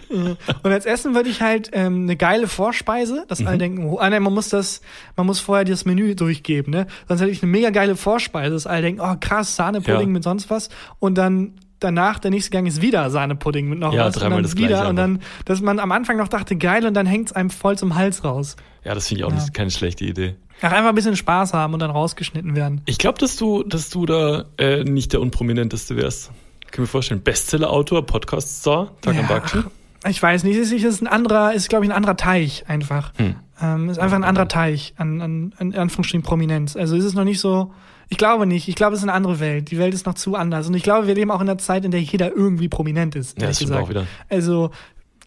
Und 0.63 0.71
als 0.71 0.85
Essen 0.85 1.15
würde 1.15 1.29
ich 1.29 1.41
halt 1.41 1.69
ähm, 1.73 2.03
eine 2.03 2.15
geile 2.15 2.47
Vorspeise, 2.47 3.25
dass 3.27 3.39
Mhm. 3.39 3.47
alle 3.47 3.57
denken, 3.57 3.85
oh, 3.85 3.97
ah, 3.99 4.09
nein, 4.09 4.23
man 4.23 4.33
muss 4.33 4.49
das, 4.49 4.81
man 5.15 5.25
muss 5.25 5.39
vorher 5.39 5.65
das 5.65 5.85
Menü 5.85 6.15
durchgeben, 6.15 6.71
ne? 6.71 6.87
Sonst 7.07 7.21
hätte 7.21 7.31
ich 7.31 7.41
eine 7.43 7.51
mega 7.51 7.69
geile 7.69 7.95
Vorspeise, 7.95 8.51
dass 8.53 8.67
alle 8.67 8.81
denken, 8.83 9.01
oh 9.01 9.15
krass, 9.19 9.55
Sahnepudding 9.55 10.07
Ja. 10.09 10.13
mit 10.13 10.23
sonst 10.23 10.49
was. 10.49 10.69
Und 10.99 11.17
dann 11.17 11.53
danach, 11.79 12.17
der 12.19 12.31
nächste 12.31 12.49
Gang 12.51 12.67
ist 12.67 12.81
wieder 12.81 13.09
Sahnepudding 13.09 13.67
mit 13.69 13.79
noch 13.79 13.93
Ja, 13.93 14.05
was. 14.05 14.15
Und 14.15 14.21
dreimal 14.23 14.37
dann 14.37 14.43
das 14.43 14.55
Gleiche 14.55 14.69
wieder. 14.73 14.89
Und 14.89 14.97
einfach. 14.99 15.19
dann, 15.19 15.43
dass 15.45 15.61
man 15.61 15.79
am 15.79 15.91
Anfang 15.91 16.17
noch 16.17 16.27
dachte, 16.27 16.55
geil, 16.55 16.85
und 16.85 16.93
dann 16.95 17.05
hängt's 17.05 17.33
einem 17.33 17.49
voll 17.49 17.77
zum 17.77 17.95
Hals 17.95 18.23
raus. 18.23 18.55
Ja, 18.83 18.95
das 18.95 19.07
finde 19.07 19.19
ich 19.21 19.25
auch 19.25 19.33
nicht 19.33 19.53
keine 19.53 19.69
schlechte 19.71 20.05
Idee. 20.05 20.35
Ach, 20.61 20.71
einfach 20.71 20.89
ein 20.89 20.95
bisschen 20.95 21.15
Spaß 21.15 21.53
haben 21.53 21.73
und 21.75 21.79
dann 21.81 21.91
rausgeschnitten 21.91 22.55
werden. 22.55 22.81
Ich 22.85 22.97
glaube, 22.97 23.19
dass 23.19 23.35
du, 23.35 23.61
dass 23.63 23.91
du 23.91 24.07
da 24.07 24.45
äh, 24.57 24.83
nicht 24.83 25.13
der 25.13 25.21
unprominenteste 25.21 25.95
wärst. 25.97 26.31
Kann 26.71 26.81
mir 26.83 26.87
vorstellen. 26.87 27.21
Bestseller-Autor, 27.21 28.05
Podcast-Star, 28.07 28.91
Takan 29.01 29.21
Ja. 29.29 29.63
Ich 30.09 30.21
weiß 30.21 30.43
nicht, 30.43 30.57
es 30.57 30.71
ist, 30.71 31.01
ein 31.01 31.07
anderer, 31.07 31.53
ist 31.53 31.69
glaube 31.69 31.85
ich 31.85 31.91
ein 31.91 31.95
anderer 31.95 32.17
Teich 32.17 32.65
einfach. 32.67 33.13
Hm. 33.17 33.35
Ähm, 33.61 33.89
ist 33.89 33.99
einfach 33.99 34.17
ein 34.17 34.23
anderer 34.23 34.47
Teich 34.47 34.93
an, 34.97 35.21
an, 35.21 35.53
an 35.57 35.73
Anführungsstrichen 35.73 36.23
Prominenz. 36.23 36.75
Also 36.75 36.95
ist 36.95 37.05
es 37.05 37.13
noch 37.13 37.23
nicht 37.23 37.39
so. 37.39 37.73
Ich 38.09 38.17
glaube 38.17 38.45
nicht. 38.45 38.67
Ich 38.67 38.75
glaube, 38.75 38.93
es 38.93 38.99
ist 38.99 39.03
eine 39.03 39.13
andere 39.13 39.39
Welt. 39.39 39.71
Die 39.71 39.77
Welt 39.77 39.93
ist 39.93 40.05
noch 40.05 40.13
zu 40.13 40.35
anders. 40.35 40.67
Und 40.67 40.75
ich 40.75 40.83
glaube, 40.83 41.07
wir 41.07 41.15
leben 41.15 41.31
auch 41.31 41.41
in 41.41 41.49
einer 41.49 41.57
Zeit, 41.57 41.83
in 41.83 41.91
der 41.91 42.01
jeder 42.01 42.31
irgendwie 42.31 42.69
prominent 42.69 43.15
ist. 43.15 43.41
Ja, 43.41 43.47
das 43.47 43.57
stimmt 43.57 43.71
gesagt. 43.71 43.85
auch 43.85 43.89
wieder. 43.89 44.07
Also 44.29 44.71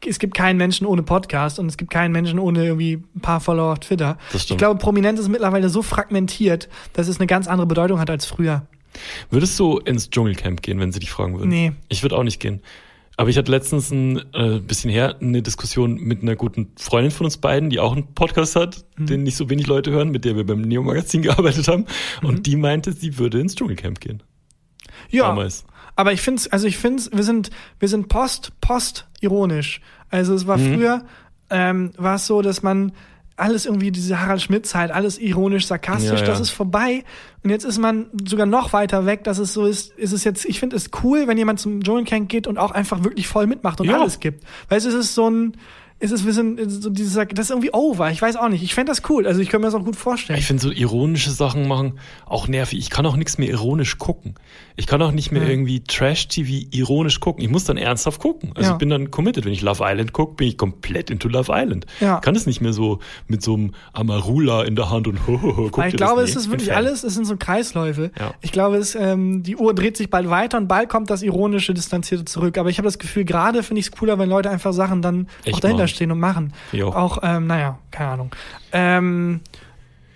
es 0.07 0.18
gibt 0.18 0.35
keinen 0.35 0.57
Menschen 0.57 0.87
ohne 0.87 1.03
Podcast 1.03 1.59
und 1.59 1.66
es 1.66 1.76
gibt 1.76 1.91
keinen 1.91 2.12
Menschen 2.12 2.39
ohne 2.39 2.64
irgendwie 2.64 3.03
ein 3.14 3.20
paar 3.20 3.41
Follower 3.41 3.72
auf 3.72 3.81
Twitter. 3.81 4.16
Das 4.33 4.43
stimmt. 4.43 4.57
Ich 4.57 4.59
glaube, 4.59 4.78
Prominenz 4.78 5.20
ist 5.20 5.28
mittlerweile 5.28 5.68
so 5.68 5.83
fragmentiert, 5.83 6.68
dass 6.95 7.09
es 7.09 7.18
eine 7.18 7.26
ganz 7.26 7.49
andere 7.49 7.66
Bedeutung 7.66 7.99
hat 7.99 8.09
als 8.09 8.24
früher. 8.24 8.66
Würdest 9.31 9.59
du 9.59 9.78
ins 9.78 10.11
Dschungelcamp 10.11 10.62
gehen, 10.62 10.81
wenn 10.81 10.93
sie 10.93 11.01
dich 11.01 11.11
fragen 11.11 11.39
würden? 11.39 11.49
Nee. 11.49 11.72
Ich 11.89 12.03
würde 12.03 12.16
auch 12.16 12.24
nicht 12.24 12.41
gehen. 12.41 12.61
Aber 13.20 13.30
ich 13.30 13.36
hatte 13.36 13.50
letztens 13.50 13.90
ein 13.90 14.18
äh, 14.32 14.58
bisschen 14.60 14.90
her 14.90 15.16
eine 15.20 15.42
Diskussion 15.42 15.94
mit 15.96 16.22
einer 16.22 16.36
guten 16.36 16.72
Freundin 16.76 17.10
von 17.10 17.26
uns 17.26 17.36
beiden, 17.36 17.70
die 17.70 17.78
auch 17.78 17.92
einen 17.92 18.14
Podcast 18.14 18.56
hat, 18.56 18.84
Mhm. 18.96 19.06
den 19.06 19.22
nicht 19.24 19.36
so 19.36 19.48
wenig 19.50 19.66
Leute 19.66 19.90
hören, 19.90 20.10
mit 20.10 20.24
der 20.24 20.36
wir 20.36 20.44
beim 20.46 20.62
Neo-Magazin 20.62 21.22
gearbeitet 21.22 21.68
haben. 21.68 21.86
Mhm. 22.22 22.28
Und 22.28 22.46
die 22.46 22.56
meinte, 22.56 22.92
sie 22.92 23.18
würde 23.18 23.38
ins 23.40 23.54
Dschungelcamp 23.54 24.00
gehen. 24.00 24.22
Ja. 25.10 25.28
Damals. 25.28 25.64
Aber 25.96 26.12
ich 26.12 26.22
finde 26.22 26.42
also 26.50 26.66
ich 26.66 26.78
finde 26.78 27.02
wir 27.12 27.24
sind, 27.24 27.50
wir 27.78 27.88
sind 27.88 28.08
post, 28.08 28.52
post 28.60 29.06
ironisch. 29.20 29.80
Also 30.08 30.34
es 30.34 30.46
war 30.46 30.56
Mhm. 30.56 30.74
früher, 30.74 31.04
ähm, 31.50 31.90
war 31.98 32.14
es 32.16 32.26
so, 32.26 32.42
dass 32.42 32.62
man 32.62 32.92
alles 33.41 33.66
irgendwie, 33.66 33.91
diese 33.91 34.20
Harald 34.20 34.43
Schmidt-Zeit, 34.43 34.91
alles 34.91 35.18
ironisch, 35.18 35.66
sarkastisch, 35.66 36.20
Ja, 36.20 36.26
das 36.26 36.38
ja. 36.38 36.43
ist 36.43 36.51
vorbei. 36.51 37.05
Und 37.43 37.51
jetzt 37.51 37.64
ist 37.64 37.78
man 37.78 38.07
sogar 38.28 38.47
noch 38.47 38.72
weiter 38.72 39.07
weg, 39.07 39.24
dass 39.24 39.38
es 39.38 39.53
so 39.53 39.66
ist, 39.66 39.93
ist 39.99 40.12
es 40.12 40.24
jetzt, 40.24 40.45
ich 40.45 40.61
finde 40.61 40.76
es 40.76 40.91
cool, 41.03 41.26
wenn 41.26 41.38
jemand 41.38 41.59
zum 41.59 41.82
Dschungelcamp 41.82 42.28
geht 42.28 42.47
und 42.47 42.59
auch 42.59 42.70
einfach 42.70 43.03
wirklich 43.05 43.26
voll 43.28 43.47
mitmacht 43.47 43.80
und 43.80 43.88
Ja. 43.88 43.99
alles 44.01 44.20
gibt. 44.20 44.45
Du, 44.68 44.74
es 44.76 44.84
ist 44.84 45.14
so 45.14 45.28
ein, 45.30 45.57
ist 46.01 46.11
es, 46.12 46.24
wir 46.24 46.32
sind 46.32 46.59
so 46.70 46.88
dieser, 46.90 47.26
das 47.26 47.46
ist 47.46 47.51
irgendwie 47.51 47.72
over. 47.72 48.11
Ich 48.11 48.20
weiß 48.22 48.36
auch 48.36 48.48
nicht. 48.48 48.62
Ich 48.62 48.74
fände 48.74 48.90
das 48.90 49.03
cool. 49.11 49.26
Also 49.26 49.40
ich 49.40 49.48
könnte 49.51 49.66
mir 49.66 49.70
das 49.72 49.80
auch 49.80 49.84
gut 49.84 49.96
vorstellen. 49.96 50.38
Ich 50.38 50.46
finde 50.46 50.62
so 50.62 50.70
ironische 50.70 51.30
Sachen 51.30 51.68
machen 51.68 51.98
auch 52.26 52.48
nervig. 52.48 52.78
Ich 52.78 52.88
kann 52.90 53.05
auch 53.07 53.16
nichts 53.16 53.36
mehr 53.38 53.48
ironisch 53.51 53.98
gucken. 53.98 54.34
Ich 54.76 54.86
kann 54.86 55.03
auch 55.03 55.12
nicht 55.12 55.30
mehr 55.30 55.42
Ja. 55.42 55.48
irgendwie 55.51 55.80
Trash-TV 55.84 56.68
ironisch 56.70 57.20
gucken. 57.20 57.44
Ich 57.44 57.51
muss 57.51 57.64
dann 57.64 57.76
ernsthaft 57.76 58.18
gucken. 58.18 58.53
Also 58.55 58.70
Ja. 58.70 58.74
ich 58.74 58.78
bin 58.78 58.88
dann 58.88 59.11
committed. 59.11 59.44
Wenn 59.44 59.53
ich 59.53 59.61
Love 59.62 59.84
Island 59.86 60.12
gucke, 60.14 60.36
bin 60.36 60.48
ich 60.48 60.57
komplett 60.57 61.11
into 61.11 61.28
Love 61.28 61.53
Island. 61.55 61.84
Ja. 62.01 62.16
Ich 62.16 62.22
kann 62.22 62.34
es 62.34 62.46
nicht 62.46 62.61
mehr 62.62 62.72
so 62.72 62.98
mit 63.28 63.42
so 63.42 63.55
einem 63.55 63.72
Amarula 63.92 64.62
in 64.64 64.76
der 64.76 64.90
Hand 64.90 65.07
und 65.07 65.26
ho, 65.26 65.40
ho, 65.42 65.57
ho, 65.57 65.68
guck 65.70 65.84
ich 65.84 65.96
glaube, 65.96 66.22
es 66.22 66.34
ist 66.34 66.51
wirklich 66.51 66.74
alles, 66.74 67.05
es 67.05 67.14
sind 67.14 67.26
so 67.26 67.36
Kreisläufe. 67.36 68.11
Ja. 68.18 68.32
Ich 68.40 68.53
glaube, 68.53 68.78
es, 68.78 68.94
ähm, 68.94 69.42
die 69.42 69.57
Uhr 69.57 69.74
dreht 69.74 69.96
sich 69.98 70.09
bald 70.09 70.30
weiter 70.30 70.57
und 70.57 70.66
bald 70.66 70.88
kommt 70.88 71.11
das 71.11 71.22
ironische, 71.22 71.74
distanzierte 71.74 72.24
zurück. 72.24 72.57
Aber 72.57 72.70
ich 72.70 72.78
habe 72.78 72.86
das 72.86 72.98
Gefühl, 72.98 73.24
gerade 73.24 73.62
finde 73.62 73.80
ich 73.80 73.86
es 73.86 73.92
cooler, 73.92 74.18
wenn 74.18 74.30
Leute 74.30 74.48
einfach 74.48 74.72
Sachen 74.72 75.03
dann 75.03 75.28
Echt 75.44 75.57
auch 75.57 75.61
dahinter 75.61 75.82
machen. 75.82 75.89
Stehen 75.91 76.11
und 76.12 76.18
machen. 76.20 76.53
Ich 76.72 76.82
auch. 76.82 76.95
Auch, 76.97 77.18
ähm, 77.22 77.47
naja, 77.47 77.78
keine 77.91 78.11
Ahnung. 78.11 78.30
Ähm, 78.72 79.41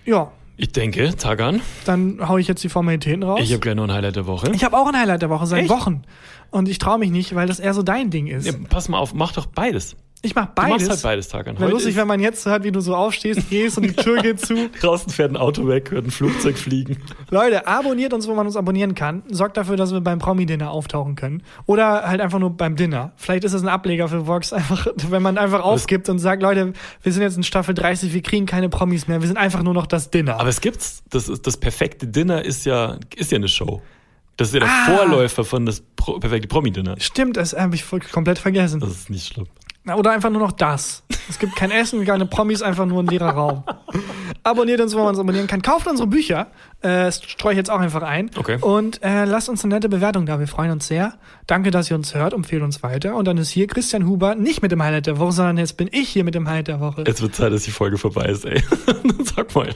ja, 0.05 0.31
Ich 0.57 0.71
denke, 0.71 1.15
Tagan, 1.15 1.61
dann 1.85 2.19
hau 2.27 2.37
ich 2.37 2.47
jetzt 2.47 2.63
die 2.63 2.69
Formalitäten 2.69 3.23
raus. 3.23 3.39
ich 3.43 3.51
habe 3.51 3.59
gleich 3.59 3.75
noch 3.75 3.83
ein 3.83 3.91
Highlight 3.93 4.15
der 4.15 4.25
Woche. 4.27 4.51
Ich 4.53 4.63
habe 4.63 4.77
auch 4.77 4.87
ein 4.87 4.97
Highlight 4.97 5.21
der 5.21 5.29
Woche 5.29 5.45
seit 5.47 5.61
Echt? 5.61 5.69
Wochen. 5.69 6.03
Und 6.51 6.69
ich 6.69 6.77
traue 6.79 6.97
mich 6.99 7.11
nicht, 7.11 7.35
weil 7.35 7.47
das 7.47 7.59
eher 7.59 7.73
so 7.73 7.83
dein 7.83 8.09
Ding 8.11 8.27
ist. 8.27 8.45
Ja, 8.45 8.53
pass 8.69 8.87
mal 8.87 8.97
auf, 8.99 9.13
mach 9.13 9.33
doch 9.33 9.45
beides. 9.47 9.95
Ich 10.25 10.35
mach 10.35 10.47
Du 10.47 10.51
beides. 10.55 10.71
machst 10.71 10.89
halt 10.89 11.01
beides, 11.03 11.27
Tagan. 11.29 11.55
Wäre 11.55 11.65
Heute 11.65 11.73
lustig, 11.73 11.95
wenn 11.95 12.07
man 12.07 12.19
jetzt 12.19 12.45
hört, 12.45 12.63
wie 12.63 12.71
du 12.71 12.81
so 12.81 12.95
aufstehst, 12.95 13.49
gehst 13.49 13.77
und 13.77 13.83
die 13.83 13.93
Tür 13.93 14.21
geht 14.21 14.39
zu. 14.41 14.69
Draußen 14.81 15.11
fährt 15.11 15.31
ein 15.31 15.37
Auto 15.37 15.67
weg, 15.67 15.91
hört 15.91 16.05
ein 16.05 16.11
Flugzeug 16.11 16.57
fliegen. 16.57 16.97
Leute, 17.29 17.67
abonniert 17.67 18.13
uns, 18.13 18.27
wo 18.27 18.33
man 18.33 18.45
uns 18.47 18.55
abonnieren 18.55 18.95
kann. 18.95 19.23
Sorgt 19.29 19.57
dafür, 19.57 19.77
dass 19.77 19.93
wir 19.93 20.01
beim 20.01 20.19
Promi-Dinner 20.19 20.71
auftauchen 20.71 21.15
können. 21.15 21.43
Oder 21.65 22.07
halt 22.07 22.21
einfach 22.21 22.39
nur 22.39 22.49
beim 22.57 22.75
Dinner. 22.75 23.13
Vielleicht 23.15 23.43
ist 23.43 23.53
es 23.53 23.61
ein 23.61 23.69
Ableger 23.69 24.07
für 24.07 24.25
Vox, 24.27 24.51
einfach, 24.53 24.87
wenn 25.09 25.21
man 25.21 25.37
einfach 25.37 25.61
aufgibt 25.63 26.09
und 26.09 26.19
sagt, 26.19 26.41
Leute, 26.41 26.73
wir 27.03 27.11
sind 27.11 27.21
jetzt 27.21 27.37
in 27.37 27.43
Staffel 27.43 27.75
30, 27.75 28.13
wir 28.13 28.21
kriegen 28.21 28.45
keine 28.45 28.69
Promis 28.69 29.07
mehr, 29.07 29.21
wir 29.21 29.27
sind 29.27 29.37
einfach 29.37 29.61
nur 29.63 29.73
noch 29.73 29.85
das 29.85 30.09
Dinner. 30.09 30.39
Aber 30.39 30.49
es 30.49 30.61
gibt's. 30.61 31.03
Das, 31.09 31.29
ist, 31.29 31.45
das 31.45 31.57
perfekte 31.57 32.07
Dinner 32.07 32.43
ist 32.43 32.65
ja, 32.65 32.97
ist 33.15 33.31
ja 33.31 33.37
eine 33.37 33.47
Show. 33.47 33.81
Das 34.37 34.49
ist 34.49 34.53
ja 34.55 34.59
der 34.61 34.69
Ah. 34.69 34.85
Vorläufer 34.97 35.45
von 35.45 35.65
das 35.65 35.81
perfekte 35.95 36.47
Promi-Dinner. 36.49 36.95
Stimmt, 36.99 37.37
das 37.37 37.53
habe 37.53 37.75
ich 37.75 37.83
voll- 37.85 38.01
komplett 38.01 38.37
vergessen. 38.39 38.81
Das 38.81 38.89
ist 38.89 39.09
nicht 39.09 39.27
schlimm. 39.33 39.47
Na, 39.85 39.95
Oder 39.95 40.11
einfach 40.11 40.31
nur 40.31 40.41
noch 40.41 40.51
das. 40.51 41.03
Es 41.29 41.37
gibt 41.37 41.55
kein 41.55 41.69
Essen, 41.69 42.03
keine 42.05 42.25
Promis, 42.25 42.63
einfach 42.63 42.87
nur 42.87 43.03
ein 43.03 43.07
leerer 43.07 43.29
Raum. 43.29 43.63
Abonniert 44.43 44.81
uns, 44.81 44.93
wo 44.95 44.99
man 44.99 45.09
uns 45.09 45.19
abonnieren 45.19 45.45
kann. 45.45 45.61
Kauft 45.61 45.87
unsere 45.87 46.07
Bücher. 46.07 46.47
Äh, 46.81 47.05
das 47.05 47.23
streue 47.23 47.53
ich 47.53 47.57
jetzt 47.57 47.69
auch 47.69 47.79
einfach 47.79 48.01
ein. 48.01 48.31
Okay. 48.35 48.57
Und 48.59 49.01
äh, 49.03 49.25
lasst 49.25 49.47
uns 49.47 49.63
eine 49.63 49.75
nette 49.75 49.87
Bewertung 49.87 50.25
da. 50.25 50.39
Wir 50.39 50.47
freuen 50.47 50.71
uns 50.71 50.87
sehr. 50.87 51.13
Danke, 51.45 51.69
dass 51.69 51.89
ihr 51.89 51.95
uns 51.95 52.15
hört. 52.15 52.33
Empfehlt 52.33 52.63
uns 52.63 52.81
weiter. 52.81 53.15
Und 53.15 53.25
dann 53.25 53.37
ist 53.37 53.49
hier 53.49 53.67
Christian 53.67 54.07
Huber 54.07 54.33
nicht 54.33 54.63
mit 54.63 54.71
dem 54.71 54.81
Highlight 54.81 55.05
der 55.05 55.19
Woche, 55.19 55.33
sondern 55.33 55.57
jetzt 55.57 55.77
bin 55.77 55.87
ich 55.91 56.09
hier 56.09 56.23
mit 56.23 56.33
dem 56.33 56.47
Highlight 56.47 56.67
der 56.67 56.79
Woche. 56.79 57.03
Es 57.05 57.21
wird 57.21 57.35
Zeit, 57.35 57.53
dass 57.53 57.63
die 57.63 57.71
Folge 57.71 57.97
vorbei 57.99 58.25
ist, 58.25 58.45
ey. 58.45 58.63
Sag 59.35 59.53
mal. 59.53 59.69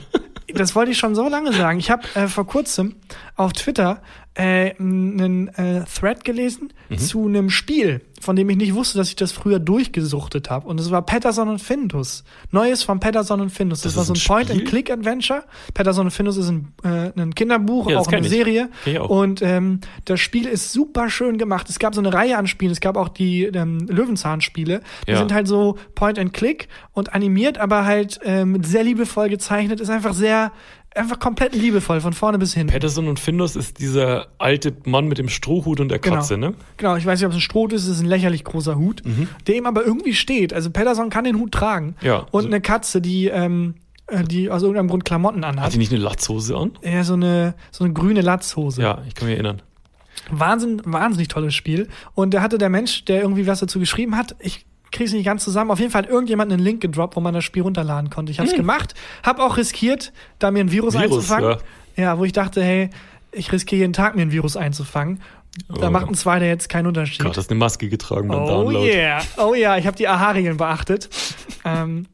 Das 0.54 0.74
wollte 0.74 0.90
ich 0.90 0.98
schon 0.98 1.14
so 1.14 1.28
lange 1.28 1.52
sagen. 1.52 1.78
Ich 1.78 1.90
habe 1.90 2.02
äh, 2.14 2.26
vor 2.26 2.46
kurzem 2.46 2.96
auf 3.36 3.52
Twitter 3.52 4.02
äh, 4.34 4.74
einen 4.78 5.48
äh, 5.48 5.84
Thread 5.84 6.24
gelesen 6.24 6.72
Mhm. 6.88 6.98
zu 6.98 7.26
einem 7.26 7.50
Spiel, 7.50 8.00
von 8.20 8.34
dem 8.34 8.50
ich 8.50 8.56
nicht 8.56 8.74
wusste, 8.74 8.98
dass 8.98 9.08
ich 9.08 9.14
das 9.16 9.30
früher 9.30 9.60
durchgesuchtet 9.60 10.50
habe. 10.50 10.66
Und 10.66 10.80
es 10.80 10.90
war 10.90 11.02
Patterson 11.06 11.48
und 11.48 11.60
Findus. 11.60 12.24
Neues 12.50 12.82
von 12.82 12.98
Patterson 12.98 13.40
und 13.40 13.50
Findus. 13.50 13.82
Das, 13.82 13.94
Das 13.94 13.98
war 13.98 14.04
so 14.04 14.12
ein 14.12 14.16
ein? 14.16 14.46
Point-and-Click-Adventure. 14.46 15.44
Patterson 15.72 16.06
und 16.06 16.10
Findus 16.10 16.36
ist 16.36 16.48
ein, 16.48 16.72
äh, 16.82 17.12
ein 17.20 17.34
Kinderbuch, 17.34 17.90
Ja, 17.90 17.98
auch 17.98 18.08
eine 18.08 18.20
ich. 18.26 18.28
Serie. 18.28 18.70
Auch. 18.98 19.08
Und 19.08 19.40
ähm, 19.42 19.80
das 20.04 20.18
Spiel 20.20 20.46
ist 20.46 20.72
super 20.72 21.10
schön 21.10 21.38
gemacht. 21.38 21.68
Es 21.70 21.78
gab 21.78 21.94
so 21.94 22.00
eine 22.00 22.12
Reihe 22.12 22.36
an 22.38 22.46
Spielen. 22.48 22.72
Es 22.72 22.80
gab 22.80 22.96
auch 22.96 23.08
die 23.08 23.44
ähm, 23.44 23.86
Löwenzahn-Spiele. 23.88 24.80
Die 25.06 25.12
Ja. 25.12 25.18
sind 25.18 25.32
halt 25.32 25.46
so 25.46 25.76
Point-and-Click 25.94 26.68
und 26.92 27.14
animiert, 27.14 27.58
aber 27.58 27.84
halt 27.84 28.18
ähm, 28.24 28.62
sehr 28.64 28.82
liebevoll 28.84 29.28
gezeichnet. 29.28 29.80
Ist 29.80 29.90
einfach 29.90 30.14
sehr, 30.14 30.50
einfach 30.94 31.18
komplett 31.18 31.54
liebevoll, 31.54 32.00
von 32.00 32.12
vorne 32.12 32.38
bis 32.38 32.54
hin. 32.54 32.66
Patterson 32.66 33.06
und 33.08 33.20
Findus 33.20 33.56
ist 33.56 33.78
dieser 33.78 34.28
alte 34.38 34.72
Mann 34.84 35.06
mit 35.06 35.18
dem 35.18 35.28
Strohhut 35.28 35.80
und 35.80 35.88
der 35.88 35.98
Genau. 36.00 36.16
Katze, 36.16 36.36
ne? 36.36 36.54
Genau, 36.76 36.96
ich 36.96 37.06
weiß 37.06 37.18
nicht, 37.20 37.26
ob 37.26 37.32
es 37.32 37.38
ein 37.38 37.42
Stroh 37.42 37.66
ist, 37.68 37.84
es 37.84 37.88
ist 37.88 38.00
ein 38.00 38.06
lächerlich 38.06 38.44
großer 38.44 38.76
Hut, 38.76 39.02
der 39.46 39.56
ihm 39.56 39.66
aber 39.66 39.84
irgendwie 39.84 40.14
steht. 40.14 40.52
Also 40.52 40.70
Patterson 40.70 41.10
kann 41.10 41.24
den 41.24 41.36
Hut 41.38 41.52
tragen. 41.52 41.94
Ja. 42.00 42.26
Und 42.32 42.46
eine 42.46 42.60
Katze, 42.60 43.00
die, 43.00 43.26
ähm, 43.28 43.74
äh, 44.08 44.24
die 44.24 44.50
aus 44.50 44.62
irgendeinem 44.62 44.88
Grund 44.88 45.04
Klamotten 45.04 45.44
Hat 45.44 45.52
anhat. 45.58 45.72
die 45.74 45.78
nicht 45.78 45.92
eine 45.92 46.02
Latzhose 46.02 46.56
an? 46.56 46.72
Ja, 46.82 47.04
so 47.04 47.14
eine, 47.14 47.54
so 47.70 47.84
eine 47.84 47.92
grüne 47.92 48.20
Latzhose. 48.22 48.82
Ja, 48.82 49.02
ich 49.06 49.14
kann 49.14 49.28
mich 49.28 49.34
erinnern. 49.36 49.62
Wahnsinn, 50.30 50.82
wahnsinnig 50.84 51.28
tolles 51.28 51.54
Spiel. 51.54 51.88
Und 52.14 52.34
da 52.34 52.42
hatte 52.42 52.58
der 52.58 52.68
Mensch, 52.68 53.04
der 53.04 53.22
irgendwie 53.22 53.46
was 53.46 53.60
dazu 53.60 53.78
geschrieben 53.78 54.16
hat, 54.16 54.34
ich 54.40 54.66
krieg's 54.92 55.12
nicht 55.12 55.24
ganz 55.24 55.44
zusammen. 55.44 55.70
Auf 55.70 55.78
jeden 55.78 55.90
Fall 55.90 56.02
hat 56.02 56.10
irgendjemand 56.10 56.52
einen 56.52 56.62
Link 56.62 56.80
gedroppt, 56.80 57.16
wo 57.16 57.20
man 57.20 57.34
das 57.34 57.44
Spiel 57.44 57.62
runterladen 57.62 58.10
konnte. 58.10 58.32
Ich 58.32 58.38
habe 58.38 58.48
es 58.48 58.54
gemacht, 58.56 58.94
habe 59.22 59.42
auch 59.42 59.56
riskiert, 59.56 60.12
da 60.38 60.50
mir 60.50 60.60
ein 60.60 60.72
Virus, 60.72 60.94
Hm. 60.94 61.02
Virus, 61.02 61.16
einzufangen. 61.30 61.56
Ja. 61.96 62.18
wo 62.18 62.24
ich 62.24 62.32
dachte, 62.32 62.62
hey, 62.62 62.90
ich 63.32 63.52
riskiere 63.52 63.80
jeden 63.80 63.92
Tag 63.92 64.16
mir 64.16 64.22
ein 64.22 64.32
Virus 64.32 64.56
einzufangen. 64.56 65.20
Da 65.68 65.88
Oh. 65.88 65.90
macht 65.90 66.08
ein 66.08 66.14
zweiter 66.14 66.46
jetzt 66.46 66.68
keinen 66.68 66.86
Unterschied. 66.86 67.18
Gerade 67.20 67.36
hast 67.36 67.50
eine 67.50 67.58
Maske 67.58 67.88
getragen 67.88 68.28
beim 68.28 68.42
Oh 68.42 68.46
Download. 68.46 68.86
yeah, 68.88 69.20
oh 69.36 69.52
yeah, 69.54 69.76
ich 69.78 69.86
habe 69.86 69.96
die 69.96 70.06
AHA-Regeln 70.08 70.56
beachtet. 70.56 71.08
ähm, 71.64 72.06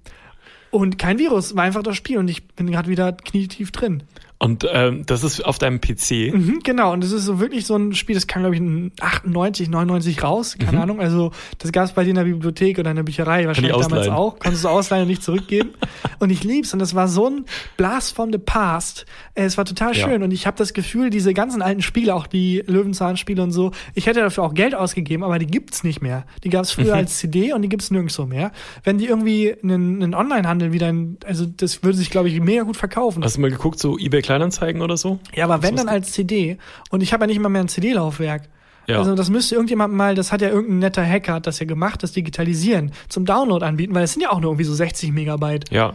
und 0.71 0.99
kein 0.99 1.19
Virus, 1.19 1.55
war 1.55 1.65
einfach 1.65 1.83
das 1.83 1.97
Spiel 1.97 2.19
und 2.19 2.29
ich 2.29 2.47
bin 2.49 2.71
gerade 2.71 2.89
wieder 2.89 3.13
knietief 3.13 3.71
drin. 3.73 4.03
Und 4.39 4.67
ähm, 4.71 5.05
das 5.07 5.25
ist 5.25 5.43
auf 5.45 5.59
deinem 5.59 5.81
PC. 5.81 6.33
Mhm, 6.35 6.61
genau, 6.63 6.93
und 6.93 7.03
das 7.03 7.13
ist 7.13 7.25
so 7.25 7.41
wirklich 7.41 7.65
so 7.65 7.75
ein 7.75 7.95
Spiel, 7.95 8.15
das 8.15 8.27
kam, 8.27 8.43
glaube 8.43 8.55
ich, 8.55 8.61
in 8.61 8.93
98, 9.01 9.71
99 9.71 10.23
raus, 10.23 10.57
keine 10.59 10.83
Ahnung. 10.83 11.01
Also, 11.01 11.33
das 11.59 11.73
gab 11.73 11.87
es 11.87 11.93
bei 11.93 12.05
dir 12.05 12.11
in 12.11 12.17
der 12.17 12.25
Bibliothek 12.25 12.79
oder 12.79 12.91
in 12.91 12.97
der 12.97 13.03
Bücherei 13.03 13.47
wahrscheinlich 13.47 13.75
ich 13.75 13.81
damals 13.87 14.09
auch. 14.09 14.39
Konntest 14.39 14.65
du 14.65 14.69
ausleihen 14.69 15.03
und 15.05 15.09
nicht 15.09 15.23
zurückgeben. 15.23 15.71
und 16.19 16.29
ich 16.31 16.45
lieb's 16.45 16.75
und 16.75 16.81
das 16.81 16.95
war 16.95 17.09
so 17.09 17.29
ein 17.31 17.45
Blast 17.79 18.15
from 18.15 18.31
the 18.31 18.39
Past. 18.39 19.07
Äh, 19.35 19.45
Es 19.45 19.57
war 19.57 19.65
total 19.65 19.97
Ja. 19.97 20.07
schön 20.07 20.23
und 20.23 20.31
ich 20.33 20.47
habe 20.47 20.59
das 20.59 20.75
Gefühl, 20.75 21.09
diese 21.09 21.33
ganzen 21.33 21.63
alten 21.63 21.81
Spiele, 21.81 22.15
auch 22.15 22.27
die 22.27 22.63
Löwenzahn-Spiele 22.67 23.43
und 23.43 23.53
so, 23.53 23.71
ich 23.95 24.07
hätte 24.07 24.21
dafür 24.21 24.45
auch 24.45 24.53
Geld 24.53 24.75
ausgegeben, 24.75 25.25
aber 25.25 25.39
die 25.39 25.47
gibt's 25.47 25.83
nicht 25.83 26.03
mehr. 26.03 26.27
Die 26.45 26.51
gab's 26.51 26.73
früher 26.73 26.93
Mhm. 26.93 26.99
als 27.01 27.17
CD 27.19 27.55
und 27.55 27.63
die 27.63 27.71
gibt's 27.71 27.91
nirgendwo 27.91 28.27
mehr. 28.27 28.53
Wenn 28.85 28.99
die 28.99 29.07
irgendwie 29.07 29.55
einen, 29.63 30.03
einen 30.03 30.15
Online-Handel 30.15 30.73
wieder, 30.73 30.91
in, 30.91 31.17
also 31.25 31.47
das 31.47 31.83
würde 31.83 31.97
sich, 31.97 32.11
glaube 32.11 32.29
ich, 32.29 32.39
mega 32.41 32.65
gut 32.65 32.77
verkaufen. 32.77 33.25
Hast 33.25 33.37
du 33.37 33.41
mal 33.41 33.51
geguckt, 33.51 33.79
so 33.79 33.97
eBay 33.99 34.23
Kleinanzeigen 34.27 34.83
oder 34.83 34.97
so? 34.97 35.19
Ja, 35.35 35.45
aber 35.45 35.63
wenn 35.63 35.77
dann 35.77 35.89
als 35.89 36.13
CD 36.13 36.59
und 36.91 37.03
ich 37.03 37.13
habe 37.13 37.25
ja 37.25 37.27
nicht 37.29 37.41
mal 37.41 37.49
mehr 37.49 37.63
ein 37.63 37.69
CD-Laufwerk. 37.69 38.49
Ja. 38.87 38.99
Also 38.99 39.15
das 39.15 39.31
müsste 39.31 39.55
irgendjemand 39.57 39.95
mal, 39.95 40.15
das 40.15 40.31
hat 40.31 40.43
ja 40.43 40.49
irgendein 40.49 40.79
netter 40.79 41.05
Hacker 41.05 41.35
hat 41.35 41.47
das 41.47 41.59
ja 41.59 41.67
gemacht, 41.67 42.03
das 42.03 42.13
digitalisieren, 42.13 42.93
zum 43.09 43.25
Download 43.25 43.65
anbieten, 43.65 43.95
weil 43.95 44.05
es 44.05 44.13
sind 44.13 44.23
ja 44.23 44.31
auch 44.31 44.41
nur 44.41 44.51
irgendwie 44.51 44.65
so 44.65 44.75
60 44.75 45.13
Megabyte. 45.13 45.71
Ja. 45.71 45.95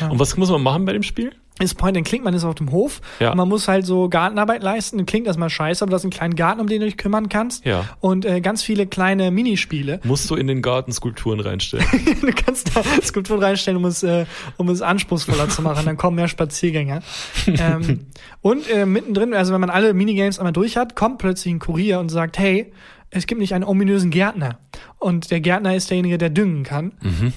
Ja. 0.00 0.08
Und 0.08 0.18
was 0.18 0.36
muss 0.36 0.50
man 0.50 0.62
machen 0.62 0.84
bei 0.84 0.92
dem 0.92 1.02
Spiel? 1.02 1.32
Ist 1.60 1.74
Point 1.76 1.96
and 1.96 2.06
Click, 2.06 2.24
man 2.24 2.34
ist 2.34 2.44
auf 2.44 2.54
dem 2.54 2.72
Hof 2.72 3.00
Ja. 3.20 3.30
und 3.30 3.36
man 3.36 3.48
muss 3.48 3.68
halt 3.68 3.84
so 3.86 4.08
Gartenarbeit 4.08 4.62
leisten. 4.62 5.04
Klingt 5.06 5.26
erstmal 5.26 5.50
scheiße, 5.50 5.82
aber 5.84 5.90
du 5.90 5.94
hast 5.96 6.04
einen 6.04 6.10
kleinen 6.10 6.34
Garten, 6.34 6.60
um 6.60 6.66
den 6.66 6.80
du 6.80 6.86
dich 6.86 6.96
kümmern 6.96 7.28
kannst. 7.28 7.64
Ja. 7.66 7.84
Und 8.00 8.24
äh, 8.24 8.40
ganz 8.40 8.62
viele 8.62 8.86
kleine 8.86 9.30
Minispiele. 9.30 10.00
Musst 10.04 10.30
du 10.30 10.36
in 10.36 10.46
den 10.46 10.62
Garten 10.62 10.92
Skulpturen 10.92 11.38
reinstellen. 11.40 11.84
du 12.20 12.32
kannst 12.32 12.74
da 12.74 12.82
Skulpturen 13.02 13.42
reinstellen, 13.42 13.76
um 13.76 13.84
es, 13.84 14.02
äh, 14.02 14.24
um 14.56 14.68
es 14.70 14.80
anspruchsvoller 14.82 15.48
zu 15.50 15.62
machen. 15.62 15.84
Dann 15.84 15.96
kommen 15.96 16.16
mehr 16.16 16.28
Spaziergänger. 16.28 17.02
ähm, 17.46 18.06
und 18.40 18.68
äh, 18.70 18.86
mittendrin, 18.86 19.34
also 19.34 19.52
wenn 19.52 19.60
man 19.60 19.70
alle 19.70 19.92
Minigames 19.94 20.38
einmal 20.38 20.52
durch 20.52 20.76
hat, 20.76 20.96
kommt 20.96 21.18
plötzlich 21.18 21.52
ein 21.52 21.58
Kurier 21.58 22.00
und 22.00 22.08
sagt, 22.08 22.38
hey, 22.38 22.72
es 23.10 23.26
gibt 23.26 23.40
nicht 23.40 23.54
einen 23.54 23.64
ominösen 23.64 24.10
Gärtner. 24.10 24.58
Und 24.98 25.30
der 25.30 25.40
Gärtner 25.40 25.74
ist 25.74 25.88
derjenige, 25.90 26.18
der 26.18 26.28
düngen 26.30 26.62
kann. 26.62 26.92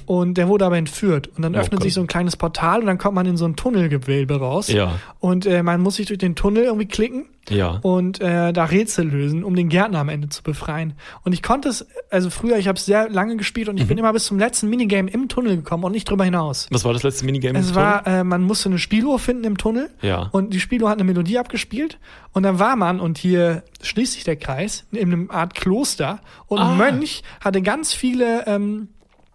Und 0.06 0.38
der 0.38 0.48
wurde 0.50 0.66
aber 0.66 0.78
entführt. 0.78 1.30
Und 1.36 1.44
dann 1.44 1.54
Mhm. 1.54 1.58
Oh 1.58 1.62
öffnet 1.62 1.80
Gott. 1.80 1.84
sich 1.84 1.94
so 1.94 2.02
ein 2.02 2.08
kleines 2.08 2.36
Portal 2.36 2.82
und 2.82 2.88
dann 2.88 2.98
kommt 2.98 3.16
man 3.16 3.26
in 3.26 3.38
so 3.38 3.46
ein 3.46 3.56
Tunnelgewölbe 3.56 4.36
raus. 4.40 4.68
Ja. 4.68 5.00
Und 5.20 5.46
äh, 5.46 5.64
man 5.64 5.80
muss 5.82 5.96
sich 5.96 6.08
durch 6.08 6.20
den 6.20 6.36
Tunnel 6.36 6.64
irgendwie 6.64 6.88
klicken 6.88 7.26
Ja. 7.50 7.80
und 7.82 8.20
äh, 8.22 8.52
da 8.52 8.66
Rätsel 8.66 9.08
lösen, 9.08 9.44
um 9.46 9.56
den 9.56 9.70
Gärtner 9.70 10.00
am 10.00 10.10
Ende 10.10 10.28
zu 10.30 10.44
befreien. 10.44 10.94
Und 11.24 11.32
ich 11.34 11.42
konnte 11.42 11.70
es, 11.70 11.86
also 12.10 12.30
früher, 12.30 12.58
ich 12.58 12.68
habe 12.68 12.78
es 12.78 12.86
sehr 12.86 13.10
lange 13.10 13.38
gespielt 13.38 13.70
und 13.70 13.78
ich 13.78 13.84
Mhm. 13.84 13.88
bin 13.88 13.98
immer 14.00 14.12
bis 14.14 14.26
zum 14.26 14.38
letzten 14.40 14.70
Minigame 14.70 15.10
im 15.10 15.30
Tunnel 15.30 15.56
gekommen 15.56 15.86
und 15.86 15.94
nicht 15.94 16.10
drüber 16.10 16.26
hinaus. 16.26 16.68
Was 16.72 16.84
war 16.84 16.92
das 16.94 17.04
letzte 17.04 17.26
Minigame? 17.26 17.58
im 17.60 17.64
Es 17.64 17.76
war, 17.76 18.06
äh, 18.06 18.24
man 18.26 18.42
musste 18.44 18.68
eine 18.70 18.80
Spieluhr 18.80 19.20
finden 19.20 19.46
im 19.46 19.58
Tunnel 19.58 19.90
Ja. 20.02 20.28
und 20.34 20.54
die 20.54 20.60
Spieluhr 20.60 20.90
hat 20.90 20.98
eine 20.98 21.06
Melodie 21.06 21.38
abgespielt 21.40 21.98
und 22.34 22.44
dann 22.44 22.60
war 22.60 22.76
man, 22.76 23.00
und 23.00 23.18
hier 23.18 23.64
schließt 23.82 24.14
sich 24.14 24.24
der 24.26 24.36
Kreis, 24.38 24.86
in 24.92 25.00
einem 25.14 25.30
Art 25.32 25.56
Kloster 25.56 26.20
und 26.48 26.60
ein 26.60 26.68
Ah. 26.68 26.76
Mönch 26.76 27.24
hatte 27.42 27.62
ganz 27.62 27.94
viele 27.94 28.46
ähm, 28.48 28.90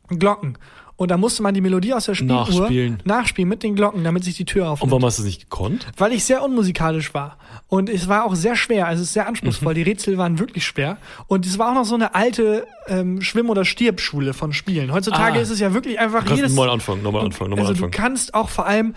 Glocken. 0.09 0.59
Und 0.97 1.13
da 1.13 1.17
musste 1.17 1.45
man 1.45 1.55
die 1.55 1.61
Melodie 1.61 1.95
aus 1.95 2.07
der 2.07 2.17
Spieluhr 2.17 2.39
Nachspielen. 2.49 2.99
nachspielen 3.05 3.49
mit 3.49 3.63
den 3.63 3.77
Glocken, 3.77 4.03
damit 4.03 4.25
sich 4.25 4.37
die 4.37 4.45
Tür 4.45 4.65
Und 4.65 4.71
aufnimmt 4.71 4.91
warum 4.91 5.05
hast 5.05 5.19
du 5.19 5.23
es 5.23 5.27
nicht 5.27 5.43
gekonnt? 5.43 5.87
weil 5.97 6.13
ich 6.13 6.25
sehr 6.25 6.43
unmusikalisch 6.43 7.15
war. 7.15 7.39
Und 7.69 7.89
es 7.89 8.09
war 8.09 8.25
auch 8.25 8.35
sehr 8.35 8.57
schwer, 8.57 8.89
also 8.89 9.03
es 9.03 9.09
ist 9.09 9.15
sehr 9.15 9.29
anspruchsvoll. 9.29 9.75
Die 9.75 9.83
Rätsel 9.83 10.19
waren 10.19 10.41
wirklich 10.41 10.67
schwer. 10.67 10.97
Und 11.29 11.47
es 11.47 11.57
war 11.57 11.71
auch 11.71 11.75
noch 11.75 11.85
so 11.85 11.95
eine 11.95 12.17
alte 12.17 12.67
ähm, 12.89 13.21
Schwimm- 13.23 13.49
oder 13.49 13.65
Stirbschule 13.65 14.35
von 14.35 14.53
Spielen. 14.53 14.93
Heutzutage 14.93 15.39
Ah. 15.39 15.43
ist 15.43 15.51
es 15.51 15.61
ja 15.61 15.73
wirklich 15.73 16.01
einfach 16.01 16.25
Kannst 16.25 16.35
jedes. 16.37 16.53
nochmal 16.57 16.71
anfangen, 16.71 17.03
nochmal 17.05 17.25
anfangen, 17.27 17.51
nochmal 17.51 17.67
also 17.67 17.79
du 17.79 17.85
anfangen. 17.87 18.05
kannst 18.05 18.35
auch 18.35 18.49
vor 18.49 18.67
allem 18.67 18.95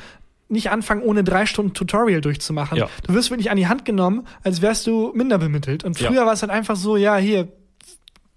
nicht 0.49 0.71
anfangen, 0.71 1.03
ohne 1.03 1.23
drei 1.23 1.45
Stunden 1.45 1.73
Tutorial 1.75 2.19
durchzumachen. 2.21 2.79
Ja. 2.79 2.89
Du 3.05 3.13
wirst 3.13 3.29
wirklich 3.29 3.51
an 3.51 3.57
die 3.57 3.67
Hand 3.67 3.85
genommen, 3.85 4.25
als 4.43 4.63
wärst 4.63 4.87
du 4.87 5.11
minder 5.13 5.37
bemittelt. 5.37 5.83
Und 5.83 5.99
Ja. 5.99 6.07
früher 6.07 6.25
war 6.25 6.33
es 6.33 6.41
halt 6.41 6.51
einfach 6.51 6.75
so, 6.75 6.97
ja, 6.97 7.15
hier, 7.17 7.47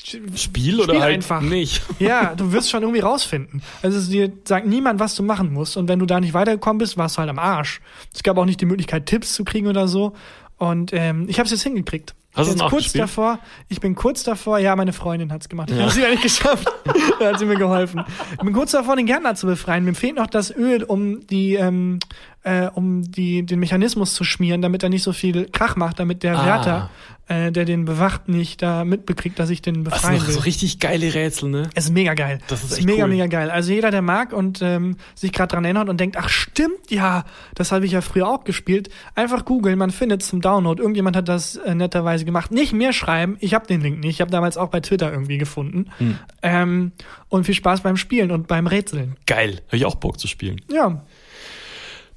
Spiel 0.05 0.81
oder 0.81 0.93
Spiel 0.93 1.01
halt 1.03 1.15
einfach. 1.15 1.41
nicht. 1.41 1.83
Ja, 1.99 2.35
du 2.35 2.53
wirst 2.53 2.71
schon 2.71 2.83
irgendwie 2.83 3.01
rausfinden. 3.01 3.63
Also 3.83 3.99
es 3.99 4.11
dir 4.11 4.31
sagt 4.45 4.67
niemand, 4.67 5.01
was 5.01 5.15
du 5.15 5.23
machen 5.23 5.53
musst. 5.53 5.77
Und 5.77 5.89
wenn 5.89 5.99
du 5.99 6.07
da 6.07 6.21
nicht 6.21 6.35
weitergekommen 6.35 6.79
bist, 6.79 6.99
warst 6.99 7.17
du 7.17 7.21
halt 7.21 7.31
am 7.31 7.39
Arsch. 7.39 7.81
Es 8.13 8.23
gab 8.23 8.37
auch 8.37 8.45
nicht 8.45 8.61
die 8.61 8.67
Möglichkeit, 8.67 9.07
Tipps 9.07 9.33
zu 9.33 9.45
kriegen 9.45 9.67
oder 9.67 9.89
so. 9.89 10.13
Und 10.59 10.93
ähm, 10.93 11.27
ich 11.29 11.39
habe 11.39 11.47
es 11.47 11.53
jetzt 11.53 11.63
hingekriegt. 11.63 12.15
Hast 12.35 12.49
du 12.49 12.55
es 12.55 12.59
kurz 12.59 12.73
nachgespielt? 12.73 13.03
davor, 13.05 13.39
ich 13.69 13.81
bin 13.81 13.95
kurz 13.95 14.25
davor, 14.25 14.59
ja, 14.59 14.75
meine 14.75 14.93
Freundin 14.93 15.33
hat's 15.33 15.49
gemacht. 15.49 15.71
Ich 15.71 15.79
habe 15.79 15.89
es 15.89 15.97
wieder 15.97 16.11
nicht 16.11 16.23
geschafft. 16.23 16.67
da 17.21 17.29
hat 17.29 17.39
sie 17.39 17.47
mir 17.47 17.57
geholfen. 17.57 18.05
Ich 18.33 18.39
bin 18.39 18.53
kurz 18.53 18.73
davor, 18.73 18.97
den 18.97 19.07
Gärtner 19.07 19.37
zu 19.37 19.47
befreien. 19.47 19.85
Mir 19.85 19.95
fehlt 19.95 20.17
noch 20.17 20.27
das 20.27 20.51
Öl, 20.55 20.83
um 20.83 21.25
die, 21.29 21.55
ähm, 21.55 22.01
äh, 22.45 22.69
um 22.75 23.11
die, 23.11 23.45
den 23.45 23.59
Mechanismus 23.59 24.15
zu 24.15 24.23
schmieren, 24.25 24.63
damit 24.63 24.83
er 24.83 24.89
nicht 24.91 25.03
so 25.03 25.13
viel 25.13 25.47
Krach 25.51 25.77
macht, 25.77 25.99
damit 25.99 26.23
der 26.23 26.39
Ah. 26.39 26.47
Wärter, 26.47 26.91
äh, 27.27 27.51
der 27.51 27.65
den 27.65 27.87
bewacht, 27.87 28.29
nicht 28.29 28.61
da 28.61 28.85
mitbekriegt, 28.85 29.39
dass 29.39 29.49
ich 29.49 29.63
den 29.63 29.83
Das 29.85 29.95
befreien 29.95 30.19
sind 30.19 30.27
will. 30.29 30.35
so 30.35 30.41
richtig 30.41 30.79
geile 30.79 31.15
Rätsel, 31.15 31.49
ne? 31.49 31.71
Es 31.75 31.85
ist 31.87 31.91
mega 31.93 32.13
geil. 32.13 32.41
Das 32.49 32.63
ist 32.63 32.77
echt 32.77 32.87
mega, 32.87 33.05
cool. 33.05 33.11
mega 33.11 33.27
geil. 33.29 33.49
Also 33.51 33.73
jeder, 33.73 33.91
der 33.91 34.03
mag 34.03 34.35
und 34.35 34.61
ähm, 34.61 34.99
sich 35.15 35.33
gerade 35.33 35.55
dran 35.55 35.65
erinnert 35.65 35.89
und 35.89 35.99
denkt, 35.99 36.19
ach 36.19 36.29
stimmt, 36.29 36.91
ja, 36.91 37.25
das 37.55 37.73
habe 37.73 37.87
ich 37.87 37.93
ja 37.93 38.03
früher 38.03 38.29
auch 38.29 38.45
gespielt. 38.45 38.91
Einfach 39.15 39.47
googeln, 39.47 39.79
man 39.79 39.89
findet 39.91 40.23
zum 40.23 40.43
Download. 40.43 40.83
Irgendjemand 40.83 41.17
hat 41.17 41.29
das 41.31 41.57
äh, 41.57 41.75
netterweise 41.75 42.27
gemacht. 42.27 42.51
Nicht 42.53 42.75
mehr 42.75 42.93
schreiben, 42.93 43.39
ich 43.41 43.55
habe 43.55 43.67
den 43.67 43.81
Link 43.81 44.01
nicht. 44.01 44.11
Ich 44.17 44.21
habe 44.21 44.31
damals 44.31 44.59
auch 44.59 44.69
bei 44.69 44.81
Twitter 44.81 45.11
irgendwie 45.11 45.39
gefunden. 45.39 45.87
Hm. 45.97 46.19
Ähm, 46.43 46.93
und 47.31 47.45
viel 47.45 47.55
Spaß 47.55 47.81
beim 47.81 47.97
Spielen 47.97 48.31
und 48.33 48.49
beim 48.49 48.67
Rätseln. 48.67 49.17
Geil. 49.27 49.63
Habe 49.69 49.77
ich 49.79 49.87
auch 49.87 49.95
Bock 49.95 50.21
zu 50.21 50.29
spielen. 50.29 50.61
Ja, 50.71 51.03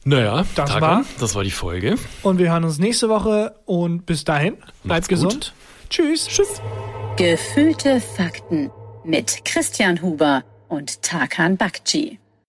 Naja, 0.10 0.46
Das 0.56 0.70
Tarkan, 0.70 0.82
war- 0.82 1.06
das 1.20 1.36
war 1.36 1.44
die 1.44 1.52
Folge. 1.52 1.96
und 2.24 2.38
wir 2.38 2.50
hören 2.52 2.64
uns 2.64 2.80
nächste 2.80 3.10
Woche 3.10 3.56
und 3.66 4.06
bis 4.06 4.24
dahin, 4.24 4.56
bleibt 4.86 5.10
gut. 5.10 5.10
gesund. 5.10 5.54
Tschüss. 5.90 6.28
Tschüss. 6.28 6.62
Gefühlte 7.18 8.00
Fakten 8.00 8.70
mit 9.04 9.44
Christian 9.44 10.02
Huber 10.02 10.44
und 10.70 11.02
Tarkan 11.02 11.58
Bakci. 11.58 12.20